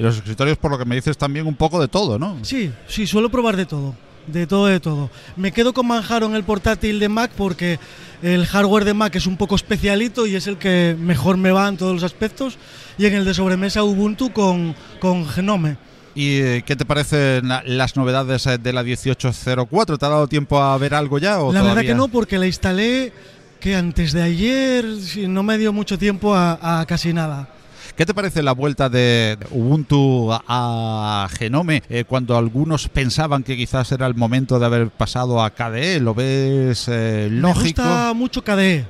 Y 0.00 0.02
los 0.02 0.16
escritorios, 0.16 0.56
por 0.56 0.70
lo 0.70 0.78
que 0.78 0.86
me 0.86 0.94
dices, 0.94 1.18
también 1.18 1.46
un 1.46 1.54
poco 1.54 1.78
de 1.78 1.86
todo, 1.86 2.18
¿no? 2.18 2.38
Sí, 2.40 2.72
sí, 2.88 3.06
suelo 3.06 3.30
probar 3.30 3.54
de 3.54 3.66
todo. 3.66 3.94
De 4.26 4.46
todo, 4.46 4.64
de 4.66 4.80
todo. 4.80 5.10
Me 5.36 5.52
quedo 5.52 5.74
con 5.74 5.86
Manjaro 5.88 6.24
en 6.24 6.34
el 6.34 6.42
portátil 6.42 6.98
de 6.98 7.10
Mac 7.10 7.32
porque 7.36 7.78
el 8.22 8.46
hardware 8.46 8.86
de 8.86 8.94
Mac 8.94 9.14
es 9.16 9.26
un 9.26 9.36
poco 9.36 9.56
especialito 9.56 10.26
y 10.26 10.36
es 10.36 10.46
el 10.46 10.56
que 10.56 10.96
mejor 10.98 11.36
me 11.36 11.50
va 11.50 11.68
en 11.68 11.76
todos 11.76 11.92
los 11.92 12.02
aspectos. 12.02 12.56
Y 12.96 13.04
en 13.04 13.14
el 13.14 13.26
de 13.26 13.34
sobremesa 13.34 13.82
Ubuntu 13.84 14.32
con, 14.32 14.74
con 15.00 15.26
Genome. 15.28 15.76
¿Y 16.14 16.38
eh, 16.40 16.62
qué 16.64 16.76
te 16.76 16.86
parecen 16.86 17.48
las 17.66 17.94
novedades 17.96 18.46
eh, 18.46 18.56
de 18.56 18.72
la 18.72 18.82
1804? 18.82 19.98
¿Te 19.98 20.06
ha 20.06 20.08
dado 20.08 20.28
tiempo 20.28 20.58
a 20.62 20.78
ver 20.78 20.94
algo 20.94 21.18
ya? 21.18 21.40
O 21.40 21.52
la 21.52 21.60
todavía? 21.60 21.74
verdad 21.74 21.92
que 21.92 21.94
no, 21.94 22.08
porque 22.08 22.38
la 22.38 22.46
instalé 22.46 23.12
que 23.60 23.76
antes 23.76 24.12
de 24.12 24.22
ayer 24.22 24.84
no 25.28 25.42
me 25.42 25.58
dio 25.58 25.72
mucho 25.74 25.98
tiempo 25.98 26.34
a, 26.34 26.80
a 26.80 26.86
casi 26.86 27.12
nada. 27.12 27.48
¿Qué 27.96 28.06
te 28.06 28.14
parece 28.14 28.42
la 28.42 28.52
vuelta 28.52 28.88
de 28.88 29.36
Ubuntu 29.50 30.30
a 30.32 31.28
Genome 31.38 31.82
eh, 31.88 32.04
cuando 32.04 32.36
algunos 32.36 32.88
pensaban 32.88 33.42
que 33.42 33.56
quizás 33.56 33.92
era 33.92 34.06
el 34.06 34.14
momento 34.14 34.58
de 34.58 34.66
haber 34.66 34.90
pasado 34.90 35.42
a 35.42 35.50
KDE? 35.50 36.00
¿Lo 36.00 36.14
ves 36.14 36.86
eh, 36.88 37.28
lógico? 37.30 37.82
Me 37.82 37.88
gusta 37.88 38.14
mucho 38.14 38.42
KDE. 38.42 38.86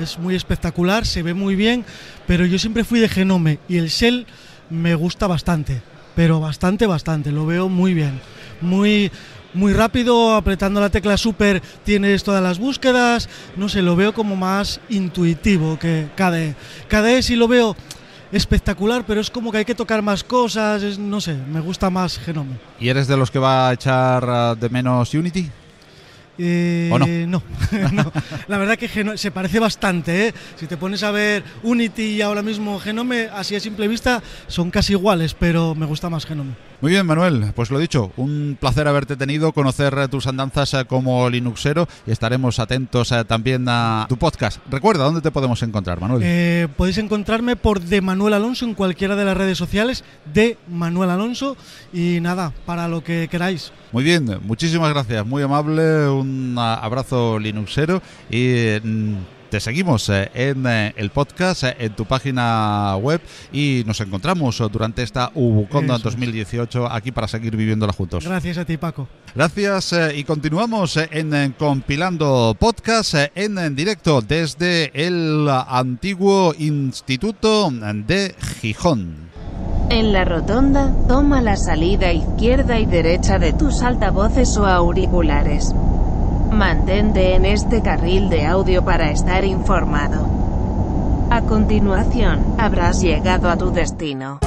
Es 0.00 0.18
muy 0.18 0.34
espectacular, 0.34 1.04
se 1.04 1.22
ve 1.22 1.34
muy 1.34 1.54
bien, 1.54 1.84
pero 2.26 2.46
yo 2.46 2.58
siempre 2.58 2.84
fui 2.84 2.98
de 2.98 3.08
Genome 3.08 3.58
y 3.68 3.76
el 3.76 3.88
Shell 3.88 4.26
me 4.70 4.94
gusta 4.94 5.26
bastante, 5.26 5.82
pero 6.14 6.40
bastante, 6.40 6.86
bastante. 6.86 7.32
Lo 7.32 7.44
veo 7.44 7.68
muy 7.68 7.92
bien. 7.92 8.20
Muy, 8.62 9.10
muy 9.52 9.74
rápido, 9.74 10.34
apretando 10.34 10.80
la 10.80 10.88
tecla 10.88 11.16
super 11.18 11.60
tienes 11.84 12.24
todas 12.24 12.42
las 12.42 12.58
búsquedas, 12.58 13.28
no 13.56 13.68
sé, 13.68 13.82
lo 13.82 13.96
veo 13.96 14.14
como 14.14 14.36
más 14.36 14.80
intuitivo 14.88 15.78
que 15.78 16.08
KDE. 16.16 16.54
KDE 16.88 17.22
sí 17.22 17.36
lo 17.36 17.48
veo 17.48 17.76
espectacular, 18.32 19.04
pero 19.06 19.20
es 19.20 19.30
como 19.30 19.50
que 19.50 19.58
hay 19.58 19.64
que 19.64 19.74
tocar 19.74 20.02
más 20.02 20.22
cosas, 20.24 20.82
es- 20.82 20.98
no 20.98 21.20
sé, 21.20 21.34
me 21.34 21.60
gusta 21.60 21.90
más 21.90 22.18
Genome. 22.18 22.56
¿Y 22.78 22.88
eres 22.88 23.06
de 23.08 23.16
los 23.16 23.30
que 23.30 23.38
va 23.38 23.68
a 23.68 23.72
echar 23.72 24.24
ah, 24.28 24.54
de 24.58 24.68
menos 24.68 25.12
Unity? 25.14 25.50
Eh, 26.42 26.90
¿O 26.92 26.98
no? 26.98 27.06
no, 27.06 27.42
no. 27.92 28.12
La 28.48 28.56
verdad 28.56 28.78
que 28.78 28.88
se 29.16 29.30
parece 29.30 29.58
bastante, 29.58 30.28
¿eh? 30.28 30.34
Si 30.56 30.66
te 30.66 30.78
pones 30.78 31.02
a 31.02 31.10
ver 31.10 31.44
Unity 31.62 32.02
y 32.02 32.22
ahora 32.22 32.42
mismo 32.42 32.78
Genome, 32.80 33.28
así 33.32 33.54
a 33.54 33.60
simple 33.60 33.88
vista, 33.88 34.22
son 34.46 34.70
casi 34.70 34.94
iguales, 34.94 35.34
pero 35.34 35.74
me 35.74 35.84
gusta 35.86 36.08
más 36.08 36.24
Genome. 36.24 36.54
Muy 36.80 36.92
bien, 36.92 37.04
Manuel. 37.04 37.52
Pues 37.54 37.70
lo 37.70 37.78
dicho, 37.78 38.10
un 38.16 38.56
placer 38.58 38.88
haberte 38.88 39.14
tenido, 39.14 39.52
conocer 39.52 40.08
tus 40.08 40.26
andanzas 40.26 40.72
eh, 40.72 40.84
como 40.86 41.28
Linuxero 41.28 41.86
y 42.06 42.10
estaremos 42.10 42.58
atentos 42.58 43.12
eh, 43.12 43.22
también 43.26 43.66
a 43.68 44.06
tu 44.08 44.16
podcast. 44.16 44.60
Recuerda, 44.70 45.04
¿dónde 45.04 45.20
te 45.20 45.30
podemos 45.30 45.62
encontrar, 45.62 46.00
Manuel? 46.00 46.22
Eh, 46.24 46.68
podéis 46.78 46.96
encontrarme 46.96 47.56
por 47.56 47.80
De 47.82 48.00
Manuel 48.00 48.32
Alonso 48.32 48.64
en 48.64 48.72
cualquiera 48.72 49.14
de 49.14 49.26
las 49.26 49.36
redes 49.36 49.58
sociales 49.58 50.04
de 50.32 50.56
Manuel 50.68 51.10
Alonso 51.10 51.54
y 51.92 52.18
nada, 52.22 52.54
para 52.64 52.88
lo 52.88 53.04
que 53.04 53.28
queráis. 53.30 53.72
Muy 53.92 54.04
bien, 54.04 54.40
muchísimas 54.42 54.90
gracias, 54.90 55.26
muy 55.26 55.42
amable, 55.42 56.08
un 56.08 56.29
ah, 56.58 56.80
abrazo 56.82 57.38
Linuxero 57.38 58.02
y 58.30 58.78
mm, 58.82 59.16
te 59.50 59.58
seguimos 59.58 60.08
eh, 60.08 60.30
en 60.32 60.64
eh, 60.66 60.94
el 60.96 61.10
podcast, 61.10 61.64
eh, 61.64 61.76
en 61.80 61.92
tu 61.94 62.06
página 62.06 62.96
web 62.96 63.20
y 63.52 63.82
nos 63.84 64.00
encontramos 64.00 64.62
durante 64.70 65.02
esta 65.02 65.32
Ubuconda 65.34 65.96
Eso 65.96 66.08
es. 66.08 66.14
2018 66.14 66.90
aquí 66.90 67.10
para 67.10 67.26
seguir 67.26 67.56
viviéndola 67.56 67.92
juntos. 67.92 68.24
Gracias 68.24 68.58
a 68.58 68.64
ti, 68.64 68.76
Paco. 68.76 69.08
Gracias 69.34 69.94
y 70.14 70.24
continuamos 70.24 70.96
en, 70.96 71.52
Compilando 71.58 72.56
Podcast 72.58 73.14
en, 73.34 73.58
en 73.58 73.74
directo 73.74 74.20
desde 74.22 74.90
el 74.94 75.48
antiguo 75.48 76.54
Instituto 76.56 77.70
de 77.70 78.34
Gijón. 78.60 79.30
En 79.90 80.12
la 80.12 80.24
rotonda, 80.24 80.94
toma 81.08 81.40
la 81.40 81.56
salida 81.56 82.12
izquierda 82.12 82.78
y 82.78 82.86
derecha 82.86 83.40
de 83.40 83.52
tus 83.52 83.82
altavoces 83.82 84.56
o 84.56 84.66
auriculares. 84.66 85.74
Mantente 86.50 87.34
en 87.34 87.44
este 87.44 87.80
carril 87.80 88.28
de 88.28 88.44
audio 88.44 88.84
para 88.84 89.10
estar 89.10 89.44
informado. 89.44 90.28
A 91.30 91.42
continuación, 91.42 92.56
habrás 92.58 93.00
llegado 93.00 93.48
a 93.48 93.56
tu 93.56 93.70
destino. 93.70 94.40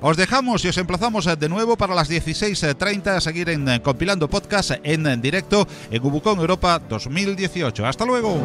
Os 0.00 0.16
dejamos 0.18 0.62
y 0.64 0.68
os 0.68 0.76
emplazamos 0.76 1.26
eh, 1.26 1.34
de 1.34 1.48
nuevo 1.48 1.76
para 1.76 1.94
las 1.94 2.10
16.30 2.10 3.06
a 3.08 3.20
seguir 3.22 3.48
en 3.48 3.66
eh, 3.66 3.80
Compilando 3.80 4.28
Podcast 4.28 4.72
en 4.82 5.06
eh, 5.06 5.16
directo 5.16 5.66
en 5.90 6.04
Ubucon 6.04 6.38
Europa 6.38 6.78
2018. 6.78 7.86
Hasta 7.86 8.04
luego. 8.04 8.38